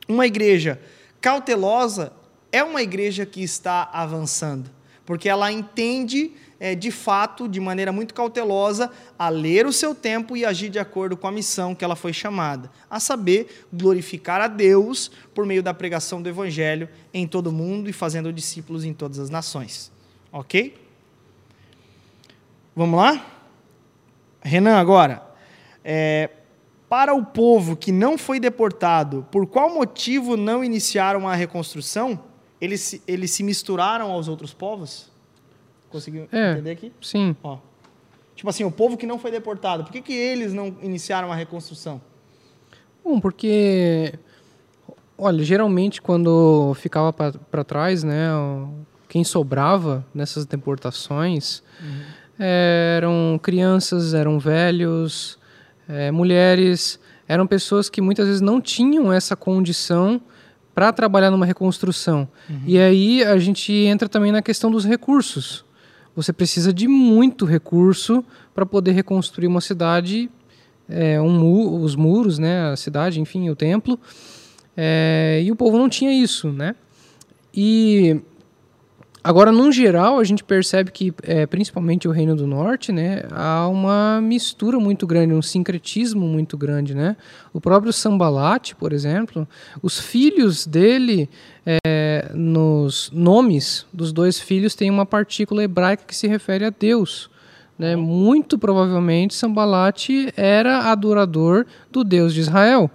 Uma 0.08 0.28
igreja 0.28 0.80
cautelosa 1.22 2.14
é 2.52 2.64
uma 2.64 2.84
igreja 2.84 3.26
que 3.26 3.42
está 3.42 3.90
avançando 3.92 4.70
porque 5.06 5.30
ela 5.30 5.52
entende 5.52 6.32
é, 6.60 6.76
de 6.76 6.92
fato, 6.92 7.48
de 7.48 7.60
maneira 7.60 7.92
muito 7.92 8.14
cautelosa, 8.14 8.92
a 9.18 9.30
ler 9.30 9.66
o 9.66 9.74
seu 9.74 9.94
tempo 9.94 10.36
e 10.38 10.46
agir 10.46 10.70
de 10.70 10.80
acordo 10.80 11.18
com 11.18 11.28
a 11.28 11.32
missão 11.32 11.76
que 11.76 11.84
ela 11.84 11.96
foi 11.96 12.14
chamada, 12.14 12.72
a 12.90 13.00
saber, 13.00 13.68
glorificar 13.72 14.42
a 14.42 14.48
Deus 14.48 15.12
por 15.34 15.46
meio 15.46 15.62
da 15.62 15.74
pregação 15.74 16.22
do 16.22 16.30
Evangelho 16.30 16.90
em 17.14 17.28
todo 17.28 17.48
o 17.48 17.52
mundo 17.52 17.90
e 17.90 17.94
fazendo 17.94 18.32
discípulos 18.32 18.86
em 18.86 18.94
todas 18.94 19.20
as 19.20 19.30
nações. 19.30 19.92
Ok? 20.32 20.76
Vamos 22.76 23.00
lá? 23.00 23.26
Renan, 24.42 24.78
agora. 24.78 25.24
É, 25.84 26.30
para 26.90 27.14
o 27.14 27.26
povo 27.26 27.76
que 27.76 27.92
não 27.92 28.18
foi 28.18 28.40
deportado, 28.40 29.28
por 29.32 29.46
qual 29.48 29.74
motivo 29.74 30.38
não 30.38 30.64
iniciaram 30.64 31.28
a 31.28 31.36
reconstrução? 31.36 32.20
eles 32.60 33.02
eles 33.08 33.32
se 33.32 33.44
misturaram 33.44 34.12
aos 34.12 34.28
outros 34.28 34.54
povos? 34.54 35.12
Conseguiu 35.96 36.28
é, 36.30 36.52
entender 36.52 36.72
aqui? 36.72 36.92
Sim. 37.02 37.34
Ó. 37.42 37.58
Tipo 38.36 38.50
assim, 38.50 38.66
o 38.66 38.72
povo 38.72 38.98
que 38.98 39.08
não 39.08 39.18
foi 39.18 39.32
deportado, 39.32 39.86
por 39.86 39.94
que, 39.94 40.02
que 40.02 40.12
eles 40.12 40.52
não 40.52 40.76
iniciaram 40.82 41.32
a 41.32 41.36
reconstrução? 41.36 42.02
Bom, 43.02 43.18
porque, 43.18 44.14
olha, 45.18 45.42
geralmente 45.42 46.02
quando 46.02 46.74
ficava 46.76 47.14
para 47.14 47.64
trás, 47.64 48.04
né, 48.04 48.28
quem 49.08 49.24
sobrava 49.24 50.06
nessas 50.14 50.46
deportações 50.46 51.64
uhum. 51.82 52.02
eram 52.38 53.40
crianças, 53.42 54.14
eram 54.14 54.38
velhos, 54.38 55.40
é, 55.88 56.12
mulheres, 56.12 57.00
eram 57.30 57.48
pessoas 57.48 57.90
que 57.90 58.02
muitas 58.02 58.28
vezes 58.28 58.42
não 58.42 58.60
tinham 58.60 59.14
essa 59.14 59.34
condição 59.34 60.22
para 60.76 60.92
trabalhar 60.92 61.32
numa 61.32 61.46
reconstrução. 61.46 62.28
Uhum. 62.50 62.64
E 62.68 62.78
aí 62.78 63.24
a 63.24 63.38
gente 63.38 63.72
entra 63.72 64.10
também 64.10 64.34
na 64.34 64.42
questão 64.42 64.70
dos 64.70 64.84
recursos. 64.86 65.65
Você 66.16 66.32
precisa 66.32 66.74
de 66.74 66.88
muito 66.88 67.46
recurso 67.46 68.24
para 68.54 68.66
poder 68.66 68.92
reconstruir 68.94 69.48
uma 69.48 69.62
cidade, 69.62 70.30
é, 70.88 71.20
um 71.20 71.30
mu 71.30 71.82
os 71.82 71.96
muros, 71.96 72.40
né, 72.40 72.72
a 72.72 72.76
cidade, 72.76 73.20
enfim, 73.20 73.50
o 73.50 73.56
templo. 73.56 74.00
É, 74.78 75.42
e 75.44 75.52
o 75.52 75.56
povo 75.56 75.78
não 75.78 75.90
tinha 75.90 76.12
isso, 76.12 76.52
né? 76.52 76.76
E 77.54 78.20
Agora, 79.26 79.52
num 79.52 79.72
geral, 79.72 80.20
a 80.20 80.24
gente 80.24 80.44
percebe 80.44 80.92
que, 80.92 81.12
é, 81.24 81.48
principalmente 81.48 82.08
o 82.08 82.12
Reino 82.12 82.36
do 82.36 82.46
Norte, 82.46 82.92
né, 82.92 83.24
há 83.32 83.68
uma 83.68 84.22
mistura 84.22 84.80
muito 84.80 85.08
grande, 85.08 85.34
um 85.34 85.42
sincretismo 85.42 86.28
muito 86.28 86.56
grande, 86.56 86.94
né? 86.94 87.18
O 87.52 87.60
próprio 87.60 87.92
Sambalat, 87.92 88.76
por 88.76 88.94
exemplo, 88.94 89.48
os 89.82 90.00
filhos 90.00 90.68
dele, 90.68 91.28
é, 91.66 92.30
nos 92.36 93.10
nomes 93.12 93.88
dos 93.92 94.14
dois 94.14 94.40
filhos, 94.40 94.76
tem 94.76 94.92
uma 94.92 95.08
partícula 95.08 95.64
hebraica 95.64 96.04
que 96.06 96.16
se 96.16 96.28
refere 96.28 96.64
a 96.64 96.70
Deus. 96.70 97.28
Né? 97.80 97.96
Muito 97.96 98.60
provavelmente, 98.60 99.34
Sambalat 99.34 100.08
era 100.38 100.92
adorador 100.92 101.66
do 101.92 102.04
Deus 102.04 102.32
de 102.32 102.42
Israel. 102.42 102.92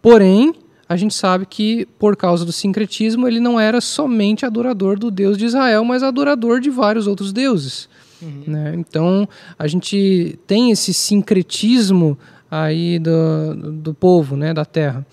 Porém, 0.00 0.54
a 0.90 0.96
gente 0.96 1.14
sabe 1.14 1.46
que, 1.46 1.86
por 2.00 2.16
causa 2.16 2.44
do 2.44 2.50
sincretismo, 2.50 3.28
ele 3.28 3.38
não 3.38 3.60
era 3.60 3.80
somente 3.80 4.44
adorador 4.44 4.98
do 4.98 5.08
Deus 5.08 5.38
de 5.38 5.44
Israel, 5.44 5.84
mas 5.84 6.02
adorador 6.02 6.58
de 6.58 6.68
vários 6.68 7.06
outros 7.06 7.32
deuses. 7.32 7.88
Uhum. 8.20 8.42
Né? 8.44 8.74
Então, 8.74 9.28
a 9.56 9.68
gente 9.68 10.36
tem 10.48 10.72
esse 10.72 10.92
sincretismo 10.92 12.18
aí 12.50 12.98
do, 12.98 13.54
do 13.70 13.94
povo, 13.94 14.36
né, 14.36 14.52
da 14.52 14.64
terra. 14.64 15.06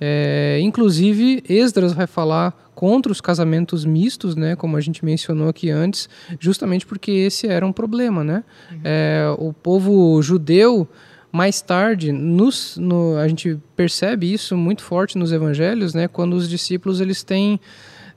É, 0.00 0.58
inclusive, 0.60 1.44
Esdras 1.48 1.92
vai 1.92 2.08
falar 2.08 2.72
contra 2.74 3.12
os 3.12 3.20
casamentos 3.20 3.84
mistos, 3.84 4.34
né, 4.34 4.56
como 4.56 4.76
a 4.76 4.80
gente 4.80 5.04
mencionou 5.04 5.48
aqui 5.48 5.70
antes, 5.70 6.08
justamente 6.40 6.84
porque 6.84 7.12
esse 7.12 7.46
era 7.46 7.64
um 7.64 7.72
problema, 7.72 8.24
né? 8.24 8.42
Uhum. 8.72 8.80
É, 8.82 9.32
o 9.38 9.52
povo 9.52 10.20
judeu 10.22 10.88
mais 11.32 11.60
tarde, 11.60 12.12
nos, 12.12 12.76
no, 12.76 13.16
a 13.16 13.28
gente 13.28 13.58
percebe 13.76 14.32
isso 14.32 14.56
muito 14.56 14.82
forte 14.82 15.16
nos 15.16 15.32
evangelhos, 15.32 15.94
né, 15.94 16.08
quando 16.08 16.34
os 16.34 16.48
discípulos 16.48 17.00
eles 17.00 17.22
têm 17.22 17.60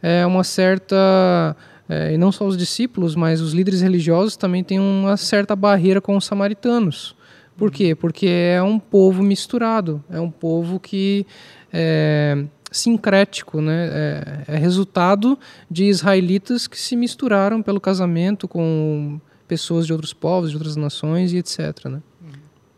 é, 0.01 0.25
uma 0.25 0.43
certa 0.43 1.55
é, 1.87 2.13
e 2.13 2.17
não 2.17 2.31
só 2.31 2.45
os 2.45 2.57
discípulos, 2.57 3.15
mas 3.15 3.41
os 3.41 3.53
líderes 3.53 3.81
religiosos 3.81 4.35
também 4.35 4.63
têm 4.63 4.79
uma 4.79 5.17
certa 5.17 5.55
barreira 5.55 6.01
com 6.01 6.15
os 6.15 6.25
samaritanos. 6.25 7.15
Por 7.55 7.71
quê? 7.71 7.93
Porque 7.93 8.27
é 8.27 8.61
um 8.63 8.79
povo 8.79 9.21
misturado, 9.21 10.03
é 10.09 10.19
um 10.19 10.31
povo 10.31 10.79
que 10.79 11.25
é 11.71 12.45
sincrético, 12.71 13.61
né? 13.61 14.43
é, 14.47 14.55
é 14.55 14.57
resultado 14.57 15.37
de 15.69 15.85
israelitas 15.85 16.65
que 16.65 16.79
se 16.79 16.95
misturaram 16.95 17.61
pelo 17.61 17.79
casamento 17.79 18.47
com 18.47 19.21
pessoas 19.47 19.85
de 19.85 19.93
outros 19.93 20.13
povos, 20.13 20.49
de 20.49 20.55
outras 20.55 20.75
nações 20.75 21.31
e 21.31 21.37
etc. 21.37 21.85
Né? 21.85 22.01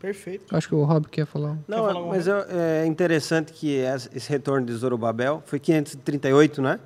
Perfeito. 0.00 0.54
Acho 0.54 0.68
que 0.68 0.74
o 0.74 0.84
Rob 0.84 1.08
quer 1.08 1.26
falar. 1.26 1.58
Não, 1.66 1.86
quer 1.86 1.92
falar 1.94 2.06
mas 2.06 2.28
é 2.28 2.86
interessante 2.86 3.52
que 3.52 3.78
esse 4.14 4.28
retorno 4.28 4.66
de 4.66 4.72
Zorobabel 4.74 5.42
foi 5.46 5.58
538, 5.58 6.60
né? 6.60 6.78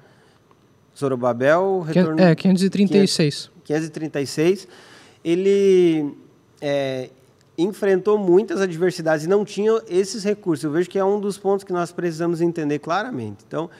Zorobabel, 0.96 1.80
retorno... 1.80 2.20
É, 2.20 2.34
536. 2.34 3.50
536. 3.64 4.68
Ele 5.24 6.14
é, 6.60 7.10
enfrentou 7.56 8.18
muitas 8.18 8.60
adversidades 8.60 9.24
e 9.24 9.28
não 9.28 9.44
tinha 9.44 9.80
esses 9.88 10.24
recursos. 10.24 10.64
Eu 10.64 10.70
vejo 10.70 10.88
que 10.88 10.98
é 10.98 11.04
um 11.04 11.20
dos 11.20 11.36
pontos 11.36 11.64
que 11.64 11.72
nós 11.72 11.92
precisamos 11.92 12.40
entender 12.40 12.78
claramente. 12.78 13.44
Então, 13.46 13.70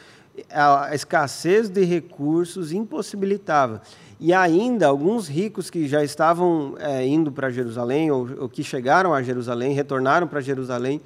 a 0.51 0.95
escassez 0.95 1.69
de 1.69 1.85
recursos 1.85 2.73
impossibilitava. 2.73 3.83
E 4.23 4.35
ainda, 4.35 4.87
alguns 4.87 5.27
ricos 5.27 5.71
que 5.71 5.89
já 5.89 6.05
estavam 6.05 6.75
é, 6.79 7.07
indo 7.07 7.33
para 7.33 7.49
Jerusalém, 7.49 8.11
ou, 8.11 8.29
ou, 8.43 8.49
que 8.51 8.63
chegaram 8.63 9.15
a 9.15 9.23
Jerusalém, 9.23 9.73
retornaram 9.73 10.29
para 10.29 10.43
Jerusalém, 10.43 11.01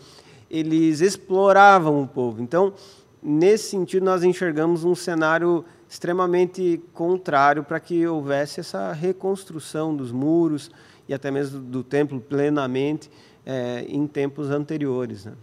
eles 0.51 1.01
exploravam 1.01 2.03
o 2.03 2.09
povo. 2.09 2.43
Então, 2.43 2.75
nesse 3.23 3.71
sentido, 3.71 4.05
nós 4.05 4.25
enxergamos 4.25 4.83
um 4.83 4.97
cenário 4.97 5.65
extremamente 5.89 6.83
contrário 6.93 7.63
para 7.63 7.79
que 7.79 8.05
houvesse 8.05 8.59
essa 8.59 8.93
reconstrução 8.93 9.95
dos 9.95 10.11
muros 10.11 10.73
e 11.09 11.15
até 11.15 11.31
mesmo 11.31 11.61
do 11.61 11.85
templo 11.85 12.21
plenamente 12.21 13.09
é, 13.47 13.85
em 13.89 14.09
tempos 14.09 14.51
anteriores. 14.51 15.25
Né? 15.25 15.35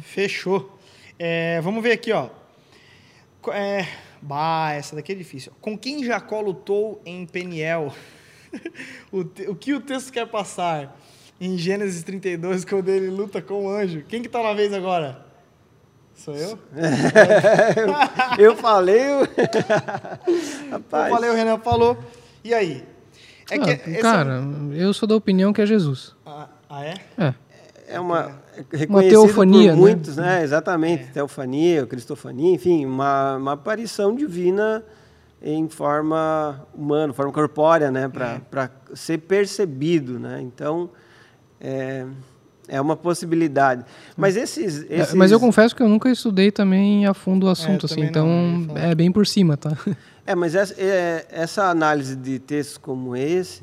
Fechou. 0.00 0.78
É, 1.18 1.60
vamos 1.60 1.82
ver 1.82 1.92
aqui, 1.92 2.10
ó. 2.10 2.30
É, 3.52 3.86
bah, 4.20 4.72
essa 4.72 4.94
daqui 4.96 5.12
é 5.12 5.14
difícil. 5.14 5.52
Com 5.60 5.76
quem 5.76 6.04
Jacó 6.04 6.40
lutou 6.40 7.00
em 7.04 7.26
Peniel? 7.26 7.92
o, 9.10 9.24
te, 9.24 9.48
o 9.48 9.54
que 9.54 9.74
o 9.74 9.80
texto 9.80 10.12
quer 10.12 10.26
passar? 10.26 10.96
Em 11.40 11.56
Gênesis 11.56 12.02
32, 12.02 12.64
quando 12.66 12.88
ele 12.90 13.08
luta 13.08 13.40
com 13.40 13.66
o 13.66 13.70
anjo. 13.70 14.04
Quem 14.06 14.20
que 14.20 14.28
está 14.28 14.42
na 14.42 14.52
vez 14.52 14.74
agora? 14.74 15.24
Sou 16.14 16.36
eu? 16.36 16.58
eu 18.38 18.54
falei. 18.54 19.00
Rapaz. 20.70 21.06
Eu 21.06 21.14
falei, 21.14 21.30
o 21.30 21.34
Renan 21.34 21.58
falou. 21.60 21.96
E 22.44 22.52
aí? 22.52 22.84
É 23.50 23.56
ah, 23.56 23.58
que, 23.58 23.94
cara, 23.98 24.42
eu 24.74 24.92
sou 24.92 25.08
da 25.08 25.16
opinião 25.16 25.50
que 25.50 25.62
é 25.62 25.66
Jesus. 25.66 26.14
Ah, 26.26 26.48
ah 26.68 26.84
é? 26.84 26.94
É. 27.16 27.34
É 27.90 28.00
uma 28.00 28.40
uma 28.88 29.02
teofania, 29.02 29.70
por 29.70 29.76
né? 29.76 29.80
muitos, 29.80 30.16
né? 30.16 30.22
né? 30.22 30.44
Exatamente, 30.44 31.04
é. 31.04 31.06
teofania, 31.06 31.86
cristofania, 31.86 32.54
enfim, 32.54 32.84
uma, 32.84 33.36
uma 33.36 33.52
aparição 33.52 34.14
divina 34.14 34.84
em 35.42 35.68
forma 35.68 36.66
humana, 36.74 37.12
forma 37.12 37.32
corpórea, 37.32 37.90
né? 37.90 38.08
Para 38.08 38.64
é. 38.64 38.94
ser 38.94 39.18
percebido, 39.18 40.18
né? 40.18 40.40
Então, 40.42 40.90
é, 41.60 42.04
é 42.68 42.80
uma 42.80 42.96
possibilidade. 42.96 43.84
Mas 44.16 44.36
esses, 44.36 44.84
esses... 44.90 45.14
É, 45.14 45.16
mas 45.16 45.32
eu 45.32 45.40
confesso 45.40 45.74
que 45.74 45.82
eu 45.82 45.88
nunca 45.88 46.10
estudei 46.10 46.50
também 46.50 47.06
a 47.06 47.14
fundo 47.14 47.46
o 47.46 47.48
é, 47.48 47.52
assunto, 47.52 47.86
assim, 47.86 48.02
então 48.02 48.26
não, 48.26 48.76
é 48.76 48.94
bem 48.94 49.10
por 49.10 49.26
cima, 49.26 49.56
tá? 49.56 49.76
É, 50.26 50.34
mas 50.34 50.54
essa, 50.54 50.74
é, 50.78 51.26
essa 51.30 51.64
análise 51.64 52.14
de 52.14 52.38
textos 52.38 52.78
como 52.78 53.16
esse, 53.16 53.62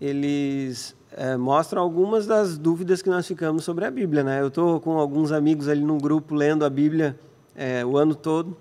eles 0.00 0.95
é, 1.16 1.34
mostram 1.34 1.80
algumas 1.80 2.26
das 2.26 2.58
dúvidas 2.58 3.00
que 3.00 3.08
nós 3.08 3.26
ficamos 3.26 3.64
sobre 3.64 3.86
a 3.86 3.90
Bíblia. 3.90 4.22
Né? 4.22 4.42
Eu 4.42 4.48
estou 4.48 4.78
com 4.78 4.98
alguns 4.98 5.32
amigos 5.32 5.66
ali 5.66 5.80
no 5.80 5.96
grupo 5.96 6.34
lendo 6.34 6.64
a 6.64 6.70
Bíblia 6.70 7.18
é, 7.56 7.84
o 7.84 7.96
ano 7.96 8.14
todo 8.14 8.54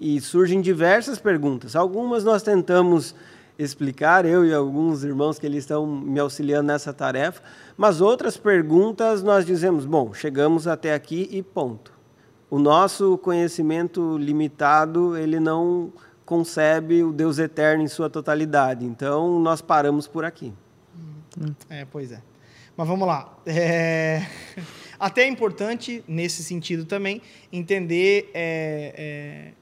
e 0.00 0.20
surgem 0.20 0.60
diversas 0.60 1.20
perguntas. 1.20 1.76
Algumas 1.76 2.24
nós 2.24 2.42
tentamos 2.42 3.14
explicar, 3.56 4.24
eu 4.24 4.44
e 4.44 4.52
alguns 4.52 5.04
irmãos 5.04 5.38
que 5.38 5.46
eles 5.46 5.62
estão 5.62 5.86
me 5.86 6.18
auxiliando 6.18 6.66
nessa 6.66 6.92
tarefa, 6.92 7.40
mas 7.76 8.00
outras 8.00 8.36
perguntas 8.36 9.22
nós 9.22 9.46
dizemos, 9.46 9.84
bom, 9.84 10.12
chegamos 10.12 10.66
até 10.66 10.94
aqui 10.94 11.28
e 11.30 11.40
ponto. 11.40 11.92
O 12.50 12.58
nosso 12.58 13.16
conhecimento 13.18 14.18
limitado, 14.18 15.16
ele 15.16 15.38
não 15.38 15.92
concebe 16.26 17.04
o 17.04 17.12
Deus 17.12 17.38
eterno 17.38 17.84
em 17.84 17.88
sua 17.88 18.10
totalidade. 18.10 18.84
Então, 18.84 19.38
nós 19.38 19.62
paramos 19.62 20.08
por 20.08 20.24
aqui. 20.24 20.52
É, 21.68 21.84
pois 21.84 22.12
é. 22.12 22.20
Mas 22.76 22.88
vamos 22.88 23.06
lá. 23.06 23.38
É... 23.46 24.26
Até 24.98 25.22
é 25.22 25.28
importante, 25.28 26.04
nesse 26.06 26.44
sentido 26.44 26.84
também, 26.84 27.20
entender 27.52 28.30
é, 28.32 28.94
é, 28.96 29.52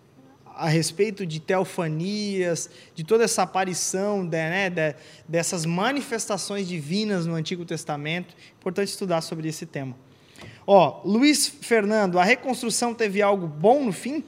a 0.45 0.69
respeito 0.69 1.25
de 1.25 1.41
teofanias, 1.41 2.69
de 2.95 3.03
toda 3.03 3.25
essa 3.25 3.43
aparição 3.43 4.23
de, 4.23 4.37
né, 4.37 4.69
de, 4.69 4.95
dessas 5.27 5.65
manifestações 5.65 6.69
divinas 6.69 7.25
no 7.25 7.35
Antigo 7.35 7.65
Testamento. 7.65 8.35
Importante 8.59 8.89
estudar 8.89 9.23
sobre 9.23 9.49
esse 9.49 9.65
tema. 9.65 9.97
Ó, 10.67 11.01
Luiz 11.05 11.49
Fernando, 11.49 12.19
a 12.19 12.25
reconstrução 12.25 12.93
teve 12.93 13.23
algo 13.23 13.47
bom 13.47 13.85
no 13.85 13.93
fim? 13.93 14.23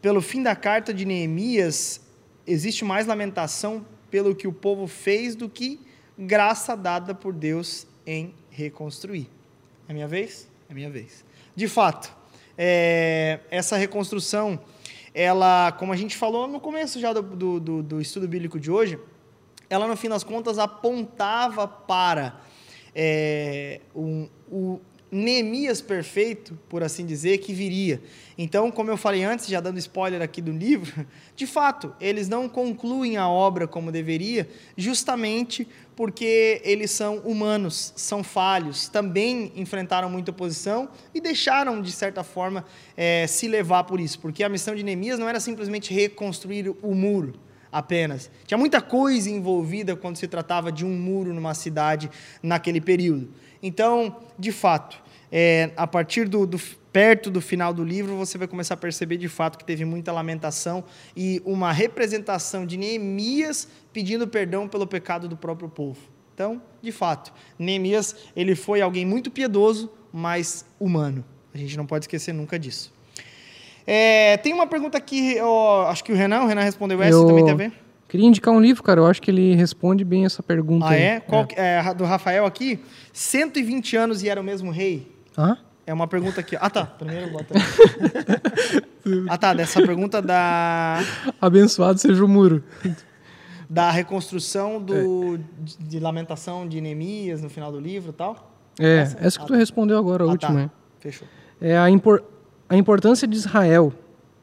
Pelo 0.00 0.22
fim 0.22 0.42
da 0.42 0.56
carta 0.56 0.92
de 0.92 1.04
Neemias, 1.04 2.00
existe 2.46 2.84
mais 2.84 3.06
lamentação 3.06 3.84
pelo 4.10 4.34
que 4.34 4.48
o 4.48 4.52
povo 4.52 4.86
fez 4.86 5.34
do 5.34 5.48
que 5.48 5.78
graça 6.18 6.76
dada 6.76 7.14
por 7.14 7.32
Deus 7.32 7.86
em 8.06 8.34
reconstruir. 8.50 9.28
É 9.88 9.92
minha 9.92 10.08
vez? 10.08 10.48
É 10.68 10.74
minha 10.74 10.90
vez. 10.90 11.24
De 11.54 11.68
fato, 11.68 12.14
é, 12.56 13.40
essa 13.50 13.76
reconstrução, 13.76 14.58
ela, 15.12 15.72
como 15.72 15.92
a 15.92 15.96
gente 15.96 16.16
falou 16.16 16.46
no 16.46 16.60
começo 16.60 17.00
já 17.00 17.12
do, 17.12 17.60
do, 17.60 17.82
do, 17.82 18.00
estudo 18.00 18.26
bíblico 18.26 18.58
de 18.58 18.70
hoje, 18.70 18.98
ela 19.68 19.86
no 19.86 19.96
fim 19.96 20.08
das 20.08 20.24
contas 20.24 20.58
apontava 20.58 21.66
para 21.66 22.40
é, 22.94 23.80
um, 23.94 24.28
o 24.50 24.80
Neemias 25.14 25.80
perfeito, 25.80 26.58
por 26.68 26.82
assim 26.82 27.06
dizer, 27.06 27.38
que 27.38 27.54
viria. 27.54 28.02
Então, 28.36 28.68
como 28.72 28.90
eu 28.90 28.96
falei 28.96 29.22
antes, 29.22 29.46
já 29.46 29.60
dando 29.60 29.78
spoiler 29.78 30.20
aqui 30.20 30.42
do 30.42 30.50
livro, 30.50 31.06
de 31.36 31.46
fato, 31.46 31.94
eles 32.00 32.28
não 32.28 32.48
concluem 32.48 33.16
a 33.16 33.28
obra 33.28 33.68
como 33.68 33.92
deveria, 33.92 34.48
justamente 34.76 35.68
porque 35.96 36.60
eles 36.64 36.90
são 36.90 37.18
humanos, 37.18 37.92
são 37.96 38.24
falhos, 38.24 38.88
também 38.88 39.52
enfrentaram 39.54 40.10
muita 40.10 40.30
oposição 40.30 40.88
e 41.14 41.20
deixaram, 41.20 41.80
de 41.80 41.92
certa 41.92 42.24
forma, 42.24 42.64
é, 42.96 43.26
se 43.26 43.46
levar 43.46 43.84
por 43.84 44.00
isso, 44.00 44.18
porque 44.18 44.42
a 44.42 44.48
missão 44.48 44.74
de 44.74 44.82
Neemias 44.82 45.18
não 45.18 45.28
era 45.28 45.38
simplesmente 45.38 45.94
reconstruir 45.94 46.74
o 46.82 46.94
muro 46.94 47.34
apenas. 47.70 48.30
Tinha 48.46 48.58
muita 48.58 48.80
coisa 48.80 49.28
envolvida 49.28 49.96
quando 49.96 50.16
se 50.16 50.28
tratava 50.28 50.70
de 50.70 50.84
um 50.84 50.96
muro 50.96 51.34
numa 51.34 51.54
cidade 51.54 52.10
naquele 52.42 52.80
período. 52.80 53.30
Então, 53.62 54.16
de 54.38 54.52
fato, 54.52 55.02
é, 55.30 55.70
a 55.76 55.86
partir 55.86 56.28
do, 56.28 56.46
do, 56.46 56.60
perto 56.94 57.28
do 57.28 57.40
final 57.40 57.74
do 57.74 57.82
livro, 57.82 58.16
você 58.16 58.38
vai 58.38 58.46
começar 58.46 58.74
a 58.74 58.76
perceber 58.76 59.16
de 59.16 59.28
fato 59.28 59.58
que 59.58 59.64
teve 59.64 59.84
muita 59.84 60.12
lamentação 60.12 60.84
e 61.16 61.42
uma 61.44 61.72
representação 61.72 62.64
de 62.64 62.76
Neemias 62.76 63.66
pedindo 63.92 64.28
perdão 64.28 64.68
pelo 64.68 64.86
pecado 64.86 65.26
do 65.26 65.36
próprio 65.36 65.68
povo. 65.68 65.98
Então, 66.32 66.62
de 66.80 66.92
fato, 66.92 67.32
Neemias 67.58 68.14
ele 68.36 68.54
foi 68.54 68.80
alguém 68.80 69.04
muito 69.04 69.28
piedoso, 69.28 69.90
mas 70.12 70.64
humano. 70.78 71.24
A 71.52 71.58
gente 71.58 71.76
não 71.76 71.84
pode 71.84 72.04
esquecer 72.04 72.32
nunca 72.32 72.56
disso. 72.56 72.94
É, 73.84 74.36
tem 74.36 74.52
uma 74.52 74.68
pergunta 74.68 74.96
aqui, 74.96 75.36
ó, 75.40 75.88
acho 75.88 76.04
que 76.04 76.12
o 76.12 76.14
Renan, 76.14 76.42
o 76.42 76.46
Renan 76.46 76.62
respondeu 76.62 77.02
essa, 77.02 77.18
eu... 77.18 77.26
também 77.26 77.42
tem 77.42 77.54
a 77.54 77.56
ver? 77.56 77.72
Queria 78.08 78.28
indicar 78.28 78.54
um 78.54 78.60
livro, 78.60 78.84
cara. 78.84 79.00
Eu 79.00 79.06
acho 79.06 79.20
que 79.20 79.32
ele 79.32 79.56
responde 79.56 80.04
bem 80.04 80.24
essa 80.24 80.44
pergunta. 80.44 80.86
Ah, 80.86 80.94
é? 80.94 81.18
Qual, 81.18 81.48
é? 81.56 81.82
é? 81.84 81.94
Do 81.94 82.04
Rafael 82.04 82.46
aqui. 82.46 82.78
120 83.12 83.96
anos 83.96 84.22
e 84.22 84.28
era 84.28 84.40
o 84.40 84.44
mesmo 84.44 84.70
rei? 84.70 85.10
Hã? 85.36 85.58
É 85.86 85.92
uma 85.92 86.06
pergunta 86.06 86.40
aqui. 86.40 86.56
Ah, 86.60 86.70
tá. 86.70 86.86
Primeiro 86.98 87.30
bota. 87.30 87.54
ah, 89.28 89.38
tá. 89.38 89.54
Dessa 89.54 89.82
pergunta 89.82 90.22
da. 90.22 91.00
Abençoado 91.40 91.98
seja 91.98 92.24
o 92.24 92.28
muro. 92.28 92.62
Da 93.68 93.90
reconstrução 93.90 94.80
do, 94.80 95.36
é. 95.36 95.38
de 95.80 95.98
lamentação 95.98 96.66
de 96.66 96.80
Neemias 96.80 97.42
no 97.42 97.50
final 97.50 97.72
do 97.72 97.80
livro 97.80 98.10
e 98.10 98.14
tal? 98.14 98.52
É, 98.78 98.98
essa, 98.98 99.18
essa 99.20 99.40
que 99.40 99.46
tu 99.46 99.54
respondeu 99.54 99.98
agora, 99.98 100.24
a 100.24 100.26
ah, 100.26 100.30
última. 100.30 100.64
Tá. 100.64 100.70
Fechou. 101.00 101.28
É 101.60 101.76
a, 101.76 101.88
impor, 101.90 102.24
a 102.68 102.76
importância 102.76 103.28
de 103.28 103.36
Israel 103.36 103.92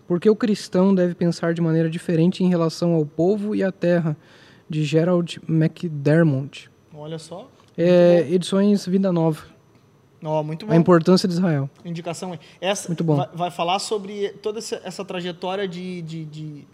Por 0.08 0.20
que 0.20 0.30
o 0.30 0.36
cristão 0.36 0.94
deve 0.96 1.14
pensar 1.14 1.54
de 1.54 1.62
maneira 1.62 1.90
diferente 1.90 2.44
em 2.44 2.50
relação 2.50 2.94
ao 2.94 3.06
povo 3.06 3.56
e 3.56 3.64
à 3.64 3.72
terra? 3.72 4.16
De 4.70 4.84
Gerald 4.86 5.42
McDermott. 5.50 6.70
Olha 6.94 7.20
só. 7.20 7.50
É, 7.78 8.26
edições 8.30 8.86
Vida 8.86 9.12
Nova. 9.12 9.51
Ó, 10.24 10.44
muito 10.44 10.66
bom. 10.66 10.74
A 10.74 10.76
importância 10.76 11.28
de 11.28 11.34
Israel. 11.34 11.70
Indicação. 11.84 12.38
Essa 12.60 12.88
Muito 12.90 13.04
bom. 13.04 13.16
Vai, 13.16 13.30
vai 13.34 13.52
falar 13.52 13.80
sobre 13.80 14.30
toda 14.42 14.60
essa, 14.60 15.04
trajetória 15.04 15.68
de, 15.68 16.02
de, 16.04 16.26
de 16.26 16.68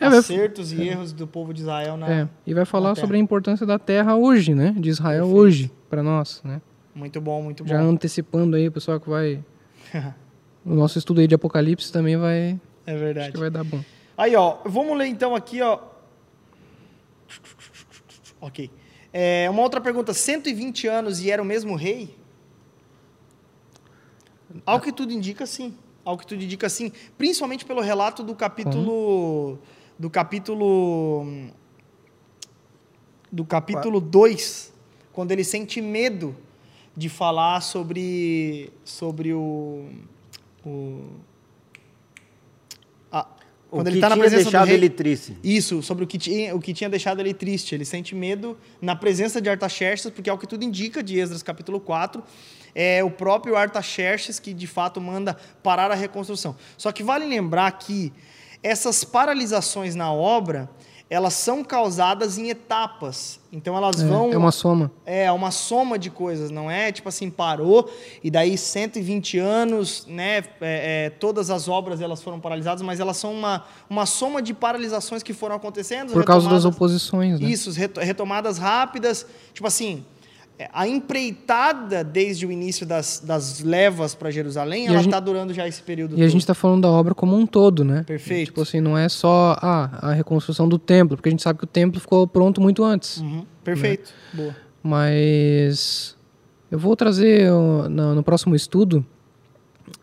É, 0.00 0.08
vai- 0.08 0.18
acertos 0.18 0.72
e 0.72 0.82
erros 0.82 1.12
do 1.12 1.26
povo 1.26 1.54
de 1.54 1.60
Israel 1.60 1.96
na. 1.96 2.10
É, 2.12 2.28
e 2.46 2.52
vai 2.52 2.64
falar 2.64 2.96
sobre 2.96 3.16
a 3.16 3.20
importância 3.20 3.64
da 3.64 3.78
terra 3.78 4.16
hoje, 4.16 4.52
né? 4.54 4.74
De 4.76 4.88
Israel 4.88 5.24
Perfeito. 5.26 5.40
hoje, 5.40 5.70
para 5.88 6.02
nós, 6.02 6.40
né? 6.44 6.60
Muito 6.94 7.20
bom, 7.20 7.40
muito 7.40 7.64
Já 7.66 7.78
bom. 7.78 7.90
antecipando 7.90 8.56
aí, 8.56 8.66
o 8.66 8.72
pessoal 8.72 8.98
que 8.98 9.08
vai... 9.08 9.44
o 10.66 10.74
nosso 10.74 10.98
estudo 10.98 11.20
aí 11.20 11.28
de 11.28 11.34
Apocalipse 11.36 11.92
também 11.92 12.16
vai... 12.16 12.58
É 12.84 12.92
Acho 12.92 12.98
verdade. 13.00 13.32
que 13.32 13.38
vai 13.38 13.50
dar 13.50 13.62
bom. 13.62 13.80
Aí, 14.16 14.34
ó, 14.34 14.56
vamos 14.64 14.98
ler 14.98 15.06
então 15.06 15.36
aqui, 15.36 15.62
ó. 15.62 15.78
Ok. 18.40 18.70
É, 19.12 19.48
uma 19.50 19.62
outra 19.62 19.80
pergunta: 19.80 20.12
120 20.12 20.86
anos 20.88 21.20
e 21.20 21.30
era 21.30 21.40
o 21.40 21.44
mesmo 21.44 21.74
rei? 21.76 22.16
Ao 24.64 24.80
que 24.80 24.92
tudo 24.92 25.12
indica, 25.12 25.46
sim. 25.46 25.74
Ao 26.04 26.16
que 26.16 26.26
tudo 26.26 26.42
indica, 26.42 26.68
sim. 26.68 26.90
Principalmente 27.16 27.64
pelo 27.64 27.80
relato 27.80 28.22
do 28.22 28.34
capítulo. 28.34 29.58
Do 29.98 30.08
capítulo. 30.08 31.26
Do 33.30 33.44
capítulo 33.44 34.00
2, 34.00 34.72
quando 35.12 35.32
ele 35.32 35.44
sente 35.44 35.82
medo 35.82 36.34
de 36.96 37.08
falar 37.08 37.60
sobre. 37.60 38.72
Sobre 38.84 39.34
o. 39.34 39.90
o 40.64 41.02
a- 43.12 43.26
O 43.70 43.76
quando 43.76 43.84
que 43.88 43.90
ele 43.90 43.98
está 43.98 44.08
na 44.08 44.16
presença 44.16 44.44
do 44.44 44.50
deixado 44.50 44.66
rei, 44.68 44.76
ele 44.76 44.88
triste. 44.88 45.36
isso, 45.44 45.82
sobre 45.82 46.04
o 46.04 46.06
que, 46.06 46.16
tinha, 46.16 46.56
o 46.56 46.60
que 46.60 46.72
tinha 46.72 46.88
deixado 46.88 47.20
ele 47.20 47.34
triste. 47.34 47.74
Ele 47.74 47.84
sente 47.84 48.14
medo 48.14 48.56
na 48.80 48.96
presença 48.96 49.42
de 49.42 49.50
Artaxerxes, 49.50 50.10
porque 50.10 50.30
ao 50.30 50.38
que 50.38 50.46
tudo 50.46 50.64
indica, 50.64 51.02
de 51.02 51.18
Esdras 51.18 51.42
capítulo 51.42 51.78
4, 51.78 52.24
é 52.80 53.02
o 53.02 53.10
próprio 53.10 53.56
Artaxerxes 53.56 54.38
que 54.38 54.54
de 54.54 54.66
fato 54.68 55.00
manda 55.00 55.36
parar 55.64 55.90
a 55.90 55.94
reconstrução. 55.96 56.54
Só 56.76 56.92
que 56.92 57.02
vale 57.02 57.26
lembrar 57.26 57.72
que 57.72 58.12
essas 58.62 59.02
paralisações 59.02 59.94
na 59.96 60.12
obra, 60.12 60.68
elas 61.10 61.34
são 61.34 61.64
causadas 61.64 62.38
em 62.38 62.50
etapas. 62.50 63.40
Então 63.50 63.76
elas 63.76 64.00
É, 64.02 64.06
vão 64.06 64.30
é 64.32 64.36
uma 64.36 64.52
soma. 64.52 64.92
é 65.06 65.32
uma 65.32 65.50
soma 65.50 65.98
de 65.98 66.10
coisas, 66.10 66.50
não 66.50 66.70
é 66.70 66.92
tipo 66.92 67.08
assim, 67.08 67.30
parou 67.30 67.90
e 68.22 68.30
daí 68.30 68.56
120 68.58 69.38
anos, 69.38 70.06
né? 70.06 70.36
é, 70.38 70.44
é, 70.60 71.10
todas 71.10 71.50
as 71.50 71.66
obras 71.66 72.00
elas 72.00 72.22
foram 72.22 72.38
paralisadas, 72.38 72.82
mas 72.82 73.00
elas 73.00 73.16
são 73.16 73.32
uma, 73.32 73.64
uma 73.90 74.06
soma 74.06 74.40
de 74.42 74.52
paralisações 74.54 75.22
que 75.22 75.32
foram 75.32 75.56
acontecendo. 75.56 76.12
Por 76.12 76.24
causa 76.24 76.48
das 76.48 76.64
oposições, 76.64 77.40
né? 77.40 77.48
Isso, 77.48 77.70
reto- 77.72 78.00
retomadas 78.00 78.58
rápidas. 78.58 79.24
Tipo 79.54 79.66
assim, 79.66 80.04
é, 80.04 80.17
a 80.72 80.88
empreitada 80.88 82.02
desde 82.02 82.44
o 82.46 82.50
início 82.50 82.84
das, 82.86 83.20
das 83.24 83.60
levas 83.60 84.14
para 84.14 84.30
Jerusalém, 84.30 84.84
E 84.86 84.88
a 84.88 84.92
ela 84.92 85.00
está 85.00 85.20
durando 85.20 85.54
já 85.54 85.66
esse 85.68 85.80
período 85.82 86.12
E 86.12 86.14
a 86.14 86.18
todo. 86.18 86.28
gente 86.30 86.40
está 86.40 86.54
falando 86.54 86.82
da 86.82 86.88
obra 86.90 87.14
como 87.14 87.36
um 87.36 87.46
todo, 87.46 87.84
né? 87.84 88.02
Perfeito. 88.04 88.46
Tipo 88.46 88.62
assim, 88.62 88.80
não 88.80 88.96
é 88.98 89.08
só 89.08 89.56
ah, 89.62 89.98
a 90.10 90.12
reconstrução 90.12 90.68
do 90.68 90.78
templo, 90.78 91.16
porque 91.16 91.28
a 91.28 91.32
gente 91.32 91.42
sabe 91.42 91.58
que 91.58 91.64
o 91.64 91.68
templo 91.68 92.00
ficou 92.00 92.26
pronto 92.26 92.60
muito 92.60 92.82
antes. 92.84 93.18
Uhum, 93.18 93.44
perfeito. 93.62 94.12
Boa. 94.32 94.54
Mas 94.82 96.16
eu 96.70 96.78
vou 96.78 96.96
trazer 96.96 97.50
ó, 97.52 97.88
no, 97.88 98.14
no 98.16 98.22
próximo 98.22 98.54
estudo 98.54 99.04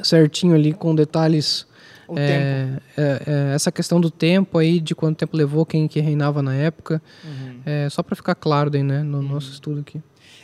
certinho 0.01 0.55
ali 0.55 0.73
com 0.73 0.95
detalhes 0.95 1.67
é, 2.15 2.67
é, 2.95 3.21
é, 3.25 3.55
essa 3.55 3.71
questão 3.71 3.99
do 3.99 4.11
tempo 4.11 4.57
aí, 4.57 4.79
de 4.79 4.93
quanto 4.93 5.17
tempo 5.17 5.35
levou, 5.35 5.65
quem 5.65 5.87
que 5.87 5.99
reinava 5.99 6.41
na 6.41 6.53
época, 6.53 7.01
Uhum. 7.23 7.59
é, 7.65 7.89
só 7.89 8.03
para 8.03 8.15
ficar 8.15 8.35
claro 8.35 8.69
daí, 8.69 8.83
né, 8.83 9.01
no 9.03 9.21
nosso 9.23 9.51
estudo 9.51 9.79
aqui. 9.81 9.99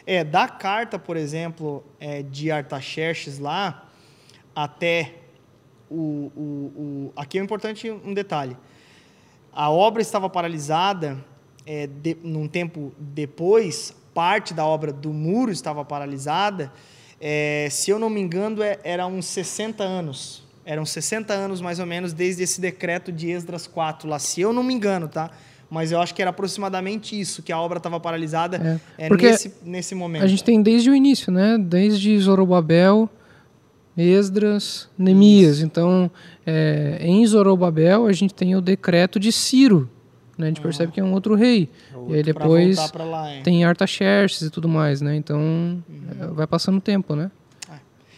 É, 0.06 0.24
da 0.24 0.48
carta, 0.48 0.98
por 0.98 1.16
exemplo, 1.16 1.84
é, 2.00 2.24
de 2.24 2.52
Artaxerxes 2.52 3.38
lá 3.40 3.88
até 4.56 5.14
o, 5.90 6.32
o, 6.36 6.42
o- 6.42 7.14
Aqui 7.16 7.38
é 7.38 7.42
importante 7.44 7.90
um 7.90 8.14
detalhe. 8.14 8.58
A 9.54 9.70
obra 9.70 10.02
estava 10.02 10.30
paralisada 10.30 11.24
é, 11.66 11.86
de, 11.88 12.18
num 12.24 12.48
tempo 12.48 12.94
depois, 12.98 13.94
parte 14.14 14.54
da 14.54 14.66
obra 14.66 14.92
do 14.92 15.14
muro 15.14 15.52
estava 15.52 15.84
paralisada. 15.86 16.72
é, 17.20 17.68
se 17.70 17.92
eu 17.92 18.00
não 18.00 18.10
me 18.10 18.20
engano, 18.22 18.64
é, 18.64 18.80
era 18.84 19.06
uns 19.06 19.26
60 19.28 19.84
anos. 19.84 20.44
Eram 20.66 20.86
60 20.86 21.34
anos, 21.34 21.60
mais 21.60 21.80
ou 21.80 21.86
menos, 21.86 22.14
desde 22.14 22.44
esse 22.44 22.62
decreto 22.62 23.12
de 23.12 23.30
Esdras 23.30 23.68
4 23.68 24.08
lá. 24.08 24.20
Se 24.20 24.42
eu 24.42 24.54
não 24.54 24.64
me 24.64 24.74
engano, 24.74 25.08
tá? 25.08 25.32
Mas 25.72 25.94
eu 25.94 26.02
acho 26.02 26.14
que 26.14 26.22
era 26.22 26.32
aproximadamente 26.32 27.18
isso, 27.18 27.42
que 27.42 27.50
a 27.50 27.58
obra 27.58 27.78
estava 27.78 27.98
paralisada 27.98 28.80
É, 28.98 29.06
é, 29.06 29.10
nesse, 29.10 29.54
nesse 29.64 29.96
momento. 29.96 30.22
A 30.22 30.28
gente 30.28 30.44
tem 30.44 30.62
desde 30.62 30.90
o 30.90 30.94
início, 30.94 31.32
né? 31.32 31.58
Desde 31.58 32.20
Zorobabel, 32.20 33.10
Esdras, 33.98 34.90
Neemias. 34.98 35.62
Então, 35.62 36.12
é, 36.46 36.98
em 37.00 37.26
Zorobabel, 37.26 38.06
a 38.06 38.12
gente 38.12 38.34
tem 38.34 38.54
o 38.54 38.60
decreto 38.60 39.18
de 39.18 39.32
Ciro. 39.32 39.90
Né? 40.38 40.48
A 40.48 40.50
gente 40.50 40.60
percebe 40.60 40.92
que 40.92 41.00
é 41.00 41.04
um 41.04 41.14
outro 41.14 41.36
rei. 41.36 41.70
E 42.10 42.16
aí 42.16 42.24
Pra 42.24 42.34
depois 42.34 42.76
voltar 42.76 42.92
pra 42.92 43.06
lá, 43.06 43.32
é. 43.32 43.40
tem 43.42 43.64
Artaxerxes 43.64 44.42
e 44.48 44.50
tudo 44.50 44.68
mais, 44.68 45.00
né? 45.00 45.16
Então, 45.16 45.82
é, 46.20 46.28
vai 46.28 46.48
passando 46.48 46.80
o 46.80 46.82
tempo, 46.82 47.16
né? 47.16 47.32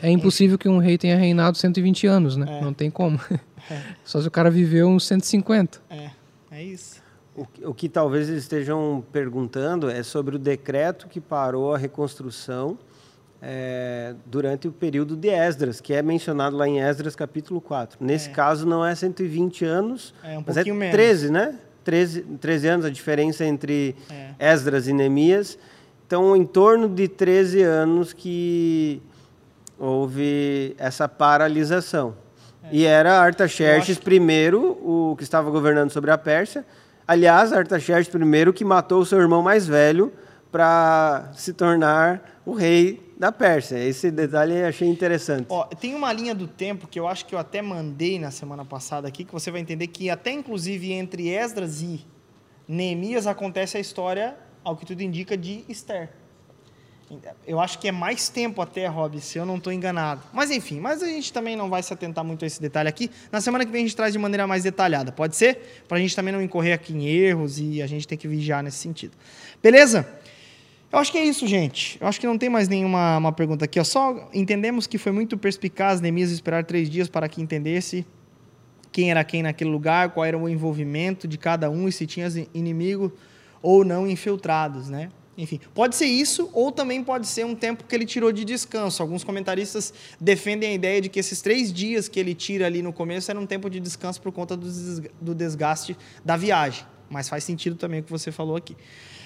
É 0.02 0.10
impossível 0.10 0.58
que 0.58 0.68
um 0.68 0.80
rei 0.80 0.98
tenha 0.98 1.16
reinado 1.16 1.56
120 1.56 2.08
anos, 2.08 2.36
né? 2.36 2.58
É. 2.60 2.62
Não 2.62 2.74
tem 2.74 2.90
como. 2.90 3.20
Só 4.04 4.20
se 4.20 4.28
o 4.28 4.32
cara 4.32 4.50
viveu 4.50 4.90
uns 4.90 5.06
150. 5.06 5.80
É, 5.90 6.10
é 6.52 6.64
isso. 6.64 7.03
O, 7.36 7.46
que- 7.48 7.66
o 7.66 7.74
que 7.74 7.90
talvez 7.90 8.30
eles 8.30 8.44
estejam 8.44 9.04
perguntando 9.12 9.90
é 9.90 10.04
sobre 10.04 10.36
o 10.36 10.40
decreto 10.40 11.08
que 11.08 11.20
parou 11.20 11.74
a 11.74 11.78
reconstrução 11.78 12.78
é, 13.42 14.14
durante 14.26 14.68
o 14.68 14.72
período 14.72 15.18
de 15.18 15.28
Esdras, 15.30 15.82
que 15.82 15.94
é 15.94 16.02
mencionado 16.02 16.56
lá 16.56 16.68
em 16.68 16.80
Esdras 16.80 17.16
capítulo 17.16 17.60
4. 17.60 17.98
Nesse 18.00 18.30
É. 18.30 18.32
caso 18.32 18.66
não 18.66 18.86
é 18.86 18.94
120 18.96 19.66
anos, 19.66 20.14
É 20.24 20.38
um 20.38 20.44
mas 20.46 20.56
é 20.58 20.64
menos. 20.64 20.92
13, 20.92 21.30
né? 21.32 21.56
13, 21.84 22.22
13 22.40 22.68
anos 22.68 22.86
a 22.86 22.90
diferença 22.90 23.44
entre 23.44 23.96
É. 24.10 24.30
Esdras 24.54 24.88
e 24.88 24.94
Neemias. 24.94 25.58
Então, 26.08 26.36
em 26.38 26.46
torno 26.46 26.88
de 26.88 27.08
13 27.10 27.62
anos 27.64 28.14
que 28.14 29.02
houve 29.80 30.76
essa 30.78 31.10
paralisação. 31.10 32.16
E 32.72 32.86
era 32.86 33.20
Artaxerxes 33.20 33.98
primeiro, 33.98 34.62
o 34.82 35.16
que 35.18 35.24
estava 35.24 35.50
governando 35.50 35.90
sobre 35.92 36.12
a 36.12 36.18
Pérsia. 36.18 36.66
Aliás, 37.08 37.52
Artaxerxes 37.52 38.08
primeiro 38.08 38.54
que 38.54 38.64
matou 38.64 39.04
seu 39.06 39.20
irmão 39.20 39.42
mais 39.42 39.68
velho 39.68 40.14
para 40.52 41.32
se 41.36 41.54
tornar 41.54 42.42
o 42.46 42.54
rei 42.54 43.14
da 43.18 43.32
Pérsia. 43.32 43.78
Esse 43.78 44.12
detalhe 44.12 44.54
eu 44.54 44.68
achei 44.68 44.88
interessante. 44.88 45.48
Ó, 45.50 45.66
tem 45.66 45.96
uma 45.96 46.14
linha 46.14 46.34
do 46.34 46.48
tempo 46.48 46.88
que 46.88 47.00
eu 47.00 47.08
acho 47.08 47.26
que 47.26 47.36
eu 47.36 47.40
até 47.40 47.62
mandei 47.62 48.20
na 48.20 48.32
semana 48.32 48.64
passada 48.64 49.08
aqui, 49.08 49.24
que 49.24 49.34
você 49.34 49.50
vai 49.52 49.62
entender 49.62 49.88
que 49.88 50.10
até 50.10 50.32
inclusive 50.32 50.92
entre 50.92 51.30
Esdras 51.30 51.82
e 51.82 52.06
Neemias 52.68 53.28
acontece 53.28 53.78
a 53.78 53.80
história, 53.80 54.38
ao 54.64 54.78
que 54.78 54.86
tudo 54.86 55.02
indica, 55.02 55.36
de 55.36 55.66
Esther. 55.68 56.10
Eu 57.46 57.60
acho 57.60 57.80
que 57.80 57.88
é 57.88 57.92
mais 57.92 58.30
tempo 58.30 58.62
até, 58.62 58.88
Rob, 58.88 59.20
se 59.20 59.38
eu 59.38 59.46
não 59.46 59.58
estou 59.58 59.72
enganado. 59.72 60.22
Mas 60.32 60.52
enfim, 60.52 60.80
mas 60.80 61.04
a 61.04 61.08
gente 61.08 61.32
também 61.32 61.56
não 61.56 61.70
vai 61.70 61.84
se 61.84 61.94
atentar 61.94 62.24
muito 62.24 62.44
a 62.44 62.48
esse 62.48 62.62
detalhe 62.62 62.90
aqui. 62.90 63.10
Na 63.32 63.42
semana 63.42 63.66
que 63.66 63.72
vem 63.72 63.84
a 63.84 63.86
gente 63.86 63.96
traz 63.96 64.14
de 64.14 64.20
maneira 64.20 64.48
mais 64.48 64.64
detalhada, 64.64 65.12
pode 65.12 65.36
ser? 65.36 65.84
Para 65.88 65.98
a 65.98 66.02
gente 66.02 66.16
também 66.16 66.34
não 66.34 66.42
incorrer 66.42 66.74
aqui 66.74 66.94
em 66.94 67.06
erros 67.08 67.60
e 67.60 67.82
a 67.82 67.88
gente 67.88 68.08
tem 68.08 68.18
que 68.18 68.28
vigiar 68.28 68.64
nesse 68.64 68.78
sentido. 68.78 69.16
Beleza? 69.62 70.08
Eu 70.92 71.00
acho 71.00 71.12
que 71.12 71.18
é 71.18 71.26
isso, 71.26 71.48
gente. 71.48 71.98
Eu 72.00 72.08
acho 72.08 72.20
que 72.20 72.28
não 72.28 72.38
tem 72.38 72.50
mais 72.50 72.68
nenhuma 72.68 73.18
uma 73.18 73.32
pergunta 73.32 73.66
aqui. 73.66 73.80
Ó. 73.80 73.84
Só 73.84 74.30
entendemos 74.32 74.86
que 74.86 75.00
foi 75.00 75.12
muito 75.12 75.38
perspicaz 75.38 76.00
Neemias 76.00 76.30
esperar 76.30 76.64
três 76.64 76.90
dias 76.90 77.10
para 77.10 77.28
que 77.28 77.42
entendesse 77.42 78.06
quem 78.92 79.10
era 79.10 79.24
quem 79.24 79.42
naquele 79.42 79.72
lugar, 79.72 80.12
qual 80.12 80.24
era 80.24 80.38
o 80.38 80.48
envolvimento 80.48 81.28
de 81.28 81.36
cada 81.36 81.70
um 81.70 81.88
e 81.88 81.92
se 81.92 82.06
tinha 82.06 82.28
inimigo 82.54 83.12
ou 83.60 83.84
não 83.84 84.08
infiltrados, 84.08 84.88
né? 84.88 85.10
Enfim, 85.38 85.60
pode 85.74 85.96
ser 85.96 86.06
isso 86.06 86.50
ou 86.54 86.72
também 86.72 87.04
pode 87.04 87.26
ser 87.28 87.44
um 87.46 87.56
tempo 87.56 87.84
que 87.86 87.96
ele 87.96 88.06
tirou 88.06 88.32
de 88.32 88.46
descanso. 88.46 89.02
Alguns 89.02 89.24
comentaristas 89.24 89.94
defendem 90.20 90.70
a 90.70 90.74
ideia 90.74 91.02
de 91.02 91.10
que 91.10 91.20
esses 91.20 91.42
três 91.42 91.74
dias 91.74 92.08
que 92.08 92.20
ele 92.20 92.36
tira 92.36 92.68
ali 92.68 92.82
no 92.84 92.94
começo 92.94 93.32
era 93.32 93.40
um 93.40 93.46
tempo 93.46 93.70
de 93.70 93.80
descanso 93.80 94.22
por 94.22 94.32
conta 94.32 94.56
do 94.56 94.68
desga- 94.68 95.12
do 95.20 95.34
desgaste 95.34 95.98
da 96.24 96.38
viagem. 96.38 96.86
Mas 97.10 97.30
faz 97.30 97.44
sentido 97.44 97.76
também 97.76 98.02
o 98.02 98.04
que 98.04 98.12
você 98.12 98.32
falou 98.32 98.56
aqui. 98.56 98.78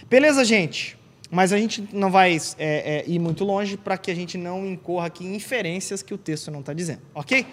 Beleza, 0.10 0.46
gente? 0.46 0.98
Mas 1.30 1.52
a 1.52 1.58
gente 1.58 1.86
não 1.92 2.10
vai 2.10 2.38
é, 2.58 2.58
é, 2.58 3.04
ir 3.06 3.20
muito 3.20 3.44
longe 3.44 3.76
para 3.76 3.98
que 3.98 4.10
a 4.10 4.16
gente 4.16 4.38
não 4.38 4.66
incorra 4.66 5.08
aqui 5.08 5.26
em 5.26 5.36
inferências 5.36 6.02
que 6.02 6.14
o 6.14 6.18
texto 6.18 6.50
não 6.50 6.62
está 6.62 6.72
dizendo, 6.72 7.02
ok? 7.14 7.46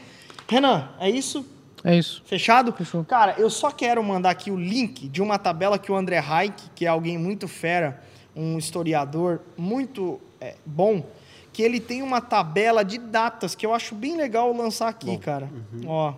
Renan, 0.48 0.90
é 1.00 1.10
isso? 1.10 1.44
É 1.82 1.98
isso. 1.98 2.22
Fechado? 2.24 2.72
Fechou. 2.72 3.04
Cara, 3.04 3.34
eu 3.36 3.50
só 3.50 3.72
quero 3.72 4.02
mandar 4.02 4.30
aqui 4.30 4.50
o 4.50 4.56
link 4.56 5.08
de 5.08 5.20
uma 5.20 5.38
tabela 5.38 5.76
que 5.78 5.90
o 5.90 5.96
André 5.96 6.20
Reich, 6.20 6.54
que 6.74 6.86
é 6.86 6.88
alguém 6.88 7.18
muito 7.18 7.48
fera, 7.48 8.00
um 8.36 8.58
historiador 8.58 9.40
muito 9.56 10.20
é, 10.40 10.54
bom, 10.66 11.04
que 11.52 11.62
ele 11.62 11.78
tem 11.80 12.02
uma 12.02 12.20
tabela 12.20 12.84
de 12.84 12.98
datas 12.98 13.54
que 13.54 13.64
eu 13.64 13.72
acho 13.72 13.94
bem 13.94 14.16
legal 14.16 14.52
lançar 14.52 14.88
aqui, 14.88 15.16
cara. 15.18 15.48
Ó, 15.86 16.14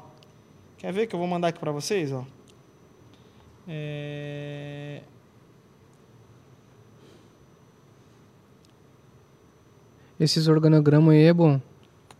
Quer 0.78 0.92
ver 0.92 1.06
que 1.06 1.14
eu 1.14 1.18
vou 1.18 1.26
mandar 1.28 1.48
aqui 1.48 1.58
para 1.58 1.72
vocês, 1.72 2.12
ó? 2.12 2.24
É... 3.66 5.00
Esses 10.18 10.48
organogramas 10.48 11.14
aí 11.14 11.24
é 11.24 11.32
bom. 11.32 11.60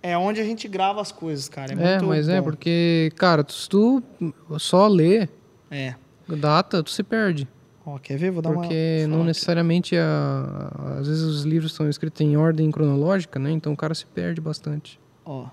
É 0.03 0.17
onde 0.17 0.41
a 0.41 0.45
gente 0.45 0.69
grava 0.69 1.01
as 1.01 1.11
coisas, 1.11 1.49
cara. 1.49 1.73
É, 1.73 1.75
É, 1.75 1.99
muito 1.99 2.07
mas 2.07 2.29
é 2.29 2.39
bom. 2.41 2.45
porque, 2.45 3.11
cara, 3.17 3.43
tu- 3.43 3.53
se 3.55 3.69
tu 3.69 4.03
só 4.59 4.87
lê 4.87 5.29
É. 5.71 5.95
data, 6.29 6.83
tu 6.83 6.91
se 6.91 7.03
perde. 7.03 7.49
Ó, 7.87 7.99
quer 7.99 8.19
ver? 8.19 8.33
Vou 8.33 8.43
dar 8.43 8.53
Porque 8.53 9.03
uma. 9.03 9.09
não 9.09 9.19
aqui. 9.19 9.27
necessariamente 9.29 9.97
a, 9.97 10.97
às 10.99 11.07
vezes 11.07 11.23
os 11.23 11.45
livros 11.45 11.73
são 11.73 11.89
escritos 11.89 12.21
em 12.21 12.37
ordem 12.37 12.69
cronológica, 12.69 13.39
né? 13.39 13.53
Então 13.53 13.73
o 13.73 13.77
cara 13.77 13.95
se 13.95 14.05
perde 14.07 14.41
bastante. 14.41 14.99
Ó. 15.25 15.47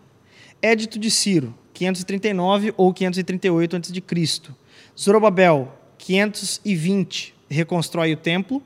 Édito 0.59 0.97
de 0.97 1.11
Ciro, 1.11 1.53
539 1.73 2.73
ou 2.75 2.91
538 2.91 3.75
a.C. 3.75 4.51
Zorobabel, 4.99 5.71
520, 5.99 7.35
reconstrói 7.49 8.13
o 8.13 8.17
templo. 8.17 8.63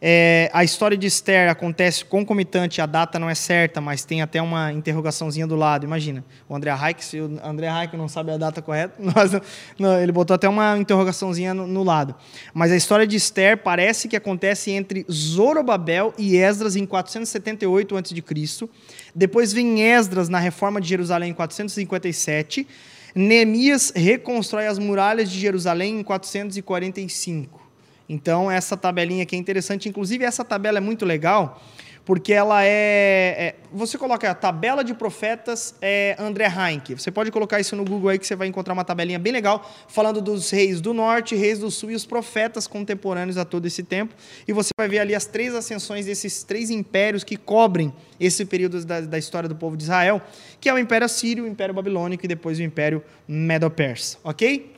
É, 0.00 0.48
a 0.52 0.62
história 0.62 0.96
de 0.96 1.06
Esther 1.06 1.50
acontece 1.50 2.04
concomitante, 2.04 2.80
a 2.80 2.86
data 2.86 3.18
não 3.18 3.28
é 3.28 3.34
certa, 3.34 3.80
mas 3.80 4.04
tem 4.04 4.22
até 4.22 4.40
uma 4.40 4.72
interrogaçãozinha 4.72 5.46
do 5.46 5.56
lado. 5.56 5.84
Imagina, 5.84 6.24
o 6.48 6.54
André 6.54 6.72
Reich, 6.72 7.04
se 7.04 7.20
o 7.20 7.38
André 7.42 7.68
Reich 7.70 7.96
não 7.96 8.08
sabe 8.08 8.30
a 8.30 8.36
data 8.36 8.62
correta, 8.62 8.94
nós 9.02 9.32
não- 9.78 10.00
ele 10.00 10.12
botou 10.12 10.34
até 10.34 10.48
uma 10.48 10.78
interrogaçãozinha 10.78 11.52
no, 11.52 11.66
no 11.66 11.82
lado. 11.82 12.14
Mas 12.54 12.70
a 12.70 12.76
história 12.76 13.06
de 13.06 13.16
Esther 13.16 13.58
parece 13.58 14.06
que 14.08 14.16
acontece 14.16 14.70
entre 14.70 15.04
Zorobabel 15.10 16.14
e 16.16 16.36
Esdras 16.36 16.76
em 16.76 16.86
478 16.86 17.96
a.C. 17.96 18.68
Depois 19.14 19.52
vem 19.52 19.82
Esdras 19.82 20.28
na 20.28 20.38
reforma 20.38 20.80
de 20.80 20.88
Jerusalém 20.88 21.30
em 21.30 21.34
457. 21.34 22.66
Neemias 23.14 23.92
reconstrói 23.96 24.66
as 24.68 24.78
muralhas 24.78 25.30
de 25.30 25.40
Jerusalém 25.40 25.98
em 25.98 26.02
445. 26.04 27.67
Então, 28.08 28.50
essa 28.50 28.76
tabelinha 28.76 29.22
aqui 29.22 29.36
é 29.36 29.38
interessante. 29.38 29.88
Inclusive, 29.88 30.24
essa 30.24 30.44
tabela 30.44 30.78
é 30.78 30.80
muito 30.80 31.04
legal, 31.04 31.60
porque 32.06 32.32
ela 32.32 32.64
é. 32.64 32.68
é- 32.68 33.54
você 33.70 33.98
coloca 33.98 34.30
a 34.30 34.34
tabela 34.34 34.82
de 34.82 34.94
profetas 34.94 35.74
é, 35.82 36.16
André 36.18 36.46
Heinck. 36.46 36.94
Você 36.94 37.10
pode 37.10 37.30
colocar 37.30 37.60
isso 37.60 37.76
no 37.76 37.84
Google 37.84 38.08
aí 38.08 38.18
que 38.18 38.26
você 38.26 38.34
vai 38.34 38.48
encontrar 38.48 38.72
uma 38.72 38.84
tabelinha 38.84 39.18
bem 39.18 39.30
legal, 39.30 39.70
falando 39.88 40.22
dos 40.22 40.48
reis 40.48 40.80
do 40.80 40.94
norte, 40.94 41.36
reis 41.36 41.58
do 41.58 41.70
sul 41.70 41.90
e 41.90 41.94
os 41.94 42.06
profetas 42.06 42.66
contemporâneos 42.66 43.36
a 43.36 43.44
todo 43.44 43.66
esse 43.66 43.82
tempo. 43.82 44.14
E 44.46 44.54
você 44.54 44.70
vai 44.78 44.88
ver 44.88 45.00
ali 45.00 45.14
as 45.14 45.26
três 45.26 45.54
ascensões 45.54 46.06
desses 46.06 46.42
três 46.42 46.70
impérios 46.70 47.22
que 47.22 47.36
cobrem 47.36 47.92
esse 48.18 48.42
período 48.46 48.82
da, 48.86 49.02
da 49.02 49.18
história 49.18 49.50
do 49.50 49.54
povo 49.54 49.76
de 49.76 49.82
Israel, 49.82 50.22
que 50.58 50.70
é 50.70 50.72
o 50.72 50.78
Império 50.78 51.04
Assírio, 51.04 51.44
o 51.44 51.46
Império 51.46 51.74
Babilônico 51.74 52.24
e 52.24 52.28
depois 52.28 52.58
o 52.58 52.62
Império 52.62 53.04
Medo-Persa, 53.28 54.16
ok? 54.24 54.74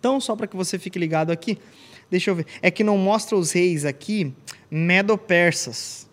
Então, 0.00 0.18
só 0.20 0.34
para 0.34 0.46
que 0.46 0.56
você 0.56 0.78
fique 0.78 0.98
ligado 0.98 1.30
aqui, 1.30 1.58
deixa 2.12 2.30
eu 2.30 2.34
ver. 2.36 2.46
É 2.60 2.70
que 2.70 2.84
não 2.84 2.96
mostra 2.96 3.36
os 3.36 3.50
reis 3.50 3.84
aqui 3.84 4.32
medo-persas. 4.70 6.08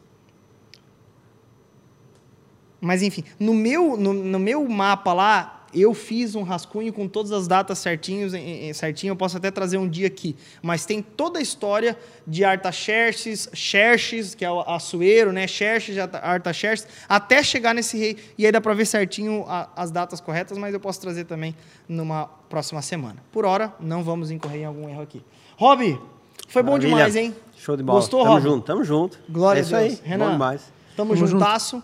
Mas 2.82 3.04
enfim, 3.04 3.24
no 3.40 3.54
meu, 3.54 3.98
no, 3.98 4.14
no 4.14 4.40
meu 4.40 4.68
mapa 4.68 5.12
lá, 5.12 5.68
eu 5.74 5.94
fiz 5.94 6.34
um 6.34 6.42
rascunho 6.42 6.92
com 6.94 7.08
todas 7.08 7.32
as 7.32 7.48
datas 7.48 7.78
certinhos, 7.80 8.32
certinho, 8.74 9.12
eu 9.12 9.16
posso 9.16 9.36
até 9.38 9.52
trazer 9.52 9.78
um 9.78 9.88
dia 9.88 10.08
aqui. 10.08 10.36
Mas 10.64 10.86
tem 10.86 11.02
toda 11.02 11.38
a 11.40 11.42
história 11.42 11.98
de 12.26 12.44
Artaxerxes, 12.46 13.50
Xerxes, 13.54 14.34
que 14.34 14.44
é 14.46 14.50
o 14.50 14.62
Assuero, 14.62 15.32
né? 15.34 15.46
Xerxes, 15.46 15.98
Arta- 15.98 16.20
Artaxerxes, 16.20 16.88
até 17.08 17.44
chegar 17.44 17.76
nesse 17.76 17.98
rei. 17.98 18.18
E 18.38 18.46
aí 18.46 18.52
dá 18.52 18.62
para 18.62 18.74
ver 18.74 18.86
certinho 18.86 19.44
a- 19.48 19.70
as 19.76 19.92
datas 19.92 20.20
corretas, 20.22 20.58
mas 20.58 20.74
eu 20.74 20.80
posso 20.80 21.00
trazer 21.02 21.26
também 21.26 21.54
numa 21.88 22.26
próxima 22.50 22.82
semana. 22.82 23.22
Por 23.32 23.46
hora, 23.46 23.74
não 23.80 24.02
vamos 24.04 24.32
incorrer 24.32 24.62
em 24.62 24.66
algum 24.66 24.90
erro 24.90 25.02
aqui. 25.02 25.22
Rob, 25.60 26.00
foi 26.48 26.64
bom 26.64 26.72
Maravilha. 26.72 26.96
demais, 26.96 27.16
hein? 27.18 27.36
Show 27.58 27.76
de 27.76 27.84
bola. 27.84 28.00
Gostou, 28.00 28.22
tamo 28.24 28.34
Rob? 28.36 28.44
junto, 28.44 28.66
tamo 28.66 28.84
junto. 28.86 29.20
Glória 29.28 29.60
é 29.60 29.62
a 29.62 29.64
isso 29.64 29.76
Deus. 29.76 29.84
aí. 29.84 30.00
Renan, 30.06 30.26
Bom 30.28 30.32
demais. 30.32 30.62
Tamo, 30.96 31.14
Tamo 31.14 31.28
juntasso. 31.28 31.84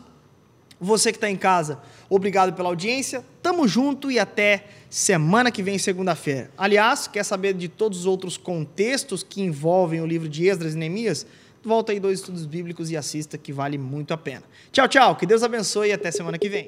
Você 0.80 1.12
que 1.12 1.18
está 1.18 1.30
em 1.30 1.36
casa, 1.36 1.80
obrigado 2.10 2.54
pela 2.54 2.70
audiência. 2.70 3.22
Tamo 3.44 3.68
junto 3.68 4.10
e 4.10 4.18
até 4.18 4.66
semana 4.90 5.52
que 5.52 5.62
vem, 5.62 5.78
segunda-feira. 5.78 6.50
Aliás, 6.58 7.06
quer 7.06 7.26
saber 7.26 7.54
de 7.54 7.68
todos 7.68 8.00
os 8.00 8.06
outros 8.06 8.38
contextos 8.38 9.24
que 9.24 9.42
envolvem 9.42 10.00
o 10.00 10.06
livro 10.06 10.30
de 10.30 10.48
Esdras 10.48 10.74
e 10.74 10.78
Neemias? 10.78 11.28
Volta 11.62 11.92
aí 11.92 12.00
dois 12.00 12.20
estudos 12.20 12.46
bíblicos 12.46 12.92
e 12.92 12.96
assista 12.96 13.38
que 13.38 13.52
vale 13.52 13.78
muito 13.78 14.14
a 14.14 14.18
pena. 14.18 14.44
Tchau, 14.72 14.88
tchau. 14.88 15.16
Que 15.18 15.26
Deus 15.26 15.44
abençoe 15.44 15.90
e 15.90 15.94
até 15.94 16.12
semana 16.12 16.38
que 16.38 16.48
vem. 16.48 16.66